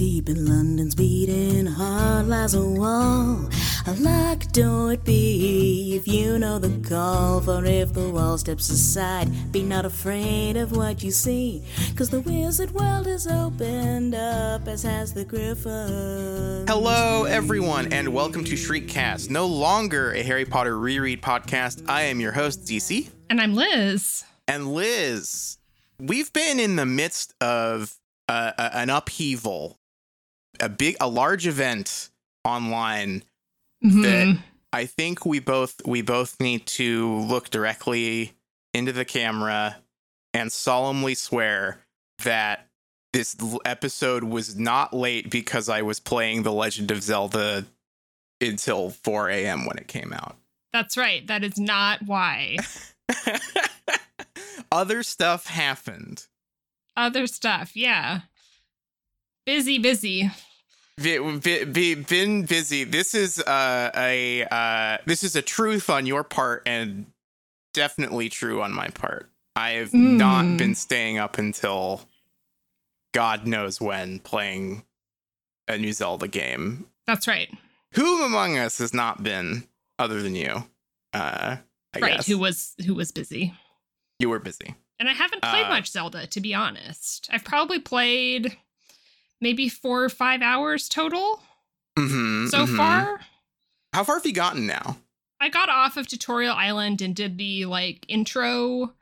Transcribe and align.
deep 0.00 0.30
in 0.30 0.46
London's 0.46 0.94
beating 0.94 1.66
heart 1.66 2.24
lies 2.24 2.54
a 2.54 2.64
wall. 2.64 3.46
A 3.86 3.92
locked 3.98 4.54
door 4.54 4.94
it 4.94 5.04
be 5.04 5.94
if 5.94 6.08
you 6.08 6.38
know 6.38 6.58
the 6.58 6.70
call. 6.88 7.42
For 7.42 7.62
if 7.66 7.92
the 7.92 8.08
wall 8.08 8.38
steps 8.38 8.70
aside, 8.70 9.52
be 9.52 9.62
not 9.62 9.84
afraid 9.84 10.56
of 10.56 10.74
what 10.74 11.02
you 11.02 11.10
see. 11.10 11.62
Cause 11.96 12.08
the 12.08 12.22
wizard 12.22 12.70
world 12.70 13.06
is 13.06 13.26
opened 13.26 14.14
up, 14.14 14.66
as 14.66 14.84
has 14.84 15.12
the 15.12 15.26
griffin. 15.26 16.64
Hello, 16.66 17.24
everyone, 17.24 17.92
and 17.92 18.08
welcome 18.08 18.42
to 18.44 18.54
Shriekcast, 18.54 19.28
no 19.28 19.44
longer 19.44 20.12
a 20.12 20.22
Harry 20.22 20.46
Potter 20.46 20.78
reread 20.78 21.20
podcast. 21.20 21.86
I 21.90 22.04
am 22.04 22.20
your 22.20 22.32
host, 22.32 22.64
DC. 22.64 23.10
And 23.28 23.38
I'm 23.38 23.54
Liz. 23.54 24.24
And 24.48 24.72
Liz, 24.72 25.58
we've 25.98 26.32
been 26.32 26.58
in 26.58 26.76
the 26.76 26.86
midst 26.86 27.34
of 27.42 27.98
uh, 28.30 28.52
an 28.56 28.88
upheaval, 28.88 29.79
a 30.60 30.68
big, 30.68 30.96
a 31.00 31.08
large 31.08 31.46
event 31.46 32.10
online 32.44 33.24
Mhm. 33.84 34.02
that 34.02 34.44
I 34.72 34.86
think 34.86 35.24
we 35.26 35.38
both 35.40 35.80
we 35.86 36.02
both 36.02 36.38
need 36.40 36.66
to 36.66 37.18
look 37.20 37.50
directly 37.50 38.32
into 38.74 38.92
the 38.92 39.04
camera 39.04 39.78
and 40.32 40.52
solemnly 40.52 41.14
swear 41.14 41.80
that 42.22 42.68
this 43.12 43.34
episode 43.64 44.22
was 44.22 44.54
not 44.56 44.94
late 44.94 45.28
because 45.30 45.68
I 45.68 45.82
was 45.82 45.98
playing 45.98 46.44
The 46.44 46.52
Legend 46.52 46.90
of 46.92 47.02
Zelda 47.02 47.66
until 48.40 48.90
4 48.90 49.28
a.m. 49.30 49.66
when 49.66 49.76
it 49.78 49.88
came 49.88 50.12
out. 50.12 50.36
That's 50.72 50.96
right. 50.96 51.26
That 51.26 51.42
is 51.42 51.58
not 51.58 52.02
why. 52.02 52.58
Other 54.72 55.02
stuff 55.02 55.46
happened. 55.46 56.26
Other 56.96 57.26
stuff. 57.26 57.72
Yeah. 57.74 58.20
Busy, 59.44 59.78
busy. 59.78 60.30
Be, 61.02 61.18
be, 61.38 61.64
be, 61.64 61.94
been 61.94 62.44
busy. 62.44 62.84
This 62.84 63.14
is 63.14 63.38
uh, 63.40 63.90
a 63.94 64.44
uh, 64.50 64.98
this 65.06 65.22
is 65.24 65.34
a 65.36 65.42
truth 65.42 65.88
on 65.88 66.04
your 66.06 66.22
part 66.24 66.62
and 66.66 67.06
definitely 67.72 68.28
true 68.28 68.60
on 68.62 68.72
my 68.72 68.88
part. 68.88 69.30
I 69.56 69.70
have 69.70 69.94
not 69.94 70.44
Mm. 70.44 70.58
been 70.58 70.74
staying 70.74 71.18
up 71.18 71.38
until 71.38 72.02
God 73.14 73.46
knows 73.46 73.80
when 73.80 74.18
playing 74.20 74.84
a 75.68 75.78
new 75.78 75.92
Zelda 75.92 76.28
game. 76.28 76.86
That's 77.06 77.26
right. 77.26 77.50
Who 77.94 78.24
among 78.24 78.58
us 78.58 78.78
has 78.78 78.92
not 78.94 79.22
been 79.22 79.66
other 79.98 80.22
than 80.22 80.34
you? 80.34 80.64
Uh, 81.12 81.56
I 81.94 81.98
right. 81.98 82.16
guess 82.16 82.26
Who 82.26 82.38
was 82.38 82.74
who 82.86 82.94
was 82.94 83.10
busy. 83.10 83.54
you 84.18 84.28
were 84.28 84.38
busy. 84.38 84.74
And 84.98 85.08
I 85.08 85.12
haven't 85.12 85.42
played 85.42 85.64
Uh, 85.66 85.70
much 85.70 85.90
Zelda, 85.90 86.26
to 86.26 86.40
be 86.40 86.52
honest. 86.54 87.26
I've 87.32 87.42
probably 87.44 87.78
played 87.80 88.56
maybe 89.40 89.68
four 89.68 90.04
or 90.04 90.08
five 90.08 90.42
hours 90.42 90.88
total 90.88 91.40
hmm 91.98 92.46
so 92.46 92.66
far. 92.66 93.20
How 93.92 94.04
far 94.04 94.16
have 94.16 94.26
you 94.26 94.32
gotten 94.32 94.66
now? 94.66 94.96
I 95.40 95.48
got 95.48 95.68
off 95.68 95.96
of 95.96 96.06
Tutorial 96.06 96.54
Island 96.54 97.00
and 97.00 97.14
did 97.14 97.38
the 97.38 97.64
like 97.66 98.04
intro 98.08 98.94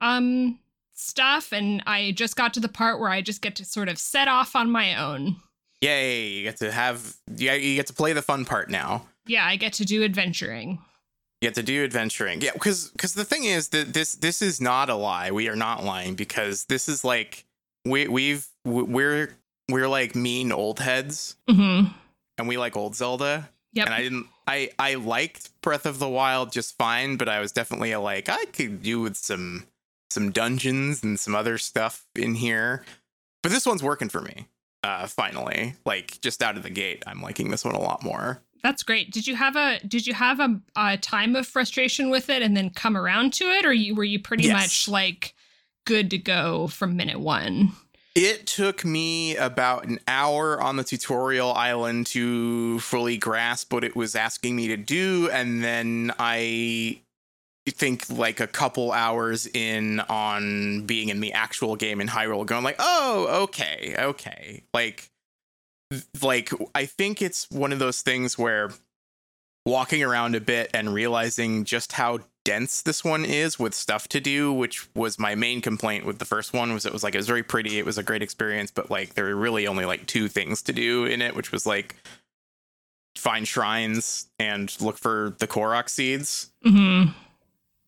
um 0.00 0.58
stuff 0.94 1.52
and 1.52 1.82
I 1.86 2.12
just 2.12 2.36
got 2.36 2.54
to 2.54 2.60
the 2.60 2.68
part 2.68 3.00
where 3.00 3.10
I 3.10 3.22
just 3.22 3.42
get 3.42 3.56
to 3.56 3.64
sort 3.64 3.88
of 3.88 3.98
set 3.98 4.28
off 4.28 4.54
on 4.54 4.70
my 4.70 4.94
own. 4.94 5.36
Yay! 5.80 6.28
You 6.28 6.42
get 6.44 6.58
to 6.58 6.70
have 6.70 7.16
yeah, 7.34 7.54
you 7.54 7.76
get 7.76 7.86
to 7.88 7.94
play 7.94 8.12
the 8.12 8.22
fun 8.22 8.44
part 8.44 8.70
now. 8.70 9.06
Yeah, 9.26 9.46
I 9.46 9.56
get 9.56 9.72
to 9.74 9.84
do 9.84 10.02
adventuring. 10.04 10.78
You 11.40 11.48
get 11.48 11.54
to 11.54 11.62
do 11.62 11.84
adventuring. 11.84 12.42
Yeah, 12.42 12.52
because 12.52 12.88
because 12.90 13.14
the 13.14 13.24
thing 13.24 13.44
is 13.44 13.68
that 13.68 13.94
this 13.94 14.14
this 14.14 14.42
is 14.42 14.60
not 14.60 14.90
a 14.90 14.94
lie. 14.94 15.30
We 15.30 15.48
are 15.48 15.56
not 15.56 15.84
lying 15.84 16.14
because 16.14 16.64
this 16.66 16.88
is 16.88 17.02
like 17.02 17.46
we 17.86 18.08
we've 18.08 18.46
we're 18.64 19.36
we're 19.70 19.88
like 19.88 20.14
mean 20.14 20.52
old 20.52 20.80
heads 20.80 21.36
Mhm. 21.48 21.92
and 22.38 22.48
we 22.48 22.56
like 22.56 22.76
old 22.76 22.94
Zelda. 22.96 23.50
Yep. 23.72 23.86
And 23.86 23.94
I 23.94 24.02
didn't 24.02 24.26
I 24.46 24.70
I 24.78 24.94
liked 24.94 25.50
Breath 25.62 25.86
of 25.86 25.98
the 25.98 26.08
Wild 26.08 26.52
just 26.52 26.76
fine, 26.76 27.16
but 27.16 27.28
I 27.28 27.40
was 27.40 27.52
definitely 27.52 27.92
a, 27.92 28.00
like 28.00 28.28
I 28.28 28.44
could 28.46 28.82
do 28.82 29.00
with 29.00 29.16
some 29.16 29.66
some 30.10 30.32
dungeons 30.32 31.02
and 31.04 31.18
some 31.20 31.34
other 31.36 31.56
stuff 31.58 32.04
in 32.16 32.34
here. 32.34 32.84
But 33.42 33.52
this 33.52 33.64
one's 33.66 33.82
working 33.82 34.08
for 34.08 34.20
me. 34.22 34.46
Uh 34.82 35.06
finally. 35.06 35.74
Like 35.84 36.20
just 36.20 36.42
out 36.42 36.56
of 36.56 36.62
the 36.62 36.70
gate, 36.70 37.02
I'm 37.06 37.22
liking 37.22 37.50
this 37.50 37.64
one 37.64 37.74
a 37.74 37.80
lot 37.80 38.02
more. 38.02 38.42
That's 38.62 38.82
great. 38.82 39.10
Did 39.12 39.26
you 39.26 39.36
have 39.36 39.54
a 39.56 39.78
did 39.86 40.06
you 40.06 40.14
have 40.14 40.40
a, 40.40 40.60
a 40.76 40.96
time 40.98 41.36
of 41.36 41.46
frustration 41.46 42.10
with 42.10 42.28
it 42.28 42.42
and 42.42 42.56
then 42.56 42.70
come 42.70 42.96
around 42.96 43.32
to 43.34 43.44
it, 43.44 43.64
or 43.64 43.72
you 43.72 43.94
were 43.94 44.04
you 44.04 44.18
pretty 44.20 44.44
Yes. 44.44 44.52
much 44.52 44.88
like 44.88 45.34
good 45.86 46.10
to 46.10 46.18
go 46.18 46.66
from 46.66 46.96
minute 46.96 47.20
one? 47.20 47.72
It 48.14 48.46
took 48.46 48.84
me 48.84 49.36
about 49.36 49.86
an 49.86 50.00
hour 50.08 50.60
on 50.60 50.76
the 50.76 50.82
tutorial 50.82 51.52
island 51.52 52.06
to 52.08 52.80
fully 52.80 53.16
grasp 53.16 53.72
what 53.72 53.84
it 53.84 53.94
was 53.94 54.16
asking 54.16 54.56
me 54.56 54.68
to 54.68 54.76
do. 54.76 55.30
And 55.32 55.62
then 55.62 56.12
I 56.18 57.02
think 57.68 58.10
like 58.10 58.40
a 58.40 58.48
couple 58.48 58.90
hours 58.90 59.46
in 59.46 60.00
on 60.00 60.86
being 60.86 61.08
in 61.08 61.20
the 61.20 61.32
actual 61.34 61.76
game 61.76 62.00
in 62.00 62.08
Hyrule, 62.08 62.44
going 62.44 62.64
like, 62.64 62.76
oh, 62.80 63.44
okay, 63.44 63.94
okay. 63.96 64.64
Like, 64.74 65.08
like 66.20 66.50
I 66.74 66.86
think 66.86 67.22
it's 67.22 67.48
one 67.50 67.72
of 67.72 67.78
those 67.78 68.02
things 68.02 68.36
where 68.36 68.70
walking 69.66 70.02
around 70.02 70.34
a 70.34 70.40
bit 70.40 70.70
and 70.74 70.92
realizing 70.92 71.64
just 71.64 71.92
how 71.92 72.18
dense 72.44 72.82
this 72.82 73.04
one 73.04 73.24
is 73.24 73.58
with 73.58 73.74
stuff 73.74 74.08
to 74.08 74.20
do 74.20 74.52
which 74.52 74.88
was 74.94 75.18
my 75.18 75.34
main 75.34 75.60
complaint 75.60 76.06
with 76.06 76.18
the 76.18 76.24
first 76.24 76.52
one 76.52 76.72
was 76.72 76.86
it 76.86 76.92
was 76.92 77.02
like 77.02 77.14
it 77.14 77.18
was 77.18 77.26
very 77.26 77.42
pretty 77.42 77.78
it 77.78 77.84
was 77.84 77.98
a 77.98 78.02
great 78.02 78.22
experience 78.22 78.70
but 78.70 78.90
like 78.90 79.14
there 79.14 79.26
were 79.26 79.36
really 79.36 79.66
only 79.66 79.84
like 79.84 80.06
two 80.06 80.26
things 80.26 80.62
to 80.62 80.72
do 80.72 81.04
in 81.04 81.20
it 81.20 81.34
which 81.36 81.52
was 81.52 81.66
like 81.66 81.96
find 83.16 83.46
shrines 83.46 84.28
and 84.38 84.74
look 84.80 84.96
for 84.96 85.36
the 85.38 85.46
korok 85.46 85.88
seeds. 85.88 86.50
Mm-hmm. 86.64 87.10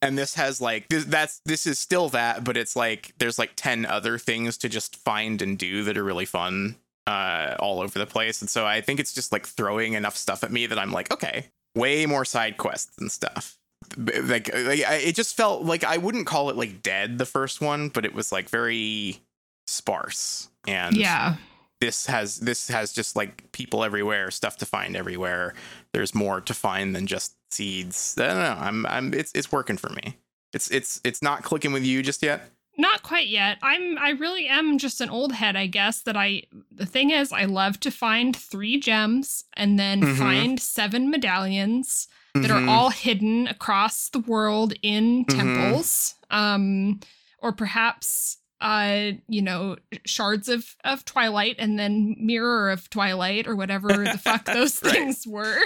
and 0.03 0.19
this 0.19 0.35
has 0.35 0.61
like 0.61 0.89
this, 0.89 1.05
that's 1.05 1.41
this 1.47 1.67
is 1.67 1.79
still 1.79 2.09
that 2.11 2.45
but 2.45 2.57
it's 2.57 2.77
like 2.77 3.15
there's 3.19 3.39
like 3.39 3.53
10 3.57 3.87
other 3.87 4.19
things 4.19 4.59
to 4.59 4.69
just 4.69 4.97
find 4.97 5.41
and 5.41 5.59
do 5.59 5.85
that 5.85 5.97
are 5.97 6.05
really 6.05 6.25
fun 6.27 6.77
uh 7.07 7.55
all 7.59 7.81
over 7.81 7.99
the 7.99 8.07
place. 8.07 8.43
And 8.43 8.51
so 8.51 8.67
i 8.67 8.81
think 8.81 9.01
it's 9.01 9.15
just 9.15 9.33
like 9.33 9.47
throwing 9.47 9.95
enough 9.95 10.17
stuff 10.17 10.45
at 10.45 10.53
me 10.53 10.67
that 10.67 10.79
i'm 10.79 10.93
like 10.93 11.11
okay 11.11 11.47
way 11.75 12.05
more 12.05 12.25
side 12.25 12.59
quests 12.59 12.99
and 12.99 13.11
stuff 13.11 13.57
like, 13.97 14.49
like 14.55 14.83
I- 14.85 15.03
it 15.05 15.15
just 15.15 15.37
felt 15.37 15.63
like 15.65 15.85
i 15.85 15.97
wouldn't 15.97 16.27
call 16.27 16.51
it 16.51 16.57
like 16.57 16.83
dead 16.83 17.19
the 17.19 17.27
first 17.27 17.61
one 17.61 17.89
but 17.89 18.05
it 18.05 18.15
was 18.15 18.33
like 18.33 18.49
very 18.49 19.21
sparse 19.67 20.49
and 20.67 20.97
Yeah. 20.97 21.37
this 21.81 22.07
has 22.07 22.39
this 22.41 22.69
has 22.69 22.93
just 22.93 23.17
like 23.17 23.51
people 23.53 23.83
everywhere, 23.85 24.31
stuff 24.31 24.57
to 24.59 24.67
find 24.67 24.95
everywhere. 24.97 25.55
There's 25.93 26.15
more 26.15 26.41
to 26.41 26.55
find 26.55 26.95
than 26.95 27.07
just 27.09 27.35
seeds. 27.51 28.17
I 28.19 28.27
don't 28.29 28.37
know. 28.37 28.57
I'm 28.61 28.87
I'm 28.87 29.15
it's 29.15 29.33
it's 29.35 29.51
working 29.51 29.77
for 29.77 29.91
me. 29.91 30.17
It's 30.53 30.71
it's 30.71 31.01
it's 31.03 31.23
not 31.23 31.43
clicking 31.43 31.73
with 31.73 31.85
you 31.85 32.03
just 32.03 32.23
yet. 32.23 32.51
Not 32.79 33.03
quite 33.03 33.27
yet. 33.27 33.59
I'm 33.63 33.99
I 33.99 34.11
really 34.11 34.47
am 34.47 34.79
just 34.79 35.01
an 35.01 35.11
old 35.11 35.33
head, 35.33 35.57
I 35.57 35.67
guess, 35.67 36.03
that 36.03 36.17
I 36.17 36.45
the 36.71 36.87
thing 36.87 37.11
is 37.11 37.33
I 37.33 37.47
love 37.47 37.81
to 37.81 37.91
find 37.91 38.37
3 38.37 38.79
gems 38.79 39.45
and 39.57 39.77
then 39.79 40.01
Mhm. 40.03 40.19
find 40.19 40.61
7 40.61 41.11
medallions 41.11 42.07
that 42.35 42.51
are 42.51 42.61
Mhm. 42.61 42.69
all 42.69 42.91
hidden 42.91 43.47
across 43.47 44.09
the 44.09 44.19
world 44.21 44.73
in 44.83 45.25
Mhm. 45.27 45.37
temples. 45.37 46.15
Um 46.31 47.01
or 47.39 47.53
perhaps 47.53 48.39
uh 48.61 49.13
you 49.29 49.43
know 49.43 49.77
shards 50.07 50.49
of 50.49 50.77
of 50.85 51.05
twilight 51.05 51.57
and 51.59 51.79
then 51.79 52.15
mirror 52.19 52.71
of 52.71 52.89
twilight 52.91 53.47
or 53.47 53.57
whatever 53.57 54.05
the 54.05 54.19
fuck 54.19 54.45
those 54.53 54.83
Right. 54.83 54.93
things 54.95 55.27
were. 55.27 55.61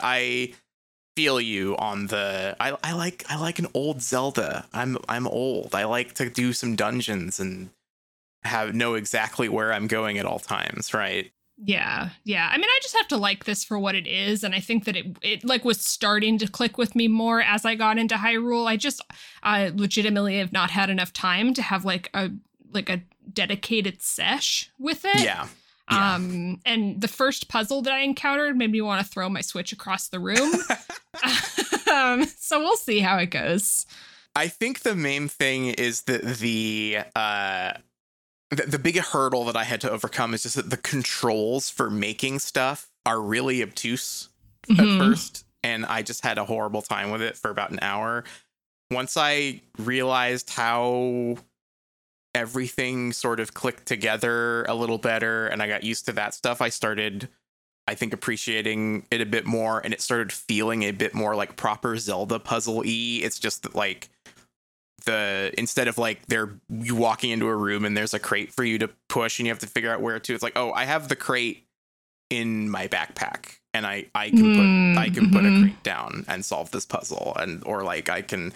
I 0.00 0.52
feel 1.16 1.40
you 1.40 1.76
on 1.78 2.08
the 2.08 2.56
I 2.60 2.76
I 2.84 2.92
like 2.92 3.24
I 3.28 3.36
like 3.36 3.58
an 3.58 3.68
old 3.74 4.02
Zelda. 4.02 4.66
I'm 4.72 4.98
I'm 5.08 5.26
old. 5.26 5.74
I 5.74 5.84
like 5.84 6.14
to 6.14 6.28
do 6.30 6.52
some 6.52 6.76
dungeons 6.76 7.40
and 7.40 7.70
have 8.44 8.74
know 8.74 8.94
exactly 8.94 9.48
where 9.48 9.72
I'm 9.72 9.86
going 9.86 10.18
at 10.18 10.26
all 10.26 10.38
times, 10.38 10.92
right? 10.92 11.32
Yeah, 11.56 12.10
yeah. 12.24 12.50
I 12.52 12.56
mean, 12.56 12.66
I 12.68 12.78
just 12.82 12.96
have 12.96 13.08
to 13.08 13.16
like 13.16 13.44
this 13.44 13.64
for 13.64 13.78
what 13.78 13.94
it 13.94 14.06
is, 14.06 14.42
and 14.42 14.54
I 14.54 14.60
think 14.60 14.84
that 14.84 14.96
it 14.96 15.16
it 15.22 15.44
like 15.44 15.64
was 15.64 15.80
starting 15.80 16.36
to 16.38 16.48
click 16.48 16.76
with 16.78 16.96
me 16.96 17.06
more 17.06 17.40
as 17.40 17.64
I 17.64 17.76
got 17.76 17.96
into 17.96 18.16
Hyrule. 18.16 18.66
I 18.66 18.76
just 18.76 19.00
I 19.42 19.68
legitimately 19.68 20.38
have 20.38 20.52
not 20.52 20.70
had 20.70 20.90
enough 20.90 21.12
time 21.12 21.54
to 21.54 21.62
have 21.62 21.84
like 21.84 22.10
a 22.12 22.30
like 22.72 22.90
a 22.90 23.02
dedicated 23.32 24.02
sesh 24.02 24.70
with 24.78 25.04
it. 25.04 25.22
Yeah. 25.22 25.46
yeah. 25.90 26.14
Um, 26.14 26.60
and 26.66 27.00
the 27.00 27.08
first 27.08 27.48
puzzle 27.48 27.82
that 27.82 27.92
I 27.92 28.00
encountered 28.00 28.56
made 28.56 28.72
me 28.72 28.80
want 28.80 29.04
to 29.04 29.10
throw 29.10 29.28
my 29.28 29.40
Switch 29.40 29.72
across 29.72 30.08
the 30.08 30.18
room. 30.18 30.52
um, 31.92 32.24
so 32.24 32.58
we'll 32.58 32.76
see 32.76 32.98
how 32.98 33.16
it 33.18 33.26
goes. 33.26 33.86
I 34.34 34.48
think 34.48 34.80
the 34.80 34.96
main 34.96 35.28
thing 35.28 35.66
is 35.66 36.02
that 36.02 36.22
the 36.22 36.98
uh 37.14 37.74
the, 38.56 38.64
the 38.66 38.78
big 38.78 38.98
hurdle 38.98 39.44
that 39.44 39.56
I 39.56 39.64
had 39.64 39.80
to 39.82 39.90
overcome 39.90 40.34
is 40.34 40.42
just 40.44 40.56
that 40.56 40.70
the 40.70 40.76
controls 40.76 41.70
for 41.70 41.90
making 41.90 42.38
stuff 42.40 42.90
are 43.06 43.20
really 43.20 43.62
obtuse 43.62 44.28
at 44.70 44.76
Mhm. 44.76 44.98
first 44.98 45.44
and 45.62 45.86
I 45.86 46.02
just 46.02 46.22
had 46.24 46.36
a 46.38 46.44
horrible 46.44 46.82
time 46.82 47.10
with 47.10 47.22
it 47.22 47.36
for 47.38 47.50
about 47.50 47.70
an 47.70 47.78
hour. 47.80 48.24
Once 48.90 49.16
I 49.16 49.62
realized 49.78 50.50
how 50.50 51.36
everything 52.34 53.12
sort 53.12 53.40
of 53.40 53.54
clicked 53.54 53.86
together 53.86 54.64
a 54.64 54.74
little 54.74 54.98
better 54.98 55.46
and 55.46 55.62
I 55.62 55.68
got 55.68 55.84
used 55.84 56.06
to 56.06 56.12
that 56.12 56.34
stuff, 56.34 56.60
I 56.60 56.68
started 56.68 57.28
I 57.86 57.94
think 57.94 58.14
appreciating 58.14 59.06
it 59.10 59.20
a 59.20 59.26
bit 59.26 59.44
more 59.44 59.78
and 59.84 59.92
it 59.92 60.00
started 60.00 60.32
feeling 60.32 60.84
a 60.84 60.90
bit 60.90 61.12
more 61.14 61.36
like 61.36 61.56
proper 61.56 61.98
Zelda 61.98 62.38
puzzle 62.38 62.76
y. 62.78 63.20
It's 63.22 63.38
just 63.38 63.62
that 63.64 63.74
like 63.74 64.08
the 65.04 65.52
instead 65.58 65.88
of 65.88 65.98
like 65.98 66.26
they're 66.26 66.50
you 66.68 66.94
walking 66.96 67.30
into 67.30 67.46
a 67.46 67.54
room 67.56 67.84
and 67.84 67.96
there's 67.96 68.14
a 68.14 68.18
crate 68.18 68.52
for 68.52 68.64
you 68.64 68.78
to 68.78 68.88
push 69.08 69.38
and 69.38 69.46
you 69.46 69.52
have 69.52 69.58
to 69.60 69.66
figure 69.66 69.90
out 69.92 70.00
where 70.00 70.18
to. 70.18 70.34
It's 70.34 70.42
like, 70.42 70.56
oh, 70.56 70.72
I 70.72 70.84
have 70.84 71.08
the 71.08 71.16
crate 71.16 71.66
in 72.30 72.68
my 72.70 72.88
backpack 72.88 73.56
and 73.72 73.86
I 73.86 74.06
I 74.14 74.30
can 74.30 74.94
put 74.96 75.00
I 75.02 75.10
can 75.10 75.30
put 75.30 75.44
a 75.44 75.48
Mhm. 75.48 75.62
crate 75.62 75.82
down 75.82 76.24
and 76.26 76.44
solve 76.44 76.70
this 76.70 76.86
puzzle 76.86 77.34
and 77.38 77.62
or 77.64 77.82
like 77.82 78.08
I 78.08 78.22
can 78.22 78.52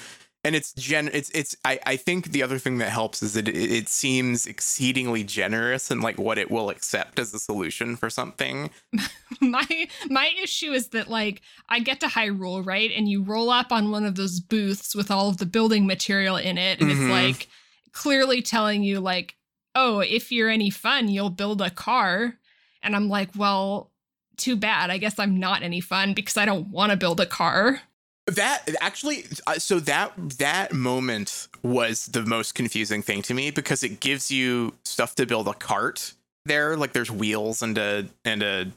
and 0.48 0.56
it's 0.56 0.72
gen 0.72 1.10
it's 1.12 1.30
it's 1.30 1.54
I 1.64 1.78
I 1.86 1.96
think 1.96 2.32
the 2.32 2.42
other 2.42 2.58
thing 2.58 2.78
that 2.78 2.88
helps 2.90 3.22
is 3.22 3.34
that 3.34 3.46
it, 3.48 3.56
it 3.56 3.88
seems 3.88 4.46
exceedingly 4.46 5.22
generous 5.22 5.90
and 5.90 6.00
like 6.02 6.18
what 6.18 6.38
it 6.38 6.50
will 6.50 6.70
accept 6.70 7.18
as 7.18 7.32
a 7.34 7.38
solution 7.38 7.96
for 7.96 8.08
something. 8.10 8.70
my 9.40 9.66
my 10.08 10.32
issue 10.42 10.72
is 10.72 10.88
that 10.88 11.08
like 11.08 11.42
I 11.68 11.80
get 11.80 12.00
to 12.00 12.06
Hyrule, 12.06 12.64
right? 12.66 12.90
And 12.96 13.08
you 13.08 13.22
roll 13.22 13.50
up 13.50 13.70
on 13.72 13.90
one 13.90 14.04
of 14.06 14.14
those 14.16 14.40
booths 14.40 14.94
with 14.94 15.10
all 15.10 15.28
of 15.28 15.36
the 15.36 15.46
building 15.46 15.86
material 15.86 16.36
in 16.36 16.58
it, 16.58 16.80
and 16.80 16.90
Mhm. 16.90 16.92
it's 16.92 17.10
like 17.10 17.48
clearly 17.92 18.42
telling 18.42 18.82
you 18.82 19.00
like, 19.00 19.36
oh, 19.74 20.00
if 20.00 20.32
you're 20.32 20.50
any 20.50 20.70
fun, 20.70 21.08
you'll 21.08 21.30
build 21.30 21.60
a 21.60 21.70
car. 21.70 22.38
And 22.82 22.94
I'm 22.96 23.08
like, 23.08 23.30
well, 23.36 23.90
too 24.36 24.56
bad. 24.56 24.88
I 24.90 24.98
guess 24.98 25.18
I'm 25.18 25.38
not 25.38 25.62
any 25.62 25.80
fun 25.80 26.14
because 26.14 26.36
I 26.36 26.44
don't 26.44 26.68
want 26.68 26.90
to 26.92 26.96
build 26.96 27.20
a 27.20 27.26
car. 27.26 27.82
That 28.28 28.68
actually, 28.80 29.24
uh, 29.46 29.54
so 29.54 29.80
that 29.80 30.12
that 30.38 30.72
moment 30.74 31.48
was 31.62 32.06
the 32.06 32.22
most 32.26 32.54
confusing 32.54 33.00
thing 33.00 33.22
to 33.22 33.32
me 33.34 33.50
because 33.50 33.82
it 33.82 34.00
gives 34.00 34.30
you 34.30 34.74
stuff 34.84 35.14
to 35.14 35.24
build 35.24 35.48
a 35.48 35.54
cart 35.54 36.12
there. 36.44 36.76
Like 36.76 36.92
there's 36.92 37.10
wheels 37.10 37.62
and 37.62 37.78
a 37.78 38.06
and 38.26 38.42
a 38.42 38.70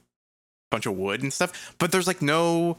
bunch 0.70 0.86
of 0.86 0.96
wood 0.96 1.22
and 1.22 1.34
stuff, 1.34 1.76
but 1.80 1.92
there's 1.92 2.08
like 2.08 2.22
no, 2.22 2.78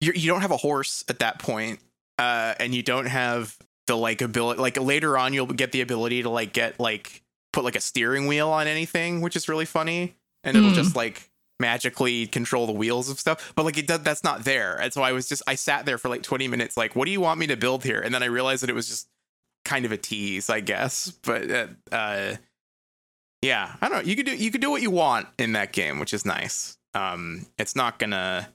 you 0.00 0.12
you 0.14 0.26
don't 0.28 0.40
have 0.40 0.50
a 0.50 0.56
horse 0.56 1.04
at 1.08 1.20
that 1.20 1.38
point, 1.38 1.78
uh, 2.18 2.54
and 2.58 2.74
you 2.74 2.82
don't 2.82 3.06
have 3.06 3.56
the 3.86 3.96
like 3.96 4.22
ability. 4.22 4.60
Like 4.60 4.76
later 4.76 5.16
on, 5.16 5.32
you'll 5.34 5.46
get 5.46 5.70
the 5.70 5.82
ability 5.82 6.24
to 6.24 6.30
like 6.30 6.52
get 6.52 6.80
like 6.80 7.22
put 7.52 7.62
like 7.62 7.76
a 7.76 7.80
steering 7.80 8.26
wheel 8.26 8.48
on 8.48 8.66
anything, 8.66 9.20
which 9.20 9.36
is 9.36 9.48
really 9.48 9.66
funny, 9.66 10.16
and 10.42 10.56
it'll 10.56 10.70
Hmm. 10.70 10.74
just 10.74 10.96
like 10.96 11.29
magically 11.60 12.26
control 12.26 12.66
the 12.66 12.72
wheels 12.72 13.08
of 13.10 13.20
stuff 13.20 13.52
but 13.54 13.64
like 13.64 13.78
it 13.78 13.86
does 13.86 14.00
that's 14.00 14.24
not 14.24 14.44
there 14.44 14.80
and 14.80 14.92
so 14.92 15.02
i 15.02 15.12
was 15.12 15.28
just 15.28 15.42
i 15.46 15.54
sat 15.54 15.86
there 15.86 15.98
for 15.98 16.08
like 16.08 16.22
20 16.22 16.48
minutes 16.48 16.76
like 16.76 16.96
what 16.96 17.04
do 17.04 17.12
you 17.12 17.20
want 17.20 17.38
me 17.38 17.46
to 17.46 17.56
build 17.56 17.84
here 17.84 18.00
and 18.00 18.14
then 18.14 18.22
i 18.22 18.26
realized 18.26 18.62
that 18.62 18.70
it 18.70 18.74
was 18.74 18.88
just 18.88 19.08
kind 19.64 19.84
of 19.84 19.92
a 19.92 19.96
tease 19.96 20.48
i 20.48 20.60
guess 20.60 21.12
but 21.22 21.50
uh, 21.50 21.66
uh 21.92 22.34
yeah 23.42 23.74
i 23.80 23.88
don't 23.88 23.98
know 23.98 24.08
you 24.10 24.16
could 24.16 24.26
do 24.26 24.34
you 24.34 24.50
could 24.50 24.60
do 24.60 24.70
what 24.70 24.82
you 24.82 24.90
want 24.90 25.28
in 25.38 25.52
that 25.52 25.72
game 25.72 26.00
which 26.00 26.14
is 26.14 26.24
nice 26.24 26.78
um 26.94 27.46
it's 27.58 27.76
not 27.76 27.98
gonna 27.98 28.48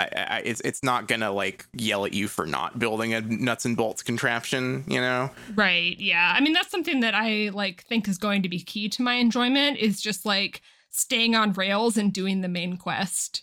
I, 0.00 0.08
I, 0.14 0.42
it's 0.44 0.60
it's 0.62 0.82
not 0.82 1.08
gonna 1.08 1.30
like 1.30 1.66
yell 1.74 2.06
at 2.06 2.14
you 2.14 2.26
for 2.26 2.46
not 2.46 2.78
building 2.78 3.12
a 3.12 3.20
nuts 3.20 3.66
and 3.66 3.76
bolts 3.76 4.02
contraption, 4.02 4.84
you 4.88 4.98
know. 5.00 5.30
Right. 5.54 5.98
Yeah. 6.00 6.32
I 6.34 6.40
mean, 6.40 6.54
that's 6.54 6.70
something 6.70 7.00
that 7.00 7.14
I 7.14 7.50
like 7.52 7.84
think 7.84 8.08
is 8.08 8.16
going 8.16 8.42
to 8.42 8.48
be 8.48 8.60
key 8.60 8.88
to 8.88 9.02
my 9.02 9.14
enjoyment 9.14 9.76
is 9.76 10.00
just 10.00 10.24
like 10.24 10.62
staying 10.90 11.34
on 11.34 11.52
rails 11.52 11.96
and 11.96 12.12
doing 12.12 12.40
the 12.40 12.48
main 12.48 12.76
quest. 12.76 13.42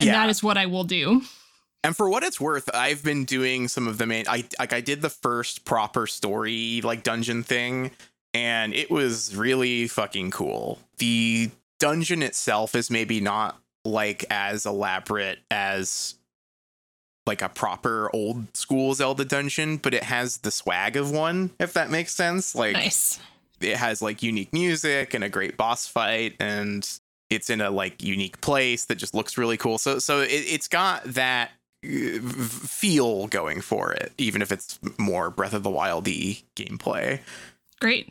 And 0.00 0.08
Yeah. 0.08 0.12
that 0.14 0.30
is 0.30 0.42
what 0.42 0.56
I 0.56 0.66
will 0.66 0.84
do. 0.84 1.22
And 1.82 1.96
for 1.96 2.08
what 2.08 2.22
it's 2.22 2.40
worth, 2.40 2.70
I've 2.74 3.02
been 3.02 3.24
doing 3.26 3.68
some 3.68 3.86
of 3.86 3.98
the 3.98 4.06
main. 4.06 4.24
I 4.26 4.44
like 4.58 4.72
I 4.72 4.80
did 4.80 5.02
the 5.02 5.10
first 5.10 5.64
proper 5.64 6.06
story 6.06 6.80
like 6.82 7.02
dungeon 7.02 7.42
thing, 7.42 7.90
and 8.32 8.72
it 8.72 8.90
was 8.90 9.36
really 9.36 9.86
fucking 9.86 10.30
cool. 10.30 10.78
The 10.98 11.50
dungeon 11.78 12.22
itself 12.22 12.74
is 12.74 12.90
maybe 12.90 13.20
not 13.20 13.60
like 13.84 14.24
as 14.30 14.64
elaborate 14.64 15.40
as 15.50 16.14
like 17.26 17.42
a 17.42 17.48
proper 17.50 18.10
old 18.14 18.56
school 18.56 18.94
Zelda 18.94 19.24
dungeon, 19.26 19.76
but 19.76 19.92
it 19.92 20.04
has 20.04 20.38
the 20.38 20.50
swag 20.50 20.96
of 20.96 21.10
one, 21.10 21.50
if 21.58 21.74
that 21.74 21.90
makes 21.90 22.14
sense. 22.14 22.54
Like 22.54 22.72
Nice. 22.74 23.18
It 23.60 23.76
has 23.76 24.02
like 24.02 24.22
unique 24.22 24.52
music 24.52 25.14
and 25.14 25.24
a 25.24 25.28
great 25.28 25.56
boss 25.56 25.86
fight 25.86 26.34
and 26.40 26.98
it's 27.30 27.50
in 27.50 27.60
a 27.60 27.70
like 27.70 28.02
unique 28.02 28.40
place 28.40 28.84
that 28.86 28.96
just 28.96 29.14
looks 29.14 29.38
really 29.38 29.56
cool 29.56 29.78
so 29.78 29.98
so 29.98 30.20
it, 30.20 30.28
it's 30.28 30.68
got 30.68 31.02
that 31.04 31.50
uh, 31.84 32.18
feel 32.20 33.26
going 33.28 33.60
for 33.60 33.92
it 33.92 34.12
even 34.18 34.42
if 34.42 34.52
it's 34.52 34.78
more 34.98 35.30
breath 35.30 35.54
of 35.54 35.62
the 35.62 35.70
wildy 35.70 36.42
gameplay 36.56 37.20
Great. 37.80 38.08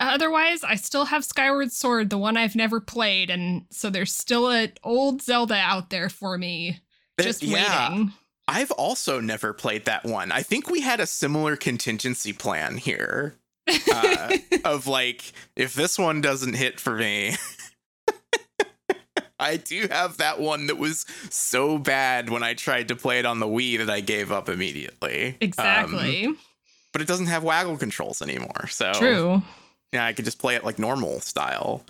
Otherwise, 0.00 0.64
I 0.64 0.76
still 0.76 1.04
have 1.04 1.24
Skyward 1.24 1.70
Sword, 1.70 2.08
the 2.08 2.16
one 2.16 2.36
I've 2.36 2.56
never 2.56 2.80
played, 2.80 3.28
and 3.28 3.66
so 3.70 3.90
there's 3.90 4.14
still 4.14 4.48
an 4.48 4.72
old 4.82 5.20
Zelda 5.20 5.56
out 5.56 5.90
there 5.90 6.08
for 6.08 6.38
me, 6.38 6.80
just 7.20 7.42
yeah 7.42 7.90
waiting. 7.90 8.12
i've 8.48 8.70
also 8.72 9.20
never 9.20 9.52
played 9.52 9.84
that 9.84 10.04
one 10.04 10.32
i 10.32 10.42
think 10.42 10.68
we 10.68 10.80
had 10.80 11.00
a 11.00 11.06
similar 11.06 11.56
contingency 11.56 12.32
plan 12.32 12.76
here 12.76 13.34
uh, 13.92 14.36
of 14.64 14.86
like 14.86 15.32
if 15.56 15.74
this 15.74 15.98
one 15.98 16.20
doesn't 16.20 16.54
hit 16.54 16.78
for 16.78 16.96
me 16.96 17.36
I 19.38 19.56
do 19.56 19.88
have 19.90 20.18
that 20.18 20.40
one 20.40 20.66
that 20.68 20.78
was 20.78 21.04
so 21.28 21.78
bad 21.78 22.30
when 22.30 22.42
I 22.42 22.54
tried 22.54 22.88
to 22.88 22.96
play 22.96 23.18
it 23.18 23.26
on 23.26 23.40
the 23.40 23.46
Wii 23.46 23.78
that 23.78 23.90
I 23.90 24.00
gave 24.00 24.30
up 24.30 24.48
immediately. 24.48 25.28
Um, 25.28 25.36
exactly. 25.40 26.34
but 26.92 27.02
it 27.02 27.08
doesn't 27.08 27.26
have 27.26 27.42
waggle 27.42 27.76
controls 27.76 28.22
anymore. 28.22 28.68
So 28.68 28.92
True. 28.94 29.42
yeah, 29.92 30.06
I 30.06 30.12
could 30.12 30.24
just 30.24 30.38
play 30.38 30.54
it 30.54 30.64
like 30.64 30.78
normal 30.78 31.20
style. 31.20 31.84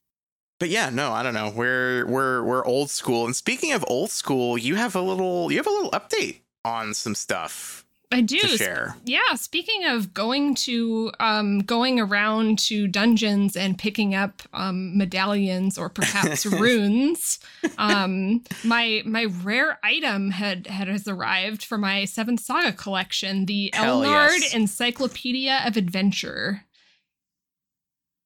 But 0.59 0.70
yeah, 0.70 0.88
no, 0.91 1.12
I 1.12 1.23
don't 1.23 1.35
know. 1.35 1.53
We're 1.55 2.06
we're 2.06 2.43
we're 2.43 2.65
old 2.65 2.91
school. 2.91 3.27
And 3.27 3.37
speaking 3.37 3.73
of 3.73 3.85
old 3.88 4.11
school, 4.11 4.56
you 4.56 4.77
have 4.77 4.97
a 4.97 5.00
little 5.00 5.50
you 5.50 5.59
have 5.59 5.67
a 5.67 5.70
little 5.70 5.91
update 5.91 6.41
on 6.65 6.94
some 6.94 7.15
stuff 7.15 7.84
I 8.12 8.21
do. 8.21 8.39
share. 8.39 8.97
Yeah, 9.05 9.35
speaking 9.35 9.87
of 9.87 10.15
going 10.15 10.55
to 10.56 11.11
um 11.21 11.61
going 11.61 11.99
around 11.99 12.59
to 12.61 12.87
dungeons 12.87 13.56
and 13.56 13.77
picking 13.77 14.15
up 14.15 14.43
um 14.53 14.97
medallions 14.97 15.77
or 15.79 15.89
perhaps 15.89 16.47
runes, 16.47 17.41
um 17.79 18.45
my 18.62 19.03
my 19.05 19.25
rare 19.43 19.79
item 19.83 20.31
had 20.31 20.67
had 20.67 20.89
has 20.89 21.09
arrived 21.09 21.65
for 21.65 21.79
my 21.79 22.05
Seventh 22.05 22.41
Saga 22.41 22.73
collection, 22.73 23.47
the 23.47 23.70
Hell 23.75 24.03
Elnard 24.03 24.39
yes. 24.41 24.55
Encyclopedia 24.55 25.63
of 25.67 25.77
Adventure. 25.77 26.65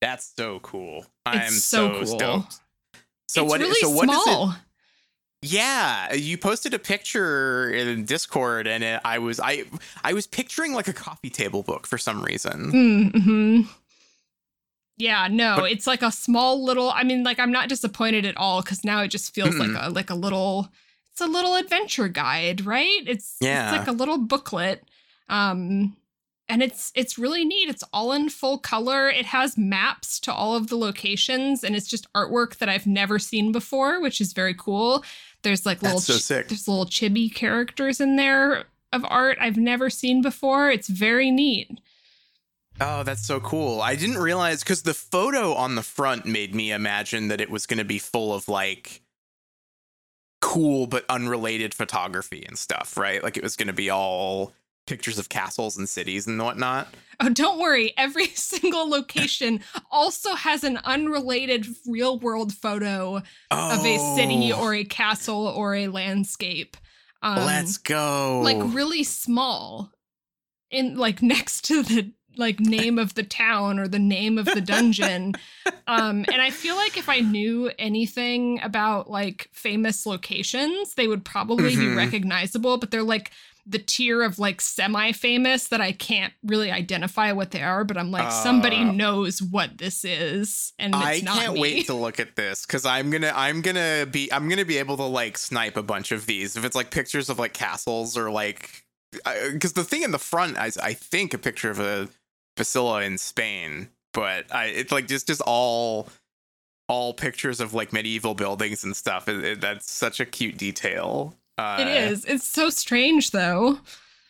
That's 0.01 0.31
so 0.35 0.59
cool. 0.59 1.05
I'm 1.25 1.39
It's 1.41 1.63
so, 1.63 1.87
so 1.87 1.93
cool. 1.95 2.19
stoked. 2.19 2.59
So 3.27 3.43
it's 3.43 3.49
what 3.51 3.59
really 3.59 3.73
so 3.81 3.89
what 3.89 4.09
is 4.09 4.15
it 4.15 4.23
small. 4.23 4.55
Yeah, 5.41 6.13
you 6.13 6.37
posted 6.37 6.73
a 6.73 6.79
picture 6.79 7.69
in 7.69 8.03
Discord, 8.03 8.67
and 8.67 8.83
it, 8.83 8.99
I 9.05 9.19
was 9.19 9.39
I 9.39 9.63
I 10.03 10.11
was 10.13 10.27
picturing 10.27 10.73
like 10.73 10.87
a 10.89 10.93
coffee 10.93 11.29
table 11.29 11.63
book 11.63 11.87
for 11.87 11.97
some 11.97 12.21
reason. 12.21 12.71
Mm-hmm. 12.73 13.61
Yeah, 14.97 15.29
no, 15.31 15.55
But- 15.59 15.71
it's 15.71 15.87
like 15.87 16.01
a 16.01 16.11
small 16.11 16.63
little. 16.63 16.89
I 16.91 17.03
mean, 17.03 17.23
like 17.23 17.39
I'm 17.39 17.53
not 17.53 17.69
disappointed 17.69 18.25
at 18.25 18.35
all 18.35 18.61
because 18.61 18.83
now 18.83 19.01
it 19.01 19.07
just 19.09 19.33
feels 19.33 19.55
like 19.55 19.71
a 19.81 19.89
like 19.89 20.09
a 20.09 20.15
little. 20.15 20.69
It's 21.11 21.21
a 21.21 21.27
little 21.27 21.55
adventure 21.55 22.09
guide, 22.09 22.65
right? 22.65 23.01
It's 23.07 23.37
Yeah. 23.39 23.69
it's 23.69 23.79
like 23.79 23.87
a 23.87 23.93
little 23.97 24.17
booklet, 24.17 24.83
um, 25.29 25.95
and 26.49 26.61
it's 26.61 26.91
it's 26.95 27.17
really 27.17 27.45
neat. 27.45 27.69
It's 27.69 27.83
all 27.93 28.11
in 28.11 28.27
full 28.29 28.57
color. 28.57 29.07
It 29.09 29.25
has 29.27 29.57
maps 29.57 30.19
to 30.21 30.33
all 30.33 30.55
of 30.55 30.67
the 30.67 30.77
locations, 30.77 31.63
and 31.63 31.77
it's 31.77 31.87
just 31.87 32.11
artwork 32.13 32.57
that 32.57 32.67
I've 32.67 32.87
never 32.87 33.19
seen 33.19 33.53
before, 33.53 34.01
which 34.01 34.19
is 34.19 34.33
very 34.33 34.53
cool. 34.53 35.03
There's 35.43 35.65
like 35.65 35.81
little 35.81 35.99
so 35.99 36.13
there's 36.33 36.67
little 36.67 36.85
chibi 36.85 37.33
characters 37.33 38.01
in 38.01 38.15
there 38.15 38.65
of 38.91 39.05
art 39.07 39.37
I've 39.39 39.57
never 39.57 39.89
seen 39.89 40.21
before. 40.21 40.69
It's 40.69 40.87
very 40.87 41.31
neat. 41.31 41.79
Oh, 42.81 43.03
that's 43.03 43.25
so 43.25 43.39
cool. 43.39 43.81
I 43.81 43.95
didn't 43.95 44.17
realize 44.17 44.63
because 44.63 44.83
the 44.83 44.93
photo 44.93 45.53
on 45.53 45.75
the 45.75 45.83
front 45.83 46.25
made 46.25 46.55
me 46.55 46.71
imagine 46.71 47.27
that 47.27 47.41
it 47.41 47.49
was 47.49 47.65
going 47.65 47.79
to 47.79 47.85
be 47.85 47.99
full 47.99 48.33
of 48.33 48.47
like 48.47 49.01
cool 50.41 50.87
but 50.87 51.05
unrelated 51.09 51.73
photography 51.73 52.45
and 52.47 52.57
stuff, 52.57 52.97
right? 52.97 53.21
Like 53.21 53.35
it 53.35 53.43
was 53.43 53.57
going 53.57 53.67
to 53.67 53.73
be 53.73 53.89
all 53.89 54.53
pictures 54.89 55.17
of 55.19 55.29
castles 55.29 55.77
and 55.77 55.87
cities 55.87 56.27
and 56.27 56.41
whatnot. 56.41 56.87
Oh, 57.21 57.29
don't 57.29 57.59
worry. 57.59 57.93
Every 57.97 58.25
single 58.33 58.89
location 58.89 59.61
also 59.91 60.35
has 60.35 60.63
an 60.63 60.77
unrelated 60.83 61.67
real 61.87 62.19
world 62.19 62.53
photo 62.53 63.17
of 63.51 63.85
a 63.85 63.97
city 64.15 64.51
Oh, 64.53 64.61
or 64.61 64.73
a 64.73 64.83
castle 64.83 65.47
or 65.47 65.75
a 65.75 65.87
landscape. 65.87 66.75
Um, 67.21 67.45
let's 67.45 67.77
go. 67.77 68.41
like 68.43 68.57
really 68.73 69.03
small 69.03 69.91
in 70.71 70.95
like 70.97 71.21
next 71.21 71.65
to 71.65 71.83
the 71.83 72.11
like 72.37 72.59
name 72.59 72.97
of 72.99 73.15
the 73.15 73.23
town 73.23 73.79
or 73.79 73.87
the 73.87 73.99
name 73.99 74.37
of 74.37 74.45
the 74.45 74.61
dungeon 74.61 75.33
um 75.87 76.23
and 76.31 76.41
i 76.41 76.51
feel 76.51 76.75
like 76.75 76.95
if 76.95 77.09
i 77.09 77.19
knew 77.19 77.69
anything 77.79 78.61
about 78.61 79.09
like 79.09 79.49
famous 79.51 80.05
locations 80.05 80.93
they 80.93 81.07
would 81.07 81.25
probably 81.25 81.75
be 81.75 81.81
Mhm. 81.87 81.97
recognizable 81.97 82.77
but 82.77 82.91
they're 82.91 83.03
like 83.03 83.31
the 83.69 83.79
tier 83.79 84.23
of 84.23 84.39
like 84.39 84.59
semi-famous 84.61 85.67
that 85.67 85.79
I 85.79 85.91
can't 85.91 86.33
really 86.43 86.71
identify 86.71 87.31
what 87.31 87.51
they 87.51 87.61
are, 87.61 87.83
but 87.83 87.97
I'm 87.97 88.11
like 88.11 88.31
somebody 88.31 88.77
Uh, 88.77 88.91
knows 88.91 89.41
what 89.41 89.77
this 89.77 90.03
is, 90.03 90.73
and 90.79 90.93
it's 90.95 91.03
I 91.03 91.19
not 91.23 91.37
can't 91.37 91.53
me. 91.53 91.61
wait 91.61 91.85
to 91.85 91.93
look 91.93 92.19
at 92.19 92.35
this 92.35 92.65
because 92.65 92.85
I'm 92.85 93.09
gonna 93.11 93.31
I'm 93.35 93.61
gonna 93.61 94.07
be 94.09 94.31
I'm 94.33 94.49
gonna 94.49 94.65
be 94.65 94.77
able 94.77 94.97
to 94.97 95.03
like 95.03 95.37
snipe 95.37 95.77
a 95.77 95.83
bunch 95.83 96.11
of 96.11 96.25
these 96.25 96.57
if 96.57 96.65
it's 96.65 96.75
like 96.75 96.89
pictures 96.91 97.29
of 97.29 97.37
like 97.39 97.53
castles 97.53 98.17
or 98.17 98.29
like 98.31 98.83
because 99.51 99.73
the 99.73 99.83
thing 99.83 100.03
in 100.03 100.11
the 100.11 100.19
front 100.19 100.57
is 100.57 100.77
I 100.77 100.93
think 100.93 101.33
a 101.33 101.37
picture 101.37 101.69
of 101.69 101.79
a 101.79 102.09
Basila 102.57 103.05
in 103.05 103.17
Spain, 103.17 103.89
but 104.13 104.53
I 104.53 104.65
it's 104.65 104.91
like 104.91 105.07
just 105.07 105.27
just 105.27 105.41
all 105.45 106.09
all 106.87 107.13
pictures 107.13 107.59
of 107.59 107.73
like 107.75 107.93
medieval 107.93 108.33
buildings 108.33 108.83
and 108.83 108.95
stuff. 108.97 109.27
It, 109.27 109.43
it- 109.43 109.61
that's 109.61 109.91
such 109.91 110.19
a 110.19 110.25
cute 110.25 110.57
detail. 110.57 111.35
Uh, 111.59 111.77
it 111.81 111.87
is. 111.87 112.25
It's 112.25 112.47
so 112.47 112.69
strange 112.69 113.31
though. 113.31 113.79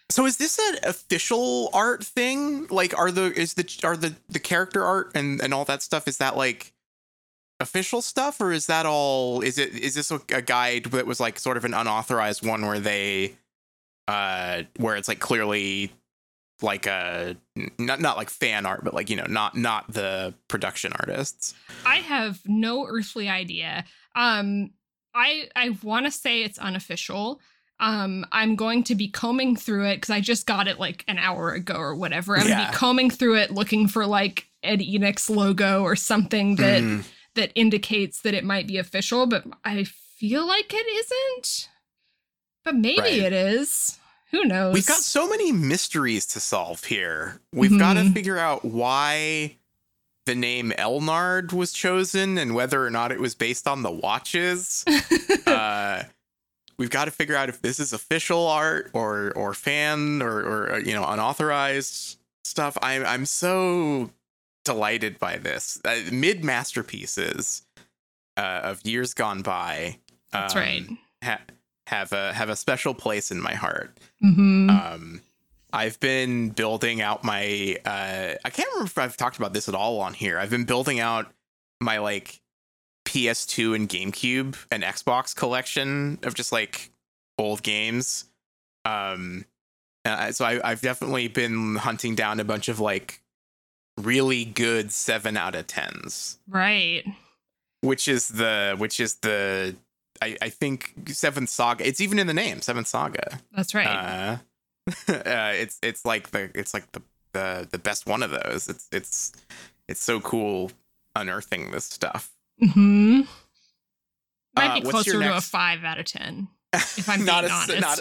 So 0.10 0.26
is 0.26 0.38
this 0.38 0.58
an 0.58 0.80
official 0.84 1.70
art 1.74 2.04
thing? 2.04 2.66
Like, 2.68 2.98
are 2.98 3.12
the 3.12 3.32
is 3.40 3.54
the 3.54 3.80
are 3.84 3.96
the 3.96 4.16
the 4.28 4.40
character 4.40 4.84
art 4.84 5.12
and 5.14 5.40
and 5.42 5.54
all 5.54 5.66
that 5.66 5.84
stuff? 5.84 6.08
Is 6.08 6.18
that 6.18 6.36
like 6.36 6.74
official 7.60 8.02
stuff, 8.02 8.42
or 8.42 8.52
is 8.52 8.66
that 8.66 8.88
all? 8.88 9.42
Is 9.42 9.60
it 9.60 9.76
is 9.76 9.94
this 9.94 10.10
a, 10.10 10.20
a 10.34 10.42
guide 10.42 10.86
that 10.86 11.06
was 11.06 11.20
like 11.20 11.38
sort 11.38 11.58
of 11.58 11.66
an 11.66 11.76
unauthorized 11.76 12.46
one 12.46 12.66
where 12.66 12.80
they, 12.80 13.36
uh, 14.08 14.64
where 14.78 14.96
it's 14.96 15.08
like 15.08 15.20
clearly 15.20 15.92
like 16.62 16.88
a 16.88 17.36
not 17.78 18.02
not 18.02 18.18
like 18.18 18.32
fan 18.32 18.66
art, 18.66 18.84
but 18.84 18.96
like 18.96 19.12
you 19.12 19.16
know 19.16 19.28
not 19.30 19.56
not 19.56 19.94
the 19.94 20.34
production 20.48 20.92
artists. 21.00 21.54
I 21.86 21.98
have 21.98 22.42
no 22.48 22.88
earthly 22.88 23.30
idea. 23.30 23.86
Um, 24.16 24.72
I 25.16 25.50
I 25.56 25.78
want 25.84 26.06
to 26.06 26.12
say 26.12 26.44
it's 26.44 26.58
unofficial. 26.60 27.40
Um, 27.82 28.26
I'm 28.34 28.56
going 28.58 28.84
to 28.86 28.96
be 28.96 29.08
combing 29.08 29.56
through 29.56 29.86
it 29.88 29.96
because 29.96 30.10
I 30.10 30.20
just 30.20 30.46
got 30.46 30.68
it 30.68 30.80
like 30.80 31.06
an 31.08 31.18
hour 31.18 31.54
ago 31.54 31.76
or 31.76 31.96
whatever. 31.96 32.38
I'm 32.38 32.48
gonna 32.48 32.70
be 32.70 32.76
combing 32.78 33.10
through 33.10 33.38
it 33.38 33.52
looking 33.52 33.88
for 33.88 34.06
like 34.06 34.48
an 34.64 34.80
Enix 34.80 35.30
logo 35.34 35.82
or 35.84 35.96
something 35.96 36.58
that 36.58 36.82
Mm. 36.84 37.04
that 37.36 37.52
indicates 37.56 38.22
that 38.22 38.34
it 38.34 38.44
might 38.44 38.68
be 38.68 38.78
official, 38.78 39.28
but 39.28 39.46
I 39.64 39.86
feel 39.86 40.46
like 40.46 40.74
it 40.74 40.86
isn't. 40.88 41.70
But 42.66 42.76
maybe 42.76 43.00
Right. 43.00 43.14
it 43.20 43.32
is. 43.34 43.98
Who 44.32 44.44
knows? 44.44 44.74
We've 44.74 44.86
got 44.86 45.00
so 45.00 45.28
many 45.30 45.54
mysteries 45.54 46.26
to 46.28 46.42
solve 46.42 46.84
here. 46.84 47.40
We've 47.54 47.80
got 47.80 47.94
to 47.94 48.12
figure 48.12 48.38
out 48.38 48.66
why 48.66 49.56
the 50.26 50.36
name 50.36 50.72
Elnard 50.78 51.54
was 51.54 51.72
chosen 51.72 52.38
and 52.38 52.54
whether 52.54 52.86
or 52.86 52.90
not 52.90 53.12
it 53.12 53.20
was 53.20 53.36
based 53.36 53.68
on 53.68 53.82
the 53.82 53.92
watches. 53.92 54.86
uh, 55.48 56.04
we've 56.78 56.90
got 56.90 57.06
to 57.06 57.12
figure 57.12 57.36
out 57.36 57.50
if 57.50 57.62
this 57.62 57.80
is 57.80 57.94
official 57.94 58.48
art 58.48 58.90
or 58.94 59.32
or 59.36 59.54
fan 59.54 60.22
or 60.22 60.40
or 60.40 60.72
uh, 60.74 60.78
you 60.78 60.94
know 60.94 61.06
unauthorized 61.06 62.18
stuff. 62.44 62.78
I'm 62.82 63.06
I'm 63.06 63.26
so 63.26 64.12
delighted 64.66 65.20
by 65.20 65.38
this. 65.38 65.80
Uh, 65.84 66.00
Mid 66.12 66.44
masterpieces 66.44 67.64
uh, 68.38 68.62
of 68.64 68.86
years 68.86 69.14
gone 69.14 69.42
by. 69.42 69.98
That's 70.32 70.56
um, 70.56 70.62
right. 70.62 70.88
Ha- 71.24 71.42
have 71.88 72.14
a 72.14 72.34
have 72.34 72.50
a 72.50 72.56
special 72.56 72.94
place 72.94 73.32
in 73.32 73.42
my 73.42 73.56
heart. 73.56 73.98
hmm 74.22 74.70
Um, 74.70 75.22
I've 75.72 76.00
been 76.00 76.50
building 76.50 77.02
out 77.02 77.24
my. 77.24 77.78
Uh, 77.86 78.36
I 78.44 78.50
can't 78.50 78.68
remember 78.74 78.88
if 78.88 78.98
I've 78.98 79.18
talked 79.18 79.38
about 79.38 79.54
this 79.54 79.70
at 79.70 79.76
all 79.76 80.00
on 80.02 80.14
here. 80.14 80.40
I've 80.40 80.50
been 80.50 80.66
building 80.66 81.00
out 81.00 81.28
my 81.80 82.00
like 82.00 82.42
PS2 83.06 83.76
and 83.76 83.90
GameCube 83.90 84.58
and 84.72 84.84
Xbox 84.84 85.36
collection 85.36 86.20
of 86.24 86.34
just 86.34 86.52
like 86.52 86.92
old 87.38 87.64
games. 87.64 88.26
Um, 88.86 89.46
uh, 90.06 90.32
so 90.32 90.46
I, 90.46 90.72
I've 90.72 90.82
definitely 90.82 91.28
been 91.28 91.76
hunting 91.76 92.16
down 92.16 92.40
a 92.40 92.44
bunch 92.44 92.70
of 92.70 92.80
like 92.80 93.22
really 93.98 94.46
good 94.46 94.92
seven 94.92 95.36
out 95.36 95.56
of 95.56 95.68
tens 95.68 96.40
right. 96.48 97.04
which 97.82 98.08
is 98.08 98.30
the 98.30 98.76
which 98.78 99.00
is 99.00 99.16
the 99.16 99.76
I, 100.22 100.38
I 100.42 100.50
think 100.50 100.94
seventh 101.08 101.50
saga 101.50 101.86
it's 101.86 102.00
even 102.00 102.18
in 102.18 102.28
the 102.28 102.34
name 102.34 102.62
seventh 102.62 102.88
saga 102.88 103.40
That's 103.54 103.76
right. 103.76 103.88
uh, 103.88 104.38
uh 105.08 105.52
it's 105.56 105.80
it's 105.84 106.06
like 106.06 106.32
the 106.32 106.50
it's 106.56 106.74
like 106.74 106.92
the 106.94 107.02
the 107.34 107.68
the 107.72 107.78
best 107.78 108.06
one 108.08 108.24
of 108.24 108.32
those 108.32 108.68
it's 108.68 108.88
it's 108.92 109.32
it's 109.88 110.02
so 110.04 110.20
cool 110.20 110.72
unearthing 111.16 111.72
this 111.72 111.86
stuff 111.86 112.32
hmm 112.74 113.22
Might 114.56 114.72
Uh, 114.72 114.76
be 114.76 114.82
closer 114.90 115.12
to 115.14 115.38
a 115.38 115.42
five 115.42 115.84
out 115.84 116.00
of 116.00 116.06
ten. 116.06 116.48
If 116.74 117.08
I'm 117.08 117.24
not 117.26 117.42
being 117.42 117.52
a 117.52 117.56
honest. 117.56 117.82
not 117.82 118.00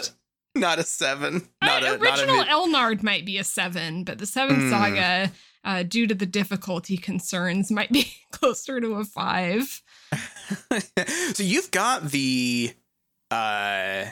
a, 0.55 0.59
not 0.59 0.79
a 0.79 0.83
seven 0.83 1.47
not 1.61 1.83
I- 1.83 1.87
a 1.87 1.97
not 1.97 1.99
a 1.99 2.01
original 2.01 2.43
Elnard 2.45 3.03
might 3.03 3.25
be 3.25 3.37
a 3.37 3.43
seven, 3.43 4.03
but 4.03 4.17
the 4.17 4.25
seventh 4.25 4.63
Mm. 4.63 4.69
saga, 4.71 5.31
uh, 5.63 5.83
due 5.83 6.07
to 6.07 6.15
the 6.15 6.25
difficulty 6.25 6.97
concerns, 6.97 7.69
might 7.71 7.91
be 7.91 8.11
closer 8.31 8.81
to 8.81 8.95
a 8.95 9.05
five. 9.05 9.81
so 11.33 11.43
you've 11.43 11.71
got 11.71 12.09
the 12.11 12.73
uh 13.31 14.05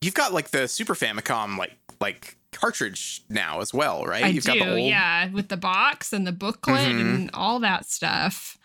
you've 0.00 0.14
got 0.14 0.32
like 0.32 0.50
the 0.50 0.68
super 0.68 0.94
famicom 0.94 1.56
like 1.58 1.76
like 2.00 2.36
cartridge 2.52 3.22
now 3.28 3.60
as 3.60 3.74
well 3.74 4.04
right 4.04 4.24
I 4.24 4.28
you've 4.28 4.44
do, 4.44 4.54
got 4.58 4.64
the 4.64 4.70
old 4.72 4.80
yeah, 4.88 5.28
with 5.30 5.48
the 5.48 5.56
box 5.56 6.12
and 6.12 6.26
the 6.26 6.32
booklet 6.32 6.88
Mhm. 6.88 7.00
and 7.00 7.30
all 7.34 7.58
that 7.60 7.84
stuff. 7.88 8.56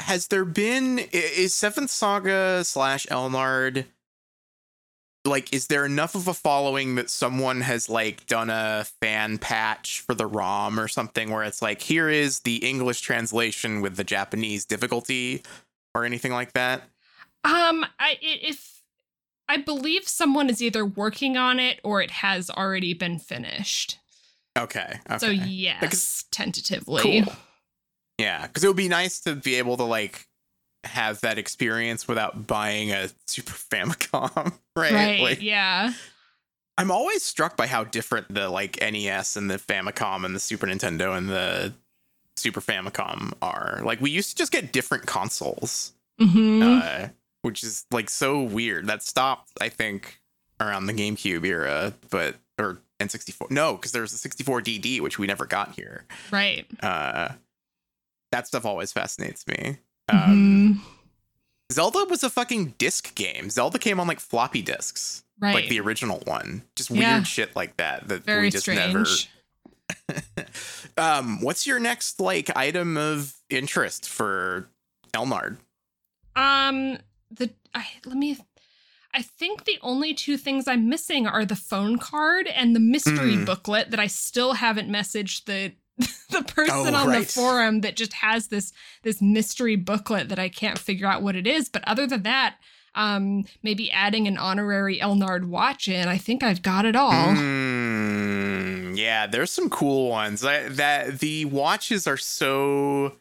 Has 0.00 0.28
there 0.28 0.44
been 0.44 0.98
is 1.12 1.54
seventh 1.54 1.90
saga 1.90 2.62
slash 2.64 3.06
elnard 3.10 3.84
like 5.26 5.52
is 5.54 5.68
there 5.68 5.86
enough 5.86 6.14
of 6.14 6.28
a 6.28 6.34
following 6.34 6.96
that 6.96 7.08
someone 7.08 7.62
has 7.62 7.88
like 7.88 8.26
done 8.26 8.50
a 8.50 8.84
fan 9.00 9.38
patch 9.38 10.00
for 10.00 10.14
the 10.14 10.26
rom 10.26 10.78
or 10.78 10.86
something 10.88 11.30
where 11.30 11.42
it's 11.44 11.62
like 11.62 11.80
here 11.80 12.10
is 12.10 12.40
the 12.40 12.56
english 12.56 13.00
translation 13.00 13.80
with 13.80 13.96
the 13.96 14.04
japanese 14.04 14.66
difficulty 14.66 15.42
or 15.94 16.04
anything 16.04 16.32
like 16.32 16.52
that 16.52 16.82
Um, 17.44 17.84
I 17.98 18.10
i- 18.10 18.18
if 18.22 18.73
I 19.48 19.58
believe 19.58 20.08
someone 20.08 20.48
is 20.48 20.62
either 20.62 20.84
working 20.84 21.36
on 21.36 21.60
it 21.60 21.80
or 21.84 22.00
it 22.02 22.10
has 22.10 22.48
already 22.50 22.94
been 22.94 23.18
finished. 23.18 23.98
okay, 24.58 25.00
okay. 25.10 25.18
So 25.18 25.26
yes, 25.28 25.80
Because- 25.80 26.24
tentatively. 26.30 27.02
Cool. 27.22 27.32
yeah 28.18 28.46
because 28.46 28.62
it 28.64 28.68
would 28.68 28.76
be 28.76 28.88
nice 28.88 29.20
to 29.22 29.34
be 29.34 29.56
able 29.56 29.76
to 29.76 29.82
like 29.84 30.28
have 30.84 31.20
that 31.22 31.36
experience 31.38 32.06
without 32.06 32.46
buying 32.46 32.92
a 32.92 33.08
super 33.26 33.52
famicom 33.70 34.52
right, 34.76 34.92
Right. 34.92 35.20
Like, 35.20 35.42
yeah. 35.42 35.92
I'm 36.76 36.90
always 36.90 37.22
struck 37.22 37.56
by 37.56 37.66
how 37.68 37.84
different 37.84 38.32
the 38.34 38.48
like 38.48 38.78
NES 38.80 39.36
and 39.36 39.48
the 39.50 39.58
Famicom 39.58 40.24
and 40.24 40.34
the 40.34 40.40
Super 40.40 40.66
Nintendo 40.66 41.16
and 41.16 41.28
the 41.28 41.72
Super 42.36 42.60
Famicom 42.60 43.32
are. 43.40 43.80
Like 43.84 44.00
we 44.00 44.10
used 44.10 44.30
to 44.30 44.36
just 44.36 44.50
get 44.50 44.72
different 44.72 45.06
consoles, 45.06 45.92
hmm 46.18 46.62
uh, 46.62 47.08
which 47.44 47.62
is 47.62 47.84
like 47.90 48.08
so 48.10 48.42
weird. 48.42 48.86
That 48.86 49.02
stopped, 49.02 49.50
I 49.60 49.68
think, 49.68 50.20
around 50.60 50.86
the 50.86 50.92
GameCube 50.94 51.44
era, 51.44 51.92
but 52.10 52.36
or 52.58 52.78
N64. 53.00 53.50
No, 53.50 53.74
because 53.74 53.92
there's 53.92 54.12
a 54.12 54.18
64 54.18 54.62
DD, 54.62 55.00
which 55.00 55.18
we 55.18 55.26
never 55.26 55.44
got 55.46 55.72
here. 55.74 56.04
right. 56.30 56.66
Uh, 56.82 57.30
that 58.32 58.46
stuff 58.46 58.64
always 58.64 58.92
fascinates 58.92 59.46
me. 59.46 59.78
Um, 60.08 60.80
Mhm. 60.80 60.80
Zelda 61.72 62.04
was 62.04 62.22
a 62.22 62.30
fucking 62.30 62.74
disc 62.78 63.14
game. 63.14 63.48
Zelda 63.50 63.78
came 63.78 63.98
on 64.00 64.06
like 64.06 64.20
floppy 64.20 64.62
disks. 64.62 65.22
Right. 65.40 65.54
like 65.54 65.68
the 65.68 65.80
original 65.80 66.20
one. 66.26 66.62
Just 66.76 66.90
Yeah. 66.90 67.16
weird 67.16 67.26
shit 67.26 67.56
like 67.56 67.76
that 67.78 68.06
that 68.08 68.22
Very 68.24 68.42
we 68.42 68.50
just 68.50 68.62
strange. 68.64 69.28
never. 70.08 70.46
um, 70.96 71.40
what's 71.40 71.66
your 71.66 71.80
next 71.80 72.20
like 72.20 72.56
item 72.56 72.96
of 72.96 73.34
interest 73.50 74.08
for 74.08 74.68
Elnard? 75.12 75.56
Um, 76.36 76.98
the 77.30 77.50
I, 77.74 77.86
let 78.04 78.16
me. 78.16 78.38
I 79.16 79.22
think 79.22 79.64
the 79.64 79.78
only 79.80 80.12
two 80.12 80.36
things 80.36 80.66
I'm 80.66 80.88
missing 80.88 81.26
are 81.26 81.44
the 81.44 81.54
phone 81.54 81.98
card 81.98 82.48
and 82.48 82.74
the 82.74 82.80
mystery 82.80 83.36
Mm. 83.36 83.46
booklet 83.46 83.90
that 83.92 84.00
I 84.00 84.08
still 84.08 84.54
haven't 84.54 84.88
messaged 84.90 85.44
the 85.44 85.72
the 86.30 86.42
person 86.42 86.94
Oh, 86.94 86.98
on 86.98 87.12
the 87.12 87.22
forum 87.24 87.82
that 87.82 87.94
just 87.96 88.14
has 88.14 88.48
this 88.48 88.72
this 89.04 89.22
mystery 89.22 89.76
booklet 89.76 90.28
that 90.30 90.38
I 90.40 90.48
can't 90.48 90.78
figure 90.78 91.06
out 91.06 91.22
what 91.22 91.36
it 91.36 91.46
is. 91.46 91.68
But 91.68 91.84
other 91.86 92.06
than 92.08 92.24
that, 92.24 92.56
um, 92.96 93.44
maybe 93.62 93.90
adding 93.92 94.26
an 94.26 94.36
honorary 94.36 94.98
Elnard 94.98 95.44
watch 95.44 95.88
in. 95.88 96.08
I 96.08 96.18
think 96.18 96.42
I've 96.42 96.62
got 96.62 96.84
it 96.84 96.96
all. 96.96 97.12
Mm, 97.12 98.96
yeah, 98.96 99.26
there's 99.26 99.50
some 99.50 99.70
cool 99.70 100.08
ones. 100.08 100.44
I, 100.44 100.68
that 100.68 101.20
the 101.20 101.44
watches 101.44 102.06
are 102.06 102.16
so. 102.16 103.16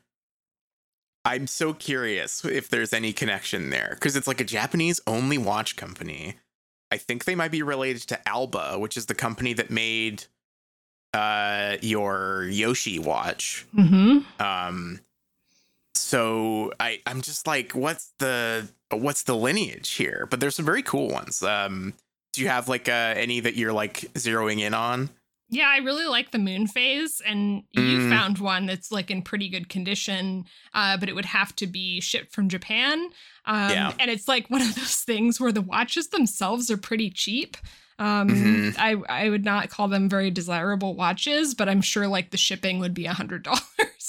I'm 1.25 1.47
so 1.47 1.73
curious 1.73 2.43
if 2.43 2.69
there's 2.69 2.93
any 2.93 3.13
connection 3.13 3.69
there 3.69 3.91
because 3.95 4.15
it's 4.15 4.27
like 4.27 4.41
a 4.41 4.45
Japanese 4.45 4.99
only 5.07 5.37
watch 5.37 5.75
company. 5.75 6.35
I 6.91 6.97
think 6.97 7.25
they 7.25 7.35
might 7.35 7.51
be 7.51 7.63
related 7.63 8.03
to 8.09 8.29
Alba, 8.29 8.77
which 8.77 8.97
is 8.97 9.05
the 9.05 9.15
company 9.15 9.53
that 9.53 9.69
made 9.69 10.25
uh 11.13 11.77
your 11.81 12.47
Yoshi 12.49 12.99
watch. 12.99 13.65
Mm-hmm. 13.75 14.41
Um 14.41 14.99
so 15.95 16.73
I 16.79 17.01
I'm 17.05 17.21
just 17.21 17.47
like 17.47 17.71
what's 17.71 18.11
the 18.19 18.67
what's 18.91 19.23
the 19.23 19.35
lineage 19.35 19.91
here? 19.91 20.27
But 20.29 20.39
there's 20.39 20.55
some 20.55 20.65
very 20.65 20.83
cool 20.83 21.07
ones. 21.07 21.41
Um 21.41 21.93
do 22.33 22.41
you 22.41 22.49
have 22.49 22.67
like 22.67 22.89
uh, 22.89 23.13
any 23.15 23.39
that 23.39 23.55
you're 23.55 23.73
like 23.73 24.01
zeroing 24.15 24.59
in 24.59 24.73
on? 24.73 25.09
Yeah, 25.53 25.69
I 25.69 25.77
really 25.77 26.05
like 26.07 26.31
the 26.31 26.39
moon 26.39 26.67
phase, 26.67 27.21
and 27.25 27.63
you 27.71 27.81
Mm. 27.99 28.09
found 28.09 28.37
one 28.39 28.65
that's 28.65 28.91
like 28.91 29.11
in 29.11 29.21
pretty 29.21 29.49
good 29.49 29.69
condition, 29.69 30.45
uh, 30.73 30.97
but 30.97 31.09
it 31.09 31.13
would 31.15 31.25
have 31.25 31.55
to 31.57 31.67
be 31.67 32.01
shipped 32.01 32.33
from 32.33 32.49
Japan. 32.49 33.09
Um, 33.45 33.69
Yeah. 33.71 33.93
And 33.99 34.09
it's 34.09 34.27
like 34.27 34.49
one 34.49 34.61
of 34.61 34.73
those 34.75 34.97
things 35.01 35.39
where 35.39 35.51
the 35.51 35.61
watches 35.61 36.07
themselves 36.07 36.71
are 36.71 36.77
pretty 36.77 37.09
cheap. 37.09 37.57
Um, 37.99 38.27
Mhm. 38.29 38.75
I 38.79 39.23
I 39.25 39.29
would 39.29 39.45
not 39.45 39.69
call 39.69 39.87
them 39.87 40.09
very 40.09 40.31
desirable 40.31 40.95
watches, 40.95 41.53
but 41.53 41.69
I'm 41.69 41.81
sure 41.81 42.07
like 42.07 42.31
the 42.31 42.37
shipping 42.37 42.79
would 42.79 42.93
be 42.95 43.05
a 43.05 43.13
hundred 43.13 43.43
dollars 43.49 43.61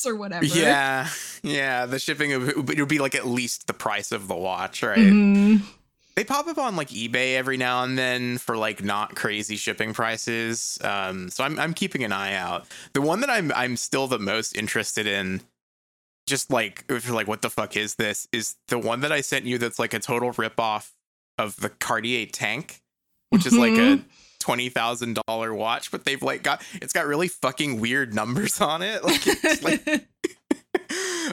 or 0.07 0.15
whatever. 0.17 0.47
Yeah, 0.47 1.09
yeah. 1.43 1.85
The 1.87 1.99
shipping 1.99 2.33
of 2.33 2.49
it 2.49 2.57
would 2.57 2.89
be 2.89 2.99
like 2.99 3.15
at 3.15 3.27
least 3.27 3.67
the 3.67 3.75
price 3.75 4.11
of 4.13 4.27
the 4.29 4.35
watch, 4.37 4.83
right? 4.83 4.99
Mhm. 4.99 5.61
They 6.17 6.23
pop 6.25 6.47
up 6.47 6.59
on 6.59 6.77
like 6.77 6.89
eBay 6.91 7.35
every 7.35 7.57
now 7.57 7.83
and 7.83 7.99
then 7.99 8.39
for 8.39 8.57
like 8.57 8.85
not 8.85 9.17
crazy 9.17 9.57
shipping 9.57 9.93
prices. 9.93 10.79
Um, 10.83 11.29
so 11.29 11.43
I'm 11.43 11.59
I'm 11.59 11.75
keeping 11.75 12.05
an 12.05 12.13
eye 12.13 12.35
out. 12.35 12.67
The 12.93 13.01
one 13.03 13.21
that 13.21 13.31
I'm 13.31 13.53
I'm 13.57 13.77
still 13.77 14.07
the 14.07 14.19
most 14.21 14.57
interested 14.57 15.07
in, 15.09 15.41
just 16.29 16.51
like 16.53 16.85
if 16.89 17.05
you're 17.07 17.17
like, 17.17 17.27
what 17.27 17.43
the 17.43 17.51
fuck 17.51 17.77
is 17.77 17.97
this? 17.97 18.29
Is 18.33 18.55
the 18.69 18.79
one 18.79 19.01
that 19.01 19.11
I 19.11 19.23
sent 19.23 19.45
you 19.45 19.59
that's 19.59 19.79
like 19.81 19.93
a 19.93 19.99
total 19.99 20.31
ripoff 20.33 20.93
of 21.37 21.57
the 21.57 21.69
Cartier 21.71 22.27
tank, 22.27 22.81
which 23.31 23.45
is 23.45 23.53
like 23.59 23.73
a 23.73 23.97
Mhm. 23.99 24.05
twenty 24.39 24.69
thousand 24.69 25.19
dollar 25.27 25.53
watch, 25.53 25.91
but 25.91 26.05
they've 26.05 26.23
like 26.23 26.45
got 26.45 26.63
it's 26.75 26.93
got 26.93 27.07
really 27.07 27.27
fucking 27.27 27.81
weird 27.81 28.15
numbers 28.15 28.61
on 28.61 28.83
it. 28.83 29.03
Like 29.05 29.23
it's 29.27 29.63
like 29.65 30.07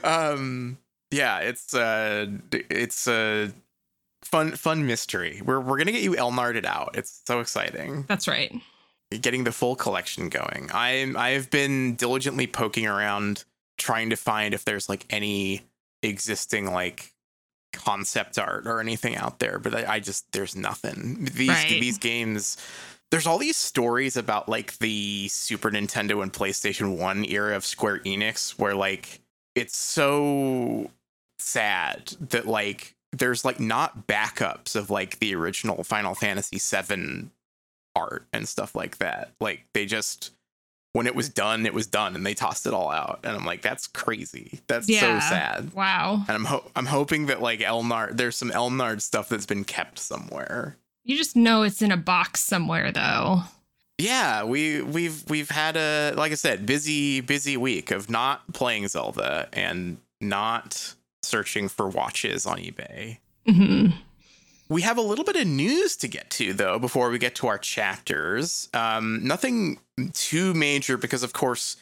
um 0.04 0.78
yeah 1.12 1.40
it's 1.40 1.74
uh 1.76 2.26
it's 2.52 3.08
a 3.08 3.52
fun 4.32 4.52
fun 4.54 4.86
mystery. 4.88 5.42
We're 5.44 5.60
we're 5.60 5.78
gonna 5.78 5.92
get 5.92 6.02
you 6.04 6.14
elnarded 6.14 6.66
out. 6.66 6.96
It's 6.98 7.22
so 7.26 7.40
exciting. 7.40 8.06
That's 8.08 8.28
right. 8.28 8.54
getting 9.22 9.44
the 9.44 9.52
full 9.52 9.76
collection 9.76 10.30
going. 10.30 10.70
I'm 10.74 11.18
i've 11.18 11.50
been 11.50 11.96
diligently 11.96 12.48
poking 12.48 12.88
around 12.88 13.44
trying 13.78 14.10
to 14.12 14.16
find 14.16 14.54
if 14.54 14.64
there's 14.64 14.88
like 14.88 15.06
any 15.10 15.64
existing 16.04 16.72
like 16.72 17.12
concept 17.74 18.38
art 18.40 18.68
or 18.68 18.80
anything 18.82 19.16
out 19.16 19.40
there 19.40 19.58
but 19.58 19.74
i, 19.74 19.96
I 19.96 20.00
just 20.00 20.32
there's 20.34 20.56
nothing. 20.56 21.30
These 21.34 21.50
Right. 21.50 21.78
these 21.80 21.98
games 21.98 22.58
there's 23.12 23.28
all 23.28 23.38
these 23.38 23.58
stories 23.58 24.16
about 24.16 24.48
like 24.48 24.78
the 24.78 25.28
Super 25.28 25.70
Nintendo 25.70 26.24
and 26.24 26.32
PlayStation 26.32 26.98
1 26.98 27.26
era 27.26 27.56
of 27.58 27.66
Square 27.66 28.00
Enix 28.06 28.52
where 28.58 28.74
like 28.76 29.20
it's 29.56 29.76
so 29.76 30.90
sad 31.40 32.14
that 32.22 32.48
like 32.48 32.96
there's 33.12 33.44
like 33.46 33.60
not 33.60 34.08
backups 34.08 34.76
of 34.76 34.90
like 34.90 35.20
the 35.20 35.36
original 35.36 35.84
Final 35.84 36.16
Fantasy 36.16 36.58
7 36.58 37.32
art 37.96 38.26
and 38.32 38.48
stuff 38.48 38.76
like 38.76 38.98
that. 39.00 39.32
Like 39.40 39.66
they 39.74 39.86
just 39.86 40.32
when 40.94 41.08
it 41.08 41.16
was 41.16 41.30
done, 41.30 41.66
it 41.66 41.74
was 41.74 41.88
done 41.88 42.16
and 42.16 42.26
they 42.26 42.34
tossed 42.34 42.66
it 42.68 42.74
all 42.74 42.90
out. 42.92 43.20
And 43.24 43.36
I'm 43.36 43.46
like 43.46 43.62
that's 43.62 43.88
crazy. 43.88 44.60
That's 44.68 44.90
Yeah. 44.90 45.20
so 45.20 45.30
sad. 45.30 45.74
Wow. 45.74 46.24
And 46.28 46.36
I'm 46.36 46.46
ho- 46.46 46.70
I'm 46.76 46.86
hoping 46.86 47.28
that 47.28 47.42
like 47.42 47.60
Elnard 47.60 48.18
there's 48.18 48.36
some 48.38 48.52
Elnard 48.52 49.02
stuff 49.02 49.30
that's 49.30 49.46
been 49.46 49.64
kept 49.64 50.00
somewhere. 50.00 50.78
You 51.04 51.18
just 51.18 51.36
know 51.36 51.64
it's 51.64 51.82
in 51.82 51.92
a 51.92 51.98
box 51.98 52.42
somewhere, 52.42 52.92
though. 52.92 53.42
Yeah, 53.98 54.44
we 54.44 54.82
we've 54.82 55.24
we've 55.30 55.50
had 55.50 55.76
a 55.78 56.14
like 56.16 56.32
I 56.32 56.36
said, 56.36 56.66
busy 56.66 57.22
busy 57.22 57.58
week 57.58 57.92
of 57.92 58.10
not 58.10 58.52
playing 58.54 58.88
Zelda 58.88 59.48
and 59.54 59.98
not 60.20 60.94
searching 61.24 61.68
for 61.70 61.88
watches 61.88 62.46
on 62.46 62.58
eBay. 62.58 63.18
hmm 63.48 63.88
We 64.70 64.82
have 64.84 64.98
a 64.98 65.02
little 65.02 65.26
bit 65.26 65.36
of 65.36 65.48
news 65.48 65.96
to 65.98 66.08
get 66.08 66.30
to 66.32 66.54
though 66.54 66.80
before 66.80 67.10
we 67.10 67.18
get 67.18 67.36
to 67.36 67.48
our 67.48 67.58
chapters. 67.58 68.70
Um, 68.74 69.26
nothing 69.26 69.80
too 70.14 70.54
major 70.54 70.98
because 70.98 71.24
of 71.24 71.34
course 71.34 71.78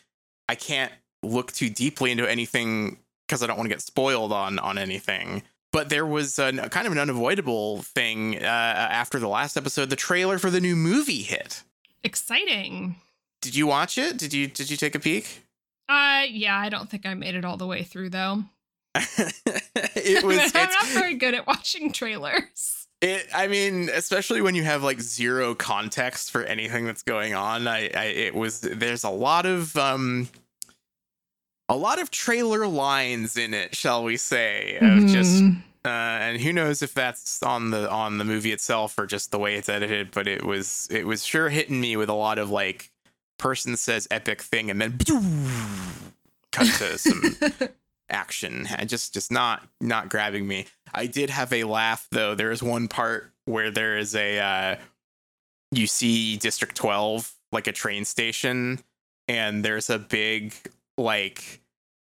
I 0.47 0.55
can't 0.55 0.91
look 1.21 1.51
too 1.51 1.69
deeply 1.69 2.11
into 2.11 2.29
anything 2.29 2.97
because 3.27 3.43
I 3.43 3.47
don't 3.47 3.57
want 3.57 3.69
to 3.69 3.73
get 3.75 3.81
spoiled 3.81 4.31
on 4.31 4.57
on 4.59 4.77
anything. 4.77 5.43
But 5.71 5.89
there 5.89 6.05
was 6.05 6.39
a 6.39 6.51
kind 6.69 6.87
of 6.87 6.93
an 6.93 6.97
unavoidable 6.97 7.83
thing 7.83 8.37
uh, 8.37 8.39
after 8.47 9.19
the 9.19 9.27
last 9.27 9.55
episode. 9.55 9.91
The 9.91 9.95
trailer 9.95 10.39
for 10.39 10.49
the 10.49 10.59
new 10.59 10.75
movie 10.75 11.21
hit. 11.21 11.61
Exciting. 12.03 12.95
Did 13.41 13.55
you 13.55 13.67
watch 13.67 13.97
it? 13.99 14.17
Did 14.17 14.33
you 14.33 14.47
did 14.47 14.71
you 14.71 14.77
take 14.77 14.95
a 14.95 14.99
peek? 14.99 15.43
Uh, 15.87 16.23
yeah, 16.27 16.57
I 16.57 16.69
don't 16.69 16.89
think 16.89 17.05
I 17.05 17.13
made 17.13 17.35
it 17.35 17.45
all 17.45 17.57
the 17.57 17.67
way 17.67 17.83
through 17.83 18.09
though. 18.09 18.43
it 19.95 20.23
was 20.25 20.51
I'm 20.55 20.69
not 20.69 20.87
very 20.87 21.15
good 21.15 21.33
at 21.33 21.45
watching 21.47 21.91
trailers. 21.91 22.87
it 23.01 23.27
I 23.33 23.47
mean, 23.47 23.89
especially 23.93 24.41
when 24.41 24.55
you 24.55 24.63
have 24.63 24.83
like 24.83 24.99
zero 25.01 25.55
context 25.55 26.31
for 26.31 26.43
anything 26.43 26.85
that's 26.85 27.03
going 27.03 27.33
on. 27.33 27.67
I, 27.67 27.89
I 27.95 28.03
it 28.05 28.35
was 28.35 28.61
there's 28.61 29.03
a 29.03 29.09
lot 29.09 29.45
of 29.45 29.75
um 29.77 30.27
a 31.69 31.75
lot 31.75 32.01
of 32.01 32.09
trailer 32.09 32.67
lines 32.67 33.37
in 33.37 33.53
it, 33.53 33.75
shall 33.75 34.03
we 34.03 34.17
say, 34.17 34.77
of 34.81 35.05
just 35.05 35.43
Mhm. 35.43 35.61
uh, 35.85 35.87
and 35.87 36.41
who 36.41 36.51
knows 36.51 36.81
if 36.81 36.95
that's 36.95 37.43
on 37.43 37.69
the 37.69 37.89
on 37.91 38.17
the 38.17 38.25
movie 38.25 38.51
itself 38.51 38.97
or 38.97 39.05
just 39.05 39.29
the 39.31 39.37
way 39.39 39.55
it's 39.55 39.69
edited 39.69 40.09
but 40.11 40.27
it 40.27 40.43
was 40.43 40.87
it 40.91 41.05
was 41.05 41.23
sure 41.23 41.49
hitting 41.49 41.79
me 41.79 41.95
with 41.95 42.09
a 42.09 42.13
lot 42.13 42.39
of 42.39 42.49
like 42.49 42.89
person 43.37 43.77
says 43.77 44.07
epic 44.11 44.41
thing 44.41 44.69
and 44.71 44.81
then 44.81 44.97
cut 46.51 46.65
to 46.79 46.97
some 46.97 47.21
action. 48.09 48.67
And 48.77 48.89
just 48.89 49.13
just 49.13 49.31
not 49.31 49.67
not 49.81 50.09
grabbing 50.09 50.47
me. 50.47 50.65
I 50.93 51.05
did 51.05 51.29
have 51.29 51.53
a 51.53 51.63
laugh 51.63 52.07
though. 52.11 52.35
There 52.35 52.51
is 52.51 52.63
one 52.63 52.87
part 52.87 53.31
where 53.45 53.71
there 53.71 53.97
is 53.97 54.15
a 54.15 54.39
uh 54.39 54.75
you 55.71 55.87
see 55.87 56.37
district 56.37 56.75
12 56.75 57.31
like 57.51 57.67
a 57.67 57.71
train 57.71 58.05
station 58.05 58.79
and 59.27 59.63
there's 59.63 59.89
a 59.89 59.99
big 59.99 60.53
like 60.97 61.61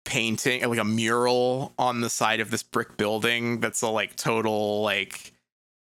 painting 0.05 0.67
like 0.67 0.79
a 0.79 0.85
mural 0.85 1.73
on 1.77 2.01
the 2.01 2.09
side 2.09 2.39
of 2.39 2.49
this 2.49 2.63
brick 2.63 2.97
building 2.97 3.59
that's 3.59 3.81
a 3.81 3.87
like 3.87 4.15
total 4.15 4.81
like 4.81 5.33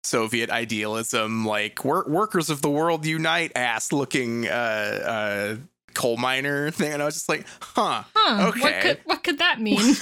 soviet 0.04 0.50
idealism 0.50 1.46
like 1.46 1.84
workers 1.84 2.50
of 2.50 2.62
the 2.62 2.70
world 2.70 3.06
unite 3.06 3.52
ass 3.56 3.92
looking 3.92 4.48
uh 4.48 4.52
uh 4.52 5.56
coal 5.96 6.18
miner 6.18 6.70
thing 6.78 6.94
and 6.94 7.02
i 7.02 7.06
was 7.06 7.16
just 7.16 7.30
like 7.30 7.46
huh 7.62 8.04
Huh. 8.16 8.52
What 8.52 8.58
Okay. 8.58 8.80
could 8.82 9.00
what 9.06 9.24
could 9.24 9.40
that 9.40 9.60
mean? 9.68 9.96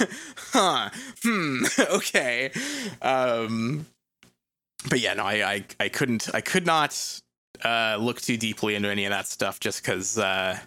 huh 0.52 0.90
hmm 1.22 1.64
okay 1.90 2.50
um 3.02 3.86
but 4.90 5.00
yeah 5.00 5.14
no 5.14 5.24
I, 5.24 5.34
I 5.52 5.64
i 5.80 5.88
couldn't 5.88 6.28
i 6.34 6.40
could 6.40 6.66
not 6.66 7.20
uh 7.64 7.96
look 8.00 8.20
too 8.20 8.36
deeply 8.36 8.74
into 8.74 8.88
any 8.90 9.04
of 9.06 9.10
that 9.10 9.26
stuff 9.26 9.60
just 9.60 9.82
because 9.82 10.18
uh 10.18 10.58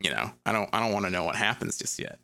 you 0.00 0.10
know 0.10 0.30
i 0.46 0.52
don't 0.52 0.68
i 0.72 0.80
don't 0.80 0.92
want 0.92 1.04
to 1.06 1.10
know 1.10 1.24
what 1.24 1.36
happens 1.36 1.76
just 1.78 1.98
yet 1.98 2.18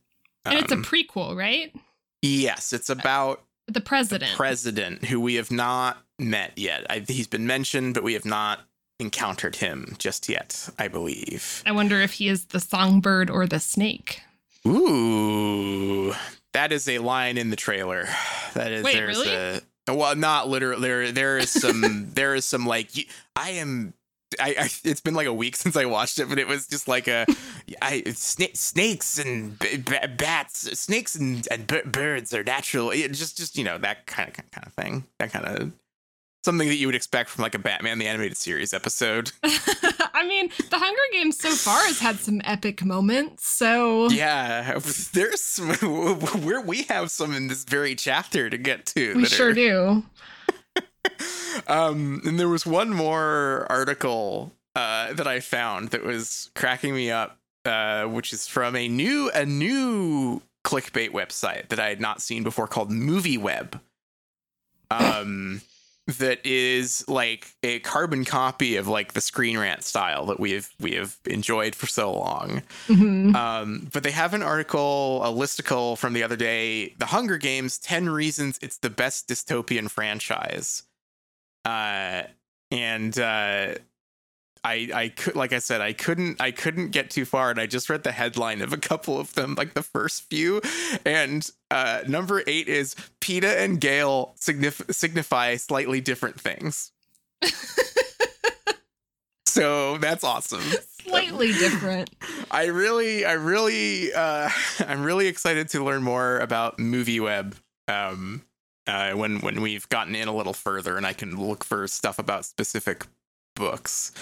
and 0.47 0.59
it's 0.59 0.73
a 0.73 0.77
Um, 0.77 0.83
prequel, 0.83 1.37
right? 1.37 1.75
yes 2.23 2.73
it's 2.73 2.89
about 2.91 3.43
The 3.69 3.81
president. 3.81 4.37
president 4.37 5.05
who 5.05 5.21
we 5.21 5.35
have 5.35 5.51
not 5.51 5.99
met 6.19 6.53
yet 6.57 6.87
I, 6.91 7.01
he's 7.07 7.27
been 7.29 7.47
mentioned 7.47 7.95
but 7.95 8.03
we 8.03 8.15
have 8.15 8.25
not 8.25 8.61
encountered 9.01 9.57
him 9.57 9.95
just 9.99 10.29
yet 10.29 10.69
i 10.79 10.87
believe 10.89 11.63
I 11.67 11.73
wonder 11.73 12.01
if 12.01 12.13
he 12.15 12.29
is 12.29 12.47
the 12.47 12.61
songbird 12.61 13.31
or 13.31 13.47
the 13.47 13.61
snake. 13.61 14.23
Ooh, 14.67 16.13
that 16.53 16.73
is 16.73 16.89
a 16.89 16.99
line 16.99 17.39
in 17.39 17.51
the 17.51 17.57
trailer. 17.57 18.09
That 18.55 18.73
is 18.73 18.85
Wait, 18.85 18.95
there's 18.95 19.17
really? 19.19 19.61
a 19.89 19.95
well, 19.95 20.15
not 20.15 20.49
literally. 20.49 20.83
There, 20.83 21.13
there 21.13 21.39
is 21.39 21.51
some. 21.51 22.11
there 22.15 22.35
is 22.35 22.45
some 22.45 22.67
like 22.67 22.91
I 23.37 23.51
am. 23.53 23.95
I, 24.39 24.55
I 24.59 24.69
it's 24.85 25.01
been 25.01 25.15
like 25.15 25.27
a 25.27 25.35
week 25.35 25.57
since 25.63 25.77
I 25.77 25.87
watched 25.87 26.19
it, 26.19 26.29
but 26.29 26.39
it 26.39 26.47
was 26.47 26.67
just 26.67 26.89
like 26.89 27.09
a 27.09 27.27
I 27.81 28.03
sna- 28.07 28.57
snakes 28.57 29.19
and 29.19 29.59
b- 29.59 29.79
b- 29.79 30.07
bats, 30.17 30.79
snakes 30.79 31.17
and, 31.17 31.47
and 31.51 31.67
b- 31.67 31.83
birds 31.85 32.33
are 32.35 32.45
natural. 32.45 32.91
It 32.91 33.09
just 33.13 33.37
just 33.37 33.57
you 33.57 33.65
know 33.65 33.79
that 33.79 34.07
kind 34.07 34.29
of 34.29 34.35
kind 34.51 34.67
of 34.67 34.73
thing. 34.75 35.05
That 35.19 35.33
kind 35.33 35.47
of 35.47 35.73
something 36.45 36.69
that 36.69 36.77
you 36.77 36.87
would 36.87 36.95
expect 36.95 37.29
from 37.31 37.43
like 37.43 37.55
a 37.55 37.59
Batman 37.59 37.99
the 37.99 38.07
animated 38.07 38.37
series 38.37 38.73
episode. 38.73 39.31
I 39.43 40.27
mean, 40.27 40.51
the 40.71 40.79
Hunger 40.79 41.01
Games 41.13 41.39
so 41.39 41.51
far 41.51 41.81
has 41.87 41.99
had 42.01 42.17
some 42.19 42.41
epic 42.45 42.85
moments. 42.85 43.47
So 43.47 44.09
Yeah, 44.11 44.79
there's 45.13 45.41
some, 45.43 45.69
where 46.43 46.61
we 46.61 46.83
have 46.85 47.11
some 47.11 47.35
in 47.35 47.49
this 47.49 47.65
very 47.65 47.95
chapter 47.95 48.49
to 48.51 48.59
get 48.59 48.87
to. 48.87 49.15
we 49.17 49.27
sure 49.27 49.51
are- 49.51 49.53
do. 49.55 50.03
Um, 51.67 52.21
and 52.25 52.39
there 52.39 52.49
was 52.49 52.65
one 52.65 52.91
more 52.91 53.67
article 53.71 54.53
uh, 54.77 55.13
that 55.15 55.27
I 55.27 55.41
found 55.41 55.89
that 55.91 56.05
was 56.05 56.51
cracking 56.55 56.95
me 56.95 57.11
up, 57.11 57.39
uh, 57.65 58.05
which 58.05 58.33
is 58.33 58.47
from 58.47 58.77
a 58.77 58.87
new 58.89 59.31
a 59.35 59.45
new 59.45 60.43
clickbait 60.65 61.11
website 61.11 61.69
that 61.69 61.81
I 61.81 61.89
had 61.89 62.01
not 62.01 62.23
seen 62.23 62.43
before 62.43 62.67
called 62.67 62.91
Movie 62.91 63.39
Web. 63.39 63.81
Um, 64.91 65.63
that 66.19 66.45
is 66.45 67.07
like 67.09 67.55
a 67.63 67.79
carbon 67.81 68.25
copy 68.25 68.77
of 68.77 68.89
like 68.89 69.13
the 69.13 69.21
Screen 69.21 69.57
Rant 69.59 69.83
style 69.85 70.27
that 70.27 70.39
we 70.41 70.53
have 70.53 70.69
we 70.81 70.93
have 70.93 71.17
enjoyed 71.27 71.75
for 71.75 71.87
so 71.87 72.13
long. 72.13 72.63
Mhm. 72.89 73.35
Um, 73.35 73.89
but 73.93 74.03
they 74.03 74.11
have 74.11 74.35
an 74.35 74.43
article, 74.43 75.23
a 75.25 75.29
listicle 75.29 75.97
from 75.99 76.13
the 76.13 76.23
other 76.23 76.37
day, 76.37 76.95
The 76.99 77.07
Hunger 77.07 77.39
Games 77.39 77.79
10 77.79 78.09
Reasons 78.09 78.59
It's 78.63 78.79
the 78.79 78.91
Best 78.91 79.29
Dystopian 79.29 79.91
Franchise. 79.91 80.83
Uh, 81.65 82.23
and 82.71 83.19
uh, 83.19 83.75
I 84.63 84.91
I 84.93 85.09
could 85.09 85.37
like 85.37 85.53
I 85.53 85.59
said 85.59 85.81
I 85.81 85.93
couldn't 85.93 86.41
I 86.41 86.51
couldn't 86.51 86.91
get 86.91 87.11
too 87.11 87.25
far, 87.25 87.51
and 87.51 87.61
I 87.61 87.67
just 87.67 87.89
read 87.89 88.03
the 88.03 88.13
headline 88.13 88.61
of 88.61 88.73
a 88.73 88.77
couple 88.77 89.19
of 89.19 89.35
them, 89.35 89.55
like 89.57 89.75
the 89.75 89.83
first 89.83 90.25
few, 90.25 90.61
and 91.05 91.49
uh, 91.71 92.03
number 92.07 92.43
eight 92.47 92.69
is 92.69 92.95
Peeta 93.21 93.59
and 93.65 93.81
Gale 93.81 94.35
signif- 94.39 94.95
signify 94.95 95.57
slightly 95.57 96.01
different 96.01 96.39
things. 96.39 96.93
so 99.47 99.97
that's 99.99 100.25
awesome. 100.25 100.63
Slightly 101.03 101.53
different. 101.53 102.11
I 102.51 102.67
really, 102.67 103.25
I 103.25 103.33
really, 103.33 104.13
uh, 104.13 104.51
I'm 104.87 105.03
really 105.03 105.27
excited 105.27 105.71
to 105.71 105.83
learn 105.83 106.03
more 106.03 106.39
about 106.39 106.79
Movie 106.79 107.21
Web. 107.21 107.57
Um, 107.89 108.43
uh, 108.87 109.13
when 109.13 109.39
when 109.41 109.61
we've 109.61 109.89
gotten 109.89 110.15
in 110.15 110.29
a 110.29 110.35
little 110.35 110.53
further, 110.53 110.97
and 110.97 111.07
I 111.07 111.13
can 111.13 111.37
look 111.41 111.65
for 111.65 111.87
stuff 111.87 112.19
about 112.19 112.45
specific 112.45 113.07
books. 113.55 114.13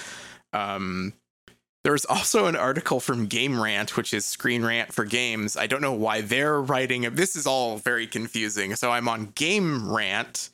Um, 0.53 1.13
there's 1.85 2.05
also 2.05 2.47
an 2.47 2.57
article 2.57 3.01
from 3.01 3.27
Game 3.27 3.61
Rant, 3.61 3.97
which 3.97 4.13
is 4.13 4.25
Screen 4.25 4.65
Rant 4.65 4.93
for 4.93 5.05
games. 5.05 5.57
I 5.57 5.67
don't 5.67 5.81
know 5.81 5.93
why 5.93 6.21
they're 6.21 6.61
writing. 6.61 7.03
This 7.15 7.37
is 7.37 7.47
all 7.47 7.79
very 7.79 8.07
confusing. 8.07 8.75
So 8.75 8.91
I'm 8.91 9.09
on 9.09 9.33
Game 9.35 9.91
Rant, 9.91 10.51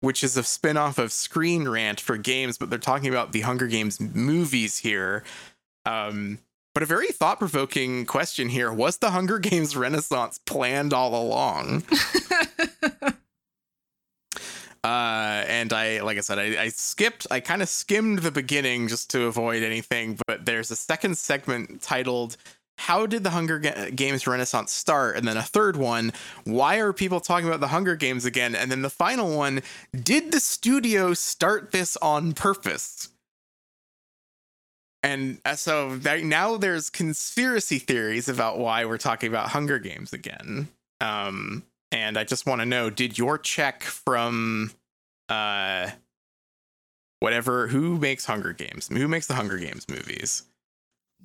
which 0.00 0.24
is 0.24 0.36
a 0.36 0.42
spinoff 0.42 0.98
of 0.98 1.12
Screen 1.12 1.68
Rant 1.68 2.00
for 2.00 2.16
games, 2.16 2.58
but 2.58 2.70
they're 2.70 2.78
talking 2.78 3.08
about 3.08 3.32
the 3.32 3.42
Hunger 3.42 3.66
Games 3.66 4.00
movies 4.00 4.78
here. 4.78 5.22
Um, 5.84 6.38
but 6.74 6.82
a 6.82 6.86
very 6.86 7.08
thought 7.08 7.38
provoking 7.38 8.06
question 8.06 8.48
here 8.48 8.72
was 8.72 8.98
the 8.98 9.10
Hunger 9.10 9.38
Games 9.38 9.76
Renaissance 9.76 10.38
planned 10.44 10.92
all 10.92 11.20
along? 11.20 11.84
Uh, 14.84 15.44
and 15.46 15.72
I, 15.72 16.00
like 16.00 16.18
I 16.18 16.20
said, 16.20 16.38
I, 16.38 16.62
I 16.62 16.68
skipped, 16.68 17.26
I 17.30 17.40
kind 17.40 17.62
of 17.62 17.68
skimmed 17.68 18.20
the 18.20 18.30
beginning 18.30 18.88
just 18.88 19.10
to 19.10 19.24
avoid 19.24 19.62
anything. 19.62 20.18
But 20.26 20.46
there's 20.46 20.70
a 20.70 20.76
second 20.76 21.18
segment 21.18 21.82
titled 21.82 22.36
"How 22.78 23.06
did 23.06 23.24
the 23.24 23.30
Hunger 23.30 23.58
Games 23.58 24.26
Renaissance 24.26 24.72
start?" 24.72 25.16
and 25.16 25.26
then 25.26 25.36
a 25.36 25.42
third 25.42 25.76
one, 25.76 26.12
"Why 26.44 26.76
are 26.78 26.92
people 26.92 27.20
talking 27.20 27.48
about 27.48 27.60
the 27.60 27.68
Hunger 27.68 27.96
Games 27.96 28.24
again?" 28.24 28.54
And 28.54 28.70
then 28.70 28.82
the 28.82 28.90
final 28.90 29.36
one, 29.36 29.62
"Did 29.92 30.32
the 30.32 30.40
studio 30.40 31.12
start 31.14 31.72
this 31.72 31.96
on 31.98 32.32
purpose?" 32.32 33.08
And 35.02 35.40
uh, 35.44 35.54
so 35.54 35.96
that, 35.98 36.24
now 36.24 36.56
there's 36.56 36.90
conspiracy 36.90 37.78
theories 37.78 38.28
about 38.28 38.58
why 38.58 38.84
we're 38.84 38.98
talking 38.98 39.28
about 39.28 39.50
Hunger 39.50 39.78
Games 39.78 40.12
again. 40.12 40.68
Um, 41.00 41.64
and 41.92 42.18
I 42.18 42.24
just 42.24 42.46
want 42.46 42.60
to 42.60 42.66
know: 42.66 42.90
Did 42.90 43.18
your 43.18 43.38
check 43.38 43.82
from 43.82 44.72
uh, 45.28 45.90
whatever 47.20 47.68
who 47.68 47.98
makes 47.98 48.24
Hunger 48.24 48.52
Games? 48.52 48.88
Who 48.88 49.08
makes 49.08 49.26
the 49.26 49.34
Hunger 49.34 49.58
Games 49.58 49.86
movies? 49.88 50.44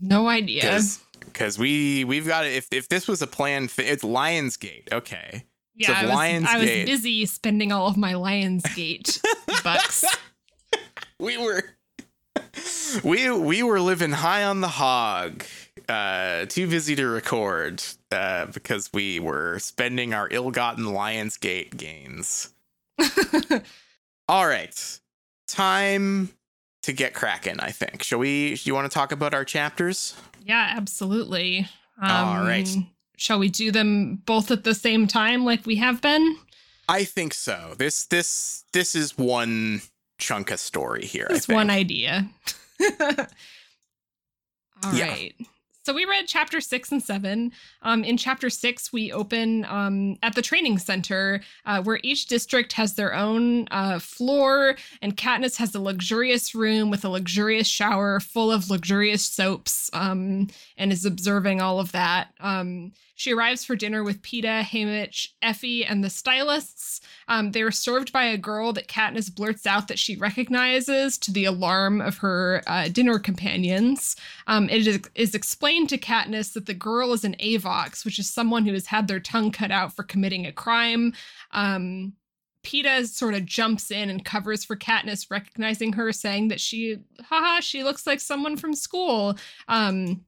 No 0.01 0.27
idea. 0.27 0.79
Because 1.19 1.57
we 1.57 2.03
we've 2.03 2.27
got 2.27 2.45
it. 2.45 2.53
If 2.53 2.67
if 2.71 2.87
this 2.89 3.07
was 3.07 3.21
a 3.21 3.27
plan, 3.27 3.69
it's 3.77 4.03
Lionsgate. 4.03 4.91
Okay. 4.91 5.45
Yeah, 5.75 5.87
so 5.87 5.93
I, 5.93 6.37
was, 6.37 6.45
I 6.47 6.57
was 6.59 6.69
busy 6.85 7.25
spending 7.25 7.71
all 7.71 7.87
of 7.87 7.97
my 7.97 8.13
Lionsgate 8.13 9.19
bucks. 9.63 10.05
We 11.19 11.37
were 11.37 11.63
we 13.03 13.31
we 13.31 13.63
were 13.63 13.79
living 13.79 14.11
high 14.11 14.43
on 14.43 14.61
the 14.61 14.67
hog 14.67 15.43
uh, 15.89 16.45
too 16.45 16.67
busy 16.67 16.95
to 16.95 17.07
record 17.07 17.83
uh, 18.11 18.47
because 18.47 18.91
we 18.93 19.19
were 19.19 19.59
spending 19.59 20.13
our 20.13 20.27
ill-gotten 20.31 20.85
Lionsgate 20.85 21.75
gains. 21.77 22.53
All 24.27 24.47
right, 24.47 24.99
time 25.47 26.29
to 26.83 26.93
get 26.93 27.13
cracking. 27.13 27.59
I 27.59 27.71
think. 27.71 28.03
Shall 28.03 28.19
we? 28.19 28.55
Do 28.55 28.61
You 28.65 28.73
want 28.73 28.89
to 28.89 28.93
talk 28.93 29.11
about 29.11 29.33
our 29.33 29.45
chapters? 29.45 30.15
Yeah, 30.45 30.73
absolutely. 30.75 31.67
Um, 32.01 32.11
All 32.11 32.43
right. 32.43 32.69
Shall 33.17 33.39
we 33.39 33.49
do 33.49 33.71
them 33.71 34.21
both 34.25 34.51
at 34.51 34.63
the 34.63 34.73
same 34.73 35.07
time, 35.07 35.45
like 35.45 35.65
we 35.65 35.75
have 35.77 36.01
been? 36.01 36.37
I 36.89 37.03
think 37.03 37.33
so. 37.33 37.75
This 37.77 38.05
this 38.05 38.65
this 38.73 38.95
is 38.95 39.17
one 39.17 39.81
chunk 40.17 40.51
of 40.51 40.59
story 40.59 41.05
here. 41.05 41.27
It's 41.29 41.47
one 41.47 41.69
idea. 41.69 42.29
All 44.83 44.93
yeah. 44.93 45.07
right. 45.09 45.35
So 45.85 45.93
we 45.93 46.05
read 46.05 46.27
chapter 46.27 46.61
six 46.61 46.93
and 46.93 47.03
seven. 47.03 47.51
Um, 47.81 48.05
in 48.05 48.15
chapter 48.15 48.49
six, 48.49 48.93
we 48.93 49.11
open 49.11 49.65
um, 49.65 50.17
at 50.23 50.33
the 50.33 50.41
training 50.41 50.77
center, 50.77 51.41
uh, 51.65 51.83
where 51.83 51.99
each 52.03 52.27
district 52.27 52.71
has 52.73 52.93
their 52.93 53.13
own 53.13 53.67
uh, 53.69 53.99
floor, 53.99 54.77
and 55.01 55.17
Katniss 55.17 55.57
has 55.57 55.75
a 55.75 55.81
luxurious 55.81 56.55
room 56.55 56.89
with 56.89 57.03
a 57.03 57.09
luxurious 57.09 57.67
shower 57.67 58.21
full 58.21 58.49
of 58.49 58.69
luxurious 58.69 59.25
soaps, 59.25 59.89
um, 59.91 60.47
and 60.77 60.93
is 60.93 61.03
observing 61.03 61.61
all 61.61 61.81
of 61.81 61.91
that. 61.91 62.29
She 63.23 63.31
arrives 63.31 63.63
for 63.63 63.77
dinner 63.77 64.03
with 64.03 64.21
Peeta, 64.21 64.63
Haymitch, 64.63 65.29
Effie, 65.41 65.85
and 65.85 66.03
the 66.03 66.09
stylists. 66.09 66.99
Um, 67.29 67.51
they 67.51 67.61
are 67.61 67.71
served 67.71 68.11
by 68.11 68.25
a 68.25 68.35
girl 68.35 68.73
that 68.73 68.89
Katniss 68.89 69.33
blurts 69.33 69.65
out 69.65 69.87
that 69.87 69.97
she 69.97 70.17
recognizes 70.17 71.17
to 71.19 71.31
the 71.31 71.45
alarm 71.45 72.01
of 72.01 72.17
her 72.17 72.61
uh, 72.67 72.89
dinner 72.89 73.19
companions. 73.19 74.17
Um, 74.47 74.67
it 74.69 74.85
is, 74.85 74.99
is, 75.15 75.35
explained 75.35 75.87
to 75.87 75.97
Katniss 75.97 76.51
that 76.51 76.65
the 76.65 76.73
girl 76.73 77.13
is 77.13 77.23
an 77.23 77.37
Avox, 77.39 78.03
which 78.03 78.19
is 78.19 78.29
someone 78.29 78.65
who 78.65 78.73
has 78.73 78.87
had 78.87 79.07
their 79.07 79.21
tongue 79.21 79.51
cut 79.51 79.71
out 79.71 79.93
for 79.93 80.03
committing 80.03 80.45
a 80.45 80.51
crime. 80.51 81.13
Um, 81.51 82.11
Peeta 82.65 83.07
sort 83.07 83.35
of 83.35 83.45
jumps 83.45 83.89
in 83.89 84.09
and 84.09 84.25
covers 84.25 84.65
for 84.65 84.75
Katniss, 84.75 85.31
recognizing 85.31 85.93
her, 85.93 86.11
saying 86.11 86.49
that 86.49 86.59
she, 86.59 86.97
haha, 87.21 87.61
she 87.61 87.85
looks 87.85 88.05
like 88.05 88.19
someone 88.19 88.57
from 88.57 88.73
school. 88.73 89.37
Um, 89.69 90.25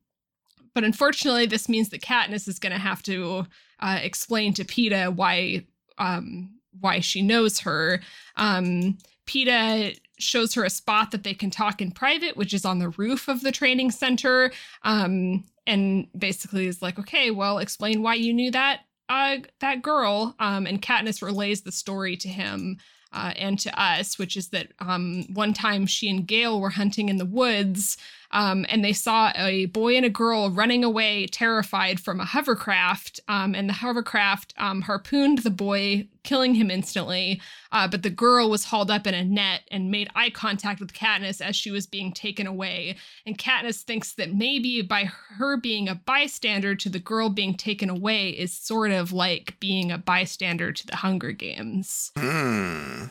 but 0.75 0.83
unfortunately, 0.83 1.47
this 1.47 1.67
means 1.67 1.89
that 1.89 2.01
Katniss 2.01 2.47
is 2.47 2.59
going 2.59 2.73
to 2.73 2.77
have 2.77 3.01
to 3.03 3.47
uh, 3.79 3.99
explain 4.01 4.53
to 4.53 4.63
Peeta 4.63 5.13
why 5.13 5.65
um, 5.97 6.51
why 6.79 6.99
she 6.99 7.21
knows 7.21 7.59
her. 7.59 8.01
Um, 8.35 8.97
Peeta 9.25 9.97
shows 10.19 10.53
her 10.53 10.63
a 10.63 10.69
spot 10.69 11.11
that 11.11 11.23
they 11.23 11.33
can 11.33 11.49
talk 11.49 11.81
in 11.81 11.91
private, 11.91 12.37
which 12.37 12.53
is 12.53 12.65
on 12.65 12.79
the 12.79 12.89
roof 12.89 13.27
of 13.27 13.41
the 13.41 13.51
training 13.51 13.91
center. 13.91 14.51
Um, 14.83 15.45
and 15.65 16.07
basically 16.17 16.67
is 16.67 16.81
like, 16.81 16.99
okay, 16.99 17.31
well, 17.31 17.57
explain 17.57 18.03
why 18.03 18.15
you 18.15 18.33
knew 18.33 18.51
that 18.51 18.81
uh, 19.09 19.37
that 19.61 19.81
girl. 19.81 20.35
Um, 20.39 20.67
and 20.67 20.81
Katniss 20.81 21.21
relays 21.21 21.61
the 21.61 21.71
story 21.71 22.17
to 22.17 22.27
him 22.27 22.77
uh, 23.13 23.31
and 23.37 23.57
to 23.59 23.81
us, 23.81 24.19
which 24.19 24.35
is 24.35 24.49
that 24.49 24.73
um, 24.79 25.25
one 25.33 25.53
time 25.53 25.85
she 25.85 26.09
and 26.09 26.27
Gale 26.27 26.59
were 26.59 26.69
hunting 26.69 27.09
in 27.09 27.17
the 27.17 27.25
woods 27.25 27.97
um, 28.35 28.65
and 28.67 28.83
they 28.83 28.91
saw 28.91 29.31
a 29.35 29.67
boy 29.67 29.95
and 29.95 30.05
a 30.05 30.09
girl 30.09 30.51
running 30.51 30.83
away, 30.83 31.25
terrified 31.25 32.01
from 32.01 32.19
a 32.19 32.25
hovercraft. 32.25 33.21
Um, 33.29 33.55
and 33.55 33.69
the 33.69 33.73
hovercraft 33.73 34.53
um, 34.57 34.81
harpooned 34.81 35.39
the 35.39 35.49
boy, 35.49 36.09
killing 36.23 36.53
him 36.53 36.69
instantly. 36.69 37.41
Uh, 37.71 37.87
but 37.87 38.03
the 38.03 38.09
girl 38.09 38.49
was 38.49 38.65
hauled 38.65 38.91
up 38.91 39.07
in 39.07 39.13
a 39.13 39.23
net 39.23 39.61
and 39.71 39.89
made 39.89 40.09
eye 40.15 40.29
contact 40.29 40.81
with 40.81 40.91
Katniss 40.91 41.39
as 41.39 41.55
she 41.55 41.71
was 41.71 41.87
being 41.87 42.11
taken 42.11 42.45
away. 42.45 42.97
And 43.25 43.37
Katniss 43.37 43.83
thinks 43.83 44.13
that 44.15 44.35
maybe 44.35 44.81
by 44.81 45.05
her 45.05 45.55
being 45.55 45.87
a 45.87 45.95
bystander 45.95 46.75
to 46.75 46.89
the 46.89 46.99
girl 46.99 47.29
being 47.29 47.55
taken 47.55 47.89
away 47.89 48.31
is 48.31 48.51
sort 48.51 48.91
of 48.91 49.13
like 49.13 49.57
being 49.61 49.93
a 49.93 49.97
bystander 49.97 50.73
to 50.73 50.85
the 50.85 50.97
Hunger 50.97 51.31
Games. 51.31 52.11
Hmm 52.17 53.05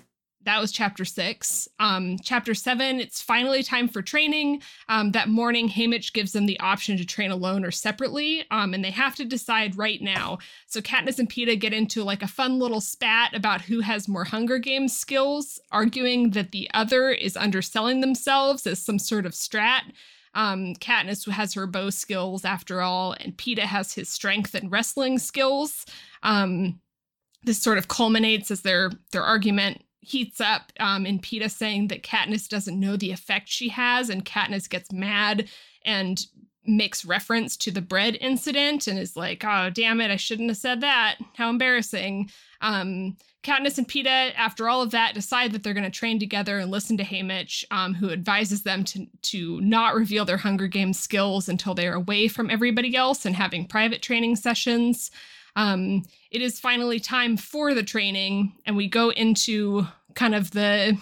that 0.45 0.61
was 0.61 0.73
chapter 0.73 1.05
six. 1.05 1.69
Um, 1.79 2.19
chapter 2.23 2.55
seven, 2.55 3.01
it's 3.01 3.21
finally 3.21 3.63
time 3.63 3.89
for 3.89 4.03
training. 4.03 4.63
Um, 4.89 5.13
that 5.13 5.29
morning, 5.29 5.69
Haymitch 5.69 6.13
gives 6.13 6.33
them 6.33 6.47
the 6.47 6.61
option 6.61 6.97
to 6.97 7.05
train 7.05 7.31
alone 7.31 7.65
or 7.65 7.71
separately, 7.71 8.45
um, 8.51 8.75
and 8.75 8.85
they 8.85 8.91
have 8.91 9.15
to 9.17 9.25
decide 9.25 9.77
right 9.79 10.01
now. 10.01 10.39
So 10.67 10.81
Katniss 10.81 11.19
and 11.19 11.31
Peeta 11.31 11.59
get 11.59 11.73
into 11.73 12.05
like 12.05 12.23
a 12.23 12.29
fun 12.29 12.59
little 12.59 12.81
spat 12.81 13.35
about 13.35 13.63
who 13.63 13.81
has 13.81 14.09
more 14.09 14.25
Hunger 14.25 14.59
Games 14.59 14.97
skills, 14.97 15.61
arguing 15.73 16.31
that 16.31 16.53
the 16.53 16.71
other 16.75 17.11
is 17.11 17.37
underselling 17.37 18.01
themselves 18.01 18.67
as 18.67 18.79
some 18.79 18.99
sort 18.99 19.27
of 19.27 19.33
strat. 19.33 19.83
Um, 20.35 20.75
Katniss 20.75 21.31
has 21.31 21.55
her 21.55 21.67
bow 21.67 21.91
skills 21.91 22.45
after 22.45 22.81
all, 22.81 23.15
and 23.21 23.37
Peeta 23.37 23.61
has 23.61 23.95
his 23.95 24.09
strength 24.09 24.55
and 24.55 24.71
wrestling 24.71 25.19
skills. 25.19 25.87
Um, 26.23 26.81
this 27.45 27.63
sort 27.63 27.79
of 27.79 27.89
culminates 27.89 28.51
as 28.51 28.63
their 28.63 28.91
their 29.13 29.23
argument 29.23 29.83
heats 30.05 30.41
up 30.41 30.73
um, 30.81 31.07
in 31.07 31.19
Peeta 31.19 31.51
saying 31.51 31.89
that 31.89 32.03
Katniss 32.03 32.49
doesn't 32.49 32.79
know 32.79 32.97
the 32.97 33.11
effect 33.11 33.49
she 33.49 33.69
has, 33.71 34.11
and 34.11 34.25
Katniss 34.25 34.69
gets 34.69 34.93
mad 34.93 35.49
and 35.85 36.27
makes 36.67 37.05
reference 37.05 37.57
to 37.59 37.71
the 37.71 37.83
bread 37.83 38.17
incident 38.21 38.87
and 38.87 38.99
is 38.99 39.17
like, 39.17 39.45
"Oh, 39.45 39.71
damn 39.71 40.01
it! 40.01 40.11
I 40.11 40.17
shouldn't 40.17 40.51
have 40.51 40.59
said 40.59 40.81
that. 40.81 41.17
How 41.37 41.51
embarrassing." 41.51 42.31
Um, 42.61 43.17
Katniss 43.43 43.77
and 43.77 43.87
Peeta, 43.87 44.33
after 44.37 44.69
all 44.69 44.81
of 44.81 44.91
that, 44.93 45.15
decide 45.15 45.53
that 45.53 45.63
they're 45.63 45.75
going 45.75 45.85
to 45.85 45.91
train 45.91 46.19
together 46.19 46.59
and 46.59 46.71
listen 46.71 46.97
to 46.97 47.05
Haymitch, 47.05 47.65
um, 47.71 47.95
who 47.95 48.11
advises 48.11 48.63
them 48.63 48.85
to 48.85 49.07
to 49.23 49.61
not 49.61 49.95
reveal 49.95 50.25
their 50.25 50.39
Hunger 50.39 50.67
Games 50.67 50.99
skills 50.99 51.49
until 51.49 51.75
they 51.75 51.87
are 51.87 51.95
away 51.95 52.29
from 52.29 52.51
everybody 52.51 52.97
else 52.97 53.27
and 53.27 53.37
having 53.37 53.67
private 53.67 54.03
training 54.03 54.37
sessions. 54.37 55.11
Um, 55.57 56.03
it 56.31 56.43
is 56.43 56.59
finally 56.59 56.99
time 56.99 57.37
for 57.37 57.75
the 57.75 57.83
training, 57.83 58.55
and 58.67 58.77
we 58.77 58.89
go 58.89 59.11
into 59.11 59.87
kind 60.15 60.35
of 60.35 60.51
the 60.53 60.99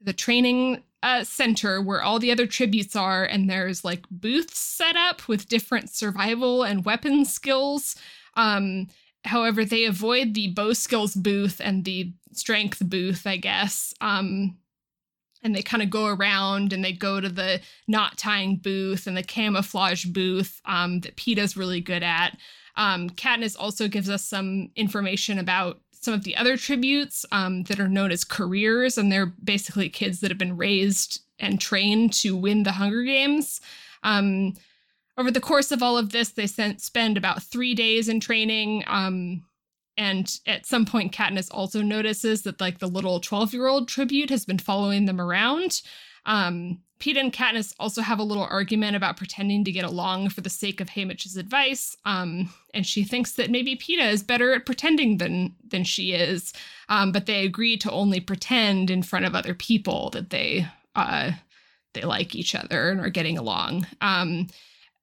the 0.00 0.12
training 0.12 0.82
uh, 1.02 1.24
center 1.24 1.80
where 1.80 2.02
all 2.02 2.18
the 2.18 2.32
other 2.32 2.46
tributes 2.46 2.94
are, 2.96 3.24
and 3.24 3.48
there's 3.48 3.84
like 3.84 4.04
booths 4.10 4.58
set 4.58 4.96
up 4.96 5.26
with 5.28 5.48
different 5.48 5.90
survival 5.90 6.62
and 6.62 6.84
weapon 6.84 7.24
skills. 7.24 7.96
Um, 8.34 8.88
however, 9.24 9.64
they 9.64 9.84
avoid 9.84 10.34
the 10.34 10.48
bow 10.48 10.72
skills 10.72 11.14
booth 11.14 11.60
and 11.62 11.84
the 11.84 12.12
strength 12.32 12.80
booth, 12.88 13.26
I 13.26 13.36
guess. 13.36 13.94
Um, 14.00 14.58
and 15.42 15.54
they 15.54 15.62
kind 15.62 15.82
of 15.82 15.90
go 15.90 16.06
around 16.06 16.72
and 16.72 16.84
they 16.84 16.92
go 16.92 17.20
to 17.20 17.28
the 17.28 17.60
knot 17.88 18.16
tying 18.16 18.56
booth 18.56 19.06
and 19.06 19.16
the 19.16 19.22
camouflage 19.24 20.04
booth 20.04 20.60
um, 20.64 21.00
that 21.00 21.16
Peeta's 21.16 21.56
really 21.56 21.80
good 21.80 22.02
at. 22.02 22.36
Um, 22.76 23.10
Katniss 23.10 23.56
also 23.58 23.88
gives 23.88 24.08
us 24.08 24.24
some 24.24 24.70
information 24.76 25.38
about 25.38 25.80
some 25.92 26.14
of 26.14 26.24
the 26.24 26.36
other 26.36 26.56
tributes 26.56 27.24
um, 27.30 27.62
that 27.64 27.78
are 27.78 27.88
known 27.88 28.10
as 28.10 28.24
careers, 28.24 28.98
and 28.98 29.10
they're 29.10 29.32
basically 29.44 29.88
kids 29.88 30.20
that 30.20 30.30
have 30.30 30.38
been 30.38 30.56
raised 30.56 31.20
and 31.38 31.60
trained 31.60 32.12
to 32.12 32.36
win 32.36 32.64
the 32.64 32.72
Hunger 32.72 33.04
Games. 33.04 33.60
Um, 34.02 34.54
over 35.16 35.30
the 35.30 35.40
course 35.40 35.70
of 35.70 35.82
all 35.82 35.98
of 35.98 36.10
this, 36.10 36.30
they 36.30 36.46
sent, 36.46 36.80
spend 36.80 37.16
about 37.16 37.42
three 37.42 37.74
days 37.74 38.08
in 38.08 38.18
training. 38.18 38.82
Um, 38.86 39.44
and 39.96 40.38
at 40.46 40.66
some 40.66 40.86
point, 40.86 41.12
Katniss 41.12 41.48
also 41.50 41.82
notices 41.82 42.42
that 42.42 42.60
like 42.60 42.78
the 42.78 42.88
little 42.88 43.20
12 43.20 43.52
year 43.52 43.68
old 43.68 43.88
tribute 43.88 44.30
has 44.30 44.44
been 44.44 44.58
following 44.58 45.04
them 45.04 45.20
around. 45.20 45.82
Um, 46.24 46.80
Peeta 47.02 47.18
and 47.18 47.32
Katniss 47.32 47.74
also 47.80 48.00
have 48.00 48.20
a 48.20 48.22
little 48.22 48.46
argument 48.48 48.94
about 48.94 49.16
pretending 49.16 49.64
to 49.64 49.72
get 49.72 49.84
along 49.84 50.28
for 50.28 50.40
the 50.40 50.48
sake 50.48 50.80
of 50.80 50.88
Haymitch's 50.90 51.36
advice. 51.36 51.96
Um, 52.04 52.50
and 52.74 52.86
she 52.86 53.02
thinks 53.02 53.32
that 53.32 53.50
maybe 53.50 53.74
Peeta 53.74 54.08
is 54.08 54.22
better 54.22 54.54
at 54.54 54.66
pretending 54.66 55.18
than 55.18 55.56
than 55.68 55.82
she 55.82 56.12
is. 56.12 56.52
Um, 56.88 57.10
but 57.10 57.26
they 57.26 57.44
agree 57.44 57.76
to 57.78 57.90
only 57.90 58.20
pretend 58.20 58.88
in 58.88 59.02
front 59.02 59.24
of 59.24 59.34
other 59.34 59.52
people 59.52 60.10
that 60.10 60.30
they 60.30 60.64
uh, 60.94 61.32
they 61.92 62.02
like 62.02 62.36
each 62.36 62.54
other 62.54 62.90
and 62.90 63.00
are 63.00 63.10
getting 63.10 63.36
along. 63.36 63.84
Um, 64.00 64.46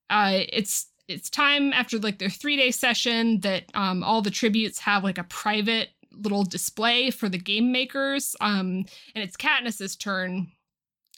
uh, 0.09 0.43
it's 0.53 0.87
it's 1.09 1.29
time 1.29 1.73
after 1.73 1.99
like 1.99 2.17
their 2.17 2.29
three 2.29 2.55
day 2.55 2.71
session 2.71 3.41
that 3.41 3.65
um, 3.73 4.05
all 4.05 4.21
the 4.21 4.31
tributes 4.31 4.79
have 4.79 5.03
like 5.03 5.17
a 5.17 5.25
private 5.25 5.89
little 6.13 6.45
display 6.45 7.11
for 7.11 7.27
the 7.27 7.37
game 7.37 7.73
makers. 7.73 8.37
Um, 8.39 8.85
and 9.15 9.23
it's 9.23 9.35
Katniss's 9.35 9.97
turn 9.97 10.47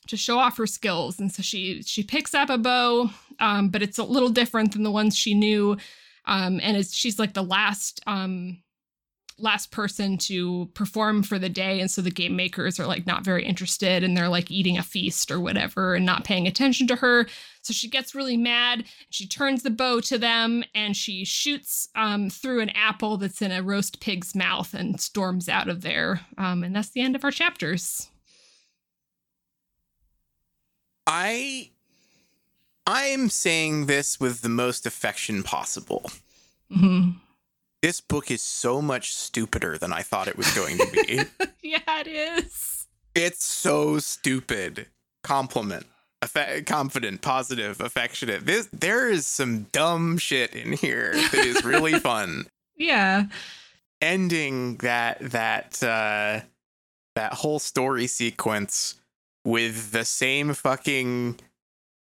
to 0.07 0.17
show 0.17 0.37
off 0.39 0.57
her 0.57 0.67
skills. 0.67 1.19
And 1.19 1.31
so 1.31 1.41
she 1.41 1.81
she 1.83 2.03
picks 2.03 2.33
up 2.33 2.49
a 2.49 2.57
bow, 2.57 3.09
um, 3.39 3.69
but 3.69 3.81
it's 3.81 3.97
a 3.97 4.03
little 4.03 4.29
different 4.29 4.73
than 4.73 4.83
the 4.83 4.91
ones 4.91 5.17
she 5.17 5.33
knew. 5.33 5.77
Um, 6.25 6.59
and 6.61 6.77
it's, 6.77 6.93
she's 6.93 7.19
like 7.19 7.33
the 7.33 7.43
last 7.43 8.01
um, 8.07 8.57
last 9.41 9.71
person 9.71 10.17
to 10.17 10.69
perform 10.73 11.23
for 11.23 11.39
the 11.39 11.49
day. 11.49 11.79
And 11.79 11.89
so 11.89 12.01
the 12.01 12.11
game 12.11 12.35
makers 12.35 12.79
are 12.79 12.85
like 12.85 13.07
not 13.07 13.25
very 13.25 13.43
interested 13.43 14.03
and 14.03 14.15
they're 14.15 14.29
like 14.29 14.51
eating 14.51 14.77
a 14.77 14.83
feast 14.83 15.31
or 15.31 15.39
whatever 15.39 15.95
and 15.95 16.05
not 16.05 16.23
paying 16.23 16.47
attention 16.47 16.85
to 16.87 16.97
her. 16.97 17.25
So 17.63 17.73
she 17.73 17.89
gets 17.89 18.13
really 18.13 18.37
mad. 18.37 18.85
She 19.09 19.27
turns 19.27 19.63
the 19.63 19.71
bow 19.71 19.99
to 20.01 20.17
them 20.17 20.63
and 20.75 20.95
she 20.95 21.25
shoots 21.25 21.89
um, 21.95 22.29
through 22.29 22.59
an 22.61 22.69
apple 22.71 23.17
that's 23.17 23.41
in 23.41 23.51
a 23.51 23.63
roast 23.63 23.99
pig's 23.99 24.35
mouth 24.35 24.73
and 24.75 24.99
storms 25.01 25.49
out 25.49 25.69
of 25.69 25.81
there. 25.81 26.21
Um, 26.37 26.63
and 26.63 26.75
that's 26.75 26.89
the 26.89 27.01
end 27.01 27.15
of 27.15 27.23
our 27.23 27.31
chapters 27.31 28.10
i 31.07 31.69
i'm 32.87 33.29
saying 33.29 33.85
this 33.85 34.19
with 34.19 34.41
the 34.41 34.49
most 34.49 34.85
affection 34.85 35.43
possible 35.43 36.11
mm-hmm 36.71 37.11
this 37.81 37.99
book 37.99 38.29
is 38.29 38.43
so 38.43 38.81
much 38.81 39.13
stupider 39.13 39.77
than 39.77 39.91
I 39.91 40.03
thought 40.03 40.27
it 40.27 40.37
was 40.37 40.53
going 40.53 40.77
to 40.77 40.87
be. 40.91 41.19
yeah, 41.63 41.79
it 41.99 42.07
is. 42.07 42.87
It's 43.15 43.43
so 43.43 43.97
stupid. 43.97 44.87
Compliment. 45.23 45.87
Affe- 46.23 46.65
confident, 46.67 47.21
positive, 47.21 47.81
affectionate. 47.81 48.45
This 48.45 48.69
there 48.71 49.09
is 49.09 49.25
some 49.25 49.63
dumb 49.71 50.19
shit 50.19 50.53
in 50.53 50.73
here 50.73 51.13
that 51.13 51.45
is 51.45 51.63
really 51.63 51.93
fun. 51.99 52.45
Yeah. 52.77 53.25
Ending 53.99 54.77
that 54.77 55.17
that 55.19 55.81
uh 55.81 56.41
that 57.15 57.33
whole 57.33 57.59
story 57.59 58.05
sequence 58.05 58.95
with 59.43 59.91
the 59.91 60.05
same 60.05 60.53
fucking 60.53 61.39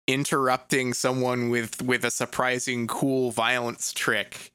interrupting 0.06 0.94
someone 0.94 1.50
with 1.50 1.82
with 1.82 2.04
a 2.04 2.10
surprising 2.10 2.86
cool 2.86 3.30
violence 3.30 3.92
trick 3.92 4.52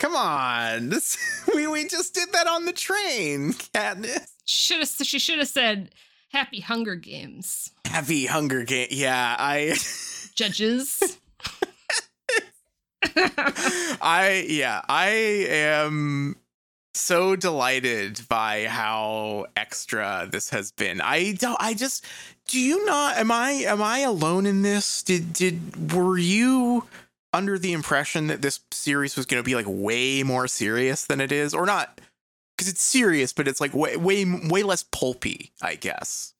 Come 0.00 0.16
on, 0.16 0.88
this 0.88 1.18
we 1.54 1.66
we 1.66 1.86
just 1.86 2.14
did 2.14 2.32
that 2.32 2.46
on 2.46 2.64
the 2.64 2.72
train, 2.72 3.52
Katniss. 3.74 4.32
Should 4.46 4.78
have 4.78 4.88
she 4.88 5.18
should 5.18 5.38
have 5.38 5.48
said 5.48 5.90
Happy 6.30 6.60
Hunger 6.60 6.94
Games. 6.94 7.70
Happy 7.84 8.24
Hunger 8.24 8.64
Game. 8.64 8.88
Yeah, 8.90 9.36
I 9.38 9.76
judges. 10.34 11.18
I 14.02 14.46
yeah, 14.48 14.80
I 14.88 15.10
am 15.50 16.36
so 16.94 17.36
delighted 17.36 18.20
by 18.28 18.66
how 18.66 19.46
extra 19.56 20.28
this 20.30 20.50
has 20.50 20.72
been. 20.72 21.00
I 21.00 21.32
don't 21.32 21.56
I 21.60 21.74
just 21.74 22.04
do 22.48 22.58
you 22.58 22.84
not 22.86 23.16
am 23.16 23.30
I 23.30 23.50
am 23.50 23.82
I 23.82 24.00
alone 24.00 24.46
in 24.46 24.62
this? 24.62 25.02
Did 25.02 25.32
did 25.32 25.92
were 25.92 26.18
you 26.18 26.84
under 27.32 27.58
the 27.58 27.72
impression 27.72 28.26
that 28.26 28.42
this 28.42 28.60
series 28.70 29.16
was 29.16 29.26
going 29.26 29.42
to 29.42 29.46
be 29.46 29.54
like 29.54 29.66
way 29.68 30.22
more 30.22 30.48
serious 30.48 31.06
than 31.06 31.20
it 31.20 31.32
is, 31.32 31.54
or 31.54 31.66
not? 31.66 32.00
Because 32.56 32.70
it's 32.70 32.82
serious, 32.82 33.32
but 33.32 33.48
it's 33.48 33.60
like 33.60 33.72
way, 33.74 33.96
way, 33.96 34.24
way 34.24 34.62
less 34.62 34.82
pulpy, 34.82 35.52
I 35.62 35.76
guess. 35.76 36.34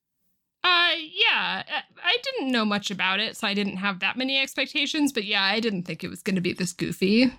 Uh, 0.63 0.91
yeah, 0.97 1.63
uh, 1.67 1.81
I 2.05 2.17
didn't 2.23 2.53
know 2.53 2.67
much 2.67 2.91
about 2.91 3.21
it, 3.21 3.37
so 3.37 3.47
I 3.47 3.55
didn't 3.55 3.79
have 3.79 4.01
that 4.01 4.19
many 4.19 4.39
expectations. 4.39 5.13
But 5.13 5.25
yeah, 5.25 5.43
I 5.43 5.61
didn't 5.61 5.85
think 5.85 6.05
it 6.05 6.11
was 6.11 6.23
going 6.23 6.35
to 6.35 6.43
be 6.43 6.53
this 6.53 6.73
goofy 6.73 7.33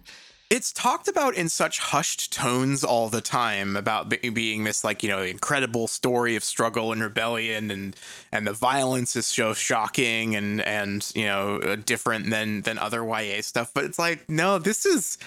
it's 0.51 0.73
talked 0.73 1.07
about 1.07 1.33
in 1.35 1.47
such 1.47 1.79
hushed 1.79 2.33
tones 2.33 2.83
all 2.83 3.07
the 3.07 3.21
time 3.21 3.77
about 3.77 4.09
being 4.33 4.65
this 4.65 4.83
like 4.83 5.01
you 5.01 5.07
know 5.07 5.21
incredible 5.21 5.87
story 5.87 6.35
of 6.35 6.43
struggle 6.43 6.91
and 6.91 7.01
rebellion 7.01 7.71
and 7.71 7.95
and 8.33 8.45
the 8.45 8.51
violence 8.51 9.15
is 9.15 9.25
so 9.25 9.53
shocking 9.53 10.35
and 10.35 10.59
and 10.61 11.09
you 11.15 11.23
know 11.23 11.55
uh, 11.59 11.77
different 11.77 12.29
than 12.29 12.61
than 12.63 12.77
other 12.77 13.01
YA 13.03 13.41
stuff. 13.41 13.71
But 13.73 13.85
it's 13.85 13.97
like 13.97 14.27
no 14.29 14.59
this 14.59 14.85
is 14.85 15.17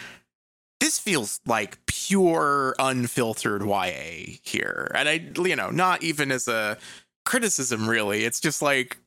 this 0.80 0.98
feels 0.98 1.40
like 1.46 1.78
pure 1.86 2.74
unfiltered 2.78 3.62
YA 3.62 4.36
here. 4.42 4.92
And 4.94 5.08
I 5.08 5.26
you 5.42 5.56
know 5.56 5.70
not 5.70 6.02
even 6.02 6.30
as 6.32 6.48
a 6.48 6.76
criticism 7.24 7.88
really. 7.88 8.24
It's 8.24 8.40
just 8.40 8.60
like 8.60 8.98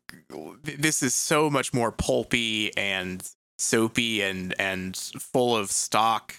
this 0.64 1.04
is 1.04 1.14
so 1.14 1.48
much 1.52 1.76
more 1.76 1.92
pulpy 1.92 2.76
and 2.76 3.22
soapy 3.58 4.22
and 4.22 4.54
and 4.60 4.96
full 4.96 5.56
of 5.56 5.72
stock 5.72 6.36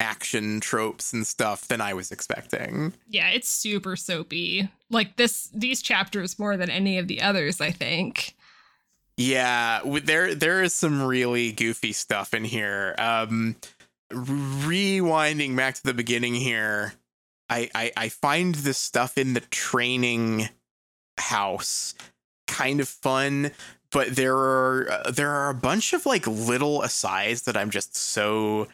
action 0.00 0.60
tropes 0.60 1.12
and 1.12 1.26
stuff 1.26 1.68
than 1.68 1.80
I 1.80 1.94
was 1.94 2.10
expecting. 2.10 2.94
Yeah, 3.06 3.28
it's 3.30 3.48
super 3.48 3.96
soapy. 3.96 4.68
Like 4.88 5.16
this 5.16 5.50
these 5.54 5.82
chapters 5.82 6.38
more 6.38 6.56
than 6.56 6.70
any 6.70 6.98
of 6.98 7.06
the 7.06 7.20
others, 7.20 7.60
I 7.60 7.70
think. 7.70 8.34
Yeah, 9.16 9.80
there 10.02 10.34
there 10.34 10.62
is 10.62 10.74
some 10.74 11.02
really 11.02 11.52
goofy 11.52 11.92
stuff 11.92 12.34
in 12.34 12.44
here. 12.44 12.94
Um 12.98 13.56
rewinding 14.10 15.54
back 15.54 15.76
to 15.76 15.82
the 15.84 15.94
beginning 15.94 16.34
here, 16.34 16.94
I 17.48 17.70
I, 17.74 17.92
I 17.96 18.08
find 18.08 18.54
the 18.54 18.74
stuff 18.74 19.18
in 19.18 19.34
the 19.34 19.40
training 19.40 20.48
house 21.18 21.94
kind 22.46 22.80
of 22.80 22.88
fun 22.88 23.52
but 23.90 24.16
there 24.16 24.36
are 24.36 24.90
uh, 24.90 25.10
there 25.10 25.30
are 25.30 25.50
a 25.50 25.54
bunch 25.54 25.92
of 25.92 26.06
like 26.06 26.26
little 26.26 26.82
asides 26.82 27.42
that 27.42 27.56
I'm 27.56 27.70
just 27.70 27.96
so 27.96 28.68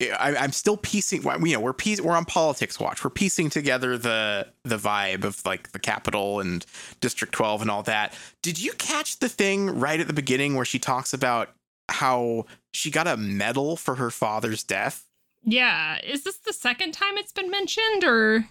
I, 0.00 0.44
am 0.44 0.52
still 0.52 0.76
piecing. 0.78 1.22
You 1.22 1.54
know, 1.54 1.60
we're 1.60 1.72
piece, 1.72 2.00
we're 2.00 2.16
on 2.16 2.24
politics 2.24 2.80
watch. 2.80 3.04
We're 3.04 3.10
piecing 3.10 3.50
together 3.50 3.98
the 3.98 4.48
the 4.64 4.76
vibe 4.76 5.24
of 5.24 5.44
like 5.44 5.72
the 5.72 5.78
Capitol 5.78 6.40
and 6.40 6.64
District 7.00 7.32
12 7.34 7.62
and 7.62 7.70
all 7.70 7.82
that. 7.82 8.14
Did 8.42 8.60
you 8.60 8.72
catch 8.72 9.18
the 9.18 9.28
thing 9.28 9.78
right 9.78 10.00
at 10.00 10.06
the 10.06 10.12
beginning 10.12 10.54
where 10.54 10.64
she 10.64 10.78
talks 10.78 11.12
about 11.12 11.50
how 11.90 12.46
she 12.72 12.90
got 12.90 13.06
a 13.06 13.16
medal 13.16 13.76
for 13.76 13.96
her 13.96 14.10
father's 14.10 14.62
death? 14.62 15.06
Yeah, 15.42 15.98
is 16.02 16.24
this 16.24 16.36
the 16.38 16.52
second 16.52 16.92
time 16.92 17.16
it's 17.16 17.32
been 17.32 17.50
mentioned, 17.50 18.04
or? 18.04 18.46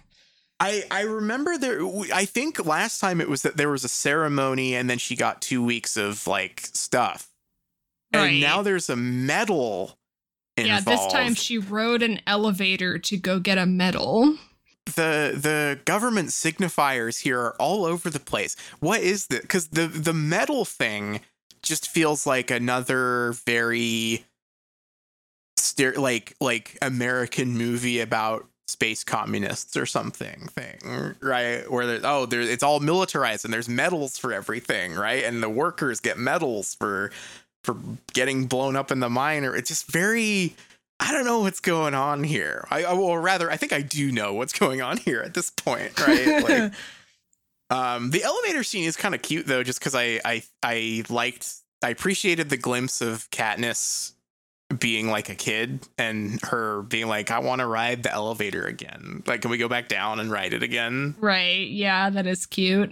I 0.60 0.84
I 0.90 1.02
remember 1.02 1.56
there. 1.56 1.80
I 2.12 2.26
think 2.26 2.64
last 2.64 3.00
time 3.00 3.20
it 3.20 3.28
was 3.28 3.42
that 3.42 3.56
there 3.56 3.70
was 3.70 3.82
a 3.82 3.88
ceremony 3.88 4.74
and 4.76 4.88
then 4.88 4.98
she 4.98 5.16
got 5.16 5.40
two 5.40 5.64
weeks 5.64 5.96
of 5.96 6.26
like 6.26 6.60
stuff, 6.74 7.30
right. 8.14 8.26
and 8.26 8.40
now 8.40 8.62
there's 8.62 8.90
a 8.90 8.96
medal. 8.96 9.96
Involved. 10.56 10.86
Yeah, 10.86 10.96
this 10.96 11.12
time 11.12 11.34
she 11.34 11.56
rode 11.56 12.02
an 12.02 12.20
elevator 12.26 12.98
to 12.98 13.16
go 13.16 13.40
get 13.40 13.56
a 13.56 13.64
medal. 13.64 14.36
The 14.84 15.32
the 15.34 15.80
government 15.86 16.28
signifiers 16.28 17.20
here 17.20 17.40
are 17.40 17.56
all 17.58 17.86
over 17.86 18.10
the 18.10 18.20
place. 18.20 18.54
What 18.80 19.00
is 19.00 19.28
this? 19.28 19.40
Because 19.40 19.68
the 19.68 19.86
the 19.86 20.12
medal 20.12 20.66
thing 20.66 21.20
just 21.62 21.88
feels 21.88 22.26
like 22.26 22.50
another 22.50 23.32
very 23.46 24.26
like 25.96 26.34
like 26.40 26.76
American 26.82 27.56
movie 27.56 28.00
about 28.00 28.49
space 28.70 29.04
communists 29.04 29.76
or 29.76 29.86
something 29.86 30.48
thing, 30.48 31.14
right? 31.20 31.70
Where 31.70 31.86
there, 31.86 32.00
oh, 32.04 32.26
there 32.26 32.40
it's 32.40 32.62
all 32.62 32.80
militarized 32.80 33.44
and 33.44 33.52
there's 33.52 33.68
medals 33.68 34.18
for 34.18 34.32
everything, 34.32 34.94
right? 34.94 35.24
And 35.24 35.42
the 35.42 35.48
workers 35.48 36.00
get 36.00 36.18
medals 36.18 36.74
for 36.74 37.10
for 37.64 37.76
getting 38.12 38.46
blown 38.46 38.76
up 38.76 38.90
in 38.90 39.00
the 39.00 39.10
mine, 39.10 39.44
or 39.44 39.56
it's 39.56 39.68
just 39.68 39.90
very. 39.90 40.54
I 41.02 41.12
don't 41.12 41.24
know 41.24 41.40
what's 41.40 41.60
going 41.60 41.94
on 41.94 42.24
here. 42.24 42.66
I, 42.70 42.84
or 42.84 43.22
rather, 43.22 43.50
I 43.50 43.56
think 43.56 43.72
I 43.72 43.80
do 43.80 44.12
know 44.12 44.34
what's 44.34 44.52
going 44.52 44.82
on 44.82 44.98
here 44.98 45.22
at 45.22 45.32
this 45.32 45.48
point, 45.48 45.98
right? 45.98 46.42
like, 46.42 46.72
um, 47.70 48.10
the 48.10 48.22
elevator 48.22 48.62
scene 48.62 48.84
is 48.84 48.98
kind 48.98 49.14
of 49.14 49.22
cute 49.22 49.46
though, 49.46 49.62
just 49.62 49.78
because 49.78 49.94
I, 49.94 50.20
I 50.24 50.42
I 50.62 51.04
liked 51.08 51.54
I 51.82 51.88
appreciated 51.90 52.50
the 52.50 52.56
glimpse 52.56 53.00
of 53.00 53.30
Katniss 53.30 54.12
being 54.78 55.08
like 55.08 55.28
a 55.28 55.34
kid 55.34 55.86
and 55.98 56.40
her 56.42 56.82
being 56.82 57.08
like, 57.08 57.30
I 57.30 57.40
want 57.40 57.60
to 57.60 57.66
ride 57.66 58.02
the 58.02 58.12
elevator 58.12 58.64
again. 58.64 59.22
Like, 59.26 59.42
can 59.42 59.50
we 59.50 59.58
go 59.58 59.68
back 59.68 59.88
down 59.88 60.20
and 60.20 60.30
ride 60.30 60.52
it 60.52 60.62
again? 60.62 61.14
Right. 61.18 61.68
Yeah, 61.68 62.10
that 62.10 62.26
is 62.26 62.46
cute. 62.46 62.90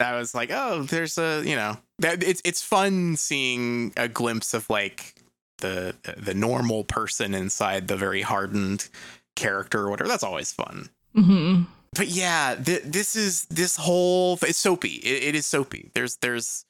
I 0.00 0.16
was 0.16 0.34
like, 0.34 0.50
oh, 0.50 0.82
there's 0.82 1.18
a, 1.18 1.42
you 1.44 1.56
know, 1.56 1.76
that 1.98 2.22
it's 2.22 2.40
it's 2.44 2.62
fun 2.62 3.16
seeing 3.16 3.92
a 3.96 4.08
glimpse 4.08 4.54
of 4.54 4.68
like 4.70 5.14
the 5.58 5.94
the 6.16 6.34
normal 6.34 6.84
person 6.84 7.34
inside 7.34 7.88
the 7.88 7.96
very 7.96 8.22
hardened 8.22 8.88
character 9.36 9.80
or 9.80 9.90
whatever. 9.90 10.08
That's 10.08 10.24
always 10.24 10.52
fun. 10.52 10.88
Mm-hmm. 11.14 11.64
But 11.94 12.08
yeah, 12.08 12.54
th- 12.54 12.84
this 12.84 13.14
is 13.14 13.44
this 13.46 13.76
whole 13.76 14.38
it's 14.42 14.58
soapy. 14.58 14.94
It, 14.94 15.24
it 15.24 15.34
is 15.34 15.44
soapy. 15.44 15.90
There's 15.92 16.16
there's 16.16 16.64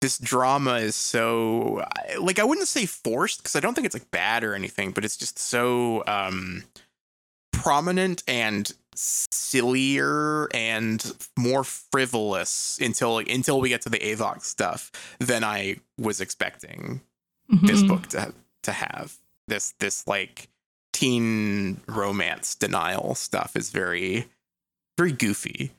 this 0.00 0.18
drama 0.18 0.74
is 0.74 0.94
so 0.94 1.84
like 2.20 2.38
I 2.38 2.44
wouldn't 2.44 2.68
say 2.68 2.86
forced 2.86 3.38
because 3.38 3.56
I 3.56 3.60
don't 3.60 3.74
think 3.74 3.86
it's 3.86 3.94
like 3.94 4.10
bad 4.10 4.44
or 4.44 4.54
anything, 4.54 4.90
but 4.92 5.04
it's 5.04 5.16
just 5.16 5.38
so 5.38 6.04
um 6.06 6.64
prominent 7.52 8.22
and 8.28 8.72
sillier 8.94 10.48
and 10.54 11.14
more 11.36 11.64
frivolous 11.64 12.78
until 12.80 13.14
like, 13.14 13.30
until 13.30 13.60
we 13.60 13.68
get 13.68 13.82
to 13.82 13.88
the 13.88 13.98
Avox 13.98 14.42
stuff 14.42 14.92
than 15.18 15.42
I 15.42 15.76
was 15.98 16.20
expecting 16.20 17.00
mm-hmm. 17.50 17.66
this 17.66 17.82
book 17.82 18.06
to 18.08 18.32
to 18.64 18.72
have. 18.72 19.16
This 19.48 19.74
this 19.78 20.06
like 20.06 20.48
teen 20.92 21.80
romance 21.86 22.54
denial 22.54 23.14
stuff 23.14 23.56
is 23.56 23.70
very 23.70 24.26
very 24.96 25.12
goofy. 25.12 25.72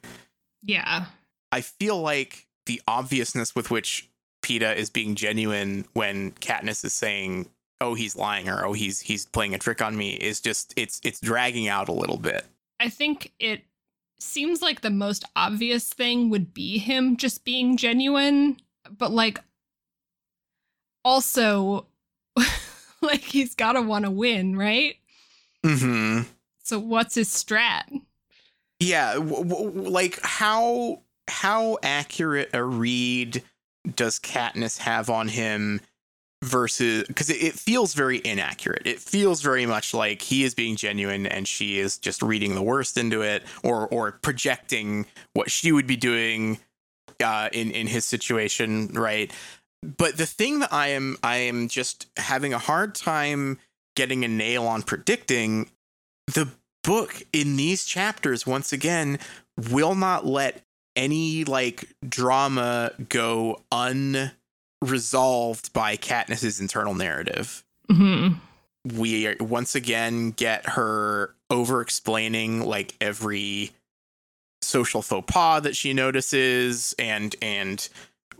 Yeah. 0.62 1.06
I 1.52 1.62
feel 1.62 2.00
like 2.00 2.47
the 2.68 2.82
obviousness 2.88 3.56
with 3.56 3.72
which 3.72 4.10
Peeta 4.44 4.76
is 4.76 4.90
being 4.90 5.16
genuine 5.16 5.86
when 5.94 6.32
Katniss 6.34 6.86
is 6.86 6.94
saying, 6.94 7.50
"Oh, 7.82 7.96
he's 7.96 8.16
lying," 8.16 8.48
or 8.48 8.66
"Oh, 8.66 8.74
he's 8.74 9.00
he's 9.02 9.26
playing 9.26 9.54
a 9.56 9.58
trick 9.58 9.82
on 9.82 9.98
me," 9.98 10.14
is 10.14 10.40
just 10.40 10.74
it's 10.78 11.02
it's 11.04 11.20
dragging 11.20 11.68
out 11.68 11.90
a 11.90 11.94
little 11.94 12.18
bit. 12.18 12.46
I 12.80 12.90
think 12.90 13.34
it 13.40 13.64
seems 14.20 14.62
like 14.62 14.82
the 14.82 14.90
most 14.90 15.26
obvious 15.36 15.92
thing 15.92 16.30
would 16.30 16.54
be 16.54 16.78
him 16.78 17.18
just 17.18 17.44
being 17.44 17.76
genuine, 17.78 18.58
but 18.96 19.12
like 19.12 19.40
also 21.04 21.88
like 23.02 23.22
he's 23.22 23.56
got 23.56 23.74
to 23.74 23.82
want 23.82 24.06
to 24.06 24.12
win, 24.12 24.56
right? 24.56 24.96
hmm 25.64 26.22
So 26.64 26.80
what's 26.80 27.16
his 27.16 27.30
strat? 27.30 27.84
Yeah, 28.80 29.16
w- 29.16 29.44
w- 29.44 29.90
like 29.90 30.20
how 30.22 31.02
how 31.28 31.78
accurate 31.84 32.50
a 32.54 32.64
read 32.64 33.44
does 33.96 34.20
Katniss 34.20 34.80
have 34.80 35.10
on 35.10 35.28
him 35.28 35.82
versus 36.44 37.04
because 37.08 37.30
it, 37.30 37.54
feels 37.54 37.94
very 37.94 38.22
inaccurate. 38.24 38.84
It 38.86 39.00
feels 39.00 39.42
very 39.42 39.66
much 39.66 39.94
like 39.94 40.22
he 40.22 40.44
is 40.44 40.54
being 40.54 40.76
genuine 40.76 41.26
and 41.26 41.48
she 41.48 41.80
is 41.80 41.98
just 41.98 42.22
reading 42.22 42.56
the 42.56 42.62
worst 42.62 42.98
into 42.98 43.22
it 43.22 43.44
or 43.64 43.88
or 43.88 44.14
projecting 44.14 45.06
what 45.34 45.50
she 45.50 45.72
would 45.72 45.88
be 45.88 45.98
doing 45.98 46.60
uh, 47.24 47.50
in 47.52 47.72
in 47.72 47.88
his 47.88 48.06
situation, 48.06 48.88
right? 48.94 49.32
But 49.84 50.18
the 50.18 50.26
thing 50.26 50.60
that 50.60 50.74
I 50.74 50.90
am 50.90 51.18
I 51.24 51.38
am 51.38 51.68
just 51.68 52.08
having 52.18 52.54
a 52.54 52.60
hard 52.60 52.96
time 52.96 53.60
getting 53.96 54.24
a 54.24 54.28
nail 54.28 54.66
on 54.66 54.84
predicting 54.84 55.70
the 56.28 56.50
book 56.84 57.24
in 57.34 57.56
these 57.58 57.84
chapters 57.84 58.46
once 58.46 58.72
again 58.72 59.20
will 59.72 59.96
not 59.96 60.26
let 60.26 60.64
any 60.98 61.46
like 61.46 61.88
drama 62.10 62.92
go 63.08 63.62
unresolved 63.72 65.72
by 65.72 65.96
Katniss's 65.96 66.60
internal 66.60 66.96
narrative. 66.96 67.64
Mm-hmm. 67.90 68.40
We 69.00 69.36
once 69.40 69.76
again 69.76 70.32
get 70.32 70.70
her 70.70 71.36
over 71.50 71.82
explaining 71.82 72.66
like 72.66 72.96
every 73.00 73.72
social 74.62 75.02
faux 75.02 75.32
pas 75.32 75.62
that 75.62 75.76
she 75.76 75.94
notices 75.94 76.96
and 76.98 77.36
and 77.42 77.88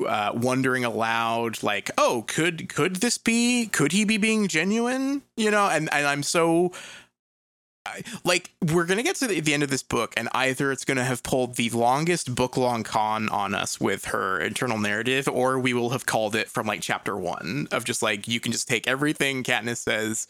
uh, 0.06 0.32
wondering 0.34 0.86
aloud 0.86 1.64
like 1.64 1.90
oh 1.98 2.24
could 2.28 2.70
could 2.70 2.98
this 2.98 3.18
be 3.18 3.68
could 3.68 3.92
he 3.92 4.04
be 4.04 4.18
being 4.18 4.48
genuine 4.48 5.24
you 5.36 5.50
know 5.50 5.68
and 5.68 5.92
and 5.92 6.06
i'm 6.06 6.22
so 6.22 6.72
like 8.24 8.52
we're 8.72 8.86
gonna 8.86 9.04
get 9.04 9.16
to 9.18 9.28
the, 9.28 9.40
the, 9.40 9.54
end 9.54 9.64
of 9.64 9.70
this 9.70 9.84
book 9.84 10.14
and 10.18 10.30
either 10.34 10.72
it's 10.72 10.86
gonna 10.86 11.04
have 11.04 11.24
pulled 11.24 11.56
the 11.56 11.70
longest 11.70 12.34
book 12.36 12.58
long 12.58 12.84
con 12.84 13.30
on 13.30 13.54
us 13.54 13.80
with 13.80 14.06
her 14.06 14.40
internal 14.40 14.78
narrative 14.78 15.28
or 15.28 15.60
we 15.60 15.74
will 15.74 15.90
have 15.90 16.06
called 16.06 16.36
it 16.36 16.50
from 16.50 16.68
like 16.68 16.82
chapter 16.82 17.18
one 17.18 17.68
of 17.72 17.86
just 17.86 18.02
like 18.02 18.28
you 18.28 18.40
can 18.40 18.52
just 18.52 18.68
take 18.68 18.88
everything 18.88 19.44
katniss 19.44 19.78
says 19.78 20.28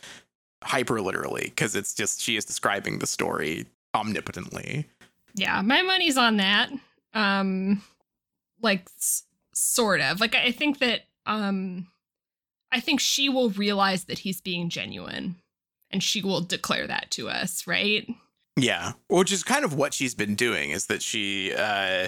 hyper 0.64 1.02
literally 1.02 1.46
because 1.46 1.76
it's 1.76 1.94
just 1.94 2.22
she 2.22 2.36
is 2.36 2.46
describing 2.46 3.00
the 3.00 3.08
story 3.08 3.66
omnipotently. 3.96 4.86
Yeah 5.34 5.62
my 5.62 5.82
money's 5.82 6.18
on 6.18 6.38
that. 6.38 6.72
Um 7.14 7.82
like 8.62 8.88
s- 8.98 9.24
sort 9.54 10.02
of. 10.02 10.20
Like 10.20 10.36
i 10.36 10.52
think 10.52 10.80
that 10.80 11.02
um 11.26 11.88
i 12.72 12.80
think 12.80 13.00
she 13.00 13.30
will 13.30 13.50
realize 13.52 14.06
that 14.06 14.20
he's 14.20 14.42
being 14.42 14.70
genuine 14.70 15.36
and 15.92 16.04
she 16.04 16.22
will 16.22 16.42
declare 16.42 16.88
that 16.88 17.12
to 17.12 17.30
us, 17.30 17.66
right? 17.68 18.08
Yeah, 18.56 18.94
which 19.08 19.32
is 19.32 19.44
kind 19.44 19.64
of 19.64 19.74
what 19.74 19.94
she's 19.94 20.16
been 20.16 20.36
doing 20.36 20.72
is 20.72 20.88
that 20.88 21.02
she 21.02 21.54
uh 21.54 22.08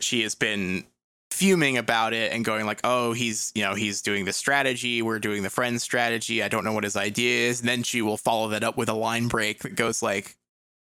she 0.00 0.22
has 0.22 0.34
been 0.34 0.84
fuming 1.30 1.76
about 1.76 2.12
it 2.12 2.32
and 2.32 2.44
going 2.44 2.66
like, 2.66 2.80
"Oh, 2.84 3.12
he's, 3.12 3.52
you 3.54 3.62
know, 3.62 3.74
he's 3.74 4.02
doing 4.02 4.24
the 4.24 4.32
strategy, 4.32 5.02
we're 5.02 5.18
doing 5.18 5.42
the 5.42 5.50
friend 5.50 5.80
strategy. 5.80 6.42
I 6.42 6.48
don't 6.48 6.64
know 6.64 6.72
what 6.72 6.84
his 6.84 6.96
idea 6.96 7.48
is." 7.48 7.60
And 7.60 7.68
then 7.68 7.82
she 7.82 8.02
will 8.02 8.16
follow 8.16 8.48
that 8.48 8.64
up 8.64 8.76
with 8.76 8.88
a 8.88 8.94
line 8.94 9.28
break 9.28 9.60
that 9.62 9.76
goes 9.76 10.02
like, 10.02 10.36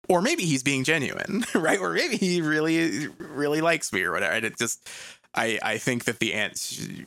or 0.09 0.21
maybe 0.21 0.43
he's 0.45 0.63
being 0.63 0.83
genuine, 0.83 1.45
right? 1.55 1.79
Or 1.79 1.93
maybe 1.93 2.17
he 2.17 2.41
really 2.41 3.07
really 3.17 3.61
likes 3.61 3.93
me 3.93 4.03
or 4.03 4.11
whatever. 4.11 4.33
And 4.33 4.45
it 4.45 4.57
just 4.57 4.89
I 5.35 5.59
I 5.61 5.77
think 5.77 6.05
that 6.05 6.19
the 6.19 6.33
ant 6.33 6.57
she, 6.57 7.05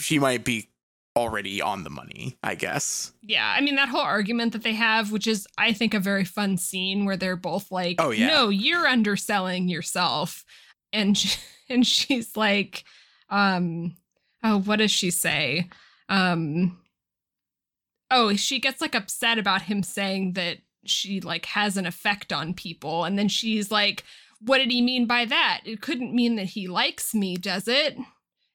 she 0.00 0.18
might 0.18 0.44
be 0.44 0.68
already 1.18 1.60
on 1.60 1.82
the 1.82 1.90
money, 1.90 2.38
I 2.42 2.54
guess. 2.54 3.12
Yeah, 3.22 3.52
I 3.56 3.60
mean 3.60 3.76
that 3.76 3.88
whole 3.88 4.00
argument 4.00 4.52
that 4.52 4.62
they 4.62 4.74
have, 4.74 5.12
which 5.12 5.26
is 5.26 5.46
I 5.58 5.72
think 5.72 5.94
a 5.94 6.00
very 6.00 6.24
fun 6.24 6.56
scene 6.56 7.04
where 7.04 7.16
they're 7.16 7.36
both 7.36 7.70
like, 7.70 7.96
"Oh 7.98 8.10
yeah, 8.10 8.28
no, 8.28 8.48
you're 8.48 8.86
underselling 8.86 9.68
yourself," 9.68 10.44
and 10.92 11.16
she, 11.16 11.38
and 11.68 11.86
she's 11.86 12.36
like, 12.36 12.84
um, 13.28 13.96
oh, 14.42 14.60
what 14.60 14.76
does 14.76 14.90
she 14.90 15.10
say? 15.10 15.68
Um, 16.08 16.78
oh, 18.10 18.34
she 18.36 18.60
gets 18.60 18.80
like 18.80 18.94
upset 18.94 19.38
about 19.38 19.62
him 19.62 19.82
saying 19.82 20.34
that 20.34 20.58
she 20.84 21.20
like 21.20 21.46
has 21.46 21.76
an 21.76 21.86
effect 21.86 22.32
on 22.32 22.54
people, 22.54 23.04
and 23.04 23.18
then 23.18 23.28
she's 23.28 23.70
like, 23.70 24.04
what 24.40 24.58
did 24.58 24.70
he 24.70 24.80
mean 24.80 25.06
by 25.06 25.24
that? 25.24 25.62
It 25.64 25.80
couldn't 25.80 26.14
mean 26.14 26.36
that 26.36 26.46
he 26.46 26.68
likes 26.68 27.14
me, 27.14 27.36
does 27.36 27.66
it? 27.66 27.96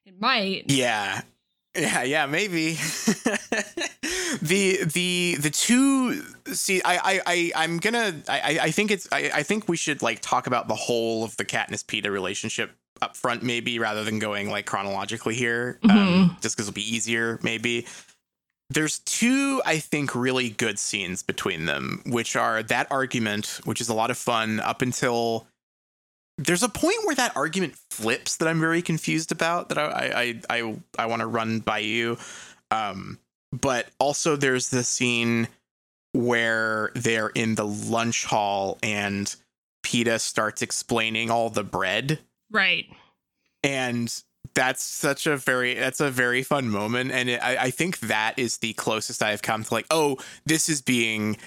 It 0.06 0.20
might. 0.20 0.64
Yeah. 0.70 1.22
Yeah, 1.76 2.02
yeah, 2.04 2.26
maybe. 2.26 2.74
the 4.42 4.84
the 4.84 5.36
the 5.40 5.50
two 5.50 6.22
see 6.52 6.80
I 6.84 6.96
I, 6.96 7.20
I 7.26 7.52
I'm 7.56 7.78
gonna 7.78 8.14
I 8.28 8.58
I 8.62 8.70
think 8.70 8.90
it's 8.90 9.08
I, 9.10 9.30
I 9.34 9.42
think 9.42 9.68
we 9.68 9.76
should 9.76 10.02
like 10.02 10.20
talk 10.20 10.46
about 10.46 10.68
the 10.68 10.74
whole 10.74 11.24
of 11.24 11.36
the 11.36 11.44
Katniss 11.44 11.84
Peeta 11.84 12.10
relationship 12.10 12.72
up 13.02 13.16
front 13.16 13.42
maybe 13.42 13.78
rather 13.78 14.04
than 14.04 14.18
going 14.18 14.50
like 14.50 14.66
chronologically 14.66 15.34
here. 15.34 15.78
Um, 15.84 15.90
mm-hmm. 15.90 16.22
Um, 16.22 16.36
just 16.40 16.56
because 16.56 16.68
it'll 16.68 16.74
be 16.74 16.94
easier, 16.94 17.38
maybe. 17.42 17.86
There's 18.70 19.00
two, 19.00 19.60
I 19.66 19.78
think, 19.78 20.14
really 20.14 20.48
good 20.48 20.78
scenes 20.78 21.22
between 21.22 21.66
them, 21.66 22.02
which 22.06 22.34
are 22.34 22.62
that 22.62 22.90
argument, 22.90 23.60
which 23.64 23.80
is 23.80 23.90
a 23.90 23.94
lot 23.94 24.10
of 24.10 24.16
fun 24.16 24.58
up 24.58 24.80
until 24.80 25.46
there's 26.38 26.62
a 26.62 26.68
point 26.68 26.98
where 27.04 27.14
that 27.14 27.36
argument 27.36 27.74
flips 27.90 28.36
that 28.36 28.48
I'm 28.48 28.60
very 28.60 28.82
confused 28.82 29.32
about 29.32 29.68
that 29.68 29.78
I 29.78 30.40
I 30.50 30.58
I 30.58 30.76
I, 30.98 31.06
want 31.06 31.20
to 31.20 31.26
run 31.26 31.60
by 31.60 31.78
you. 31.78 32.18
Um, 32.70 33.18
but 33.52 33.88
also 33.98 34.34
there's 34.36 34.70
the 34.70 34.82
scene 34.82 35.48
where 36.12 36.90
they're 36.94 37.28
in 37.28 37.54
the 37.54 37.66
lunch 37.66 38.24
hall 38.24 38.78
and 38.82 39.34
Peeta 39.84 40.20
starts 40.20 40.62
explaining 40.62 41.30
all 41.30 41.50
the 41.50 41.64
bread. 41.64 42.18
Right. 42.50 42.86
And 43.62 44.12
that's 44.54 44.82
such 44.82 45.26
a 45.26 45.36
very 45.36 45.74
that's 45.74 46.00
a 46.00 46.10
very 46.10 46.42
fun 46.42 46.68
moment 46.68 47.10
and 47.10 47.30
it, 47.30 47.42
I, 47.42 47.56
I 47.56 47.70
think 47.70 47.98
that 48.00 48.38
is 48.38 48.58
the 48.58 48.74
closest 48.74 49.22
i've 49.22 49.42
come 49.42 49.64
to 49.64 49.74
like 49.74 49.86
oh 49.90 50.18
this 50.44 50.68
is 50.68 50.82
being 50.82 51.38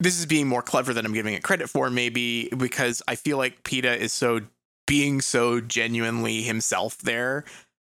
this 0.00 0.18
is 0.18 0.26
being 0.26 0.46
more 0.46 0.62
clever 0.62 0.94
than 0.94 1.04
I'm 1.04 1.12
giving 1.12 1.34
it 1.34 1.42
credit 1.42 1.68
for, 1.68 1.90
maybe 1.90 2.48
because 2.56 3.02
I 3.08 3.16
feel 3.16 3.36
like 3.36 3.62
Peeta 3.62 3.96
is 3.96 4.12
so 4.12 4.40
being 4.86 5.20
so 5.20 5.60
genuinely 5.60 6.42
himself 6.42 6.98
there. 6.98 7.44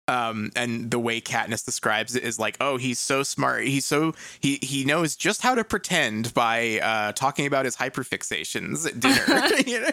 Um, 0.09 0.51
and 0.57 0.91
the 0.91 0.99
way 0.99 1.21
Katniss 1.21 1.65
describes 1.65 2.17
it 2.17 2.25
is 2.25 2.39
like, 2.39 2.57
oh, 2.61 2.77
he's 2.77 2.99
so 2.99 3.23
smart. 3.23 3.65
He's 3.65 3.87
so 3.87 4.15
he 4.41 4.59
he 4.61 4.85
knows 4.85 5.15
just 5.15 5.43
how 5.43 5.55
to 5.55 5.65
pretend 5.65 6.35
by 6.35 6.81
uh, 6.81 7.13
talking 7.13 7.47
about 7.47 7.65
his 7.65 7.77
hyperfixations 7.77 8.87
at 8.87 8.99
dinner. 8.99 9.93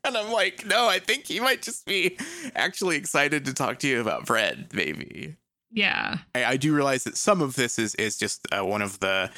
and 0.04 0.16
I'm 0.16 0.32
like, 0.32 0.64
no, 0.66 0.88
I 0.88 1.00
think 1.00 1.26
he 1.26 1.40
might 1.40 1.62
just 1.62 1.84
be 1.84 2.16
actually 2.54 2.96
excited 2.96 3.44
to 3.46 3.54
talk 3.54 3.80
to 3.80 3.88
you 3.88 4.00
about 4.00 4.24
bread, 4.24 4.68
maybe. 4.72 5.36
Yeah. 5.72 6.18
I, 6.34 6.44
I 6.44 6.56
do 6.56 6.74
realize 6.74 7.04
that 7.04 7.16
some 7.16 7.42
of 7.42 7.56
this 7.56 7.78
is 7.78 7.94
is 7.96 8.16
just 8.16 8.46
uh, 8.56 8.64
one 8.64 8.82
of 8.82 9.00
the 9.00 9.30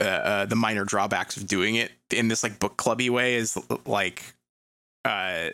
uh, 0.00 0.04
uh, 0.04 0.46
the 0.46 0.56
minor 0.56 0.84
drawbacks 0.84 1.36
of 1.36 1.46
doing 1.46 1.74
it 1.74 1.92
in 2.10 2.28
this 2.28 2.42
like 2.42 2.58
book 2.58 2.76
clubby 2.76 3.10
way 3.10 3.34
is 3.34 3.58
like 3.86 4.34
uh 5.04 5.48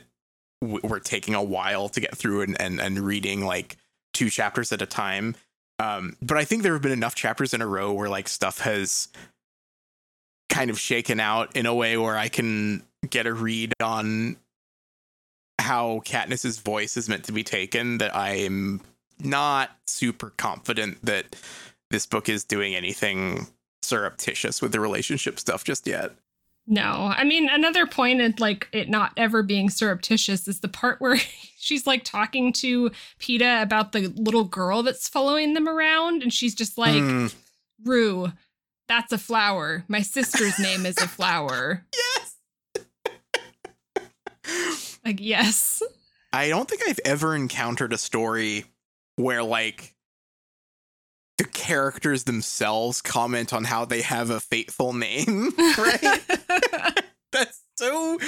we're 0.62 1.00
taking 1.00 1.34
a 1.34 1.42
while 1.42 1.88
to 1.88 2.00
get 2.00 2.16
through 2.16 2.42
and, 2.42 2.60
and 2.60 2.80
and 2.80 2.98
reading 2.98 3.44
like 3.44 3.76
two 4.14 4.30
chapters 4.30 4.72
at 4.72 4.80
a 4.80 4.86
time. 4.86 5.34
Um 5.78 6.16
but 6.22 6.36
i 6.38 6.44
think 6.44 6.62
there 6.62 6.72
have 6.72 6.82
been 6.82 6.92
enough 6.92 7.14
chapters 7.14 7.52
in 7.52 7.60
a 7.60 7.66
row 7.66 7.92
where 7.92 8.08
like 8.08 8.28
stuff 8.28 8.60
has 8.60 9.08
kind 10.48 10.70
of 10.70 10.78
shaken 10.78 11.20
out 11.20 11.54
in 11.56 11.66
a 11.66 11.74
way 11.74 11.96
where 11.98 12.16
i 12.16 12.28
can 12.28 12.82
get 13.10 13.26
a 13.26 13.34
read 13.34 13.74
on 13.82 14.36
how 15.58 16.00
Katniss's 16.04 16.58
voice 16.58 16.96
is 16.96 17.08
meant 17.08 17.24
to 17.24 17.32
be 17.32 17.42
taken 17.42 17.98
that 17.98 18.14
i'm 18.16 18.80
not 19.22 19.70
super 19.86 20.30
confident 20.36 21.04
that 21.04 21.36
this 21.90 22.06
book 22.06 22.28
is 22.28 22.44
doing 22.44 22.74
anything 22.74 23.46
surreptitious 23.86 24.60
with 24.60 24.72
the 24.72 24.80
relationship 24.80 25.38
stuff 25.38 25.64
just 25.64 25.86
yet. 25.86 26.12
No, 26.66 27.12
I 27.16 27.22
mean 27.22 27.48
another 27.48 27.86
point 27.86 28.20
of 28.20 28.40
like 28.40 28.68
it 28.72 28.88
not 28.88 29.12
ever 29.16 29.44
being 29.44 29.70
surreptitious 29.70 30.48
is 30.48 30.60
the 30.60 30.68
part 30.68 31.00
where 31.00 31.16
she's 31.58 31.86
like 31.86 32.02
talking 32.02 32.52
to 32.54 32.90
Peeta 33.20 33.62
about 33.62 33.92
the 33.92 34.08
little 34.16 34.44
girl 34.44 34.82
that's 34.82 35.08
following 35.08 35.54
them 35.54 35.68
around, 35.68 36.22
and 36.22 36.32
she's 36.32 36.54
just 36.54 36.76
like, 36.76 36.94
mm. 36.94 37.32
"Rue, 37.84 38.32
that's 38.88 39.12
a 39.12 39.18
flower. 39.18 39.84
My 39.86 40.02
sister's 40.02 40.58
name 40.58 40.86
is 40.86 40.98
a 40.98 41.06
flower." 41.08 41.86
yes. 41.94 42.32
like 45.04 45.20
yes. 45.20 45.82
I 46.32 46.48
don't 46.48 46.68
think 46.68 46.82
I've 46.86 47.00
ever 47.04 47.36
encountered 47.36 47.92
a 47.92 47.98
story 47.98 48.64
where 49.14 49.44
like 49.44 49.94
the 51.38 51.44
characters 51.44 52.24
themselves 52.24 53.02
comment 53.02 53.52
on 53.52 53.64
how 53.64 53.84
they 53.84 54.02
have 54.02 54.30
a 54.30 54.40
fateful 54.40 54.92
name, 54.92 55.52
right? 55.78 56.20
That's 57.32 57.60
so 57.78 58.18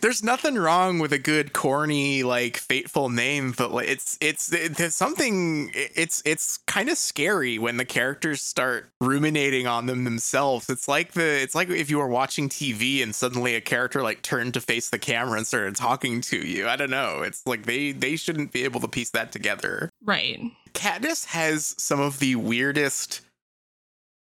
there's 0.00 0.24
nothing 0.24 0.56
wrong 0.56 0.98
with 0.98 1.12
a 1.12 1.18
good 1.18 1.52
corny 1.52 2.24
like 2.24 2.56
fateful 2.56 3.08
name 3.08 3.54
but 3.56 3.70
like 3.70 3.88
it's 3.88 4.18
it's 4.20 4.48
there's 4.48 4.96
something 4.96 5.70
it's 5.74 6.20
it's 6.24 6.56
kind 6.66 6.88
of 6.88 6.98
scary 6.98 7.56
when 7.56 7.76
the 7.76 7.84
characters 7.84 8.42
start 8.42 8.90
ruminating 9.00 9.68
on 9.68 9.86
them 9.86 10.02
themselves. 10.02 10.68
It's 10.68 10.88
like 10.88 11.12
the 11.12 11.40
it's 11.40 11.54
like 11.54 11.70
if 11.70 11.88
you 11.88 11.98
were 11.98 12.08
watching 12.08 12.48
tv 12.48 13.00
and 13.00 13.14
suddenly 13.14 13.54
a 13.54 13.60
character 13.60 14.02
like 14.02 14.22
turned 14.22 14.54
to 14.54 14.60
face 14.60 14.90
the 14.90 14.98
camera 14.98 15.38
and 15.38 15.46
started 15.46 15.76
talking 15.76 16.20
to 16.22 16.38
you. 16.38 16.66
I 16.66 16.74
don't 16.74 16.90
know. 16.90 17.22
It's 17.22 17.46
like 17.46 17.64
they 17.64 17.92
they 17.92 18.16
shouldn't 18.16 18.50
be 18.50 18.64
able 18.64 18.80
to 18.80 18.88
piece 18.88 19.10
that 19.10 19.30
together. 19.30 19.88
Right 20.02 20.40
Katniss 20.76 21.26
has 21.26 21.74
some 21.78 22.00
of 22.00 22.18
the 22.18 22.36
weirdest 22.36 23.22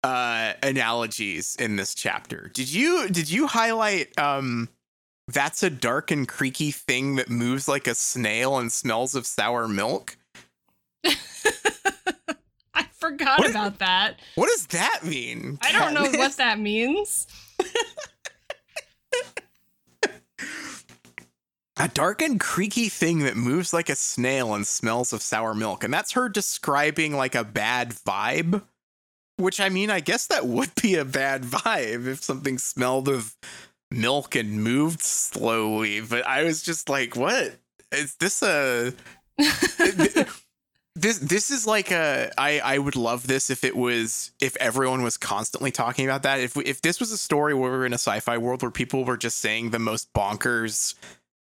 uh 0.03 0.53
analogies 0.63 1.55
in 1.59 1.75
this 1.75 1.93
chapter. 1.93 2.49
Did 2.53 2.71
you 2.71 3.09
did 3.09 3.29
you 3.29 3.47
highlight 3.47 4.17
um 4.17 4.69
that's 5.27 5.61
a 5.61 5.69
dark 5.69 6.09
and 6.09 6.27
creaky 6.27 6.71
thing 6.71 7.17
that 7.17 7.29
moves 7.29 7.67
like 7.67 7.85
a 7.87 7.95
snail 7.95 8.57
and 8.57 8.71
smells 8.71 9.13
of 9.15 9.25
sour 9.25 9.67
milk? 9.67 10.17
I 12.73 12.83
forgot 12.93 13.39
what 13.39 13.49
about 13.49 13.79
that. 13.79 14.15
What 14.35 14.47
does 14.47 14.67
that 14.67 15.01
mean? 15.03 15.59
I 15.61 15.71
don't 15.73 15.93
know 15.93 16.09
what 16.17 16.37
that 16.37 16.59
means. 16.59 17.27
a 21.80 21.88
dark 21.88 22.21
and 22.21 22.39
creaky 22.39 22.89
thing 22.89 23.19
that 23.19 23.36
moves 23.36 23.73
like 23.73 23.89
a 23.89 23.95
snail 23.95 24.53
and 24.53 24.65
smells 24.65 25.13
of 25.13 25.21
sour 25.21 25.53
milk. 25.53 25.84
And 25.84 25.93
that's 25.93 26.13
her 26.13 26.30
describing 26.30 27.13
like 27.13 27.36
a 27.36 27.43
bad 27.43 27.91
vibe. 27.91 28.63
Which 29.38 29.59
I 29.59 29.69
mean, 29.69 29.91
I 29.91 29.99
guess 29.99 30.28
that 30.28 30.47
would 30.47 30.73
be 30.82 30.95
a 30.95 31.05
bad 31.05 31.43
vibe 31.43 32.07
if 32.07 32.23
something 32.23 32.57
smelled 32.57 33.07
of 33.07 33.36
milk 33.91 34.36
and 34.36 34.63
moved 34.63 35.01
slowly. 35.01 36.01
But 36.01 36.25
I 36.25 36.43
was 36.43 36.63
just 36.63 36.89
like, 36.89 37.15
what? 37.15 37.55
Is 37.91 38.15
this 38.15 38.41
a. 38.41 38.93
this 40.97 41.19
this 41.19 41.51
is 41.51 41.67
like 41.67 41.91
a 41.91 42.32
I 42.38 42.59
I 42.59 42.78
would 42.80 42.95
love 42.95 43.28
this 43.28 43.51
if 43.51 43.63
it 43.63 43.75
was 43.75 44.32
if 44.41 44.57
everyone 44.57 45.03
was 45.03 45.15
constantly 45.15 45.69
talking 45.69 46.05
about 46.05 46.23
that 46.23 46.39
if 46.39 46.57
if 46.57 46.82
this 46.82 46.99
was 46.99 47.11
a 47.11 47.17
story 47.17 47.53
where 47.53 47.71
we 47.71 47.78
are 47.78 47.86
in 47.86 47.93
a 47.93 47.99
sci-fi 47.99 48.39
world 48.39 48.63
where 48.63 48.71
people 48.71 49.05
were 49.05 49.15
just 49.15 49.38
saying 49.38 49.69
the 49.69 49.78
most 49.78 50.11
bonkers 50.13 50.95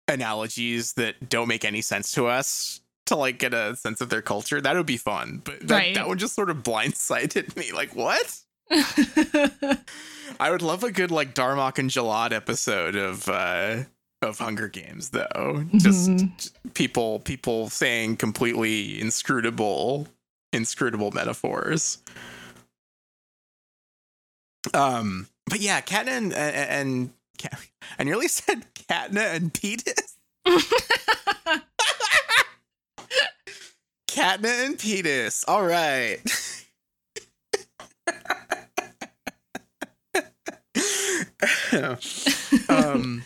analogies 0.07 0.93
that 0.93 1.29
don't 1.29 1.47
make 1.47 1.65
any 1.65 1.81
sense 1.81 2.11
to 2.13 2.27
us 2.27 2.81
to 3.05 3.15
like 3.15 3.37
get 3.39 3.53
a 3.53 3.75
sense 3.75 4.01
of 4.01 4.09
their 4.09 4.21
culture. 4.21 4.59
That 4.61 4.75
would 4.75 4.85
be 4.85 4.97
fun. 4.97 5.41
But 5.43 5.67
that, 5.67 5.75
right. 5.75 5.95
that 5.95 6.07
one 6.07 6.17
just 6.17 6.35
sort 6.35 6.49
of 6.49 6.57
blindsided 6.63 7.55
me. 7.55 7.71
Like, 7.71 7.95
what? 7.95 8.41
I 10.39 10.49
would 10.49 10.61
love 10.61 10.83
a 10.83 10.91
good 10.91 11.11
like 11.11 11.35
Darmok 11.35 11.77
and 11.77 11.89
Jalad 11.89 12.31
episode 12.31 12.95
of 12.95 13.29
uh 13.29 13.83
of 14.21 14.39
Hunger 14.39 14.67
Games 14.67 15.09
though. 15.09 15.65
Just 15.75 16.09
mm-hmm. 16.09 16.69
people 16.69 17.19
people 17.19 17.69
saying 17.69 18.17
completely 18.17 18.99
inscrutable 18.99 20.07
inscrutable 20.51 21.11
metaphors. 21.11 21.99
Um 24.73 25.27
but 25.47 25.59
yeah, 25.59 25.79
Katna 25.81 26.07
and, 26.07 26.33
and 26.33 27.09
I 27.99 28.03
nearly 28.03 28.27
said 28.27 28.65
Katna 28.73 29.35
and 29.35 29.53
Peetis. 29.53 30.17
Katna 34.07 34.65
and 34.65 34.77
Peetis. 34.77 35.43
All 35.47 35.65
right. 35.65 36.19
um, 42.69 43.23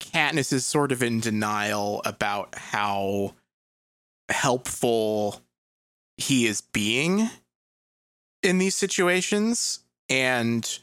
Katniss 0.00 0.52
is 0.52 0.64
sort 0.64 0.92
of 0.92 1.02
in 1.02 1.20
denial 1.20 2.02
about 2.04 2.54
how 2.56 3.34
helpful 4.28 5.40
he 6.16 6.46
is 6.46 6.60
being 6.60 7.28
in 8.42 8.58
these 8.58 8.74
situations. 8.74 9.80
And 10.08 10.78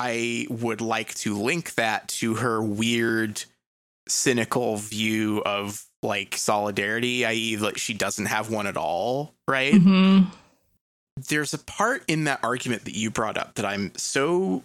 I 0.00 0.46
would 0.48 0.80
like 0.80 1.12
to 1.16 1.36
link 1.36 1.74
that 1.74 2.06
to 2.08 2.34
her 2.34 2.62
weird, 2.62 3.42
cynical 4.06 4.76
view 4.76 5.42
of 5.44 5.84
like 6.04 6.36
solidarity, 6.36 7.26
i.e., 7.26 7.56
like 7.56 7.78
she 7.78 7.94
doesn't 7.94 8.26
have 8.26 8.48
one 8.48 8.68
at 8.68 8.76
all, 8.76 9.34
right? 9.48 9.74
mm-hmm. 9.74 10.30
There's 11.28 11.52
a 11.52 11.58
part 11.58 12.04
in 12.06 12.24
that 12.24 12.38
argument 12.44 12.84
that 12.84 12.96
you 12.96 13.10
brought 13.10 13.36
up 13.36 13.56
that 13.56 13.64
I'm 13.64 13.90
so 13.96 14.62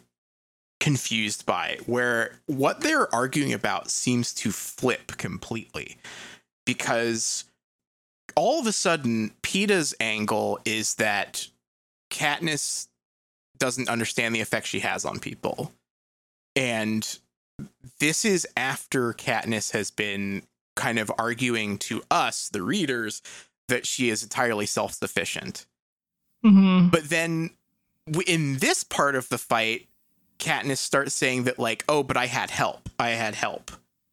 confused 0.80 1.48
by, 1.48 1.80
where 1.88 2.36
what 2.46 2.82
they're 2.82 3.12
arguing 3.14 3.54
about 3.54 3.90
seems 3.90 4.36
to 4.36 4.52
flip 4.52 5.18
completely. 5.18 5.98
Because 6.64 7.46
all 8.36 8.60
of 8.60 8.68
a 8.68 8.72
sudden, 8.72 9.32
Peeta's 9.42 9.96
angle 10.00 10.60
is 10.64 10.94
that 10.96 11.48
Katniss 12.12 12.88
doesn't 13.58 13.90
understand 13.90 14.36
the 14.36 14.42
effect 14.42 14.68
she 14.68 14.80
has 14.80 15.06
on 15.06 15.20
people. 15.20 15.72
And 16.56 17.20
this 18.00 18.26
is 18.26 18.48
after 18.58 19.14
Katniss 19.14 19.72
has 19.72 19.92
been 19.92 20.44
kind 20.76 21.00
of 21.00 21.12
arguing 21.18 21.78
to 21.78 22.04
us, 22.10 22.50
the 22.50 22.62
readers, 22.62 23.22
that 23.68 23.86
she 23.86 24.10
is 24.10 24.24
entirely 24.24 24.66
self 24.66 24.94
sufficient. 24.94 25.66
Mm-hmm. 26.46 26.90
But 26.90 27.10
then 27.10 27.52
in 28.28 28.58
this 28.58 28.84
part 28.84 29.16
of 29.16 29.30
the 29.30 29.38
fight, 29.38 29.88
Katniss 30.40 30.78
starts 30.78 31.16
saying 31.16 31.44
that, 31.44 31.60
like, 31.60 31.86
oh, 31.88 32.04
but 32.04 32.18
I 32.18 32.26
had 32.26 32.50
help. 32.50 32.90
I 33.00 33.12
had 33.12 33.36
help 33.36 33.72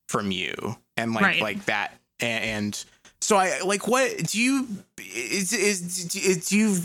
from 0.09 0.31
you. 0.31 0.77
And 0.97 1.13
like, 1.13 1.25
right. 1.25 1.43
like 1.43 1.65
that. 1.65 1.99
And 2.21 2.83
so 3.21 3.37
I 3.37 3.61
like, 3.61 3.89
what 3.89 4.17
do 4.19 4.41
you, 4.41 4.69
is, 4.99 5.53
is, 5.53 6.15
is 6.15 6.49
do 6.49 6.57
you, 6.59 6.79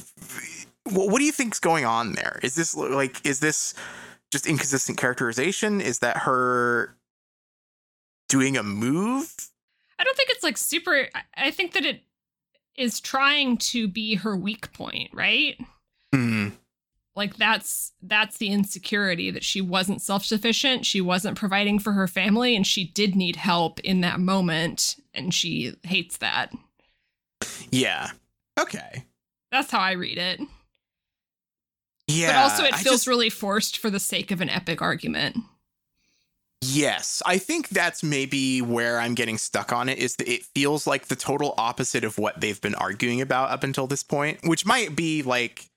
what 0.92 1.20
do 1.20 1.26
you 1.26 1.32
think's 1.32 1.60
going 1.60 1.86
on 1.86 2.14
there? 2.14 2.40
Is 2.44 2.56
this 2.56 2.76
like 2.76 3.26
is 3.26 3.40
this 3.40 3.74
just 4.32 4.46
inconsistent 4.48 4.98
characterization? 4.98 5.82
Is 5.82 6.00
that 6.00 6.18
her 6.18 6.96
doing 8.30 8.58
a 8.58 8.64
move? 8.64 9.34
I 9.98 10.04
don't 10.04 10.18
think 10.18 10.30
it's 10.30 10.44
like 10.44 10.58
super 10.58 11.08
I 11.36 11.52
think 11.52 11.74
that 11.74 11.86
it 11.86 12.02
is 12.76 13.00
trying 13.00 13.58
to 13.58 13.88
be 13.88 14.16
her 14.16 14.36
weak 14.36 14.74
point, 14.74 15.10
right? 15.14 15.58
Mm. 16.14 16.54
like 17.16 17.36
that's 17.38 17.92
that's 18.02 18.38
the 18.38 18.48
insecurity 18.50 19.32
that 19.32 19.44
she 19.44 19.60
wasn't 19.60 20.02
self-sufficient 20.02 20.86
she 20.86 21.02
wasn't 21.02 21.38
providing 21.38 21.78
for 21.78 21.92
her 21.92 22.08
family 22.08 22.56
and 22.56 22.66
she 22.66 22.86
did 22.86 23.16
need 23.18 23.36
help 23.36 23.82
in 23.82 24.00
that 24.00 24.20
moment 24.22 24.96
and 25.14 25.34
she 25.34 25.74
hates 25.84 26.18
that 26.18 26.54
Yeah. 27.70 28.12
Okay. 28.58 29.04
that's 29.52 29.72
how 29.72 29.80
i 29.80 29.92
read 29.92 30.18
it 30.18 30.40
Yeah. 32.08 32.28
but 32.28 32.52
also 32.52 32.64
it 32.64 32.76
feels 32.76 32.96
just- 32.96 33.08
really 33.08 33.30
forced 33.30 33.78
for 33.78 33.90
the 33.90 34.00
sake 34.00 34.32
of 34.32 34.42
an 34.42 34.50
epic 34.50 34.82
argument 34.82 35.38
Yes, 36.62 37.22
I 37.26 37.38
think 37.38 37.70
that's 37.70 38.02
maybe 38.02 38.62
where 38.62 39.00
I'm 39.00 39.14
getting 39.14 39.38
stuck 39.38 39.72
on 39.72 39.88
it 39.88 40.00
is 40.00 40.16
that 40.16 40.28
it 40.28 40.44
feels 40.44 40.88
like 40.88 41.06
the 41.08 41.16
total 41.16 41.54
opposite 41.58 42.04
of 42.04 42.18
what 42.18 42.42
they've 42.42 42.60
been 42.60 42.74
arguing 42.76 43.22
about 43.22 43.52
up 43.52 43.64
until 43.64 43.86
this 43.86 44.02
point, 44.02 44.40
which 44.44 44.66
might 44.66 44.96
be 44.96 45.22
like 45.22 45.70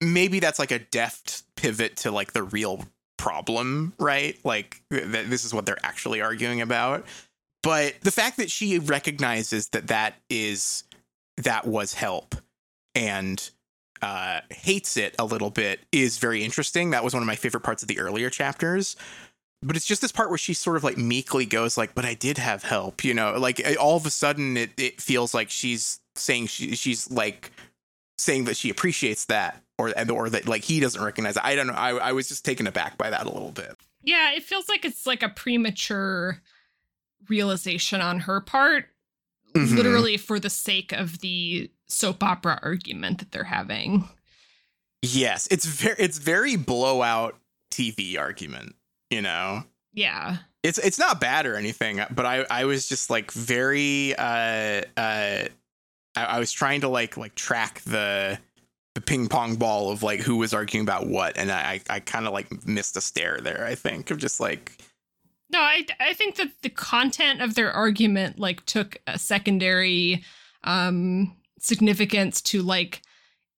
maybe 0.00 0.40
that's 0.40 0.58
like 0.58 0.72
a 0.72 0.78
deft 0.78 1.42
pivot 1.56 1.96
to 1.98 2.10
like 2.10 2.32
the 2.32 2.42
real 2.42 2.84
problem, 3.16 3.94
right? 3.98 4.38
Like 4.44 4.82
th- 4.90 5.06
this 5.26 5.44
is 5.44 5.54
what 5.54 5.64
they're 5.64 5.82
actually 5.82 6.20
arguing 6.20 6.60
about. 6.60 7.06
But 7.62 7.94
the 8.02 8.12
fact 8.12 8.36
that 8.36 8.50
she 8.50 8.78
recognizes 8.78 9.68
that 9.68 9.88
that 9.88 10.14
is 10.28 10.84
that 11.38 11.66
was 11.66 11.94
help 11.94 12.34
and 12.94 13.50
uh 14.02 14.40
hates 14.50 14.96
it 14.96 15.14
a 15.18 15.24
little 15.24 15.50
bit 15.50 15.80
is 15.92 16.18
very 16.18 16.44
interesting. 16.44 16.90
That 16.90 17.04
was 17.04 17.14
one 17.14 17.22
of 17.22 17.26
my 17.26 17.36
favorite 17.36 17.62
parts 17.62 17.82
of 17.82 17.88
the 17.88 17.98
earlier 17.98 18.30
chapters 18.30 18.96
but 19.60 19.74
it's 19.74 19.84
just 19.86 20.00
this 20.00 20.12
part 20.12 20.28
where 20.28 20.38
she 20.38 20.54
sort 20.54 20.76
of 20.76 20.84
like 20.84 20.96
meekly 20.96 21.44
goes 21.44 21.76
like 21.76 21.92
but 21.92 22.04
i 22.04 22.14
did 22.14 22.38
have 22.38 22.62
help 22.62 23.02
you 23.02 23.12
know 23.12 23.36
like 23.36 23.60
all 23.80 23.96
of 23.96 24.06
a 24.06 24.10
sudden 24.10 24.56
it, 24.56 24.70
it 24.78 25.00
feels 25.00 25.34
like 25.34 25.50
she's 25.50 25.98
saying 26.14 26.46
she, 26.46 26.76
she's 26.76 27.10
like 27.10 27.50
saying 28.18 28.44
that 28.44 28.56
she 28.56 28.70
appreciates 28.70 29.24
that 29.24 29.60
or 29.76 29.92
or 30.12 30.30
that 30.30 30.46
like 30.46 30.62
he 30.62 30.78
doesn't 30.78 31.02
recognize 31.02 31.36
it. 31.36 31.44
i 31.44 31.56
don't 31.56 31.66
know 31.66 31.72
I, 31.72 31.90
I 31.90 32.12
was 32.12 32.28
just 32.28 32.44
taken 32.44 32.68
aback 32.68 32.96
by 32.96 33.10
that 33.10 33.26
a 33.26 33.32
little 33.32 33.50
bit 33.50 33.76
yeah 34.04 34.30
it 34.32 34.44
feels 34.44 34.68
like 34.68 34.84
it's 34.84 35.08
like 35.08 35.24
a 35.24 35.28
premature 35.28 36.40
realization 37.28 38.00
on 38.00 38.20
her 38.20 38.40
part 38.40 38.86
Mhm. 39.54 39.76
literally 39.76 40.16
for 40.18 40.38
the 40.38 40.50
sake 40.50 40.92
of 40.92 41.18
the 41.18 41.68
soap 41.88 42.22
opera 42.22 42.58
argument 42.62 43.18
that 43.18 43.32
they're 43.32 43.44
having. 43.44 44.08
Yes 45.02 45.46
it's 45.50 45.64
very 45.64 45.96
it's 45.98 46.18
very 46.18 46.56
blowout 46.56 47.36
tv 47.72 48.18
argument 48.18 48.74
you 49.10 49.22
know? 49.22 49.62
Yeah. 49.94 50.38
It's 50.62 50.78
it's 50.78 50.98
not 50.98 51.20
bad 51.20 51.46
or 51.46 51.54
anything 51.56 52.00
but 52.10 52.26
i 52.26 52.44
i 52.50 52.64
was 52.64 52.88
just 52.88 53.10
like 53.10 53.30
very 53.30 54.14
uh 54.16 54.82
uh 54.96 55.44
I, 56.16 56.24
I 56.24 56.38
was 56.38 56.50
trying 56.50 56.80
to 56.80 56.88
like 56.88 57.16
like 57.16 57.34
track 57.36 57.80
the 57.82 58.38
the 58.96 59.00
ping 59.00 59.28
pong 59.28 59.54
ball 59.54 59.90
of 59.92 60.02
like 60.02 60.18
who 60.20 60.36
was 60.36 60.52
arguing 60.52 60.82
about 60.84 61.06
what 61.06 61.38
and 61.38 61.52
i 61.52 61.80
i 61.88 62.00
kind 62.00 62.26
of 62.26 62.32
like 62.32 62.66
missed 62.66 62.96
a 62.96 63.00
stare 63.00 63.38
there 63.40 63.64
i 63.64 63.76
think 63.76 64.10
of 64.10 64.18
just 64.18 64.40
like 64.40 64.82
No, 65.50 65.60
I 65.60 65.86
I 66.00 66.12
think 66.12 66.34
that 66.36 66.50
the 66.62 66.70
content 66.70 67.40
of 67.40 67.54
their 67.54 67.72
argument 67.72 68.38
like 68.38 68.66
took 68.66 68.98
a 69.06 69.18
secondary 69.18 70.24
um 70.64 71.36
significance 71.60 72.40
to 72.42 72.62
like 72.62 73.02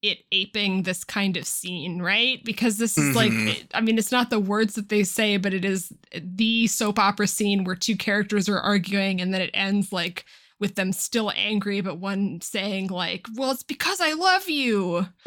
it 0.03 0.19
aping 0.33 0.85
this 0.85 1.05
kind 1.05 1.37
of 1.37 1.45
scene, 1.47 2.01
right? 2.01 2.43
Because 2.45 2.79
this 2.79 2.97
is 2.97 3.15
like 3.15 3.33
Mhm. 3.33 3.49
it- 3.49 3.71
I 3.75 3.81
mean 3.83 3.99
it's 3.99 4.11
not 4.13 4.31
the 4.31 4.41
words 4.41 4.75
that 4.75 4.89
they 4.89 5.05
say, 5.05 5.37
but 5.37 5.53
it 5.53 5.65
is 5.65 5.93
the 6.15 6.67
soap 6.69 6.99
opera 6.99 7.27
scene 7.27 7.65
where 7.65 7.77
two 7.77 7.97
characters 7.97 8.49
are 8.49 8.59
arguing 8.61 9.21
and 9.21 9.35
then 9.35 9.43
it 9.43 9.51
ends 9.53 9.93
like 9.93 10.25
with 10.59 10.75
them 10.75 10.93
still 10.93 11.31
angry 11.37 11.81
but 11.83 11.99
one 11.99 12.41
saying 12.43 12.87
like, 12.89 13.27
"Well, 13.35 13.51
it's 13.51 13.63
because 13.63 14.01
I 14.01 14.13
love 14.15 14.49
you." 14.49 15.07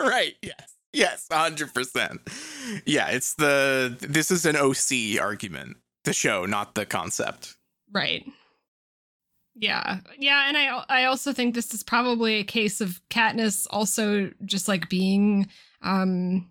right 0.00 0.34
yes 0.42 0.74
yes 0.92 1.26
100% 1.30 2.18
yeah 2.86 3.08
it's 3.08 3.34
the 3.34 3.96
this 4.00 4.30
is 4.30 4.44
an 4.44 4.56
oc 4.56 5.20
argument 5.20 5.76
the 6.04 6.12
show 6.12 6.44
not 6.46 6.74
the 6.74 6.84
concept 6.86 7.56
Right. 7.94 8.24
Yeah. 9.54 10.00
Yeah, 10.18 10.48
and 10.48 10.56
I 10.56 10.84
I 10.88 11.04
also 11.04 11.32
think 11.32 11.54
this 11.54 11.74
is 11.74 11.82
probably 11.82 12.34
a 12.36 12.44
case 12.44 12.80
of 12.80 13.00
Katniss 13.10 13.66
also 13.70 14.30
just 14.44 14.66
like 14.68 14.88
being 14.88 15.48
um 15.82 16.48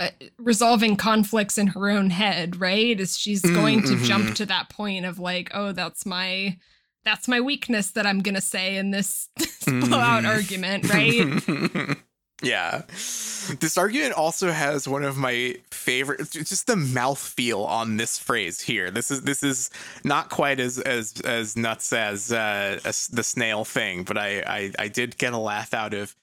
uh, 0.00 0.08
resolving 0.38 0.96
conflicts 0.96 1.58
in 1.58 1.68
her 1.68 1.88
own 1.88 2.10
head, 2.10 2.56
right? 2.60 2.98
Is 2.98 3.16
she's 3.16 3.42
Mm, 3.42 3.54
going 3.54 3.82
to 3.84 3.94
mhm. 3.94 4.04
jump 4.04 4.34
to 4.34 4.46
that 4.46 4.68
point 4.68 5.04
of 5.04 5.18
like, 5.20 5.50
oh, 5.54 5.72
that's 5.72 6.04
my 6.04 6.58
that's 7.04 7.28
my 7.28 7.40
weakness 7.40 7.90
that 7.92 8.06
I'm 8.06 8.20
going 8.20 8.34
to 8.36 8.40
say 8.40 8.76
in 8.76 8.90
this, 8.90 9.28
this 9.36 9.64
blowout 9.80 10.24
Mhm. 10.24 10.28
argument, 10.28 10.88
right? 10.90 11.96
yeah. 12.42 12.82
This 12.88 13.78
argument 13.78 14.14
also 14.14 14.50
has 14.50 14.86
one 14.88 15.04
of 15.04 15.16
my 15.16 15.56
favorite 15.70 16.30
just 16.30 16.66
the 16.66 16.74
mouthfeel 16.74 17.66
on 17.66 17.96
this 17.96 18.18
phrase 18.18 18.60
here. 18.60 18.90
This 18.90 19.10
is 19.10 19.22
this 19.22 19.42
is 19.42 19.70
not 20.04 20.28
quite 20.28 20.60
as 20.60 20.78
as 20.78 21.20
as 21.24 21.56
nuts 21.56 21.92
as 21.92 22.32
uh 22.32 22.80
as 22.84 23.08
the 23.08 23.22
snail 23.22 23.64
thing, 23.64 24.04
but 24.04 24.18
I 24.18 24.40
I, 24.40 24.72
I 24.78 24.88
did 24.88 25.18
get 25.18 25.32
a 25.32 25.38
laugh 25.38 25.72
out 25.74 25.94
of 25.94 26.14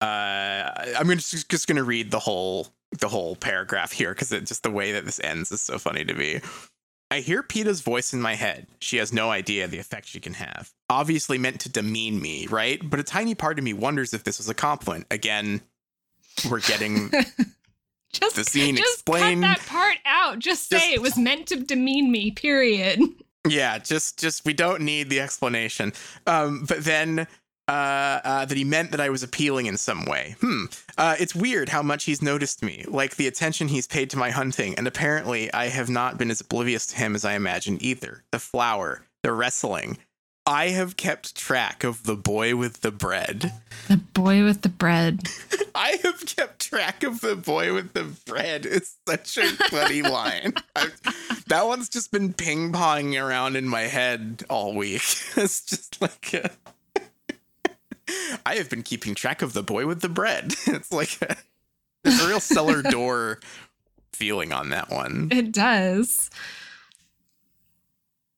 uh 0.00 0.70
I'm 0.98 1.08
just, 1.10 1.48
just 1.48 1.66
gonna 1.66 1.84
read 1.84 2.10
the 2.10 2.20
whole 2.20 2.68
the 3.00 3.08
whole 3.08 3.36
paragraph 3.36 3.92
here 3.92 4.12
because 4.12 4.32
it 4.32 4.46
just 4.46 4.62
the 4.62 4.70
way 4.70 4.92
that 4.92 5.04
this 5.04 5.20
ends 5.22 5.50
is 5.50 5.60
so 5.60 5.78
funny 5.78 6.04
to 6.04 6.14
me. 6.14 6.40
I 7.10 7.20
hear 7.20 7.42
Peeta's 7.42 7.80
voice 7.80 8.12
in 8.12 8.20
my 8.20 8.34
head. 8.34 8.66
She 8.80 8.96
has 8.96 9.12
no 9.12 9.30
idea 9.30 9.68
the 9.68 9.78
effect 9.78 10.06
she 10.08 10.20
can 10.20 10.34
have. 10.34 10.70
Obviously 10.90 11.38
meant 11.38 11.60
to 11.60 11.68
demean 11.68 12.20
me, 12.20 12.46
right? 12.48 12.80
But 12.82 12.98
a 13.00 13.04
tiny 13.04 13.34
part 13.34 13.58
of 13.58 13.64
me 13.64 13.72
wonders 13.72 14.12
if 14.14 14.24
this 14.24 14.38
was 14.38 14.48
a 14.48 14.54
compliment. 14.54 15.06
Again, 15.10 15.60
we're 16.50 16.60
getting 16.60 17.10
just 18.12 18.36
the 18.36 18.44
scene 18.44 18.76
just 18.76 18.94
explained. 18.94 19.42
cut 19.42 19.58
that 19.58 19.66
part 19.66 19.96
out. 20.04 20.38
Just 20.40 20.68
say 20.68 20.78
Just- 20.78 20.90
it 20.94 21.02
was 21.02 21.16
meant 21.18 21.46
to 21.48 21.56
demean 21.56 22.10
me, 22.10 22.30
period. 22.32 23.00
Yeah, 23.46 23.76
just 23.78 24.18
just 24.18 24.46
we 24.46 24.54
don't 24.54 24.80
need 24.80 25.10
the 25.10 25.20
explanation. 25.20 25.92
Um, 26.26 26.64
but 26.66 26.82
then 26.82 27.26
uh, 27.68 28.20
uh, 28.24 28.44
that 28.44 28.56
he 28.56 28.64
meant 28.64 28.90
that 28.90 29.00
I 29.00 29.10
was 29.10 29.22
appealing 29.22 29.66
in 29.66 29.76
some 29.76 30.04
way. 30.04 30.36
Hmm. 30.40 30.64
Uh, 30.98 31.16
it's 31.18 31.34
weird 31.34 31.68
how 31.70 31.82
much 31.82 32.04
he's 32.04 32.22
noticed 32.22 32.62
me, 32.62 32.84
like 32.88 33.16
the 33.16 33.26
attention 33.26 33.68
he's 33.68 33.86
paid 33.86 34.10
to 34.10 34.18
my 34.18 34.30
hunting, 34.30 34.74
and 34.74 34.86
apparently 34.86 35.52
I 35.52 35.68
have 35.68 35.88
not 35.88 36.18
been 36.18 36.30
as 36.30 36.40
oblivious 36.40 36.86
to 36.88 36.96
him 36.96 37.14
as 37.14 37.24
I 37.24 37.34
imagined 37.34 37.82
either. 37.82 38.24
The 38.30 38.38
flower, 38.38 39.02
the 39.22 39.32
wrestling. 39.32 39.98
I 40.46 40.68
have 40.68 40.98
kept 40.98 41.34
track 41.34 41.84
of 41.84 42.02
the 42.02 42.16
boy 42.16 42.54
with 42.54 42.82
the 42.82 42.90
bread. 42.90 43.50
The 43.88 43.96
boy 43.96 44.44
with 44.44 44.60
the 44.60 44.68
bread. 44.68 45.22
I 45.74 45.98
have 46.02 46.26
kept 46.26 46.60
track 46.68 47.02
of 47.02 47.22
the 47.22 47.34
boy 47.34 47.72
with 47.72 47.94
the 47.94 48.04
bread. 48.26 48.66
It's 48.66 48.96
such 49.08 49.38
a 49.38 49.46
funny 49.46 50.02
line. 50.02 50.52
i 50.76 50.88
that 51.46 51.66
one's 51.66 51.88
just 51.88 52.12
been 52.12 52.34
ping 52.34 52.72
ponging 52.72 53.22
around 53.22 53.56
in 53.56 53.66
my 53.66 53.82
head 53.82 54.44
all 54.50 54.74
week. 54.74 55.02
It's 55.36 55.64
just 55.64 56.00
like 56.02 56.34
a, 56.34 56.50
I 58.46 58.56
have 58.56 58.70
been 58.70 58.82
keeping 58.82 59.14
track 59.14 59.42
of 59.42 59.52
the 59.52 59.62
boy 59.62 59.86
with 59.86 60.00
the 60.00 60.08
bread. 60.08 60.54
It's 60.66 60.92
like 60.92 61.18
a, 61.22 61.36
there's 62.02 62.20
a 62.20 62.28
real 62.28 62.40
cellar 62.40 62.82
door 62.90 63.40
feeling 64.12 64.52
on 64.52 64.70
that 64.70 64.90
one. 64.90 65.28
It 65.30 65.52
does. 65.52 66.30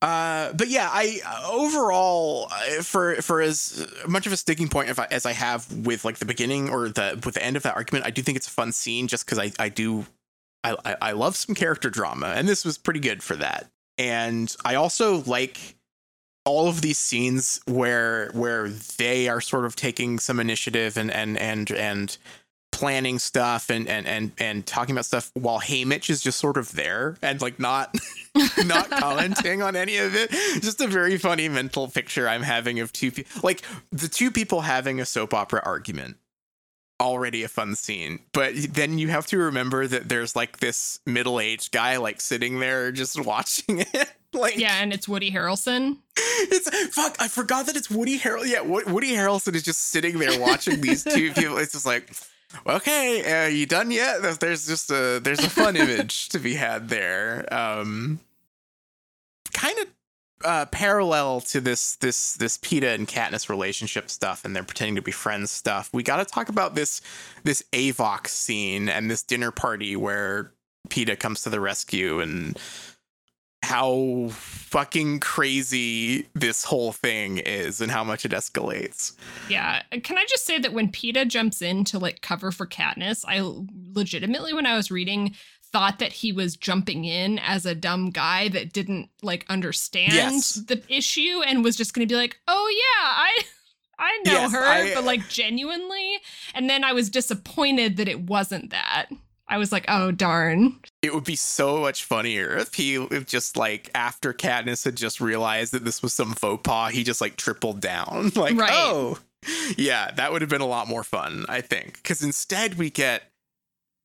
Uh, 0.02 0.52
but 0.52 0.68
yeah, 0.68 0.88
I 0.92 1.20
overall 1.48 2.48
for 2.82 3.16
for 3.16 3.40
as 3.40 3.86
much 4.06 4.26
of 4.26 4.32
a 4.32 4.36
sticking 4.36 4.68
point 4.68 4.90
if 4.90 4.98
I, 4.98 5.06
as 5.10 5.24
I 5.24 5.32
have 5.32 5.70
with 5.86 6.04
like 6.04 6.18
the 6.18 6.26
beginning 6.26 6.68
or 6.68 6.88
the 6.90 7.18
with 7.24 7.34
the 7.34 7.42
end 7.42 7.56
of 7.56 7.62
that 7.62 7.76
argument, 7.76 8.04
I 8.04 8.10
do 8.10 8.22
think 8.22 8.36
it's 8.36 8.46
a 8.46 8.50
fun 8.50 8.72
scene 8.72 9.08
just 9.08 9.24
because 9.24 9.38
I 9.38 9.52
I 9.58 9.70
do 9.70 10.04
I 10.62 10.96
I 11.00 11.12
love 11.12 11.34
some 11.36 11.54
character 11.54 11.88
drama, 11.88 12.34
and 12.36 12.46
this 12.46 12.64
was 12.64 12.76
pretty 12.76 13.00
good 13.00 13.22
for 13.22 13.36
that. 13.36 13.70
And 13.98 14.54
I 14.64 14.74
also 14.74 15.22
like 15.26 15.75
all 16.46 16.68
of 16.68 16.80
these 16.80 16.98
scenes 16.98 17.60
where 17.66 18.30
where 18.32 18.68
they 18.96 19.28
are 19.28 19.40
sort 19.40 19.66
of 19.66 19.76
taking 19.76 20.18
some 20.18 20.40
initiative 20.40 20.96
and 20.96 21.10
and 21.10 21.36
and 21.36 21.70
and 21.72 22.16
planning 22.72 23.18
stuff 23.18 23.70
and 23.70 23.88
and 23.88 24.06
and 24.06 24.32
and 24.38 24.66
talking 24.66 24.94
about 24.94 25.04
stuff 25.06 25.30
while 25.34 25.60
Haymitch 25.60 26.08
is 26.08 26.20
just 26.20 26.38
sort 26.38 26.56
of 26.56 26.72
there 26.72 27.16
and 27.22 27.40
like 27.40 27.58
not 27.58 27.94
not 28.64 28.90
commenting 29.00 29.62
on 29.62 29.74
any 29.76 29.96
of 29.96 30.14
it. 30.14 30.30
Just 30.60 30.80
a 30.80 30.86
very 30.86 31.18
funny 31.18 31.48
mental 31.48 31.88
picture 31.88 32.28
I'm 32.28 32.42
having 32.42 32.78
of 32.80 32.92
two 32.92 33.10
people, 33.10 33.40
like 33.42 33.62
the 33.92 34.08
two 34.08 34.30
people 34.30 34.60
having 34.60 35.00
a 35.00 35.06
soap 35.06 35.34
opera 35.34 35.62
argument. 35.64 36.16
Already 36.98 37.42
a 37.42 37.48
fun 37.48 37.74
scene, 37.74 38.20
but 38.32 38.54
then 38.72 38.98
you 38.98 39.08
have 39.08 39.26
to 39.26 39.36
remember 39.36 39.86
that 39.86 40.08
there's 40.08 40.34
like 40.34 40.60
this 40.60 40.98
middle 41.04 41.40
aged 41.40 41.70
guy 41.70 41.98
like 41.98 42.22
sitting 42.22 42.58
there 42.58 42.90
just 42.90 43.20
watching 43.24 43.80
it. 43.80 44.15
like, 44.32 44.56
Yeah, 44.56 44.76
and 44.80 44.92
it's 44.92 45.08
Woody 45.08 45.30
Harrelson. 45.30 45.98
it's 46.16 46.94
fuck. 46.94 47.16
I 47.18 47.28
forgot 47.28 47.66
that 47.66 47.76
it's 47.76 47.90
Woody 47.90 48.18
Harrelson. 48.18 48.46
Yeah, 48.48 48.60
Woody 48.60 49.12
Harrelson 49.12 49.54
is 49.54 49.62
just 49.62 49.80
sitting 49.88 50.18
there 50.18 50.38
watching 50.40 50.80
these 50.80 51.04
two 51.04 51.32
people. 51.34 51.58
It's 51.58 51.72
just 51.72 51.86
like, 51.86 52.10
okay, 52.66 53.44
uh, 53.44 53.48
you 53.48 53.66
done 53.66 53.90
yet? 53.90 54.22
There's- 54.22 54.38
There's 54.38 54.66
just 54.66 54.90
a 54.90 55.20
there's 55.22 55.40
a 55.40 55.50
fun 55.50 55.76
image 55.76 56.28
to 56.30 56.38
be 56.38 56.54
had 56.54 56.88
there. 56.88 57.46
Um, 57.52 58.20
kind 59.52 59.78
of 59.78 59.86
uh, 60.44 60.66
parallel 60.66 61.40
to 61.40 61.60
this 61.60 61.96
this 61.96 62.34
this 62.34 62.58
Peeta 62.58 62.94
and 62.94 63.08
Katniss 63.08 63.48
relationship 63.48 64.10
stuff 64.10 64.44
and 64.44 64.54
they're 64.54 64.62
pretending 64.62 64.96
to 64.96 65.02
be 65.02 65.10
friends 65.12 65.50
stuff, 65.50 65.88
we 65.94 66.02
got 66.02 66.16
to 66.18 66.24
talk 66.26 66.48
about 66.50 66.74
this 66.74 67.00
this 67.42 67.62
Avox 67.72 68.28
scene 68.28 68.88
and 68.88 69.10
this 69.10 69.22
dinner 69.22 69.50
party 69.50 69.96
where 69.96 70.52
Peeta 70.88 71.18
comes 71.18 71.42
to 71.42 71.50
the 71.50 71.58
rescue 71.58 72.20
and 72.20 72.58
how 73.66 74.28
fucking 74.30 75.20
crazy 75.20 76.26
this 76.34 76.64
whole 76.64 76.92
thing 76.92 77.38
is 77.38 77.80
and 77.80 77.90
how 77.90 78.04
much 78.04 78.24
it 78.24 78.32
escalates. 78.32 79.12
Yeah. 79.50 79.82
Can 80.02 80.16
I 80.18 80.24
just 80.28 80.46
say 80.46 80.58
that 80.58 80.72
when 80.72 80.90
Peeta 80.92 81.26
jumps 81.26 81.60
in 81.62 81.84
to 81.84 81.98
like 81.98 82.20
cover 82.20 82.50
for 82.52 82.66
Katniss, 82.66 83.24
I 83.26 83.40
legitimately, 83.94 84.54
when 84.54 84.66
I 84.66 84.76
was 84.76 84.90
reading, 84.90 85.34
thought 85.72 85.98
that 85.98 86.12
he 86.12 86.32
was 86.32 86.56
jumping 86.56 87.04
in 87.04 87.38
as 87.40 87.66
a 87.66 87.74
dumb 87.74 88.10
guy 88.10 88.48
that 88.48 88.72
didn't 88.72 89.10
like 89.22 89.44
understand 89.48 90.12
Yes. 90.12 90.52
the 90.54 90.82
issue 90.88 91.42
and 91.46 91.64
was 91.64 91.76
just 91.76 91.92
going 91.92 92.06
to 92.06 92.12
be 92.12 92.16
like, 92.16 92.38
"Oh 92.46 92.68
yeah, 92.72 93.08
I 93.08 93.42
I 93.98 94.22
know 94.24 94.32
Yes, 94.32 94.52
her," 94.52 94.64
I- 94.64 94.94
but 94.94 95.04
like 95.04 95.28
genuinely. 95.28 96.18
And 96.54 96.70
then 96.70 96.84
I 96.84 96.92
was 96.92 97.10
disappointed 97.10 97.96
that 97.96 98.08
it 98.08 98.20
wasn't 98.20 98.70
that. 98.70 99.06
I 99.48 99.58
was 99.58 99.70
like, 99.72 99.84
"Oh 99.88 100.10
darn." 100.10 100.80
It 101.02 101.14
would 101.14 101.24
be 101.24 101.36
so 101.36 101.78
much 101.80 102.04
funnier 102.04 102.56
if 102.56 102.74
he 102.74 102.94
if 102.96 103.26
just 103.26 103.56
like 103.56 103.90
after 103.94 104.32
Katniss 104.32 104.84
had 104.84 104.96
just 104.96 105.20
realized 105.20 105.72
that 105.72 105.84
this 105.84 106.02
was 106.02 106.12
some 106.12 106.34
faux 106.34 106.62
pas, 106.62 106.92
he 106.92 107.04
just 107.04 107.20
like 107.20 107.36
tripled 107.36 107.80
down. 107.80 108.32
Like, 108.36 108.56
Right. 108.56 108.70
oh, 108.72 109.18
yeah, 109.76 110.10
that 110.12 110.32
would 110.32 110.42
have 110.42 110.50
been 110.50 110.60
a 110.62 110.66
lot 110.66 110.88
more 110.88 111.04
fun, 111.04 111.44
I 111.48 111.60
think. 111.60 111.94
Because 111.94 112.22
instead 112.22 112.74
we 112.74 112.90
get 112.90 113.22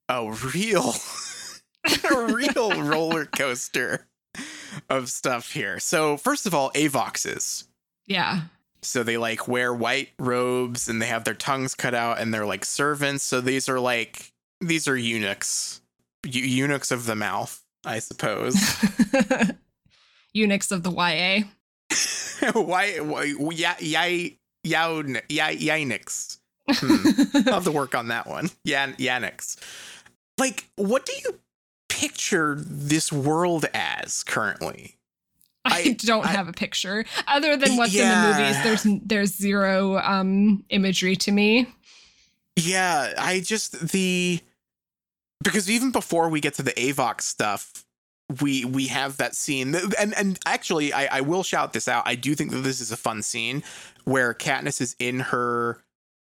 a 0.09 0.31
real, 0.53 0.93
a 2.11 2.33
real 2.33 2.81
roller 2.83 3.25
coaster 3.25 4.05
of 4.89 5.09
stuff 5.09 5.51
here. 5.53 5.79
So 5.79 6.17
first 6.17 6.45
of 6.45 6.53
all, 6.53 6.71
Avoxes. 6.75 7.65
Yeah. 8.05 8.41
So 8.83 9.03
they 9.03 9.17
like 9.17 9.47
wear 9.47 9.73
white 9.73 10.09
robes 10.19 10.87
and 10.87 11.01
they 11.01 11.05
have 11.07 11.23
their 11.23 11.33
tongues 11.33 11.73
cut 11.75 11.93
out 11.95 12.19
and 12.19 12.33
they're 12.33 12.45
like 12.45 12.65
servants. 12.65 13.23
So 13.23 13.41
these 13.41 13.67
are 13.69 13.79
like 13.79 14.30
these 14.61 14.87
are 14.87 14.95
eunuchs, 14.97 15.81
Eu- 16.25 16.41
eunuchs 16.45 16.91
of 16.91 17.05
the 17.05 17.15
mouth, 17.15 17.61
I 17.85 17.99
suppose. 17.99 18.55
Eunuchs 20.33 20.71
of 20.71 20.83
the 20.83 20.91
YA. 20.91 21.43
why? 22.53 22.97
Why? 22.99 23.33
Yeah, 23.53 23.75
yeah, 23.79 24.05
yeah, 24.63 25.09
yeah, 25.29 25.51
Yanix. 25.51 26.37
Hmm. 26.69 27.47
I'll 27.47 27.53
have 27.55 27.63
to 27.65 27.71
work 27.71 27.95
on 27.95 28.07
that 28.09 28.27
one. 28.27 28.49
Yan 28.63 28.93
Yanix. 28.93 29.57
Like, 30.37 30.69
what 30.77 31.05
do 31.05 31.11
you 31.25 31.39
picture 31.89 32.55
this 32.59 33.11
world 33.11 33.65
as 33.73 34.23
currently? 34.23 34.95
I, 35.65 35.79
I- 35.81 35.93
don't 35.93 36.25
I- 36.25 36.29
have 36.31 36.47
a 36.47 36.53
picture 36.53 37.03
other 37.27 37.57
than 37.57 37.75
what's 37.77 37.93
Yeah. 37.93 38.31
in 38.31 38.31
the 38.31 38.37
movies. 38.43 38.63
There's 38.83 38.99
there's 39.05 39.35
zero 39.35 39.97
um 39.97 40.63
imagery 40.69 41.15
to 41.17 41.31
me. 41.31 41.67
Yeah, 42.55 43.13
I 43.17 43.41
just 43.41 43.89
the 43.89 44.39
because 45.41 45.69
even 45.69 45.91
before 45.91 46.29
we 46.29 46.39
get 46.39 46.53
to 46.55 46.63
the 46.63 46.73
Avox 46.73 47.21
stuff, 47.21 47.83
we 48.41 48.63
we 48.63 48.87
have 48.87 49.17
that 49.17 49.35
scene, 49.35 49.75
and 49.99 50.13
and 50.15 50.39
actually, 50.45 50.93
I, 50.93 51.17
I 51.17 51.21
will 51.21 51.43
shout 51.43 51.73
this 51.73 51.87
out. 51.87 52.03
I 52.05 52.15
do 52.15 52.33
think 52.35 52.51
that 52.51 52.59
this 52.59 52.79
is 52.79 52.91
a 52.91 52.97
fun 52.97 53.21
scene 53.21 53.63
where 54.05 54.33
Katniss 54.33 54.79
is 54.81 54.95
in 54.99 55.19
her 55.19 55.79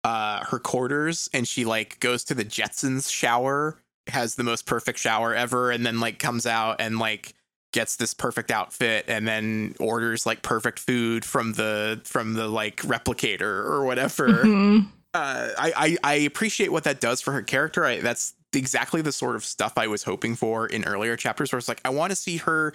uh 0.06 0.46
her 0.46 0.60
quarters 0.60 1.30
and 1.34 1.46
she 1.46 1.66
like 1.66 2.00
goes 2.00 2.24
to 2.26 2.34
the 2.34 2.46
Jetsons 2.46 3.12
shower, 3.12 3.78
has 4.08 4.36
the 4.36 4.44
most 4.46 4.66
perfect 4.66 4.98
shower 4.98 5.36
ever, 5.36 5.72
and 5.72 5.86
then 5.86 6.00
like 6.00 6.20
comes 6.20 6.46
out 6.46 6.80
and 6.80 7.00
like 7.00 7.34
gets 7.74 7.98
this 7.98 8.14
perfect 8.14 8.50
outfit 8.50 9.06
and 9.08 9.28
then 9.28 9.76
orders 9.80 10.26
like 10.26 10.42
perfect 10.42 10.80
food 10.80 11.24
from 11.26 11.54
the 11.54 12.00
from 12.06 12.34
the 12.34 12.48
like 12.48 12.78
replicator 12.78 13.42
or 13.42 13.84
whatever 13.86 14.28
Mhm. 14.44 14.88
uh, 15.14 15.50
I, 15.58 15.74
I 15.76 15.98
I 16.04 16.14
appreciate 16.16 16.72
what 16.72 16.86
that 16.86 17.00
does 17.02 17.22
for 17.22 17.32
her 17.34 17.44
character. 17.44 17.86
I, 17.86 18.00
that's 18.00 18.34
exactly 18.54 19.02
the 19.02 19.12
sort 19.12 19.36
of 19.36 19.46
stuff 19.46 19.74
I 19.78 19.88
was 19.88 20.04
hoping 20.04 20.36
for 20.36 20.68
in 20.68 20.84
earlier 20.86 21.16
chapters, 21.16 21.52
where 21.52 21.60
it's 21.60 21.68
like 21.68 21.82
I 21.86 21.90
want 21.90 22.12
to 22.12 22.16
see 22.16 22.38
her, 22.38 22.74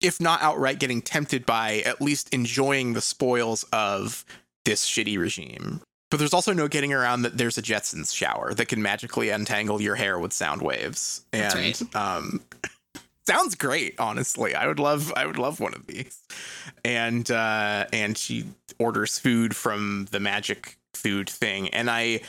if 0.00 0.20
not 0.20 0.42
outright 0.42 0.78
getting 0.78 1.02
tempted 1.02 1.46
by, 1.46 1.82
at 1.86 2.00
least 2.00 2.32
enjoying 2.32 2.94
the 2.94 3.00
spoils 3.00 3.64
of 3.72 4.24
this 4.64 4.86
shitty 4.86 5.18
regime. 5.18 5.80
But 6.10 6.18
there's 6.18 6.34
also 6.34 6.52
no 6.52 6.66
getting 6.66 6.92
around 6.92 7.22
that 7.22 7.38
there's 7.38 7.56
a 7.56 7.62
Jetsons 7.62 8.14
shower 8.14 8.52
that 8.54 8.66
can 8.66 8.82
magically 8.82 9.30
untangle 9.30 9.80
your 9.80 9.94
hair 9.94 10.18
with 10.18 10.32
sound 10.32 10.60
waves. 10.60 11.24
That's 11.30 11.54
and 11.54 11.94
right. 11.94 11.96
um 11.96 12.40
sounds 13.26 13.54
great, 13.54 13.94
honestly. 13.98 14.54
I 14.54 14.66
would 14.66 14.80
love 14.80 15.12
I 15.14 15.26
would 15.26 15.38
love 15.38 15.60
one 15.60 15.74
of 15.74 15.86
these. 15.86 16.20
And 16.84 17.30
uh 17.30 17.86
and 17.92 18.18
she 18.18 18.46
orders 18.78 19.18
food 19.20 19.54
from 19.54 20.08
the 20.10 20.18
magic 20.18 20.76
food 20.94 21.30
thing. 21.30 21.68
And 21.68 21.88
I 21.88 22.22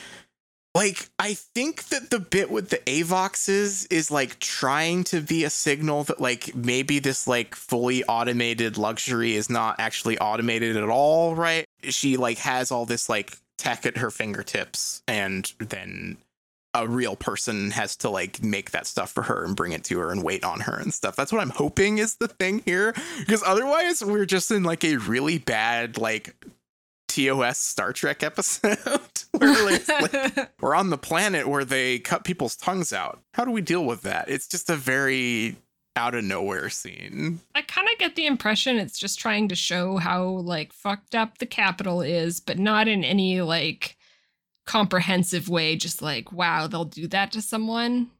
like 0.74 1.10
I 1.18 1.34
think 1.34 1.84
that 1.88 2.10
the 2.10 2.18
bit 2.18 2.50
with 2.50 2.70
the 2.70 2.78
Avoxes 2.78 3.86
is 3.90 4.10
like 4.10 4.38
trying 4.38 5.04
to 5.04 5.20
be 5.20 5.44
a 5.44 5.50
signal 5.50 6.04
that 6.04 6.20
like 6.20 6.54
maybe 6.54 6.98
this 6.98 7.26
like 7.26 7.54
fully 7.54 8.04
automated 8.04 8.78
luxury 8.78 9.34
is 9.34 9.50
not 9.50 9.76
actually 9.78 10.18
automated 10.18 10.76
at 10.76 10.88
all, 10.88 11.34
right? 11.34 11.66
She 11.82 12.16
like 12.16 12.38
has 12.38 12.70
all 12.70 12.86
this 12.86 13.08
like 13.08 13.36
tech 13.58 13.84
at 13.84 13.98
her 13.98 14.10
fingertips 14.10 15.02
and 15.06 15.52
then 15.58 16.16
a 16.74 16.88
real 16.88 17.16
person 17.16 17.70
has 17.72 17.96
to 17.96 18.08
like 18.08 18.42
make 18.42 18.70
that 18.70 18.86
stuff 18.86 19.10
for 19.10 19.22
her 19.24 19.44
and 19.44 19.54
bring 19.54 19.72
it 19.72 19.84
to 19.84 19.98
her 19.98 20.10
and 20.10 20.22
wait 20.22 20.42
on 20.42 20.60
her 20.60 20.74
and 20.78 20.94
stuff. 20.94 21.14
That's 21.16 21.30
what 21.30 21.42
I'm 21.42 21.50
hoping 21.50 21.98
is 21.98 22.16
the 22.16 22.28
thing 22.28 22.62
here 22.64 22.94
because 23.18 23.42
otherwise 23.46 24.02
we're 24.02 24.24
just 24.24 24.50
in 24.50 24.62
like 24.62 24.84
a 24.84 24.96
really 24.96 25.36
bad 25.36 25.98
like 25.98 26.34
TOS 27.12 27.58
Star 27.58 27.92
Trek 27.92 28.22
episode 28.22 28.78
where 29.32 29.64
like, 29.64 30.50
we're 30.60 30.74
on 30.74 30.90
the 30.90 30.98
planet 30.98 31.46
where 31.46 31.64
they 31.64 31.98
cut 31.98 32.24
people's 32.24 32.56
tongues 32.56 32.92
out. 32.92 33.20
How 33.34 33.44
do 33.44 33.50
we 33.50 33.60
deal 33.60 33.84
with 33.84 34.02
that? 34.02 34.30
It's 34.30 34.48
just 34.48 34.70
a 34.70 34.76
very 34.76 35.56
out 35.94 36.14
of 36.14 36.24
nowhere 36.24 36.70
scene. 36.70 37.40
I 37.54 37.62
kind 37.62 37.88
of 37.92 37.98
get 37.98 38.16
the 38.16 38.26
impression 38.26 38.76
it's 38.76 38.98
just 38.98 39.18
trying 39.18 39.48
to 39.48 39.54
show 39.54 39.98
how 39.98 40.24
like 40.24 40.72
fucked 40.72 41.14
up 41.14 41.38
the 41.38 41.46
capital 41.46 42.00
is, 42.00 42.40
but 42.40 42.58
not 42.58 42.88
in 42.88 43.04
any 43.04 43.42
like 43.42 43.96
comprehensive 44.64 45.50
way. 45.50 45.76
Just 45.76 46.00
like, 46.00 46.32
wow, 46.32 46.66
they'll 46.66 46.86
do 46.86 47.06
that 47.08 47.30
to 47.32 47.42
someone. 47.42 48.10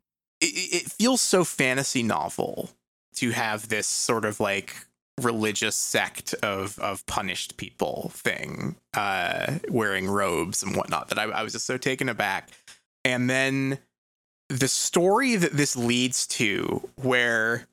It 0.41 0.85
it 0.85 0.93
feels 0.93 1.23
so 1.23 1.45
fantasy 1.45 2.03
novel 2.03 2.71
to 3.17 3.31
have 3.31 3.69
this 3.69 3.87
sort 3.87 4.27
of 4.27 4.39
like 4.39 4.75
religious 5.21 5.77
sect 5.77 6.35
of 6.43 6.79
of 6.79 7.05
punished 7.07 7.57
people 7.57 8.11
thing, 8.15 8.77
uh, 8.95 9.59
wearing 9.69 10.09
robes 10.09 10.63
and 10.63 10.77
whatnot. 10.77 11.09
That 11.09 11.19
I, 11.19 11.25
I 11.25 11.43
was 11.43 11.53
just 11.53 11.67
so 11.67 11.77
taken 11.77 12.09
aback. 12.09 12.51
And 13.05 13.29
then 13.29 13.79
the 14.49 14.69
story 14.69 15.37
that 15.37 15.53
this 15.53 15.77
leads 15.77 16.27
to, 16.29 16.89
where 16.97 17.67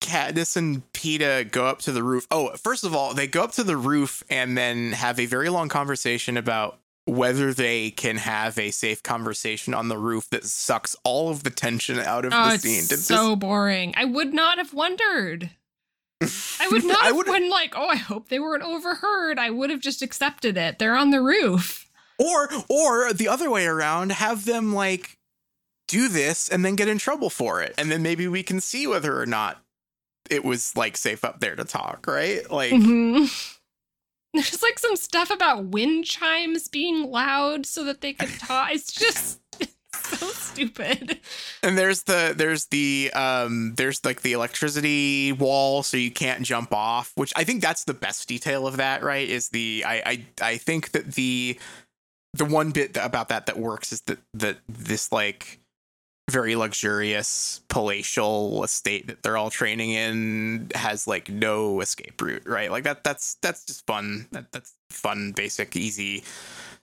Katniss 0.00 0.56
and 0.56 0.82
Peeta 0.92 1.50
go 1.50 1.66
up 1.66 1.78
to 1.80 1.92
the 1.92 2.02
roof. 2.02 2.26
Oh, 2.30 2.50
first 2.56 2.84
of 2.84 2.94
all, 2.94 3.14
they 3.14 3.26
go 3.26 3.42
up 3.42 3.52
to 3.52 3.64
the 3.64 3.76
roof 3.76 4.22
and 4.28 4.56
then 4.56 4.92
have 4.92 5.18
a 5.18 5.26
very 5.26 5.48
long 5.48 5.68
conversation 5.68 6.36
about 6.36 6.78
whether 7.06 7.52
they 7.52 7.90
can 7.90 8.16
have 8.16 8.58
a 8.58 8.70
safe 8.70 9.02
conversation 9.02 9.74
on 9.74 9.88
the 9.88 9.98
roof 9.98 10.28
that 10.30 10.44
sucks 10.44 10.96
all 11.04 11.30
of 11.30 11.42
the 11.42 11.50
tension 11.50 11.98
out 11.98 12.24
of 12.24 12.32
Oh, 12.34 12.48
the 12.48 12.54
it's 12.54 12.62
scene. 12.62 12.86
Did 12.86 12.98
so 12.98 13.36
boring. 13.36 13.94
I 13.96 14.04
would 14.04 14.32
not 14.34 14.58
have 14.58 14.72
wondered. 14.74 15.50
I 16.60 16.68
would 16.68 16.84
not 16.86 17.02
I 17.02 17.06
have 17.08 17.26
been 17.26 17.50
like, 17.50 17.74
oh, 17.76 17.88
I 17.88 17.96
hope 17.96 18.28
they 18.28 18.38
weren't 18.38 18.62
overheard. 18.62 19.38
I 19.38 19.50
would 19.50 19.70
have 19.70 19.80
just 19.80 20.02
accepted 20.02 20.56
it. 20.56 20.78
They're 20.78 20.96
on 20.96 21.10
the 21.10 21.20
roof. 21.20 21.88
or 22.18 22.48
or 22.68 23.12
the 23.12 23.28
other 23.28 23.50
way 23.50 23.66
around, 23.66 24.12
have 24.12 24.44
them 24.44 24.74
like 24.74 25.18
do 25.88 26.08
this 26.08 26.48
and 26.48 26.64
then 26.64 26.76
get 26.76 26.88
in 26.88 26.98
trouble 26.98 27.30
for 27.30 27.60
it, 27.62 27.74
and 27.78 27.90
then 27.90 28.02
maybe 28.02 28.26
we 28.28 28.42
can 28.42 28.60
see 28.60 28.86
whether 28.86 29.20
or 29.20 29.26
not 29.26 29.62
it 30.30 30.44
was 30.44 30.74
like 30.76 30.96
safe 30.96 31.24
up 31.24 31.40
there 31.40 31.54
to 31.56 31.64
talk, 31.64 32.06
right? 32.06 32.50
Like. 32.50 32.72
Mhm. 32.72 33.30
There's 34.34 34.62
like 34.64 34.80
some 34.80 34.96
stuff 34.96 35.30
about 35.30 35.66
wind 35.66 36.06
chimes 36.06 36.66
being 36.66 37.08
loud 37.08 37.66
so 37.66 37.84
that 37.84 38.00
they 38.00 38.12
could 38.14 38.36
talk. 38.40 38.70
It's 38.72 38.92
just 38.92 39.38
so 40.18 40.26
stupid. 40.28 41.20
And 41.62 41.76
there's 41.78 42.02
the 42.02 42.34
there's 42.36 42.66
the 42.66 43.10
um 43.14 43.74
there's 43.76 44.04
like 44.04 44.22
the 44.22 44.32
electricity 44.32 45.32
wall 45.32 45.82
so 45.82 45.96
you 45.96 46.10
can't 46.10 46.42
jump 46.42 46.72
off, 46.72 47.12
which 47.14 47.32
I 47.36 47.44
think 47.44 47.62
that's 47.62 47.84
the 47.84 47.94
best 47.94 48.28
detail 48.28 48.66
of 48.66 48.76
that, 48.76 49.02
right? 49.02 49.28
Is 49.28 49.48
the 49.50 49.84
I 49.86 50.02
I 50.06 50.26
I 50.42 50.56
think 50.58 50.92
that 50.92 51.14
the 51.14 51.58
the 52.34 52.44
one 52.44 52.70
bit 52.70 52.96
about 52.96 53.28
that 53.28 53.46
that 53.46 53.58
works 53.58 53.92
is 53.92 54.00
that 54.02 54.18
that 54.34 54.58
this 54.68 55.12
like 55.12 55.60
very 56.30 56.56
luxurious 56.56 57.60
palatial 57.68 58.64
estate 58.64 59.08
that 59.08 59.22
they're 59.22 59.36
all 59.36 59.50
training 59.50 59.90
in 59.90 60.70
has 60.74 61.06
like 61.06 61.28
no 61.28 61.80
escape 61.80 62.20
route, 62.20 62.46
right? 62.46 62.70
Like 62.70 62.84
that 62.84 63.04
that's 63.04 63.34
that's 63.42 63.64
just 63.66 63.86
fun. 63.86 64.26
That 64.32 64.50
that's 64.52 64.74
fun, 64.90 65.32
basic, 65.32 65.76
easy 65.76 66.24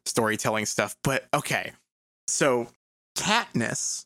storytelling 0.05 0.65
stuff. 0.65 0.95
But 1.03 1.25
okay. 1.33 1.71
So 2.27 2.67
Katniss 3.15 4.05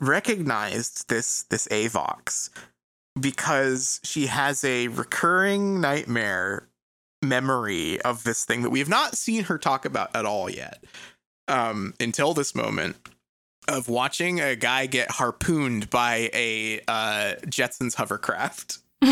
recognized 0.00 1.08
this 1.08 1.44
this 1.44 1.66
Avox 1.68 2.50
because 3.18 4.00
she 4.04 4.26
has 4.26 4.62
a 4.64 4.88
recurring 4.88 5.80
nightmare 5.80 6.68
memory 7.22 8.00
of 8.02 8.22
this 8.24 8.44
thing 8.44 8.62
that 8.62 8.70
we 8.70 8.78
have 8.78 8.88
not 8.88 9.16
seen 9.16 9.44
her 9.44 9.58
talk 9.58 9.84
about 9.84 10.14
at 10.14 10.24
all 10.24 10.48
yet 10.48 10.82
um, 11.48 11.94
until 11.98 12.34
this 12.34 12.54
moment 12.54 12.96
of 13.66 13.88
watching 13.88 14.40
a 14.40 14.56
guy 14.56 14.86
get 14.86 15.10
harpooned 15.10 15.90
by 15.90 16.30
a 16.32 16.80
uh, 16.88 17.34
Jetsons 17.46 17.94
hovercraft. 17.94 18.78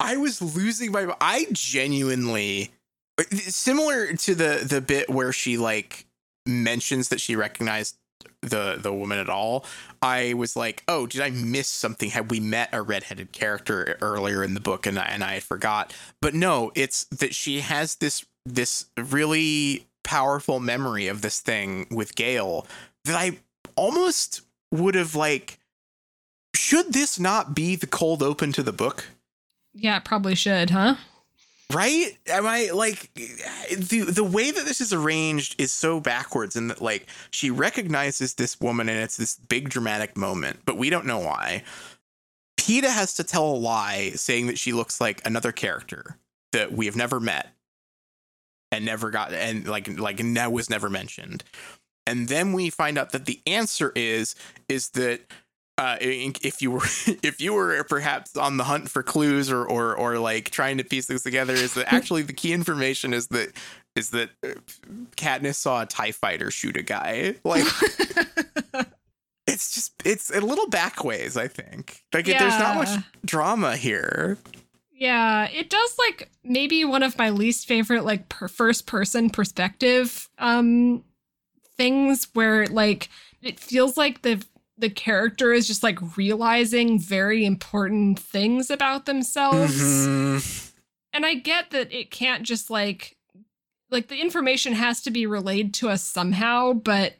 I 0.00 0.16
was 0.16 0.42
losing 0.42 0.92
my. 0.92 1.12
I 1.20 1.46
genuinely 1.52 2.70
similar 3.32 4.12
to 4.12 4.34
the 4.34 4.66
the 4.68 4.80
bit 4.80 5.08
where 5.08 5.32
she 5.32 5.56
like 5.56 6.06
mentions 6.46 7.08
that 7.08 7.20
she 7.20 7.36
recognized 7.36 7.96
the 8.42 8.76
the 8.80 8.92
woman 8.92 9.18
at 9.18 9.28
all. 9.28 9.64
I 10.02 10.34
was 10.34 10.56
like, 10.56 10.82
oh, 10.88 11.06
did 11.06 11.20
I 11.20 11.30
miss 11.30 11.68
something? 11.68 12.10
Had 12.10 12.30
we 12.30 12.40
met 12.40 12.70
a 12.72 12.82
redheaded 12.82 13.32
character 13.32 13.98
earlier 14.00 14.42
in 14.42 14.54
the 14.54 14.60
book 14.60 14.86
and 14.86 14.98
I, 14.98 15.04
and 15.04 15.22
I 15.24 15.34
had 15.34 15.42
forgot? 15.42 15.94
But 16.20 16.34
no, 16.34 16.72
it's 16.74 17.04
that 17.04 17.34
she 17.34 17.60
has 17.60 17.96
this 17.96 18.24
this 18.44 18.86
really 18.96 19.86
powerful 20.04 20.60
memory 20.60 21.08
of 21.08 21.22
this 21.22 21.40
thing 21.40 21.86
with 21.90 22.14
Gale 22.14 22.66
that 23.04 23.16
I 23.16 23.38
almost 23.74 24.42
would 24.72 24.94
have 24.94 25.14
like. 25.14 25.58
Should 26.54 26.94
this 26.94 27.20
not 27.20 27.54
be 27.54 27.76
the 27.76 27.86
cold 27.86 28.22
open 28.22 28.50
to 28.52 28.62
the 28.62 28.72
book? 28.72 29.10
Yeah, 29.74 29.98
it 29.98 30.04
probably 30.04 30.34
should, 30.34 30.70
huh? 30.70 30.96
Right? 31.72 32.16
Am 32.28 32.46
i 32.46 32.70
like 32.72 33.12
the 33.14 34.06
the 34.08 34.24
way 34.24 34.50
that 34.50 34.64
this 34.64 34.80
is 34.80 34.92
arranged 34.92 35.60
is 35.60 35.72
so 35.72 36.00
backwards 36.00 36.56
in 36.56 36.68
that 36.68 36.80
like 36.80 37.06
she 37.30 37.50
recognizes 37.50 38.34
this 38.34 38.60
woman 38.60 38.88
and 38.88 38.98
it's 38.98 39.16
this 39.16 39.36
big 39.48 39.68
dramatic 39.68 40.16
moment 40.16 40.60
but 40.64 40.78
we 40.78 40.90
don't 40.90 41.06
know 41.06 41.18
why. 41.18 41.64
Peeta 42.58 42.88
has 42.88 43.14
to 43.14 43.24
tell 43.24 43.46
a 43.46 43.56
lie 43.56 44.10
saying 44.14 44.46
that 44.48 44.58
she 44.58 44.72
looks 44.72 45.00
like 45.00 45.24
another 45.24 45.52
character 45.52 46.16
that 46.52 46.72
we 46.72 46.86
have 46.86 46.96
never 46.96 47.20
met 47.20 47.52
and 48.72 48.84
never 48.84 49.10
got 49.10 49.32
and 49.32 49.66
like 49.68 49.98
like 49.98 50.22
now 50.22 50.50
was 50.50 50.70
never 50.70 50.90
mentioned. 50.90 51.44
And 52.06 52.28
then 52.28 52.52
we 52.52 52.70
find 52.70 52.98
out 52.98 53.10
that 53.12 53.26
the 53.26 53.40
answer 53.46 53.92
is 53.94 54.34
is 54.68 54.90
that 54.90 55.20
uh, 55.78 55.96
if 56.00 56.62
you 56.62 56.70
were 56.70 56.84
if 57.22 57.40
you 57.40 57.52
were 57.52 57.84
perhaps 57.84 58.36
on 58.36 58.56
the 58.56 58.64
hunt 58.64 58.90
for 58.90 59.02
clues 59.02 59.50
or 59.50 59.64
or 59.64 59.94
or 59.94 60.18
like 60.18 60.50
trying 60.50 60.78
to 60.78 60.84
piece 60.84 61.06
things 61.06 61.22
together, 61.22 61.54
is 61.54 61.74
that 61.74 61.92
actually 61.92 62.22
the 62.22 62.32
key 62.32 62.52
information 62.52 63.12
is 63.12 63.28
that 63.28 63.52
is 63.94 64.10
that 64.10 64.30
uh, 64.44 64.48
Katniss 65.16 65.56
saw 65.56 65.82
a 65.82 65.86
Tie 65.86 66.12
Fighter 66.12 66.50
shoot 66.50 66.76
a 66.76 66.82
guy. 66.82 67.34
Like 67.44 67.64
it's 69.46 69.74
just 69.74 69.92
it's 70.04 70.30
a 70.30 70.40
little 70.40 70.68
backways. 70.68 71.36
I 71.36 71.48
think 71.48 72.02
like 72.12 72.26
yeah. 72.26 72.38
there's 72.38 72.58
not 72.58 72.76
much 72.76 73.04
drama 73.24 73.76
here. 73.76 74.38
Yeah, 74.92 75.46
it 75.50 75.68
does 75.68 75.98
like 75.98 76.30
maybe 76.42 76.82
one 76.86 77.02
of 77.02 77.18
my 77.18 77.28
least 77.28 77.66
favorite 77.66 78.04
like 78.04 78.30
per 78.30 78.48
first 78.48 78.86
person 78.86 79.28
perspective 79.28 80.30
um 80.38 81.04
things 81.76 82.28
where 82.32 82.66
like 82.68 83.10
it 83.42 83.60
feels 83.60 83.98
like 83.98 84.22
the 84.22 84.42
the 84.78 84.90
character 84.90 85.52
is 85.52 85.66
just 85.66 85.82
like 85.82 86.16
realizing 86.16 86.98
very 86.98 87.44
important 87.44 88.18
things 88.18 88.70
about 88.70 89.06
themselves. 89.06 90.06
Mm-hmm. 90.06 90.70
And 91.12 91.24
I 91.24 91.34
get 91.34 91.70
that 91.70 91.92
it 91.92 92.10
can't 92.10 92.42
just 92.42 92.70
like 92.70 93.16
like 93.90 94.08
the 94.08 94.20
information 94.20 94.72
has 94.74 95.02
to 95.02 95.10
be 95.10 95.26
relayed 95.26 95.72
to 95.74 95.88
us 95.88 96.02
somehow, 96.02 96.72
but 96.72 97.14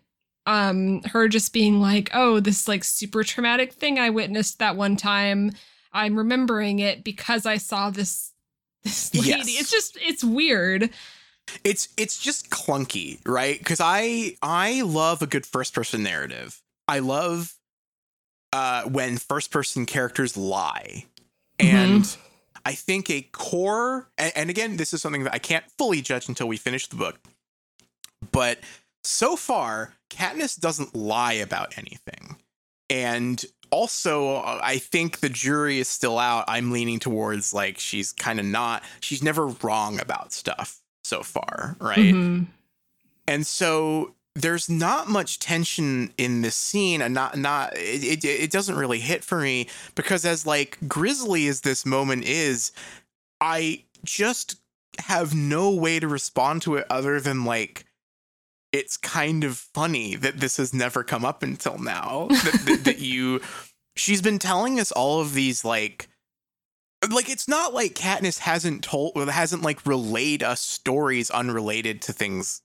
um 0.44 1.02
her 1.04 1.28
just 1.28 1.52
being 1.52 1.80
like, 1.80 2.10
"Oh, 2.12 2.40
this 2.40 2.68
like 2.68 2.84
super 2.84 3.24
traumatic 3.24 3.72
thing 3.72 3.98
I 3.98 4.10
witnessed 4.10 4.58
that 4.58 4.76
one 4.76 4.96
time. 4.96 5.52
I'm 5.92 6.16
remembering 6.16 6.78
it 6.78 7.04
because 7.04 7.46
I 7.46 7.56
saw 7.56 7.90
this 7.90 8.32
this 8.84 9.14
lady." 9.14 9.28
Yes. 9.28 9.60
It's 9.60 9.70
just 9.70 9.98
it's 10.00 10.22
weird 10.22 10.90
it's 11.64 11.88
it's 11.96 12.18
just 12.18 12.50
clunky 12.50 13.20
right 13.24 13.58
because 13.58 13.80
i 13.80 14.36
i 14.42 14.82
love 14.82 15.22
a 15.22 15.26
good 15.26 15.46
first 15.46 15.74
person 15.74 16.02
narrative 16.02 16.60
I 16.88 17.00
love 17.00 17.54
uh, 18.52 18.84
when 18.84 19.16
first 19.18 19.50
person 19.50 19.86
characters 19.86 20.36
lie. 20.36 21.06
Mm-hmm. 21.58 21.76
And 21.76 22.16
I 22.64 22.72
think 22.72 23.10
a 23.10 23.22
core, 23.32 24.08
and, 24.18 24.32
and 24.36 24.50
again, 24.50 24.76
this 24.76 24.92
is 24.92 25.02
something 25.02 25.24
that 25.24 25.34
I 25.34 25.38
can't 25.38 25.64
fully 25.78 26.00
judge 26.02 26.28
until 26.28 26.48
we 26.48 26.56
finish 26.56 26.86
the 26.86 26.96
book, 26.96 27.18
but 28.32 28.58
so 29.04 29.36
far, 29.36 29.94
Katniss 30.10 30.58
doesn't 30.58 30.94
lie 30.94 31.34
about 31.34 31.78
anything. 31.78 32.36
And 32.90 33.44
also, 33.70 34.36
I 34.36 34.78
think 34.78 35.20
the 35.20 35.28
jury 35.28 35.78
is 35.78 35.88
still 35.88 36.18
out. 36.18 36.44
I'm 36.48 36.70
leaning 36.70 36.98
towards 36.98 37.52
like 37.52 37.78
she's 37.78 38.12
kind 38.12 38.38
of 38.38 38.46
not, 38.46 38.82
she's 39.00 39.22
never 39.22 39.46
wrong 39.46 40.00
about 40.00 40.32
stuff 40.32 40.80
so 41.04 41.22
far, 41.22 41.76
right? 41.80 41.98
Mm-hmm. 41.98 42.44
And 43.28 43.46
so 43.46 44.14
there's 44.36 44.68
not 44.68 45.08
much 45.08 45.38
tension 45.38 46.12
in 46.18 46.42
this 46.42 46.54
scene 46.54 47.00
and 47.00 47.14
not 47.14 47.38
not 47.38 47.72
it, 47.74 48.22
it, 48.22 48.24
it 48.24 48.50
doesn't 48.50 48.76
really 48.76 49.00
hit 49.00 49.24
for 49.24 49.40
me 49.40 49.66
because 49.94 50.24
as 50.24 50.46
like 50.46 50.78
grisly 50.86 51.48
as 51.48 51.62
this 51.62 51.86
moment 51.86 52.24
is 52.24 52.70
i 53.40 53.82
just 54.04 54.60
have 54.98 55.34
no 55.34 55.70
way 55.70 55.98
to 55.98 56.06
respond 56.06 56.60
to 56.62 56.76
it 56.76 56.86
other 56.90 57.18
than 57.18 57.44
like 57.44 57.86
it's 58.72 58.98
kind 58.98 59.42
of 59.42 59.56
funny 59.56 60.14
that 60.16 60.38
this 60.38 60.58
has 60.58 60.74
never 60.74 61.02
come 61.02 61.24
up 61.24 61.42
until 61.42 61.78
now 61.78 62.26
that, 62.28 62.62
that, 62.66 62.84
that 62.84 62.98
you 63.00 63.40
she's 63.96 64.20
been 64.20 64.38
telling 64.38 64.78
us 64.78 64.92
all 64.92 65.20
of 65.20 65.32
these 65.32 65.64
like 65.64 66.08
like 67.10 67.30
it's 67.30 67.48
not 67.48 67.72
like 67.72 67.94
Katniss 67.94 68.38
hasn't 68.38 68.82
told 68.82 69.16
hasn't 69.28 69.62
like 69.62 69.86
relayed 69.86 70.42
us 70.42 70.60
stories 70.60 71.30
unrelated 71.30 72.02
to 72.02 72.12
things 72.12 72.62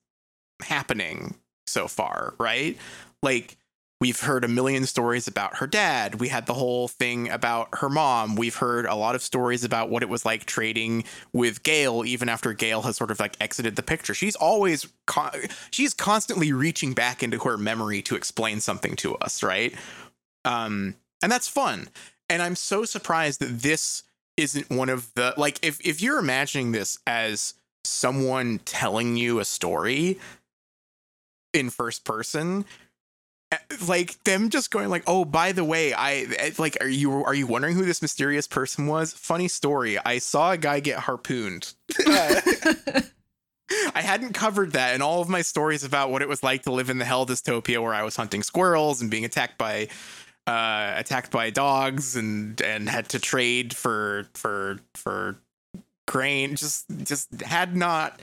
happening 0.64 1.36
so 1.72 1.88
far, 1.88 2.34
right? 2.38 2.78
Like 3.24 3.58
we've 4.02 4.20
heard 4.20 4.44
a 4.44 4.48
million 4.48 4.86
stories 4.86 5.28
about 5.28 5.58
her 5.58 5.68
dad. 5.68 6.20
We 6.20 6.28
had 6.28 6.48
the 6.48 6.56
whole 6.56 6.88
thing 6.88 7.30
about 7.30 7.70
her 7.74 7.88
mom. 7.88 8.36
We've 8.36 8.56
heard 8.56 8.86
a 8.88 8.96
lot 8.96 9.14
of 9.14 9.22
stories 9.22 9.64
about 9.64 9.90
what 9.90 10.02
it 10.02 10.10
was 10.10 10.26
like 10.26 10.46
trading 10.46 11.04
with 11.34 11.64
Gale 11.64 12.04
even 12.04 12.28
after 12.28 12.52
Gale 12.54 12.82
has 12.82 12.98
sort 12.98 13.12
of 13.12 13.20
like 13.20 13.38
exited 13.40 13.76
the 13.76 13.84
picture. 13.84 14.16
She's 14.16 14.36
always 14.36 14.88
con- 15.06 15.32
she's 15.70 15.94
constantly 15.94 16.52
reaching 16.52 16.94
back 16.94 17.22
into 17.22 17.38
her 17.40 17.58
memory 17.58 18.02
to 18.04 18.16
explain 18.16 18.60
something 18.60 18.96
to 18.98 19.16
us, 19.18 19.44
right? 19.44 19.74
Um 20.44 20.96
and 21.22 21.32
that's 21.32 21.48
fun. 21.48 21.88
And 22.28 22.42
I'm 22.42 22.56
so 22.56 22.86
surprised 22.86 23.40
that 23.42 23.60
this 23.60 24.04
isn't 24.36 24.70
one 24.72 24.90
of 24.90 25.14
the 25.14 25.36
like 25.38 25.60
if 25.62 25.80
if 25.86 26.02
you're 26.02 26.18
imagining 26.18 26.72
this 26.72 26.98
as 27.06 27.54
someone 27.84 28.60
telling 28.66 29.18
you 29.18 29.40
a 29.40 29.46
story, 29.46 30.20
in 31.54 31.70
first 31.70 32.06
person 32.06 32.66
eh, 33.52 33.58
like 33.88 34.24
them 34.24 34.50
just 34.50 34.72
going 34.72 34.90
like 34.90 35.04
oh 35.08 35.26
by 35.26 35.52
the 35.52 35.64
way 35.64 35.94
i 35.94 36.26
eh, 36.38 36.52
like 36.58 36.78
are 36.82 36.88
you 36.88 37.24
are 37.24 37.34
you 37.34 37.48
wondering 37.48 37.76
who 37.76 37.86
this 37.86 38.02
mysterious 38.02 38.48
person 38.48 38.88
was 38.88 39.14
funny 39.14 39.48
story 39.48 39.98
i 40.00 40.18
saw 40.18 40.52
a 40.52 40.58
guy 40.58 40.80
get 40.80 41.00
harpooned 41.00 41.74
I 43.96 44.02
hadn't 44.02 44.34
covered 44.34 44.74
that 44.74 44.96
in 44.96 45.02
all 45.02 45.22
of 45.22 45.30
my 45.30 45.42
stories 45.42 45.84
about 45.84 46.12
what 46.12 46.22
it 46.22 46.28
was 46.28 46.44
like 46.44 46.64
to 46.64 46.72
live 46.72 46.90
in 46.90 46.98
the 46.98 47.06
hell 47.06 47.26
dystopia 47.26 47.82
where 47.82 47.94
I 47.94 48.04
was 48.04 48.16
hunting 48.16 48.44
squirrels 48.44 49.02
and 49.02 49.10
being 49.10 49.26
attacked 49.26 49.58
by 49.58 49.88
uh, 50.48 50.94
attacked 50.98 51.32
by 51.32 51.50
dogs 51.50 52.16
and 52.16 52.60
and 52.62 52.90
had 52.90 53.10
to 53.10 53.20
trade 53.20 53.76
for 53.76 54.28
for 54.34 54.80
for 54.96 55.38
grain. 56.08 56.56
Just 56.56 56.86
just 57.04 57.42
had 57.42 57.76
not 57.76 58.20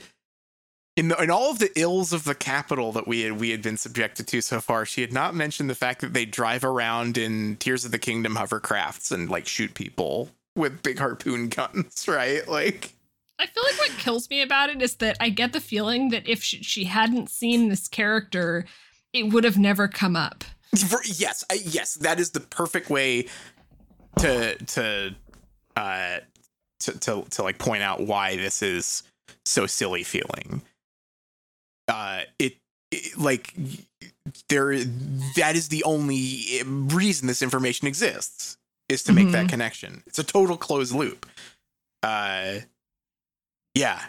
in, 0.99 1.07
the, 1.07 1.23
in 1.23 1.31
all 1.31 1.49
of 1.49 1.59
the 1.59 1.71
ills 1.79 2.11
of 2.11 2.25
the 2.25 2.35
capital 2.35 2.91
that 2.91 3.07
we 3.07 3.21
had 3.21 3.39
we 3.39 3.51
had 3.51 3.61
been 3.61 3.77
subjected 3.77 4.27
to 4.27 4.41
so 4.41 4.59
far, 4.59 4.85
she 4.85 4.99
had 4.99 5.13
not 5.13 5.33
mentioned 5.33 5.69
the 5.69 5.75
fact 5.75 6.01
that 6.01 6.11
they 6.11 6.25
drive 6.25 6.65
around 6.65 7.17
in 7.17 7.55
Tears 7.55 7.85
of 7.85 7.91
the 7.91 7.97
Kingdom 7.97 8.35
hovercrafts 8.35 9.09
and 9.09 9.29
like 9.29 9.47
shoot 9.47 9.73
people 9.73 10.29
with 10.57 10.83
big 10.83 10.99
harpoon 10.99 11.47
guns, 11.47 12.05
right? 12.09 12.45
Like 12.49 12.95
I 13.39 13.45
feel 13.45 13.63
like 13.63 13.79
what 13.79 13.97
kills 13.97 14.29
me 14.29 14.41
about 14.41 14.69
it 14.69 14.81
is 14.81 14.95
that 14.95 15.15
I 15.21 15.29
get 15.29 15.53
the 15.53 15.61
feeling 15.61 16.09
that 16.09 16.27
if 16.27 16.43
she, 16.43 16.61
she 16.63 16.83
hadn't 16.83 17.29
seen 17.29 17.69
this 17.69 17.87
character, 17.87 18.65
it 19.13 19.31
would 19.31 19.45
have 19.45 19.57
never 19.57 19.87
come 19.87 20.17
up. 20.17 20.43
yes, 21.05 21.45
I, 21.49 21.61
yes, 21.63 21.93
that 21.93 22.19
is 22.19 22.31
the 22.31 22.41
perfect 22.41 22.89
way 22.89 23.27
to 24.17 24.55
to 24.55 25.15
uh 25.77 26.17
to, 26.81 26.99
to 26.99 27.25
to 27.29 27.43
like 27.43 27.57
point 27.57 27.83
out 27.83 28.01
why 28.01 28.35
this 28.35 28.61
is 28.61 29.03
so 29.45 29.65
silly 29.65 30.03
feeling 30.03 30.61
uh, 31.89 32.21
it, 32.37 32.55
it 32.91 33.17
like 33.17 33.53
there 34.47 34.77
that 35.35 35.55
is 35.55 35.69
the 35.69 35.83
only 35.83 36.61
reason 36.65 37.27
this 37.27 37.41
information 37.41 37.87
exists 37.87 38.57
is 38.87 39.03
to 39.03 39.13
make 39.13 39.25
mm-hmm. 39.25 39.33
that 39.33 39.49
connection. 39.49 40.03
It's 40.07 40.19
a 40.19 40.23
total 40.23 40.57
closed 40.57 40.93
loop. 40.93 41.25
Uh, 42.01 42.59
yeah, 43.75 44.01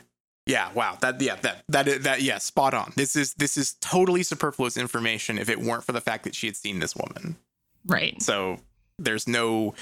yeah, 0.47 0.73
wow. 0.73 0.97
That 1.01 1.21
yeah, 1.21 1.37
that 1.37 1.65
that 1.69 2.03
that 2.03 2.23
yeah, 2.23 2.39
spot 2.39 2.75
on. 2.75 2.93
This 2.97 3.15
is 3.17 3.35
this 3.35 3.57
is 3.57 3.75
totally 3.81 4.23
superfluous 4.23 4.77
information 4.77 5.39
if 5.39 5.49
it 5.49 5.61
weren't 5.61 5.85
for 5.85 5.93
the 5.93 6.01
fact 6.01 6.25
that 6.25 6.35
she 6.35 6.47
had 6.47 6.57
seen 6.57 6.79
this 6.79 6.97
woman. 6.97 7.37
Right. 7.87 8.21
So 8.23 8.59
there's 8.99 9.29
no 9.29 9.75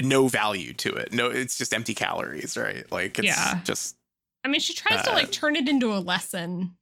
no 0.00 0.28
value 0.28 0.72
to 0.74 0.94
it. 0.94 1.12
No, 1.12 1.28
it's 1.28 1.58
just 1.58 1.74
empty 1.74 1.94
calories, 1.94 2.56
right? 2.56 2.90
Like 2.90 3.18
it's 3.18 3.26
Yeah. 3.26 3.60
just 3.64 3.96
I 4.44 4.48
mean, 4.48 4.60
she 4.60 4.74
tries 4.74 5.02
to 5.04 5.10
Uh, 5.10 5.14
like 5.14 5.32
turn 5.32 5.56
it 5.56 5.68
into 5.68 5.92
a 5.92 5.98
lesson 6.00 6.76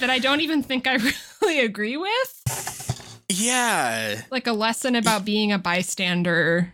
that 0.00 0.10
I 0.10 0.18
don't 0.18 0.40
even 0.40 0.62
think 0.62 0.86
I 0.86 0.98
really 1.42 1.60
agree 1.60 1.96
with. 1.96 3.24
yeah. 3.28 4.22
Like 4.30 4.46
a 4.46 4.52
lesson 4.52 4.94
about 4.94 5.24
being 5.24 5.52
a 5.52 5.58
bystander. 5.58 6.72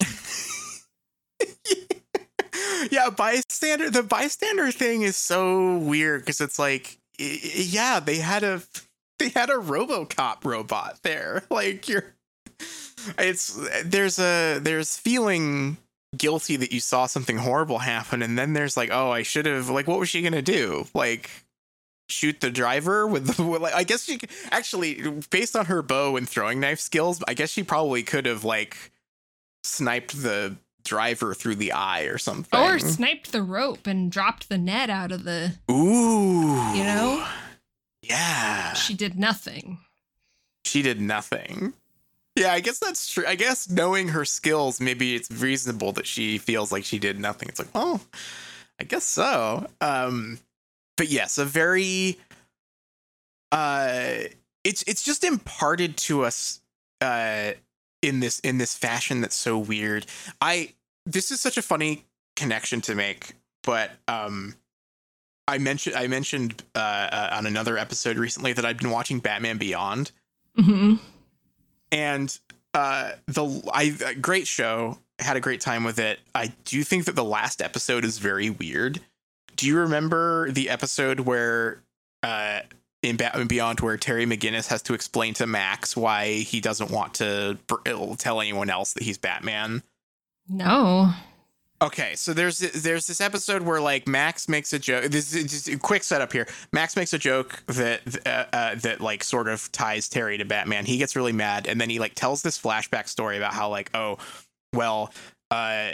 yeah, 2.90 3.10
bystander. 3.10 3.90
The 3.90 4.02
bystander 4.02 4.70
thing 4.70 5.02
is 5.02 5.16
so 5.16 5.78
weird 5.78 6.22
because 6.22 6.40
it's 6.40 6.58
like, 6.58 6.98
yeah, 7.18 8.00
they 8.00 8.18
had 8.18 8.44
a 8.44 8.62
they 9.18 9.28
had 9.30 9.50
a 9.50 9.54
RoboCop 9.54 10.44
robot 10.44 10.98
there. 11.02 11.42
Like 11.50 11.88
you're, 11.88 12.14
it's 13.18 13.58
there's 13.84 14.18
a 14.18 14.58
there's 14.60 14.96
feeling 14.96 15.76
guilty 16.16 16.56
that 16.56 16.72
you 16.72 16.80
saw 16.80 17.06
something 17.06 17.38
horrible 17.38 17.78
happen, 17.78 18.22
and 18.22 18.38
then 18.38 18.52
there's 18.52 18.76
like, 18.76 18.90
oh, 18.92 19.10
I 19.10 19.22
should 19.22 19.46
have. 19.46 19.68
Like, 19.68 19.86
what 19.88 19.98
was 19.98 20.08
she 20.08 20.22
gonna 20.22 20.42
do? 20.42 20.86
Like. 20.94 21.30
Shoot 22.06 22.42
the 22.42 22.50
driver 22.50 23.06
with 23.06 23.34
the 23.34 23.42
like. 23.58 23.72
I 23.72 23.82
guess 23.82 24.04
she 24.04 24.20
actually, 24.50 25.10
based 25.30 25.56
on 25.56 25.64
her 25.64 25.80
bow 25.80 26.18
and 26.18 26.28
throwing 26.28 26.60
knife 26.60 26.78
skills, 26.78 27.24
I 27.26 27.32
guess 27.32 27.48
she 27.48 27.62
probably 27.62 28.02
could 28.02 28.26
have 28.26 28.44
like 28.44 28.76
sniped 29.62 30.22
the 30.22 30.58
driver 30.84 31.34
through 31.34 31.56
the 31.56 31.72
eye 31.72 32.02
or 32.02 32.18
something. 32.18 32.60
Or 32.60 32.78
sniped 32.78 33.32
the 33.32 33.42
rope 33.42 33.86
and 33.86 34.12
dropped 34.12 34.48
the 34.48 34.58
net 34.58 34.90
out 34.90 35.10
of 35.10 35.24
the. 35.24 35.54
Ooh. 35.70 36.72
You 36.74 36.84
know? 36.84 37.26
Yeah. 38.02 38.74
She 38.74 38.94
did 38.94 39.18
nothing. 39.18 39.78
She 40.64 40.82
did 40.82 41.00
nothing. 41.00 41.72
Yeah, 42.36 42.52
I 42.52 42.60
guess 42.60 42.78
that's 42.80 43.08
true. 43.08 43.24
I 43.26 43.36
guess 43.36 43.70
knowing 43.70 44.08
her 44.08 44.24
skills, 44.24 44.80
maybe 44.80 45.14
it's 45.14 45.30
reasonable 45.30 45.92
that 45.92 46.06
she 46.06 46.38
feels 46.38 46.72
like 46.72 46.84
she 46.84 46.98
did 46.98 47.18
nothing. 47.18 47.48
It's 47.48 47.60
like, 47.60 47.68
oh, 47.74 48.00
I 48.80 48.84
guess 48.84 49.04
so. 49.04 49.66
Um, 49.80 50.38
but 50.96 51.08
yes, 51.08 51.38
a 51.38 51.44
very 51.44 52.18
uh 53.52 54.24
it's 54.64 54.82
it's 54.86 55.04
just 55.04 55.22
imparted 55.22 55.96
to 55.96 56.24
us 56.24 56.60
uh 57.00 57.52
in 58.02 58.20
this 58.20 58.40
in 58.40 58.58
this 58.58 58.74
fashion 58.76 59.20
that's 59.20 59.36
so 59.36 59.56
weird. 59.58 60.06
I 60.40 60.72
this 61.06 61.30
is 61.30 61.40
such 61.40 61.56
a 61.56 61.62
funny 61.62 62.04
connection 62.36 62.80
to 62.82 62.94
make, 62.94 63.34
but 63.62 63.92
um 64.08 64.54
I 65.46 65.58
mentioned 65.58 65.94
I 65.94 66.06
mentioned 66.08 66.62
uh, 66.74 66.78
uh 66.78 67.28
on 67.32 67.46
another 67.46 67.78
episode 67.78 68.16
recently 68.16 68.52
that 68.54 68.64
I've 68.64 68.78
been 68.78 68.90
watching 68.90 69.20
Batman 69.20 69.58
Beyond 69.58 70.10
hmm 70.56 70.94
and 71.94 72.38
uh 72.74 73.12
the 73.26 73.70
I 73.72 74.14
great 74.20 74.46
show 74.46 74.98
had 75.20 75.36
a 75.36 75.40
great 75.40 75.60
time 75.60 75.84
with 75.84 75.98
it. 75.98 76.18
I 76.34 76.52
do 76.64 76.82
think 76.82 77.04
that 77.04 77.14
the 77.14 77.24
last 77.24 77.62
episode 77.62 78.04
is 78.04 78.18
very 78.18 78.50
weird. 78.50 79.00
Do 79.56 79.66
you 79.68 79.78
remember 79.78 80.50
the 80.50 80.68
episode 80.68 81.20
where 81.20 81.80
uh 82.22 82.60
in 83.02 83.16
Batman 83.16 83.46
Beyond 83.46 83.80
where 83.80 83.96
Terry 83.96 84.26
McGinnis 84.26 84.66
has 84.68 84.82
to 84.82 84.94
explain 84.94 85.34
to 85.34 85.46
Max 85.46 85.96
why 85.96 86.32
he 86.32 86.60
doesn't 86.60 86.90
want 86.90 87.14
to 87.14 87.58
tell 88.18 88.40
anyone 88.40 88.70
else 88.70 88.94
that 88.94 89.02
he's 89.02 89.18
Batman? 89.18 89.82
No. 90.48 91.12
Okay, 91.82 92.14
so 92.14 92.32
there's 92.32 92.58
there's 92.58 93.06
this 93.06 93.20
episode 93.20 93.62
where 93.62 93.80
like 93.80 94.06
Max 94.06 94.48
makes 94.48 94.72
a 94.72 94.78
joke. 94.78 95.06
This 95.06 95.34
is 95.34 95.50
just 95.50 95.68
a 95.68 95.76
quick 95.76 96.04
setup 96.04 96.32
here. 96.32 96.46
Max 96.72 96.96
makes 96.96 97.12
a 97.12 97.18
joke 97.18 97.62
that 97.66 98.00
uh, 98.24 98.44
uh, 98.56 98.74
that 98.76 99.00
like 99.00 99.24
sort 99.24 99.48
of 99.48 99.70
ties 99.72 100.08
Terry 100.08 100.38
to 100.38 100.44
Batman. 100.44 100.86
He 100.86 100.98
gets 100.98 101.16
really 101.16 101.32
mad, 101.32 101.66
and 101.66 101.80
then 101.80 101.90
he 101.90 101.98
like 101.98 102.14
tells 102.14 102.42
this 102.42 102.58
flashback 102.60 103.08
story 103.08 103.36
about 103.36 103.52
how 103.52 103.68
like 103.68 103.90
oh, 103.92 104.18
well, 104.72 105.12
uh, 105.50 105.90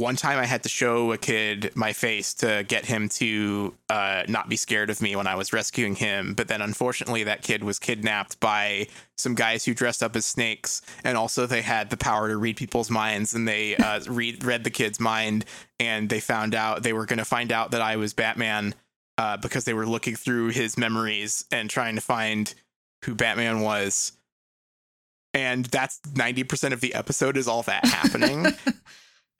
one 0.00 0.16
time 0.16 0.38
I 0.38 0.46
had 0.46 0.62
to 0.62 0.68
show 0.68 1.12
a 1.12 1.18
kid 1.18 1.72
my 1.74 1.92
face 1.92 2.32
to 2.34 2.64
get 2.66 2.86
him 2.86 3.10
to 3.10 3.74
uh, 3.90 4.22
not 4.28 4.48
be 4.48 4.56
scared 4.56 4.88
of 4.88 5.02
me 5.02 5.14
when 5.14 5.26
I 5.26 5.34
was 5.34 5.52
rescuing 5.52 5.94
him, 5.94 6.32
but 6.32 6.48
then 6.48 6.62
unfortunately 6.62 7.24
that 7.24 7.42
kid 7.42 7.62
was 7.62 7.78
kidnapped 7.78 8.40
by 8.40 8.86
some 9.18 9.34
guys 9.34 9.64
who 9.64 9.74
dressed 9.74 10.02
up 10.02 10.16
as 10.16 10.24
snakes, 10.24 10.80
and 11.04 11.18
also 11.18 11.46
they 11.46 11.60
had 11.60 11.90
the 11.90 11.98
power 11.98 12.28
to 12.28 12.36
read 12.38 12.56
people's 12.56 12.90
minds, 12.90 13.34
and 13.34 13.46
they 13.46 13.76
uh, 13.76 14.00
read 14.08 14.42
read 14.42 14.64
the 14.64 14.70
kid's 14.70 14.98
mind, 14.98 15.44
and 15.78 16.08
they 16.08 16.20
found 16.20 16.54
out 16.54 16.82
they 16.82 16.94
were 16.94 17.06
going 17.06 17.18
to 17.18 17.24
find 17.24 17.52
out 17.52 17.72
that 17.72 17.82
I 17.82 17.96
was 17.96 18.14
Batman 18.14 18.74
uh, 19.18 19.36
because 19.36 19.64
they 19.64 19.74
were 19.74 19.86
looking 19.86 20.16
through 20.16 20.48
his 20.48 20.78
memories 20.78 21.44
and 21.52 21.68
trying 21.68 21.94
to 21.96 22.00
find 22.00 22.54
who 23.04 23.14
Batman 23.14 23.60
was. 23.60 24.12
And 25.32 25.66
that's 25.66 26.00
90% 26.00 26.72
of 26.72 26.80
the 26.80 26.94
episode 26.94 27.36
is 27.36 27.46
all 27.46 27.62
that 27.64 27.84
happening. 27.84 28.46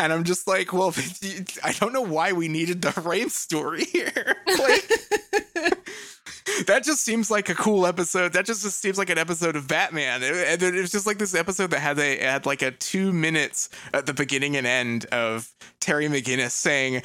and 0.05 0.12
I'm 0.12 0.24
just 0.24 0.46
like, 0.48 0.72
well, 0.72 0.94
I 1.64 1.72
don't 1.78 1.92
know 1.92 2.01
why 2.03 2.32
we 2.32 2.48
needed 2.48 2.82
the 2.82 2.98
rain 3.03 3.28
story 3.30 3.84
here. 3.84 4.12
like, 4.46 4.88
that 6.66 6.82
just 6.84 7.03
seems 7.05 7.30
like 7.30 7.48
a 7.48 7.55
cool 7.55 7.86
episode. 7.86 8.32
That 8.32 8.46
just, 8.46 8.62
just 8.62 8.80
seems 8.80 8.98
like 8.98 9.11
an 9.11 9.18
episode 9.18 9.57
of 9.57 9.68
Batman. 9.68 10.22
It- 10.22 10.34
And 10.48 10.62
it 10.62 10.80
was 10.80 10.90
just 10.92 11.07
like 11.07 11.18
this 11.18 11.34
episode 11.34 11.70
that 11.70 11.80
had 11.80 11.98
a 11.98 12.18
had 12.18 12.46
like 12.46 12.62
a 12.62 12.70
two 12.70 13.12
minutes 13.12 13.68
at 13.92 14.07
the 14.07 14.14
beginning 14.14 14.57
and 14.57 14.66
end 14.66 15.05
of 15.07 15.53
Terry 15.80 16.07
McGinnis 16.09 16.51
saying, 16.53 17.03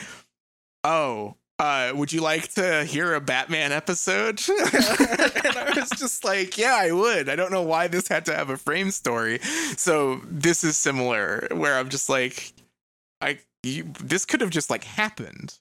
"Oh, 0.84 1.36
uh, 1.60 1.92
would 1.96 2.12
you 2.12 2.22
like 2.22 2.54
to 2.56 2.84
hear 2.86 3.14
a 3.14 3.22
Batman 3.22 3.72
episode?" 3.72 4.42
and 4.50 5.56
I 5.58 5.74
was 5.76 5.90
just 5.92 6.24
like, 6.24 6.58
"Yeah, 6.58 6.76
I 6.78 6.92
would." 6.92 7.30
I 7.30 7.36
don't 7.36 7.52
know 7.52 7.62
why 7.64 7.88
this 7.88 8.08
had 8.08 8.26
to 8.26 8.36
have 8.36 8.50
a 8.50 8.58
frame 8.58 8.92
story. 8.92 9.40
So 9.78 10.22
this 10.26 10.64
is 10.64 10.78
similar, 10.78 11.48
where 11.52 11.78
I'm 11.78 11.90
just 11.90 12.10
like, 12.10 12.52
I 13.22 13.40
you, 13.64 13.92
this 14.00 14.26
could 14.26 14.42
have 14.42 14.50
just 14.50 14.70
like 14.70 14.84
happened. 14.84 15.58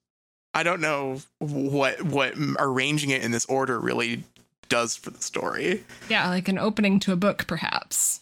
I 0.53 0.63
don't 0.63 0.81
know 0.81 1.21
what 1.39 2.03
what 2.03 2.35
arranging 2.59 3.11
it 3.11 3.23
in 3.23 3.33
this 3.33 3.47
order 3.47 3.79
really 3.81 4.25
does 4.69 4.97
for 4.97 5.11
the 5.11 5.23
story. 5.23 5.85
Yeah, 6.09 6.29
like 6.29 6.49
an 6.49 6.59
opening 6.59 7.01
to 7.01 7.13
a 7.13 7.17
book, 7.17 7.47
perhaps. 7.47 8.21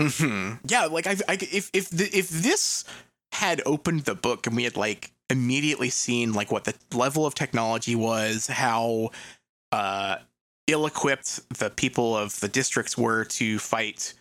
hmm 0.00 0.52
Yeah, 0.66 0.86
like 0.86 1.06
I, 1.06 1.16
I 1.28 1.38
if 1.40 1.70
if 1.72 1.90
the, 1.90 2.04
if 2.16 2.28
this 2.28 2.84
had 3.32 3.60
opened 3.66 4.00
the 4.00 4.14
book 4.14 4.46
and 4.46 4.56
we 4.56 4.64
had 4.64 4.76
like 4.76 5.10
immediately 5.30 5.90
seen 5.90 6.32
like 6.32 6.52
what 6.52 6.64
the 6.64 6.74
level 6.92 7.26
of 7.26 7.34
technology 7.34 7.94
was, 7.94 8.46
how 8.46 9.10
uh 9.72 10.16
ill-equipped 10.66 11.58
the 11.58 11.68
people 11.68 12.16
of 12.16 12.40
the 12.40 12.48
districts 12.48 12.96
were 12.96 13.24
to 13.24 13.58
fight 13.58 14.14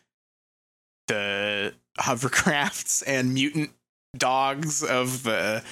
the 1.07 1.73
hovercrafts 1.99 3.01
and 3.07 3.33
mutant 3.33 3.71
dogs 4.17 4.83
of 4.83 5.23
the 5.23 5.63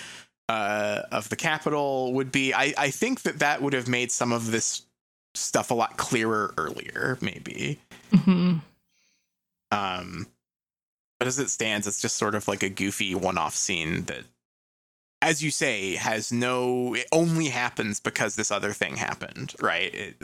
uh 0.50 1.02
of 1.12 1.30
the 1.30 1.36
capital 1.36 2.14
would 2.14 2.32
be 2.32 2.54
I 2.54 2.74
I 2.78 2.90
think 2.90 3.22
that 3.22 3.40
that 3.40 3.62
would 3.62 3.74
have 3.74 3.88
made 3.88 4.12
some 4.12 4.32
of 4.32 4.52
this 4.52 4.84
stuff 5.34 5.72
a 5.72 5.74
lot 5.74 5.98
clearer 5.98 6.54
earlier 6.58 7.18
maybe 7.22 7.80
hmm 8.12 8.58
um, 9.72 10.28
but 11.20 11.28
as 11.28 11.40
it 11.40 11.50
stands, 11.50 11.88
it's 11.88 12.02
just 12.02 12.18
sort 12.18 12.36
of 12.36 12.48
like 12.48 12.64
a 12.64 12.70
goofy 12.70 13.16
one-off 13.16 13.56
scene 13.56 14.04
that, 14.04 14.24
as 15.22 15.44
you 15.44 15.52
say, 15.52 15.96
has 15.96 16.32
no. 16.32 16.94
It 16.94 17.08
only 17.12 17.48
happens 17.48 18.00
because 18.00 18.36
this 18.36 18.52
other 18.52 18.74
thing 18.74 18.98
happened, 18.98 19.56
right? 19.62 19.94
It, 19.94 20.16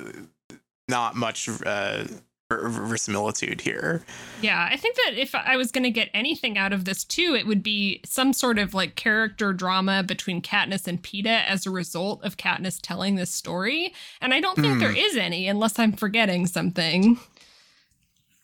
not 0.88 1.16
much 1.16 1.50
uh, 1.66 2.06
verisimilitude 2.50 3.62
here. 3.62 4.02
Yeah, 4.42 4.68
I 4.72 4.78
think 4.78 4.96
that 4.96 5.14
if 5.18 5.36
I 5.36 5.58
was 5.58 5.72
going 5.72 5.84
to 5.84 5.92
get 5.92 6.10
anything 6.14 6.58
out 6.58 6.72
of 6.72 6.86
this 6.86 7.04
too, 7.04 7.36
it 7.38 7.46
would 7.46 7.62
be 7.62 8.00
some 8.06 8.32
sort 8.34 8.58
of 8.58 8.74
like 8.74 8.96
character 8.96 9.52
drama 9.54 10.04
between 10.04 10.42
Katniss 10.42 10.88
and 10.88 11.02
Peeta 11.02 11.46
as 11.46 11.66
a 11.66 11.72
result 11.72 12.24
of 12.24 12.38
Katniss 12.38 12.80
telling 12.82 13.16
this 13.16 13.32
story. 13.32 13.94
And 14.22 14.34
I 14.34 14.40
don't 14.40 14.56
think 14.56 14.76
Hmm. 14.76 14.80
there 14.80 14.96
is 14.96 15.18
any 15.18 15.48
unless 15.48 15.78
I'm 15.78 15.92
forgetting 15.92 16.48
something. 16.48 17.20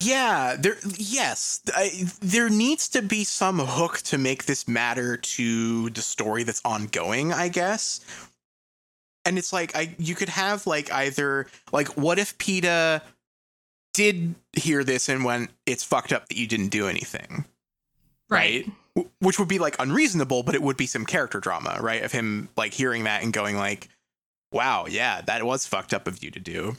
Yeah, 0.02 0.58
there. 0.60 0.76
Yes, 0.98 1.62
I, 1.74 2.04
there 2.20 2.50
needs 2.50 2.90
to 2.90 3.02
be 3.02 3.24
some 3.24 3.60
hook 3.60 4.00
to 4.00 4.18
make 4.18 4.46
this 4.46 4.68
matter 4.68 5.16
to 5.16 5.90
the 5.92 6.02
story 6.02 6.44
that's 6.44 6.62
ongoing. 6.66 7.32
I 7.32 7.48
guess. 7.48 8.02
And 9.26 9.38
it's 9.38 9.54
like 9.54 9.74
I, 9.78 9.96
you 9.98 10.16
could 10.16 10.28
have 10.28 10.68
like 10.68 10.92
either 10.92 11.48
like, 11.72 11.88
what 11.96 12.20
if 12.20 12.38
Peeta 12.38 13.02
did 13.94 14.36
hear 14.54 14.84
this 14.84 15.10
and 15.10 15.24
went, 15.24 15.52
"It's 15.66 15.84
fucked 15.84 16.12
up 16.14 16.28
that 16.30 16.38
you 16.38 16.48
didn't 16.48 16.70
do 16.70 16.88
anything," 16.88 17.46
right? 18.30 18.70
W- 18.96 19.12
Which 19.20 19.40
would 19.40 19.48
be 19.48 19.60
like 19.60 19.76
unreasonable, 19.80 20.44
but 20.44 20.56
it 20.56 20.62
would 20.62 20.78
be 20.78 20.88
some 20.88 21.06
character 21.06 21.40
drama, 21.40 21.78
right? 21.82 22.04
Of 22.04 22.12
him 22.12 22.50
like 22.58 22.74
hearing 22.74 23.06
that 23.06 23.24
and 23.24 23.32
going 23.34 23.58
like, 23.58 23.90
"Wow, 24.52 24.86
yeah, 24.88 25.22
that 25.22 25.44
was 25.46 25.66
fucked 25.66 25.94
up 25.94 26.08
of 26.08 26.24
you 26.24 26.32
to 26.32 26.40
do." 26.40 26.76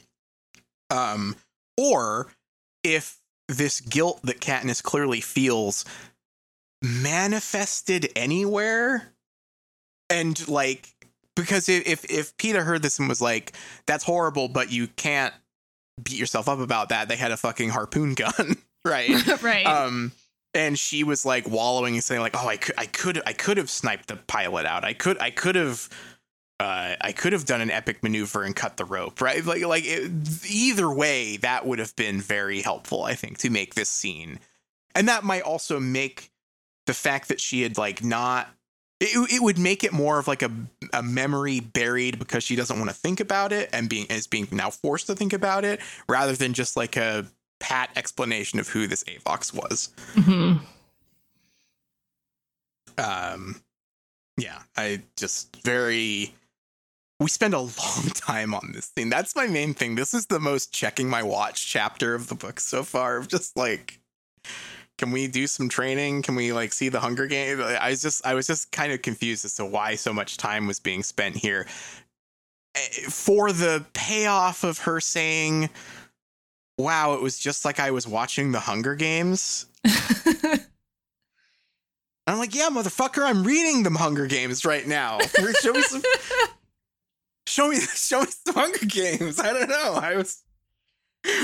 Um, 0.91 1.37
or 1.77 2.29
if 2.83 3.19
this 3.49 3.81
guilt 3.81 4.21
that 4.25 4.41
Katniss 4.41 4.83
clearly 4.83 5.21
feels 5.21 5.85
manifested 6.83 8.13
anywhere 8.15 9.15
and 10.11 10.47
like 10.49 10.95
because 11.35 11.69
if 11.69 11.87
if, 11.87 12.05
if 12.11 12.37
Peeta 12.37 12.63
heard 12.63 12.83
this 12.83 12.99
and 12.99 13.09
was 13.09 13.23
like 13.23 13.53
that's 13.87 14.05
horrible 14.05 14.49
but 14.49 14.71
you 14.71 14.87
can't 14.89 15.35
beat 16.03 16.19
yourself 16.19 16.49
up 16.49 16.59
about 16.59 16.89
that 16.89 17.09
they 17.09 17.17
had 17.17 17.31
a 17.31 17.37
fucking 17.37 17.71
harpoon 17.71 18.15
gun 18.15 18.57
right? 18.85 19.43
right. 19.43 19.67
Um, 19.67 20.13
and 20.53 20.79
she 20.79 21.03
was 21.03 21.25
like 21.25 21.49
wallowing 21.49 21.95
and 21.95 22.05
saying 22.05 22.21
like, 22.21 22.37
"Oh, 22.37 22.49
I 22.49 22.57
could, 22.57 22.75
I 22.79 22.87
could, 22.87 23.23
I 23.27 23.33
could 23.33 23.57
have 23.57 23.71
sniped 23.71 24.09
the 24.09 24.17
pilot 24.17 24.67
out. 24.67 24.85
I 24.85 24.93
could, 24.93 25.19
I 25.21 25.31
could 25.31 25.55
have." 25.55 25.89
Uh, 26.61 26.95
I 27.01 27.11
could 27.11 27.33
have 27.33 27.47
done 27.47 27.61
an 27.61 27.71
epic 27.73 28.05
maneuver 28.05 28.45
and 28.45 28.55
cut 28.55 28.77
the 28.77 28.85
rope, 28.85 29.21
right? 29.21 29.45
Like, 29.45 29.67
like 29.67 29.83
it, 29.85 30.13
either 30.49 30.89
way, 30.89 31.37
that 31.39 31.67
would 31.67 31.81
have 31.81 31.97
been 31.97 32.21
very 32.21 32.63
helpful, 32.63 33.03
I 33.03 33.15
think, 33.15 33.39
to 33.39 33.51
make 33.51 33.75
this 33.75 33.89
scene, 33.89 34.39
and 34.95 35.09
that 35.09 35.25
might 35.25 35.43
also 35.43 35.81
make 35.81 36.31
the 36.87 36.95
fact 36.95 37.27
that 37.29 37.41
she 37.41 37.63
had 37.63 37.77
like 37.77 38.05
not 38.05 38.49
it, 39.01 39.33
it 39.33 39.43
would 39.43 39.59
make 39.59 39.85
it 39.85 39.93
more 39.93 40.19
of 40.19 40.29
like 40.29 40.43
a, 40.43 40.51
a 40.93 41.03
memory 41.03 41.61
buried 41.61 42.19
because 42.19 42.45
she 42.45 42.57
doesn't 42.57 42.79
want 42.79 42.91
to 42.91 42.97
think 42.97 43.21
about 43.21 43.53
it 43.53 43.69
and 43.73 43.89
being 43.89 44.07
is 44.07 44.27
being 44.27 44.49
now 44.53 44.71
forced 44.71 45.07
to 45.09 45.15
think 45.15 45.33
about 45.33 45.65
it 45.65 45.81
rather 46.09 46.33
than 46.35 46.53
just 46.53 46.77
like 46.77 46.97
a 46.97 47.27
pat 47.61 47.91
explanation 47.97 48.59
of 48.59 48.69
who 48.69 48.87
this 48.87 49.05
avox 49.05 49.53
was. 49.53 49.91
Hmm 50.15 50.55
um 52.99 53.61
yeah 54.37 54.61
i 54.77 55.03
just 55.17 55.57
very 55.63 56.35
we 57.21 57.29
spend 57.29 57.55
a 57.55 57.61
long 57.61 57.71
time 58.15 58.55
on 58.55 58.73
this 58.73 58.87
thing 58.87 59.09
that's 59.09 59.37
my 59.37 59.47
main 59.47 59.73
thing. 59.75 59.95
This 59.95 60.15
is 60.15 60.27
the 60.27 60.41
most 60.41 60.73
checking 60.73 61.09
my 61.09 61.23
watch 61.23 61.67
chapter 61.67 62.15
of 62.15 62.29
the 62.29 62.35
book 62.35 62.61
so 62.61 62.83
far 62.83 63.17
of 63.17 63.29
just 63.29 63.57
like 63.57 64.01
can 64.99 65.11
we 65.11 65.27
do 65.27 65.47
some 65.47 65.69
training 65.69 66.23
can 66.23 66.35
we 66.35 66.53
like 66.53 66.73
see 66.73 66.89
the 66.89 67.01
hunger 67.01 67.27
game 67.27 67.61
i 67.61 67.91
was 67.91 68.01
just 68.01 68.25
i 68.27 68.35
was 68.35 68.47
just 68.47 68.71
kind 68.73 68.93
of 68.93 69.03
confused 69.03 69.45
as 69.45 69.55
to 69.55 69.65
why 69.65 69.95
so 69.95 70.13
much 70.13 70.37
time 70.37 70.67
was 70.67 70.79
being 70.81 71.03
spent 71.03 71.37
here 71.37 71.67
Eh, 72.75 73.09
for 73.09 73.53
the 73.53 73.85
payoff 73.93 74.65
of 74.65 74.79
her 74.79 75.01
saying 75.01 75.71
wow 76.77 77.15
it 77.15 77.23
was 77.23 77.39
just 77.39 77.65
like 77.65 77.79
i 77.79 77.91
was 77.91 78.07
watching 78.07 78.51
the 78.53 78.61
hunger 78.61 78.95
games 78.95 79.67
I'm 82.27 82.39
like, 82.39 82.55
yeah, 82.55 82.71
motherfucker, 82.71 83.23
I'm 83.23 83.45
reading 83.45 83.83
the 83.83 83.91
Hunger 83.91 84.27
Games 84.27 84.65
right 84.65 84.87
now. 84.87 85.19
show 85.61 85.75
me 85.75 85.83
some, 85.83 86.01
show 87.47 87.69
me, 87.69 87.77
show 87.77 88.23
me 88.23 88.27
some 88.47 88.55
Hunger 88.55 88.87
Games. 88.87 89.39
I 89.39 89.53
don't 89.53 89.69
know. 89.69 89.99
I 90.01 90.17
was, 90.17 90.43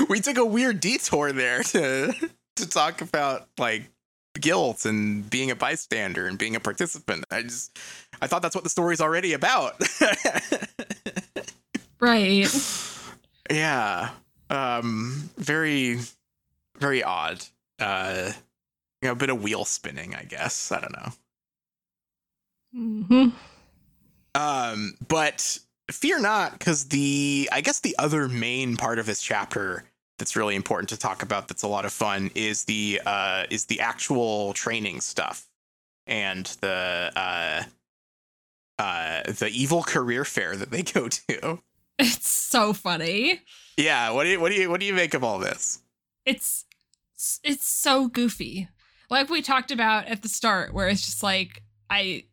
we 0.09 0.19
took 0.21 0.37
a 0.37 0.45
weird 0.45 0.79
detour 0.79 1.33
there 1.33 1.61
to 1.61 2.13
to 2.61 2.69
talk 2.69 3.01
about 3.01 3.47
like 3.57 3.89
guilt 4.39 4.85
and 4.85 5.29
being 5.29 5.51
a 5.51 5.55
bystander 5.55 6.27
and 6.27 6.37
being 6.37 6.55
a 6.55 6.59
participant. 6.59 7.25
I 7.31 7.43
just, 7.43 7.77
I 8.21 8.27
thought 8.27 8.41
that's 8.41 8.55
what 8.55 8.63
the 8.63 8.69
story's 8.69 9.01
already 9.01 9.33
about. 9.33 9.81
right. 11.99 12.47
yeah, 13.51 14.09
um, 14.49 15.29
very, 15.37 15.99
very 16.77 17.03
odd. 17.03 17.43
Uh, 17.79 18.31
you 19.01 19.07
know, 19.07 19.13
a 19.13 19.15
bit 19.15 19.29
of 19.29 19.41
wheel 19.41 19.65
spinning, 19.65 20.15
I 20.15 20.23
guess. 20.23 20.71
I 20.71 20.79
don't 20.81 20.93
know. 20.93 21.11
hmm 22.73 23.29
Um, 24.35 24.93
but 25.07 25.59
fear 25.89 26.19
not, 26.19 26.53
because 26.53 26.85
the 26.85 27.49
I 27.51 27.61
guess 27.61 27.79
the 27.79 27.95
other 27.97 28.29
main 28.29 28.77
part 28.77 28.99
of 28.99 29.05
this 29.05 29.21
chapter 29.21 29.83
that's 30.21 30.35
really 30.35 30.55
important 30.55 30.87
to 30.87 30.97
talk 30.97 31.23
about 31.23 31.47
that's 31.47 31.63
a 31.63 31.67
lot 31.67 31.83
of 31.83 31.91
fun 31.91 32.29
is 32.35 32.65
the 32.65 33.01
uh 33.07 33.43
is 33.49 33.65
the 33.65 33.79
actual 33.79 34.53
training 34.53 35.01
stuff 35.01 35.47
and 36.05 36.45
the 36.61 37.11
uh 37.15 37.63
uh 38.77 39.23
the 39.23 39.49
evil 39.51 39.81
career 39.81 40.23
fair 40.23 40.55
that 40.55 40.69
they 40.69 40.83
go 40.99 41.07
to. 41.07 41.59
It's 41.97 42.29
so 42.29 42.71
funny. 42.71 43.41
Yeah, 43.77 44.11
what 44.11 44.25
do 44.25 44.29
you 44.29 44.39
what 44.39 44.49
do 44.49 44.61
you 44.61 44.69
what 44.69 44.79
do 44.79 44.85
you 44.85 44.93
make 44.93 45.15
of 45.15 45.23
all 45.23 45.39
this? 45.39 45.81
It's 46.23 46.65
it's 47.43 47.67
so 47.67 48.07
goofy. 48.07 48.69
Like 49.09 49.27
we 49.27 49.41
talked 49.41 49.71
about 49.71 50.05
at 50.05 50.21
the 50.21 50.29
start, 50.29 50.71
where 50.71 50.87
it's 50.87 51.03
just 51.03 51.23
like 51.23 51.63
I 51.89 52.25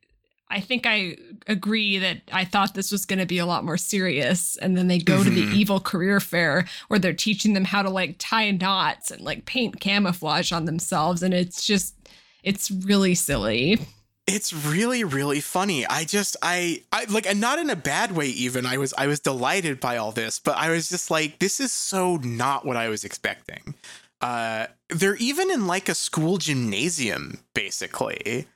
I 0.51 0.61
think 0.61 0.87
I 0.87 1.17
agree 1.47 1.99
that 1.99 2.23
I 2.33 2.45
thought 2.45 2.75
this 2.75 2.91
was 2.91 3.05
going 3.05 3.19
to 3.19 3.27
be 3.27 3.39
a 3.39 3.45
lot 3.47 3.65
more 3.65 3.77
serious. 3.77 4.57
And 4.57 4.77
then 4.77 4.89
they 4.89 4.99
go 4.99 5.23
to 5.23 5.29
the 5.29 5.43
Mhm. 5.45 5.55
evil 5.55 5.79
career 5.81 6.21
fair 6.21 6.67
where 6.89 6.99
they're 6.99 7.13
teaching 7.13 7.53
them 7.53 7.65
how 7.67 7.83
to 7.83 7.91
like 7.91 8.17
tie 8.19 8.51
knots 8.51 9.11
and 9.11 9.21
like 9.21 9.45
paint 9.45 9.79
camouflage 9.81 10.51
on 10.53 10.65
themselves. 10.65 11.23
And 11.23 11.35
it's 11.35 11.67
just, 11.67 11.95
it's 12.43 12.71
really 12.71 13.15
silly. 13.15 13.79
It's 14.27 14.53
really 14.53 15.05
really 15.05 15.41
funny. 15.41 15.87
I 15.87 16.05
just 16.05 16.37
I 16.43 16.83
I 16.93 17.05
like 17.09 17.25
and 17.27 17.41
not 17.41 17.59
in 17.59 17.71
a 17.71 17.77
bad 17.77 18.13
way 18.13 18.27
even. 18.29 18.67
I 18.67 18.77
was 18.77 18.93
I 18.99 19.07
was 19.07 19.21
delighted 19.21 19.81
by 19.81 19.97
all 19.97 20.13
this, 20.13 20.39
but 20.39 20.57
I 20.59 20.69
was 20.69 20.91
just 20.91 21.11
like 21.11 21.39
this 21.39 21.61
is 21.61 21.73
so 21.73 22.17
not 22.17 22.67
what 22.67 22.77
I 22.77 22.91
was 22.91 23.05
expecting. 23.05 23.75
Uh 24.21 24.67
they're 24.91 25.17
even 25.17 25.51
in 25.51 25.67
like 25.67 25.89
a 25.89 25.95
school 25.95 26.37
gymnasium 26.37 27.39
basically. 27.55 28.47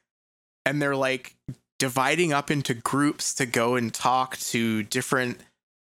And 0.66 0.80
they're 0.82 0.94
like 0.94 1.36
dividing 1.82 2.32
up 2.32 2.48
into 2.48 2.74
groups 2.74 3.34
to 3.34 3.44
go 3.44 3.74
and 3.74 3.92
talk 3.92 4.36
to 4.36 4.84
different 4.84 5.40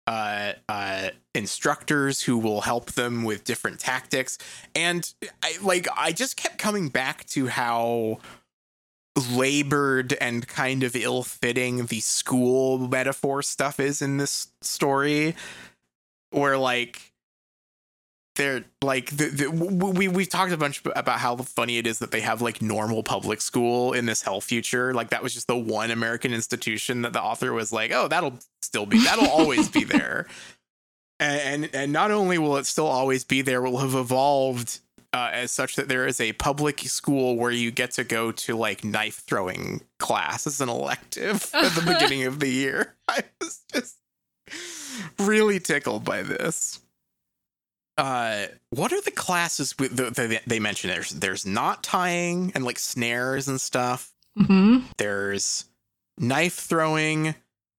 uh 0.05 0.51
uh 0.67 1.09
instructors 1.33 2.21
who 2.23 2.37
will 2.37 2.59
help 2.59 2.91
them 2.91 3.23
with 3.23 3.45
different 3.45 3.79
tactics. 3.79 4.37
And 4.75 5.09
I 5.41 5.55
like 5.61 5.87
I 5.95 6.11
just 6.11 6.35
kept 6.35 6.57
coming 6.57 6.89
back 6.89 7.23
to 7.27 7.47
how 7.47 8.19
labored 9.31 10.11
and 10.19 10.45
kind 10.45 10.83
of 10.83 10.93
ill-fitting 10.93 11.85
the 11.85 12.01
school 12.01 12.89
metaphor 12.89 13.41
stuff 13.41 13.79
is 13.79 14.01
in 14.01 14.17
this 14.17 14.51
story 14.61 15.37
where 16.31 16.57
like 16.57 17.13
they're 18.37 18.63
like 18.81 19.09
the, 19.09 19.25
the, 19.25 19.51
we 19.51 20.07
we've 20.07 20.29
talked 20.29 20.51
a 20.51 20.57
bunch 20.57 20.81
about 20.95 21.19
how 21.19 21.35
funny 21.35 21.77
it 21.77 21.85
is 21.85 21.99
that 21.99 22.11
they 22.11 22.21
have 22.21 22.41
like 22.41 22.61
normal 22.61 23.03
public 23.03 23.41
school 23.41 23.93
in 23.93 24.05
this 24.05 24.21
hell 24.21 24.39
future 24.41 24.93
like 24.93 25.09
that 25.09 25.21
was 25.21 25.33
just 25.33 25.47
the 25.47 25.57
one 25.57 25.91
american 25.91 26.33
institution 26.33 27.01
that 27.01 27.13
the 27.13 27.21
author 27.21 27.51
was 27.53 27.73
like 27.73 27.91
oh 27.91 28.07
that'll 28.07 28.39
still 28.61 28.85
be 28.85 29.03
that'll 29.03 29.29
always 29.29 29.69
be 29.69 29.83
there 29.83 30.27
and, 31.19 31.63
and 31.63 31.75
and 31.75 31.91
not 31.91 32.11
only 32.11 32.37
will 32.37 32.57
it 32.57 32.65
still 32.65 32.87
always 32.87 33.23
be 33.23 33.41
there 33.41 33.61
will 33.61 33.77
have 33.77 33.95
evolved 33.95 34.79
uh, 35.13 35.29
as 35.31 35.51
such 35.51 35.75
that 35.75 35.87
there 35.87 36.05
is 36.05 36.19
a 36.19 36.33
public 36.33 36.79
school 36.81 37.35
where 37.35 37.51
you 37.51 37.71
get 37.71 37.91
to 37.91 38.03
go 38.03 38.31
to 38.31 38.55
like 38.55 38.83
knife 38.83 39.23
throwing 39.25 39.81
class 39.99 40.45
as 40.45 40.61
an 40.61 40.69
elective 40.69 41.49
at 41.53 41.71
the 41.73 41.81
beginning 41.81 42.23
of 42.23 42.39
the 42.39 42.49
year. 42.49 42.95
I 43.07 43.23
was 43.41 43.61
just 43.71 43.97
really 45.17 45.59
tickled 45.59 46.03
by 46.03 46.23
this. 46.23 46.79
Uh, 47.97 48.45
what 48.69 48.93
are 48.93 49.01
the 49.01 49.11
classes 49.11 49.73
with 49.79 49.95
the, 49.95 50.11
the, 50.11 50.39
they 50.45 50.59
mentioned? 50.59 50.93
There's 50.93 51.11
there's 51.11 51.45
knot 51.45 51.83
tying 51.83 52.51
and 52.53 52.63
like 52.63 52.79
snares 52.79 53.47
and 53.47 53.59
stuff. 53.59 54.13
hmm 54.35 54.79
There's 54.97 55.65
knife 56.17 56.55
throwing. 56.55 57.35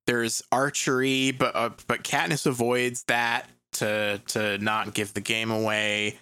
There's 0.07 0.43
archery, 0.51 1.33
but 1.33 1.55
uh, 1.55 1.71
but 1.87 2.03
Katniss 2.03 2.47
avoids 2.47 3.05
that 3.05 3.49
to 3.75 4.21
to 4.29 4.59
not 4.59 4.95
give 4.95 5.15
the 5.15 5.21
game 5.21 5.51
away. 5.51 6.19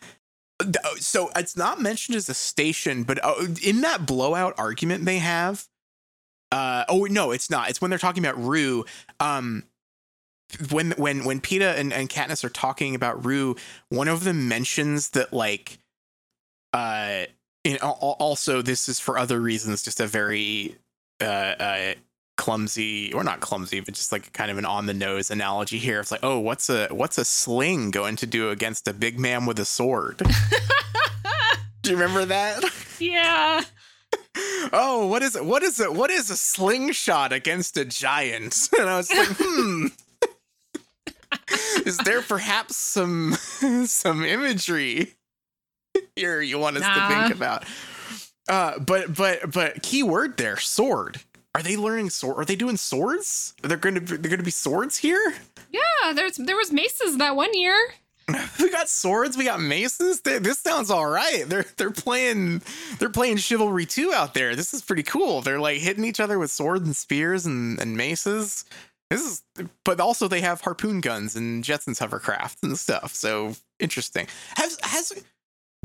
So 0.98 1.30
it's 1.36 1.56
not 1.56 1.80
mentioned 1.80 2.16
as 2.16 2.28
a 2.28 2.34
station, 2.34 3.02
but 3.04 3.24
uh, 3.24 3.46
in 3.62 3.82
that 3.82 4.06
blowout 4.06 4.54
argument 4.58 5.04
they 5.04 5.18
have, 5.18 5.66
uh, 6.50 6.84
oh 6.88 7.04
no, 7.04 7.30
it's 7.30 7.50
not. 7.50 7.70
It's 7.70 7.80
when 7.80 7.90
they're 7.90 7.98
talking 7.98 8.24
about 8.24 8.42
Rue. 8.42 8.84
Um, 9.20 9.64
when 10.70 10.92
when 10.92 11.24
when 11.24 11.40
Peeta 11.40 11.76
and, 11.76 11.92
and 11.92 12.08
Katniss 12.08 12.44
are 12.44 12.48
talking 12.48 12.94
about 12.94 13.24
Rue, 13.24 13.56
one 13.88 14.08
of 14.08 14.24
them 14.24 14.48
mentions 14.48 15.10
that 15.10 15.32
like, 15.32 15.78
uh, 16.72 17.24
in, 17.64 17.78
al- 17.82 18.16
also 18.18 18.62
this 18.62 18.88
is 18.88 19.00
for 19.00 19.18
other 19.18 19.40
reasons, 19.40 19.82
just 19.82 20.00
a 20.00 20.06
very 20.06 20.76
uh, 21.20 21.24
uh 21.24 21.94
clumsy 22.36 23.12
or 23.14 23.24
not 23.24 23.40
clumsy 23.40 23.80
but 23.80 23.94
just 23.94 24.12
like 24.12 24.30
kind 24.34 24.50
of 24.50 24.58
an 24.58 24.66
on 24.66 24.86
the 24.86 24.94
nose 24.94 25.30
analogy 25.30 25.78
here. 25.78 26.00
It's 26.00 26.10
like 26.10 26.20
oh 26.22 26.38
what's 26.38 26.68
a 26.70 26.88
what's 26.88 27.18
a 27.18 27.24
sling 27.24 27.90
going 27.90 28.16
to 28.16 28.26
do 28.26 28.50
against 28.50 28.86
a 28.88 28.92
big 28.92 29.18
man 29.18 29.46
with 29.46 29.58
a 29.58 29.64
sword? 29.64 30.18
Do 31.82 31.90
you 31.90 31.96
remember 31.96 32.24
that? 32.26 32.62
Yeah. 32.98 33.62
oh 34.72 35.06
what 35.06 35.22
is 35.22 35.34
it 35.34 35.44
what 35.44 35.62
is 35.62 35.80
it 35.80 35.92
what 35.92 36.10
is 36.10 36.30
a 36.30 36.36
slingshot 36.36 37.32
against 37.32 37.76
a 37.76 37.84
giant? 37.84 38.68
And 38.78 38.88
i 38.88 38.96
was 38.96 39.10
like 39.10 39.28
hmm 39.38 39.86
is 41.84 41.98
there 41.98 42.22
perhaps 42.22 42.76
some 42.76 43.32
some 43.86 44.24
imagery 44.24 45.14
here 46.14 46.40
you 46.40 46.58
want 46.58 46.76
us 46.76 46.82
Nah. 46.82 47.08
to 47.08 47.14
think 47.14 47.34
about? 47.34 47.64
Uh 48.48 48.78
but 48.78 49.14
but 49.14 49.50
but 49.52 49.82
key 49.82 50.02
word 50.02 50.36
there 50.36 50.56
sword. 50.58 51.20
Are 51.54 51.62
they 51.62 51.76
learning 51.76 52.10
sword 52.10 52.38
are 52.38 52.44
they 52.44 52.56
doing 52.56 52.76
swords? 52.76 53.54
They're 53.62 53.76
gonna 53.76 54.00
be 54.00 54.16
they're 54.16 54.30
gonna 54.30 54.42
be 54.42 54.50
swords 54.50 54.96
here? 54.98 55.34
Yeah. 55.72 56.12
There's, 56.12 56.36
there 56.36 56.56
was 56.56 56.72
maces 56.72 57.18
that 57.18 57.34
one 57.36 57.52
year. 57.54 57.76
we 58.60 58.70
got 58.70 58.88
swords 58.88 59.36
we 59.36 59.44
got 59.44 59.60
maces? 59.60 60.20
Th- 60.20 60.42
this 60.42 60.58
sounds 60.58 60.90
all 60.90 61.06
right. 61.06 61.44
They're 61.46 61.64
they're 61.76 61.90
playing 61.90 62.62
they're 62.98 63.08
playing 63.10 63.36
chivalry 63.38 63.86
2 63.86 64.12
out 64.12 64.34
there. 64.34 64.54
This 64.56 64.74
is 64.74 64.82
pretty 64.82 65.02
cool. 65.04 65.40
They're 65.42 65.60
like 65.60 65.78
hitting 65.78 66.04
each 66.04 66.20
other 66.20 66.38
with 66.38 66.50
swords 66.50 66.84
and 66.84 66.96
spears 66.96 67.46
and, 67.46 67.80
and 67.80 67.96
maces 67.96 68.64
this 69.10 69.22
is 69.22 69.42
but 69.84 70.00
also 70.00 70.28
they 70.28 70.40
have 70.40 70.60
harpoon 70.60 71.00
guns 71.00 71.36
and 71.36 71.64
jetsons 71.64 71.98
hovercraft 71.98 72.58
and 72.62 72.78
stuff 72.78 73.14
so 73.14 73.54
interesting 73.78 74.26
has 74.56 74.78
has 74.82 75.12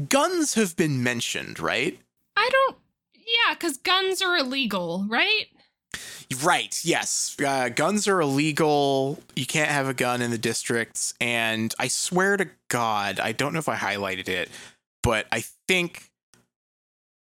guns 0.09 0.53
have 0.55 0.75
been 0.75 1.03
mentioned, 1.03 1.59
right? 1.59 1.99
I 2.35 2.49
don't. 2.51 2.77
Yeah, 3.15 3.53
because 3.53 3.77
guns 3.77 4.21
are 4.21 4.37
illegal, 4.37 5.05
right? 5.07 5.45
Right. 6.41 6.79
Yes. 6.83 7.35
Uh, 7.45 7.69
guns 7.69 8.07
are 8.07 8.21
illegal. 8.21 9.19
You 9.35 9.45
can't 9.45 9.69
have 9.69 9.87
a 9.87 9.93
gun 9.93 10.21
in 10.21 10.31
the 10.31 10.37
districts. 10.37 11.13
And 11.19 11.73
I 11.77 11.87
swear 11.87 12.37
to 12.37 12.49
God, 12.69 13.19
I 13.19 13.33
don't 13.33 13.53
know 13.53 13.59
if 13.59 13.69
I 13.69 13.75
highlighted 13.75 14.29
it, 14.29 14.49
but 15.03 15.27
I 15.31 15.43
think 15.67 16.10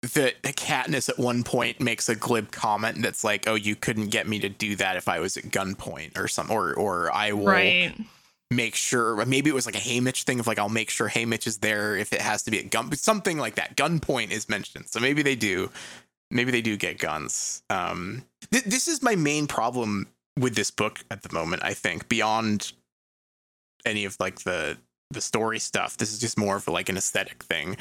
that 0.01 0.41
Katniss 0.43 1.09
at 1.09 1.19
one 1.19 1.43
point 1.43 1.81
makes 1.81 2.07
a 2.07 2.15
glib 2.15 2.51
comment 2.51 3.01
that's 3.01 3.23
like, 3.23 3.47
"Oh, 3.47 3.55
you 3.55 3.75
couldn't 3.75 4.07
get 4.09 4.27
me 4.27 4.39
to 4.39 4.49
do 4.49 4.75
that 4.77 4.95
if 4.95 5.07
I 5.07 5.19
was 5.19 5.35
at 5.35 5.45
gunpoint 5.45 6.17
or 6.17 6.27
some, 6.27 6.49
or 6.49 6.73
or 6.73 7.13
I 7.13 7.33
will 7.33 7.45
Right. 7.45 7.95
make 8.49 8.75
sure." 8.75 9.23
Maybe 9.25 9.49
it 9.49 9.53
was 9.53 9.65
like 9.65 9.75
a 9.75 9.79
Haymitch 9.79 10.23
thing 10.23 10.39
of 10.39 10.47
like, 10.47 10.57
"I'll 10.57 10.69
make 10.69 10.89
sure 10.89 11.09
Haymitch 11.09 11.45
is 11.47 11.57
there 11.57 11.97
if 11.97 12.13
it 12.13 12.21
has 12.21 12.43
to 12.43 12.51
be 12.51 12.59
at 12.59 12.69
gun." 12.69 12.95
Something 12.95 13.37
like 13.37 13.55
that. 13.55 13.75
Gunpoint 13.75 14.31
is 14.31 14.47
mentioned, 14.47 14.87
so 14.87 14.99
maybe 14.99 15.21
they 15.21 15.35
do. 15.35 15.69
Maybe 16.31 16.51
they 16.51 16.61
do 16.61 16.77
get 16.77 16.97
guns. 16.99 17.63
Um, 17.69 18.23
th- 18.51 18.63
this 18.65 18.87
is 18.87 19.01
my 19.01 19.15
main 19.15 19.47
problem 19.47 20.07
with 20.37 20.55
this 20.55 20.71
book 20.71 21.03
at 21.11 21.23
the 21.23 21.33
moment. 21.33 21.63
I 21.65 21.73
think 21.73 22.07
beyond 22.07 22.71
any 23.85 24.05
of 24.05 24.15
like 24.19 24.41
the 24.41 24.77
the 25.11 25.21
story 25.21 25.59
stuff, 25.59 25.97
this 25.97 26.13
is 26.13 26.19
just 26.19 26.37
more 26.37 26.55
of 26.57 26.67
like 26.67 26.87
an 26.87 26.95
aesthetic 26.95 27.43
thing 27.43 27.75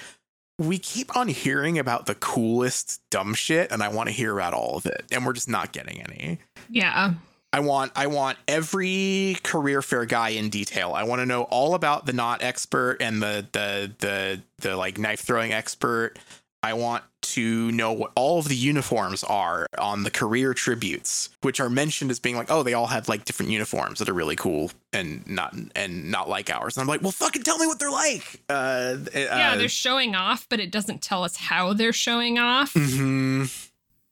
we 0.59 0.79
keep 0.79 1.17
on 1.17 1.29
hearing 1.29 1.79
about 1.79 2.07
the 2.07 2.17
coolest 2.17 3.01
dumb 3.11 3.35
shit 3.35 3.71
and 3.71 3.83
I 3.83 3.89
want 3.89 4.09
to 4.09 4.13
hear 4.13 4.35
about 4.35 4.55
all 4.55 4.77
of 4.77 4.87
it 4.87 5.05
and 5.13 5.25
we're 5.25 5.33
just 5.33 5.49
not 5.49 5.73
getting 5.73 6.01
any. 6.01 6.39
Yeah. 6.69 7.15
I 7.53 7.61
want 7.61 7.93
I 7.97 8.09
want 8.09 8.37
every 8.47 9.39
career 9.43 9.81
fair 9.81 10.05
guy 10.05 10.31
in 10.31 10.51
detail. 10.51 10.93
I 10.93 11.05
want 11.05 11.21
to 11.21 11.27
know 11.27 11.45
all 11.45 11.75
about 11.75 12.05
the 12.05 12.13
knot 12.13 12.43
expert 12.43 12.99
and 13.01 13.23
the 13.23 13.47
the 13.53 13.93
the 13.99 14.43
the 14.59 14.77
like 14.77 14.99
knife 14.99 15.21
throwing 15.21 15.53
expert. 15.53 16.19
I 16.63 16.73
want 16.73 17.05
to 17.23 17.71
know 17.73 17.93
what 17.93 18.11
all 18.17 18.39
of 18.39 18.49
the 18.49 18.57
uniforms 18.57 19.23
are 19.25 19.67
on 19.79 20.03
the 20.03 20.11
career 20.11 20.55
tributes, 20.55 21.29
which 21.43 21.61
are 21.61 21.69
mentioned 21.71 22.11
as 22.11 22.19
being 22.19 22.37
like, 22.37 22.51
oh, 22.51 22.63
they 22.63 22.75
all 22.75 22.87
have 22.89 23.09
like 23.09 23.25
different 23.25 23.53
uniforms 23.53 23.99
that 23.99 24.09
are 24.09 24.15
really 24.15 24.35
cool 24.35 24.71
and 24.93 25.27
not 25.29 25.55
and 25.77 26.11
not 26.11 26.29
like 26.29 26.51
ours. 26.51 26.77
And 26.77 26.83
I'm 26.83 26.89
like, 26.89 27.03
well, 27.03 27.13
fucking 27.13 27.43
tell 27.43 27.59
me 27.59 27.67
what 27.67 27.79
they're 27.79 27.91
like. 27.91 28.41
Uh, 28.49 28.97
Yeah, 29.15 29.53
uh, 29.53 29.57
they're 29.57 29.69
showing 29.69 30.15
off, 30.15 30.47
but 30.49 30.59
it 30.59 30.73
doesn't 30.73 31.01
tell 31.03 31.23
us 31.23 31.37
how 31.37 31.75
they're 31.75 31.93
showing 31.93 32.39
off. 32.39 32.73
hmm 32.73 33.45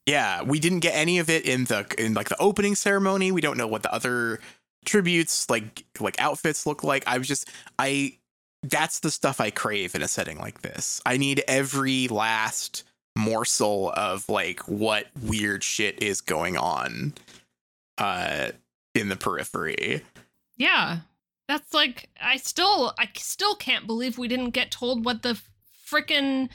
Yeah, 0.04 0.42
we 0.42 0.60
didn't 0.60 0.80
get 0.80 0.94
any 0.94 1.18
of 1.18 1.28
it 1.30 1.46
in 1.46 1.64
the 1.64 1.86
in 1.98 2.14
like 2.14 2.28
the 2.28 2.38
opening 2.40 2.74
ceremony. 2.76 3.32
We 3.32 3.40
don't 3.40 3.56
know 3.58 3.66
what 3.66 3.82
the 3.82 3.92
other 3.92 4.40
tributes 4.84 5.50
like 5.50 5.84
like 5.98 6.20
outfits 6.20 6.64
look 6.66 6.84
like. 6.84 7.02
I 7.08 7.18
was 7.18 7.26
just 7.26 7.48
I 7.78 8.18
that's 8.68 9.00
the 9.00 9.10
stuff 9.10 9.40
I 9.40 9.50
crave 9.50 9.94
in 9.94 10.02
a 10.02 10.08
setting 10.08 10.38
like 10.38 10.62
this. 10.62 11.00
I 11.06 11.16
need 11.16 11.42
every 11.48 12.08
last 12.08 12.84
morsel 13.16 13.92
of 13.96 14.28
like 14.28 14.60
what 14.68 15.06
weird 15.22 15.64
shit 15.64 16.02
is 16.02 16.20
going 16.20 16.56
on 16.56 17.14
uh 17.98 18.50
in 18.94 19.08
the 19.08 19.16
periphery. 19.16 20.02
Yeah. 20.56 20.98
That's 21.48 21.72
like 21.72 22.10
I 22.20 22.36
still 22.36 22.92
I 22.98 23.08
still 23.16 23.54
can't 23.54 23.86
believe 23.86 24.18
we 24.18 24.28
didn't 24.28 24.50
get 24.50 24.70
told 24.70 25.04
what 25.04 25.22
the 25.22 25.40
frickin' 25.88 26.48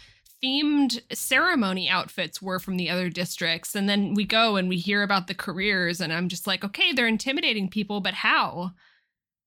themed 0.44 1.00
ceremony 1.14 1.88
outfits 1.88 2.42
were 2.42 2.60
from 2.60 2.78
the 2.78 2.90
other 2.90 3.10
districts 3.10 3.76
and 3.76 3.88
then 3.88 4.14
we 4.14 4.26
go 4.26 4.56
and 4.56 4.68
we 4.68 4.78
hear 4.78 5.04
about 5.04 5.28
the 5.28 5.36
careers 5.36 6.02
and 6.02 6.12
I'm 6.12 6.28
just 6.28 6.48
like, 6.48 6.64
okay, 6.64 6.92
they're 6.92 7.08
intimidating 7.08 7.70
people, 7.70 8.02
but 8.02 8.16
how? 8.16 8.72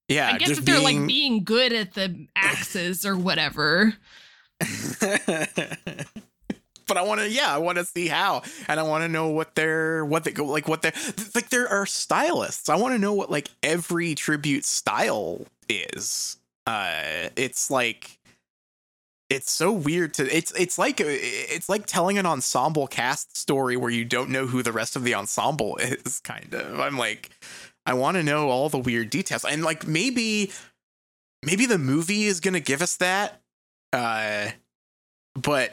Yeah, 0.08 0.28
I 0.28 0.38
guess 0.38 0.48
just 0.48 0.60
if 0.60 0.66
they're 0.66 0.80
being- 0.80 1.00
like 1.00 1.08
being 1.08 1.44
good 1.44 1.72
at 1.72 1.94
the 1.94 2.26
axes 2.36 3.06
or 3.06 3.16
whatever. 3.16 3.94
but 6.86 6.96
I 6.96 7.02
want 7.02 7.20
to, 7.20 7.28
yeah, 7.30 7.54
I 7.54 7.58
want 7.58 7.78
to 7.78 7.84
see 7.84 8.08
how, 8.08 8.42
and 8.68 8.78
I 8.78 8.82
want 8.82 9.02
to 9.04 9.08
know 9.08 9.28
what 9.28 9.54
they're, 9.54 10.04
what 10.04 10.24
they 10.24 10.30
go, 10.32 10.44
like, 10.44 10.68
what 10.68 10.82
they're, 10.82 10.92
like, 11.34 11.48
there 11.48 11.68
are 11.68 11.86
stylists. 11.86 12.68
I 12.68 12.76
want 12.76 12.94
to 12.94 12.98
know 12.98 13.12
what 13.14 13.30
like 13.30 13.48
every 13.62 14.14
tribute 14.14 14.64
style 14.64 15.46
is. 15.68 16.36
Uh, 16.66 17.30
it's 17.36 17.70
like, 17.70 18.18
it's 19.30 19.50
so 19.50 19.72
weird 19.72 20.14
to, 20.14 20.36
it's, 20.36 20.52
it's 20.52 20.78
like, 20.78 21.00
it's 21.00 21.68
like 21.68 21.86
telling 21.86 22.18
an 22.18 22.26
ensemble 22.26 22.86
cast 22.86 23.36
story 23.36 23.76
where 23.76 23.90
you 23.90 24.04
don't 24.04 24.30
know 24.30 24.46
who 24.46 24.62
the 24.62 24.72
rest 24.72 24.96
of 24.96 25.04
the 25.04 25.14
ensemble 25.14 25.76
is. 25.80 26.20
Kind 26.20 26.54
of. 26.54 26.78
I'm 26.78 26.98
like, 26.98 27.30
I 27.86 27.94
want 27.94 28.16
to 28.16 28.22
know 28.22 28.48
all 28.48 28.68
the 28.68 28.78
weird 28.78 29.10
details, 29.10 29.44
and 29.44 29.62
like 29.62 29.86
maybe, 29.86 30.50
maybe 31.44 31.66
the 31.66 31.78
movie 31.78 32.24
is 32.24 32.40
gonna 32.40 32.60
give 32.60 32.82
us 32.82 32.96
that. 32.96 33.40
Uh, 33.92 34.50
but 35.34 35.72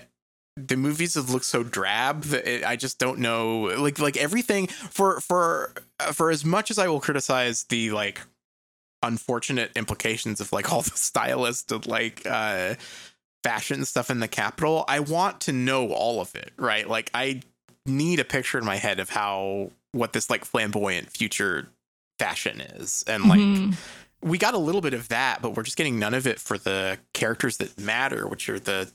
the 0.57 0.76
movies 0.76 1.16
have 1.16 1.30
looked 1.30 1.45
so 1.45 1.64
drab 1.64 2.24
that 2.24 2.47
it, 2.47 2.66
I 2.66 2.76
just 2.76 2.99
don't 2.99 3.20
know. 3.20 3.62
Like 3.78 3.99
like 3.99 4.18
everything 4.18 4.68
for 4.68 5.20
for 5.22 5.74
for 6.12 6.30
as 6.32 6.43
much 6.43 6.72
as 6.72 6.78
I 6.78 6.88
will 6.88 6.99
criticize 6.99 7.64
the 7.64 7.91
like 7.91 8.22
unfortunate 9.03 9.72
implications 9.76 10.39
of 10.41 10.51
like 10.53 10.72
all 10.72 10.82
the 10.82 10.91
stylist 10.91 11.72
and 11.72 11.86
like 11.88 12.26
uh 12.26 12.76
fashion 13.43 13.86
stuff 13.86 14.09
in 14.09 14.20
the 14.20 14.28
capital, 14.28 14.86
I 14.88 14.99
want 14.99 15.41
to 15.41 15.51
know 15.51 15.91
all 15.91 16.22
of 16.22 16.36
it, 16.36 16.51
right? 16.57 16.88
Like 16.88 17.09
I 17.14 17.41
need 17.86 18.20
a 18.20 18.26
picture 18.26 18.57
in 18.57 18.66
my 18.66 18.76
head 18.76 18.99
of 18.99 19.09
how 19.09 19.72
what 19.93 20.14
this 20.14 20.30
like 20.30 20.45
flamboyant 20.45 21.09
future 21.09 21.68
fashion 22.26 22.61
is 22.61 23.03
and 23.07 23.26
like 23.28 23.39
Mhm. 23.39 23.76
we 24.22 24.38
got 24.38 24.53
a 24.53 24.57
little 24.59 24.82
bit 24.82 24.93
of 24.93 25.07
that, 25.09 25.41
but 25.41 25.55
we're 25.55 25.63
just 25.63 25.78
getting 25.78 25.97
none 25.97 26.13
of 26.13 26.28
it 26.28 26.39
for 26.39 26.57
the 26.57 26.99
characters 27.13 27.57
that 27.57 27.80
matter, 27.80 28.28
which 28.28 28.47
are 28.49 28.59
the 28.59 28.91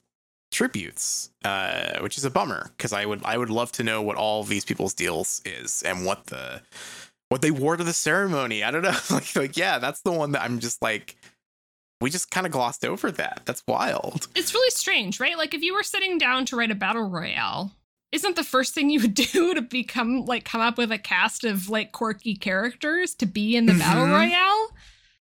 tributes, 0.52 1.30
uh, 1.44 1.98
which 2.00 2.16
is 2.16 2.24
a 2.24 2.30
bummer 2.30 2.70
because 2.76 2.92
I 2.92 3.04
would 3.04 3.22
I 3.24 3.36
would 3.36 3.50
love 3.50 3.72
to 3.72 3.82
know 3.82 4.00
what 4.02 4.16
all 4.16 4.44
these 4.44 4.64
people's 4.64 4.94
deals 4.94 5.42
is 5.44 5.82
and 5.82 6.04
what 6.06 6.26
the 6.26 6.62
what 7.28 7.42
they 7.42 7.50
wore 7.50 7.76
to 7.76 7.82
the 7.84 7.92
ceremony. 7.92 8.62
I 8.62 8.70
don't 8.70 8.82
know, 8.82 8.96
like 9.10 9.34
like 9.36 9.56
yeah, 9.56 9.78
that's 9.78 10.02
the 10.02 10.12
one 10.12 10.32
that 10.32 10.42
I'm 10.42 10.58
just 10.60 10.80
like 10.80 11.16
we 12.00 12.10
just 12.10 12.30
kind 12.30 12.46
of 12.46 12.52
glossed 12.52 12.84
over 12.84 13.10
that. 13.12 13.42
That's 13.46 13.62
wild. 13.66 14.28
It's 14.34 14.52
really 14.54 14.70
strange, 14.70 15.18
right? 15.18 15.36
Like 15.36 15.54
if 15.54 15.62
you 15.62 15.74
were 15.74 15.82
sitting 15.82 16.18
down 16.18 16.44
to 16.46 16.56
write 16.56 16.70
a 16.70 16.74
battle 16.74 17.08
royale, 17.08 17.72
isn't 18.16 18.34
the 18.36 18.42
first 18.44 18.74
thing 18.74 18.90
you 18.90 19.00
would 19.00 19.14
do 19.32 19.54
to 19.54 19.62
become 19.62 20.24
like 20.26 20.44
come 20.44 20.60
up 20.60 20.76
with 20.76 20.90
a 20.90 20.98
cast 20.98 21.44
of 21.44 21.68
like 21.68 21.92
quirky 21.92 22.34
characters 22.34 23.14
to 23.14 23.26
be 23.26 23.54
in 23.56 23.66
the 23.66 23.74
battle 23.74 24.04
Mhm. 24.06 24.12
royale? 24.12 24.70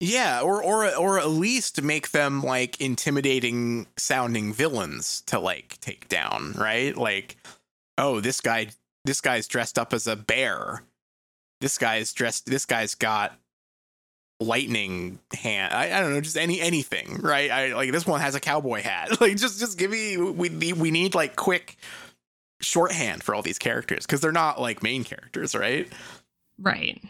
Yeah, 0.01 0.41
or 0.41 0.63
or 0.63 0.93
or 0.95 1.19
at 1.19 1.29
least 1.29 1.81
make 1.81 2.11
them 2.11 2.41
like 2.41 2.79
intimidating 2.79 3.87
sounding 3.97 4.53
villains 4.53 5.21
to 5.27 5.39
like 5.39 5.77
take 5.81 6.07
down, 6.07 6.53
right? 6.57 6.95
Like, 6.95 7.35
oh, 7.97 8.19
this 8.21 8.39
guy 8.41 8.67
this 9.05 9.19
guy's 9.21 9.47
dressed 9.47 9.77
up 9.79 9.93
as 9.93 10.07
a 10.07 10.15
bear. 10.15 10.83
This 11.61 11.77
guy's 11.77 12.13
dressed 12.13 12.45
this 12.45 12.65
guy's 12.65 12.95
got 12.95 13.37
lightning 14.39 15.19
hand. 15.33 15.73
I, 15.73 15.91
I 15.97 15.99
don't 15.99 16.13
know, 16.13 16.21
just 16.21 16.37
any 16.37 16.61
anything, 16.61 17.17
right? 17.21 17.51
I 17.51 17.73
like 17.73 17.91
this 17.91 18.05
one 18.07 18.21
has 18.21 18.35
a 18.35 18.39
cowboy 18.39 18.81
hat. 18.81 19.09
Like 19.21 19.35
just 19.35 19.59
just 19.59 19.77
give 19.77 19.91
me 19.91 20.15
we 20.17 20.49
we 20.73 20.91
need 20.91 21.13
like 21.13 21.35
quick 21.35 21.75
shorthand 22.61 23.23
for 23.23 23.33
all 23.35 23.41
these 23.41 23.59
characters 23.59 24.05
because 24.05 24.21
they're 24.21 24.31
not 24.31 24.59
like 24.59 24.83
main 24.83 25.03
characters, 25.03 25.55
right? 25.55 25.87
Right. 26.59 27.01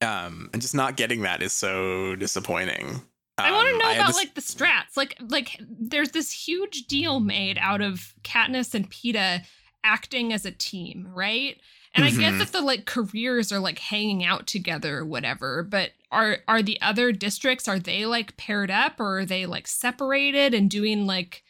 um 0.00 0.48
and 0.52 0.62
just 0.62 0.74
not 0.74 0.96
getting 0.96 1.22
that 1.22 1.42
is 1.42 1.52
so 1.52 2.14
disappointing 2.16 3.02
I 3.40 3.52
want 3.52 3.68
to 3.68 3.72
Um, 3.74 3.78
know 3.78 3.92
about 3.94 4.06
this- 4.08 4.16
like 4.16 4.34
the 4.34 4.40
strats. 4.40 4.96
Like 4.96 5.16
like 5.20 5.60
there's 5.60 6.10
this 6.10 6.32
huge 6.32 6.86
deal 6.88 7.20
made 7.20 7.56
out 7.60 7.80
of 7.80 8.14
Katniss 8.24 8.74
and 8.74 8.90
Peeta 8.90 9.44
acting 9.84 10.32
as 10.32 10.44
a 10.44 10.50
team, 10.50 11.06
right? 11.14 11.56
And 11.94 12.04
I 12.04 12.10
get 12.10 12.34
Mhm. 12.34 12.38
that 12.40 12.50
the 12.52 12.60
like 12.60 12.84
careers 12.84 13.52
are 13.52 13.60
like 13.60 13.78
hanging 13.78 14.24
out 14.24 14.48
together 14.48 14.98
or 14.98 15.04
whatever, 15.04 15.62
but 15.62 15.92
are 16.10 16.38
are 16.48 16.62
the 16.62 16.80
other 16.82 17.12
districts 17.12 17.68
are 17.68 17.78
they 17.78 18.06
like 18.06 18.36
paired 18.36 18.72
up 18.72 18.98
or 18.98 19.20
are 19.20 19.24
they 19.24 19.46
like 19.46 19.68
separated 19.68 20.52
and 20.52 20.68
doing 20.68 21.06
like 21.06 21.44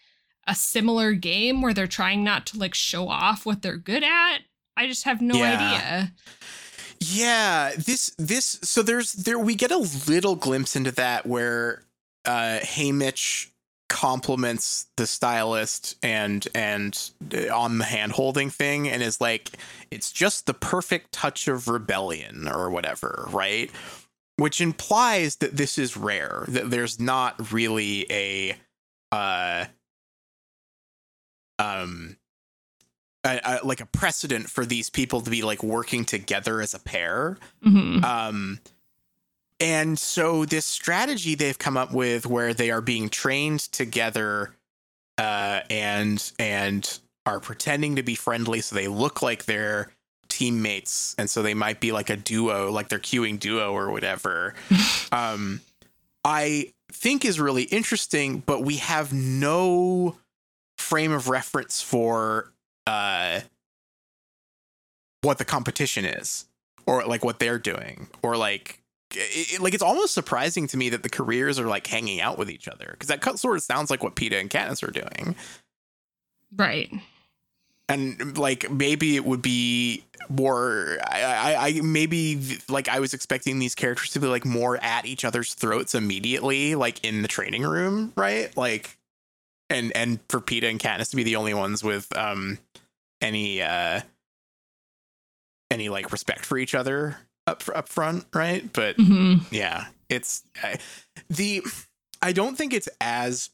a 0.48 0.54
similar 0.54 1.12
game 1.12 1.62
where 1.62 1.72
they're 1.74 1.86
trying 1.86 2.24
not 2.24 2.46
to 2.46 2.58
like 2.58 2.74
show 2.74 3.08
off 3.08 3.46
what 3.46 3.62
they're 3.62 3.76
good 3.76 4.02
at? 4.02 4.38
I 4.76 4.86
just 4.88 5.04
have 5.04 5.20
no 5.20 5.36
Yeah. 5.36 5.52
idea. 5.54 6.12
yeah 7.00 7.72
this 7.76 8.12
this 8.18 8.58
so 8.62 8.82
there's 8.82 9.12
there 9.12 9.38
we 9.38 9.54
get 9.54 9.70
a 9.70 9.88
little 10.08 10.34
glimpse 10.34 10.74
into 10.74 10.90
that 10.90 11.26
where 11.26 11.84
uh 12.24 12.58
Haymitch 12.62 13.50
compliments 13.88 14.86
the 14.96 15.06
stylist 15.06 15.96
and 16.02 16.46
and 16.54 17.10
uh, 17.32 17.54
on 17.56 17.78
the 17.78 17.84
hand 17.84 18.12
holding 18.12 18.50
thing 18.50 18.88
and 18.88 19.02
is 19.02 19.20
like 19.20 19.50
it's 19.92 20.10
just 20.12 20.46
the 20.46 20.54
perfect 20.54 21.12
touch 21.12 21.46
of 21.48 21.68
rebellion 21.68 22.48
or 22.48 22.68
whatever 22.68 23.26
right 23.30 23.70
which 24.36 24.60
implies 24.60 25.36
that 25.36 25.56
this 25.56 25.78
is 25.78 25.96
rare 25.96 26.44
that 26.48 26.68
there's 26.70 26.98
not 27.00 27.52
really 27.52 28.06
a 28.10 28.56
uh 29.12 29.64
um 31.58 32.16
a, 33.24 33.40
a, 33.44 33.66
like 33.66 33.80
a 33.80 33.86
precedent 33.86 34.48
for 34.48 34.64
these 34.64 34.90
people 34.90 35.20
to 35.20 35.30
be 35.30 35.42
like 35.42 35.62
working 35.62 36.04
together 36.04 36.60
as 36.60 36.72
a 36.74 36.78
pair 36.78 37.36
Mhm. 37.64 38.04
um 38.04 38.60
and 39.60 39.98
so 39.98 40.44
this 40.44 40.64
strategy 40.66 41.34
they've 41.34 41.58
come 41.58 41.76
up 41.76 41.92
with 41.92 42.26
where 42.26 42.54
they 42.54 42.70
are 42.70 42.80
being 42.80 43.08
trained 43.08 43.60
together 43.60 44.54
uh, 45.18 45.62
and 45.68 46.30
and 46.38 47.00
are 47.26 47.40
pretending 47.40 47.96
to 47.96 48.02
be 48.04 48.14
friendly, 48.14 48.60
so 48.60 48.76
they 48.76 48.86
look 48.86 49.20
like 49.20 49.46
they're 49.46 49.90
teammates, 50.28 51.16
and 51.18 51.28
so 51.28 51.42
they 51.42 51.54
might 51.54 51.80
be 51.80 51.90
like 51.90 52.08
a 52.08 52.16
duo, 52.16 52.70
like 52.70 52.88
they're 52.88 53.00
queuing 53.00 53.38
duo 53.40 53.72
or 53.72 53.90
whatever. 53.90 54.54
um, 55.12 55.60
I 56.24 56.72
think 56.92 57.24
is 57.24 57.40
really 57.40 57.64
interesting, 57.64 58.38
but 58.46 58.62
we 58.62 58.76
have 58.76 59.12
no 59.12 60.16
frame 60.88 61.12
of 61.12 61.28
reference 61.28 61.82
for 61.82 62.52
uh, 62.86 63.40
what 65.22 65.38
the 65.38 65.44
competition 65.44 66.04
is, 66.04 66.46
or 66.86 67.04
like 67.04 67.24
what 67.24 67.38
they're 67.38 67.58
doing, 67.58 68.08
or 68.22 68.36
like 68.36 68.80
it, 69.14 69.54
it- 69.54 69.60
like 69.60 69.74
it's 69.74 69.82
almost 69.82 70.14
surprising 70.14 70.66
to 70.68 70.76
me 70.76 70.88
that 70.90 71.02
the 71.02 71.08
careers 71.08 71.58
are 71.58 71.66
like 71.66 71.86
hanging 71.86 72.20
out 72.20 72.38
with 72.38 72.50
each 72.50 72.68
other 72.68 72.88
because 72.92 73.08
that 73.08 73.22
sort 73.38 73.56
of 73.56 73.62
sounds 73.62 73.90
like 73.90 74.02
what 74.02 74.14
Peeta 74.16 74.40
and 74.40 74.50
Katniss 74.50 74.86
are 74.86 74.90
doing, 74.90 75.34
Right. 76.56 76.90
and 77.88 78.38
like 78.38 78.70
maybe 78.70 79.16
it 79.16 79.24
would 79.24 79.42
be 79.42 80.04
more. 80.28 80.98
I, 81.10 81.22
I, 81.22 81.66
I 81.68 81.80
maybe 81.82 82.58
like 82.68 82.88
I 82.88 83.00
was 83.00 83.12
expecting 83.14 83.58
these 83.58 83.74
characters 83.74 84.10
to 84.10 84.20
be 84.20 84.26
like 84.26 84.44
more 84.44 84.76
at 84.82 85.04
each 85.06 85.24
other's 85.24 85.54
throats 85.54 85.94
immediately, 85.94 86.74
like 86.74 87.04
in 87.04 87.22
the 87.22 87.28
training 87.28 87.62
room, 87.62 88.12
right? 88.14 88.54
Like, 88.56 88.97
and 89.70 89.94
and 89.96 90.20
for 90.28 90.40
Peeta 90.40 90.68
and 90.70 90.80
Katniss 90.80 91.10
to 91.10 91.16
be 91.16 91.24
the 91.24 91.36
only 91.36 91.54
ones 91.54 91.82
with 91.84 92.16
um 92.16 92.58
any 93.20 93.62
uh 93.62 94.00
any 95.70 95.88
like 95.88 96.12
respect 96.12 96.44
for 96.44 96.58
each 96.58 96.74
other 96.74 97.16
up 97.46 97.62
up 97.74 97.88
front, 97.88 98.26
right? 98.34 98.70
But 98.72 98.96
hmm 98.96 99.36
yeah, 99.50 99.86
it's 100.08 100.42
I, 100.62 100.78
the. 101.28 101.62
I 102.20 102.32
don't 102.32 102.56
think 102.56 102.72
it's 102.74 102.88
as 103.00 103.50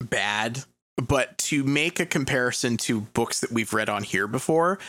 bad, 0.00 0.64
but 0.96 1.38
to 1.38 1.62
make 1.62 2.00
a 2.00 2.06
comparison 2.06 2.76
to 2.78 3.02
books 3.02 3.38
that 3.40 3.52
we've 3.52 3.72
read 3.72 3.88
on 3.88 4.02
here 4.02 4.26
before, 4.26 4.80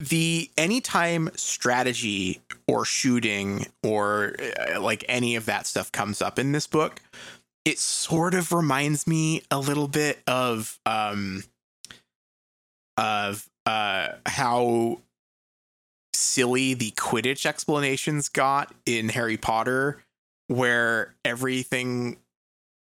the 0.00 0.50
anytime 0.56 1.28
strategy 1.34 2.40
or 2.66 2.86
shooting 2.86 3.66
or 3.82 4.36
uh, 4.74 4.80
like 4.80 5.04
any 5.06 5.36
of 5.36 5.44
that 5.46 5.66
stuff 5.66 5.92
comes 5.92 6.22
up 6.22 6.38
in 6.38 6.52
this 6.52 6.66
book, 6.66 7.02
it 7.68 7.78
sort 7.78 8.34
of 8.34 8.50
reminds 8.52 9.06
me 9.06 9.42
a 9.50 9.58
little 9.58 9.88
bit 9.88 10.20
of 10.26 10.78
um 10.86 11.44
of 12.96 13.48
uh 13.66 14.08
how 14.26 15.00
silly 16.14 16.74
the 16.74 16.90
Quidditch 16.92 17.46
explanations 17.46 18.28
got 18.28 18.74
in 18.86 19.10
Harry 19.10 19.36
Potter, 19.36 20.02
where 20.48 21.14
everything 21.24 22.16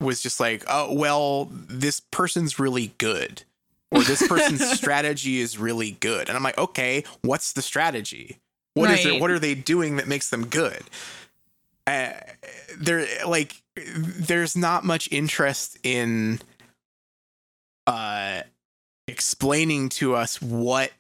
was 0.00 0.22
just 0.22 0.38
like, 0.38 0.62
oh, 0.68 0.92
well, 0.94 1.48
this 1.50 1.98
person's 2.00 2.58
really 2.60 2.92
good, 2.98 3.42
or 3.90 4.02
this 4.02 4.26
person's 4.28 4.64
strategy 4.78 5.40
is 5.40 5.58
really 5.58 5.92
good. 5.92 6.28
And 6.28 6.36
I'm 6.36 6.44
like, 6.44 6.58
okay, 6.58 7.02
what's 7.22 7.52
the 7.52 7.62
strategy? 7.62 8.38
What 8.74 8.90
is 8.90 9.04
Right. 9.04 9.14
it? 9.14 9.20
What 9.20 9.30
are 9.32 9.40
they 9.40 9.56
doing 9.56 9.96
that 9.96 10.06
makes 10.06 10.30
them 10.30 10.46
good? 10.46 10.82
Uh, 11.86 12.12
there, 12.76 13.06
like, 13.26 13.60
there's 13.86 14.56
not 14.56 14.84
much 14.84 15.08
interest 15.10 15.78
in 15.82 16.40
uh 17.86 18.42
explaining 19.06 19.88
to 19.88 20.14
us 20.14 20.40
what 20.42 20.92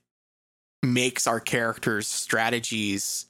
makes 0.82 1.26
our 1.26 1.40
characters 1.40 2.06
strategies 2.08 3.26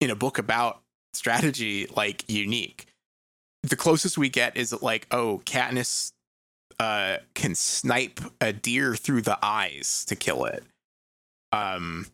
in 0.00 0.10
a 0.10 0.16
book 0.16 0.38
about 0.38 0.80
strategy 1.14 1.86
like 1.94 2.24
unique. 2.28 2.86
The 3.62 3.76
closest 3.76 4.18
we 4.18 4.28
get 4.28 4.56
is 4.56 4.72
like, 4.82 5.06
oh, 5.10 5.42
Katniss 5.44 6.12
uh 6.78 7.18
can 7.34 7.54
snipe 7.54 8.20
a 8.40 8.52
deer 8.52 8.94
through 8.96 9.22
the 9.22 9.38
eyes 9.42 10.04
to 10.08 10.16
kill 10.16 10.44
it. 10.44 10.62
Um 11.52 12.06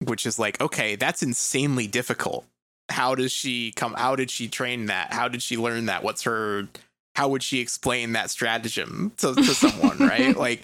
which 0.00 0.26
is 0.26 0.38
like, 0.38 0.60
okay, 0.60 0.96
that's 0.96 1.22
insanely 1.22 1.86
difficult. 1.86 2.44
How 2.88 3.14
does 3.14 3.32
she 3.32 3.72
come 3.72 3.94
how 3.94 4.16
did 4.16 4.30
she 4.30 4.48
train 4.48 4.86
that? 4.86 5.12
How 5.12 5.28
did 5.28 5.42
she 5.42 5.56
learn 5.56 5.86
that? 5.86 6.02
What's 6.02 6.22
her 6.22 6.68
how 7.14 7.28
would 7.28 7.42
she 7.42 7.60
explain 7.60 8.12
that 8.12 8.30
stratagem 8.30 9.12
to, 9.18 9.34
to 9.34 9.44
someone, 9.44 9.98
right? 10.00 10.36
Like 10.36 10.62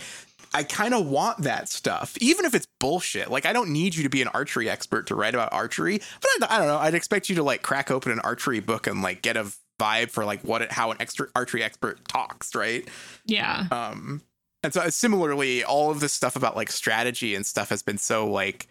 I 0.52 0.64
kind 0.64 0.94
of 0.94 1.06
want 1.06 1.38
that 1.38 1.68
stuff, 1.68 2.16
even 2.20 2.44
if 2.44 2.54
it's 2.54 2.66
bullshit. 2.80 3.30
Like, 3.30 3.46
I 3.46 3.52
don't 3.52 3.70
need 3.70 3.94
you 3.94 4.02
to 4.02 4.08
be 4.08 4.20
an 4.20 4.28
archery 4.28 4.68
expert 4.68 5.06
to 5.06 5.14
write 5.14 5.34
about 5.34 5.52
archery, 5.52 6.00
but 6.20 6.50
I, 6.50 6.56
I 6.56 6.58
don't 6.58 6.66
know. 6.66 6.78
I'd 6.78 6.94
expect 6.94 7.28
you 7.28 7.36
to 7.36 7.42
like 7.42 7.62
crack 7.62 7.90
open 7.90 8.10
an 8.10 8.18
archery 8.20 8.58
book 8.58 8.88
and 8.88 9.00
like 9.00 9.22
get 9.22 9.36
a 9.36 9.52
vibe 9.80 10.10
for 10.10 10.24
like 10.24 10.42
what 10.42 10.62
it, 10.62 10.72
how 10.72 10.90
an 10.90 10.96
extra 10.98 11.28
archery 11.36 11.62
expert 11.62 12.06
talks, 12.08 12.54
right? 12.54 12.86
Yeah. 13.26 13.66
Um, 13.70 14.22
and 14.62 14.74
so 14.74 14.88
similarly, 14.90 15.62
all 15.62 15.90
of 15.90 16.00
this 16.00 16.12
stuff 16.12 16.34
about 16.34 16.56
like 16.56 16.70
strategy 16.70 17.34
and 17.34 17.46
stuff 17.46 17.70
has 17.70 17.82
been 17.82 17.98
so 17.98 18.26
like 18.28 18.66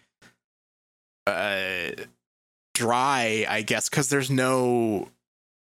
uh 1.26 1.90
dry, 2.80 3.44
I 3.48 3.62
guess, 3.62 3.88
because 3.88 4.08
there's 4.08 4.30
no 4.30 5.08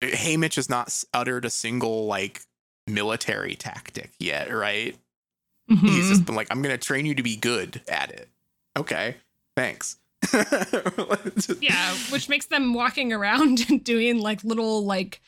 Haymitch 0.01 0.55
has 0.55 0.69
not 0.69 1.03
uttered 1.13 1.45
a 1.45 1.49
single 1.49 2.05
like 2.07 2.41
military 2.87 3.55
tactic 3.55 4.11
yet, 4.19 4.51
right? 4.53 4.95
He's 5.67 5.79
Mhm. 6.05 6.09
just 6.09 6.25
been 6.25 6.35
like, 6.35 6.47
I'm 6.51 6.61
gonna 6.61 6.77
train 6.77 7.05
you 7.05 7.15
to 7.15 7.23
be 7.23 7.35
good 7.35 7.81
at 7.87 8.11
it. 8.11 8.29
Okay, 8.77 9.15
thanks. 9.55 9.97
Yeah, 11.61 11.93
which 12.11 12.29
makes 12.29 12.47
them 12.47 12.73
walking 12.73 13.13
around 13.13 13.65
and 13.69 13.83
doing 13.83 14.19
like 14.19 14.43
little 14.43 14.85
like 14.85 15.21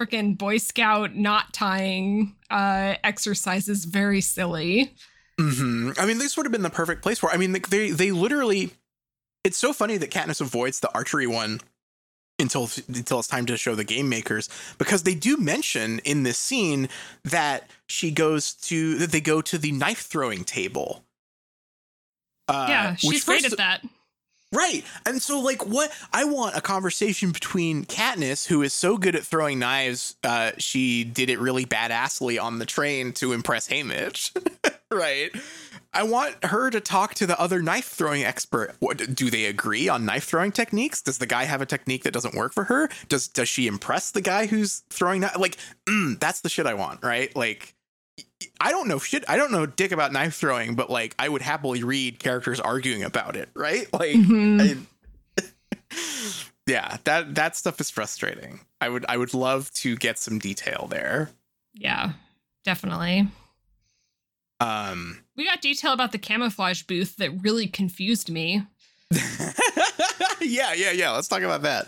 freaking 0.00 0.36
Boy 0.36 0.58
Scout 0.58 1.14
knot 1.14 1.52
tying 1.52 2.34
uh 2.50 2.94
exercises 3.04 3.84
very 3.84 4.20
silly. 4.20 4.94
hmm 5.38 5.90
I 5.98 6.06
mean, 6.06 6.18
this 6.18 6.36
would 6.36 6.46
have 6.46 6.52
been 6.52 6.62
the 6.62 6.70
perfect 6.70 7.02
place 7.02 7.18
for. 7.18 7.30
I 7.30 7.36
mean, 7.36 7.52
they 7.70 7.90
they 7.90 8.10
literally. 8.12 8.70
It's 9.44 9.58
so 9.58 9.72
funny 9.72 9.96
that 9.96 10.10
Katniss 10.10 10.40
avoids 10.40 10.80
the 10.80 10.92
archery 10.94 11.26
one 11.26 11.60
until 12.38 12.68
until 12.88 13.18
it's 13.18 13.28
time 13.28 13.46
to 13.46 13.56
show 13.56 13.74
the 13.74 13.84
game 13.84 14.08
makers 14.08 14.48
because 14.78 15.02
they 15.02 15.14
do 15.14 15.36
mention 15.36 16.00
in 16.00 16.22
this 16.22 16.38
scene 16.38 16.88
that 17.24 17.70
she 17.86 18.10
goes 18.10 18.54
to 18.54 18.98
that 18.98 19.12
they 19.12 19.20
go 19.20 19.40
to 19.42 19.58
the 19.58 19.72
knife 19.72 20.00
throwing 20.00 20.44
table. 20.44 21.04
Uh, 22.48 22.66
yeah, 22.68 22.94
she's 22.96 23.24
great 23.24 23.44
at 23.44 23.56
that. 23.56 23.82
Right. 24.52 24.84
And 25.06 25.22
so 25.22 25.40
like 25.40 25.66
what 25.66 25.90
I 26.12 26.24
want 26.24 26.56
a 26.56 26.60
conversation 26.60 27.32
between 27.32 27.86
Katniss, 27.86 28.46
who 28.46 28.60
is 28.62 28.74
so 28.74 28.98
good 28.98 29.16
at 29.16 29.22
throwing 29.22 29.58
knives, 29.58 30.16
uh, 30.22 30.52
she 30.58 31.04
did 31.04 31.30
it 31.30 31.40
really 31.40 31.64
badassly 31.64 32.40
on 32.42 32.58
the 32.58 32.66
train 32.66 33.12
to 33.14 33.32
impress 33.32 33.68
Haymitch. 33.68 34.30
right. 34.90 35.30
I 35.94 36.02
want 36.04 36.42
her 36.44 36.70
to 36.70 36.80
talk 36.80 37.14
to 37.14 37.26
the 37.26 37.38
other 37.38 37.60
knife 37.60 37.86
throwing 37.86 38.24
expert. 38.24 38.74
What 38.78 39.14
do 39.14 39.28
they 39.30 39.44
agree 39.44 39.88
on 39.88 40.04
knife 40.06 40.24
throwing 40.24 40.50
techniques? 40.52 41.02
Does 41.02 41.18
the 41.18 41.26
guy 41.26 41.44
have 41.44 41.60
a 41.60 41.66
technique 41.66 42.04
that 42.04 42.12
doesn't 42.14 42.34
work 42.34 42.52
for 42.54 42.64
her? 42.64 42.88
Does 43.08 43.28
does 43.28 43.48
she 43.48 43.66
impress 43.66 44.10
the 44.10 44.22
guy 44.22 44.46
who's 44.46 44.80
throwing 44.90 45.20
knife? 45.20 45.36
Like, 45.38 45.56
mm, 45.86 46.18
that's 46.18 46.40
the 46.40 46.48
shit 46.48 46.66
I 46.66 46.74
want, 46.74 47.02
right? 47.04 47.34
Like 47.36 47.74
I 48.60 48.70
don't 48.70 48.88
know 48.88 48.98
shit. 48.98 49.24
I 49.28 49.36
don't 49.36 49.52
know 49.52 49.66
dick 49.66 49.92
about 49.92 50.12
knife 50.12 50.34
throwing, 50.34 50.74
but 50.74 50.88
like 50.90 51.14
I 51.18 51.28
would 51.28 51.42
happily 51.42 51.82
read 51.84 52.18
characters 52.18 52.58
arguing 52.58 53.02
about 53.02 53.36
it, 53.36 53.48
right? 53.54 53.86
Like 53.92 54.16
Mhm. 54.16 54.86
I, 55.38 55.42
yeah, 56.66 56.96
that 57.04 57.34
that 57.34 57.56
stuff 57.56 57.80
is 57.80 57.90
frustrating. 57.90 58.60
I 58.80 58.88
would 58.88 59.04
I 59.08 59.16
would 59.16 59.34
love 59.34 59.70
to 59.74 59.96
get 59.96 60.18
some 60.18 60.38
detail 60.38 60.86
there. 60.90 61.30
Yeah, 61.74 62.12
definitely. 62.64 63.28
Um 64.60 65.21
We 65.36 65.46
got 65.46 65.62
detail 65.62 65.92
about 65.92 66.12
the 66.12 66.18
camouflage 66.18 66.82
booth 66.82 67.16
that 67.16 67.42
really 67.42 67.66
confused 67.66 68.30
me. 68.30 68.66
yeah, 70.40 70.72
yeah, 70.72 70.90
yeah. 70.92 71.10
Let's 71.10 71.28
talk 71.28 71.42
about 71.42 71.62
that. 71.62 71.86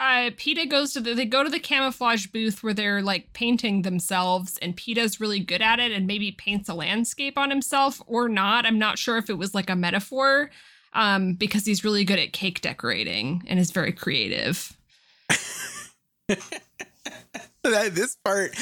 uh 0.00 0.30
Peeta 0.36 0.68
goes 0.68 0.92
to 0.92 1.00
the 1.00 1.14
they 1.14 1.24
go 1.24 1.42
to 1.44 1.50
the 1.50 1.60
camouflage 1.60 2.26
booth 2.26 2.62
where 2.62 2.74
they're 2.74 3.02
like 3.02 3.32
painting 3.32 3.82
themselves 3.82 4.58
and 4.58 4.76
Peeta's 4.76 5.20
really 5.20 5.40
good 5.40 5.62
at 5.62 5.78
it 5.80 5.92
and 5.92 6.06
maybe 6.06 6.32
paints 6.32 6.68
a 6.68 6.74
landscape 6.74 7.38
on 7.38 7.50
himself 7.50 8.00
or 8.06 8.28
not. 8.28 8.66
I'm 8.66 8.78
not 8.78 8.98
sure 8.98 9.18
if 9.18 9.30
it 9.30 9.38
was 9.38 9.54
like 9.54 9.70
a 9.70 9.76
metaphor 9.76 10.50
um 10.94 11.34
because 11.34 11.64
he's 11.64 11.84
really 11.84 12.04
good 12.04 12.18
at 12.18 12.32
cake 12.32 12.60
decorating 12.60 13.42
and 13.46 13.58
is 13.58 13.70
very 13.70 13.92
creative. 13.92 14.76
This 17.62 18.16
part, 18.24 18.52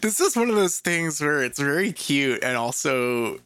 this 0.00 0.18
is 0.20 0.34
one 0.34 0.48
of 0.50 0.56
those 0.56 0.80
things 0.80 1.20
where 1.20 1.40
it's 1.44 1.60
very 1.60 1.92
cute 1.92 2.42
and 2.42 2.56
also 2.56 3.38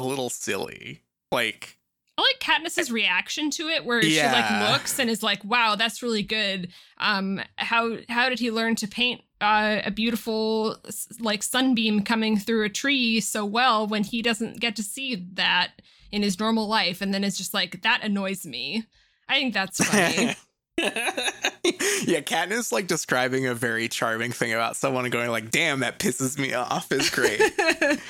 a 0.00 0.04
little 0.04 0.30
silly. 0.30 1.02
Like, 1.32 1.78
I 2.18 2.22
like 2.22 2.40
Katniss's 2.40 2.90
reaction 2.90 3.50
to 3.50 3.68
it, 3.68 3.84
where 3.84 4.02
she 4.02 4.22
like 4.22 4.70
looks 4.70 4.98
and 4.98 5.10
is 5.10 5.22
like, 5.22 5.44
"Wow, 5.44 5.76
that's 5.76 6.02
really 6.02 6.22
good." 6.22 6.72
Um, 6.98 7.40
how 7.56 7.98
how 8.08 8.28
did 8.28 8.38
he 8.38 8.50
learn 8.50 8.74
to 8.76 8.88
paint 8.88 9.20
uh, 9.40 9.82
a 9.84 9.90
beautiful 9.90 10.76
like 11.20 11.42
sunbeam 11.42 12.02
coming 12.02 12.38
through 12.38 12.64
a 12.64 12.70
tree 12.70 13.20
so 13.20 13.44
well 13.44 13.86
when 13.86 14.02
he 14.02 14.22
doesn't 14.22 14.60
get 14.60 14.76
to 14.76 14.82
see 14.82 15.26
that 15.34 15.82
in 16.10 16.22
his 16.22 16.40
normal 16.40 16.66
life? 16.66 17.02
And 17.02 17.12
then 17.12 17.22
it's 17.22 17.36
just 17.36 17.52
like 17.52 17.82
that 17.82 18.00
annoys 18.02 18.46
me. 18.46 18.86
I 19.28 19.34
think 19.34 19.52
that's 19.52 19.84
funny. 19.84 20.36
yeah, 20.78 22.20
Katniss 22.20 22.72
like 22.72 22.86
describing 22.86 23.46
a 23.46 23.54
very 23.54 23.88
charming 23.88 24.32
thing 24.32 24.52
about 24.52 24.76
someone 24.76 25.04
and 25.04 25.12
going 25.12 25.30
like, 25.30 25.50
"Damn, 25.50 25.80
that 25.80 25.98
pisses 25.98 26.38
me 26.38 26.54
off." 26.54 26.90
Is 26.92 27.10
great. 27.10 27.40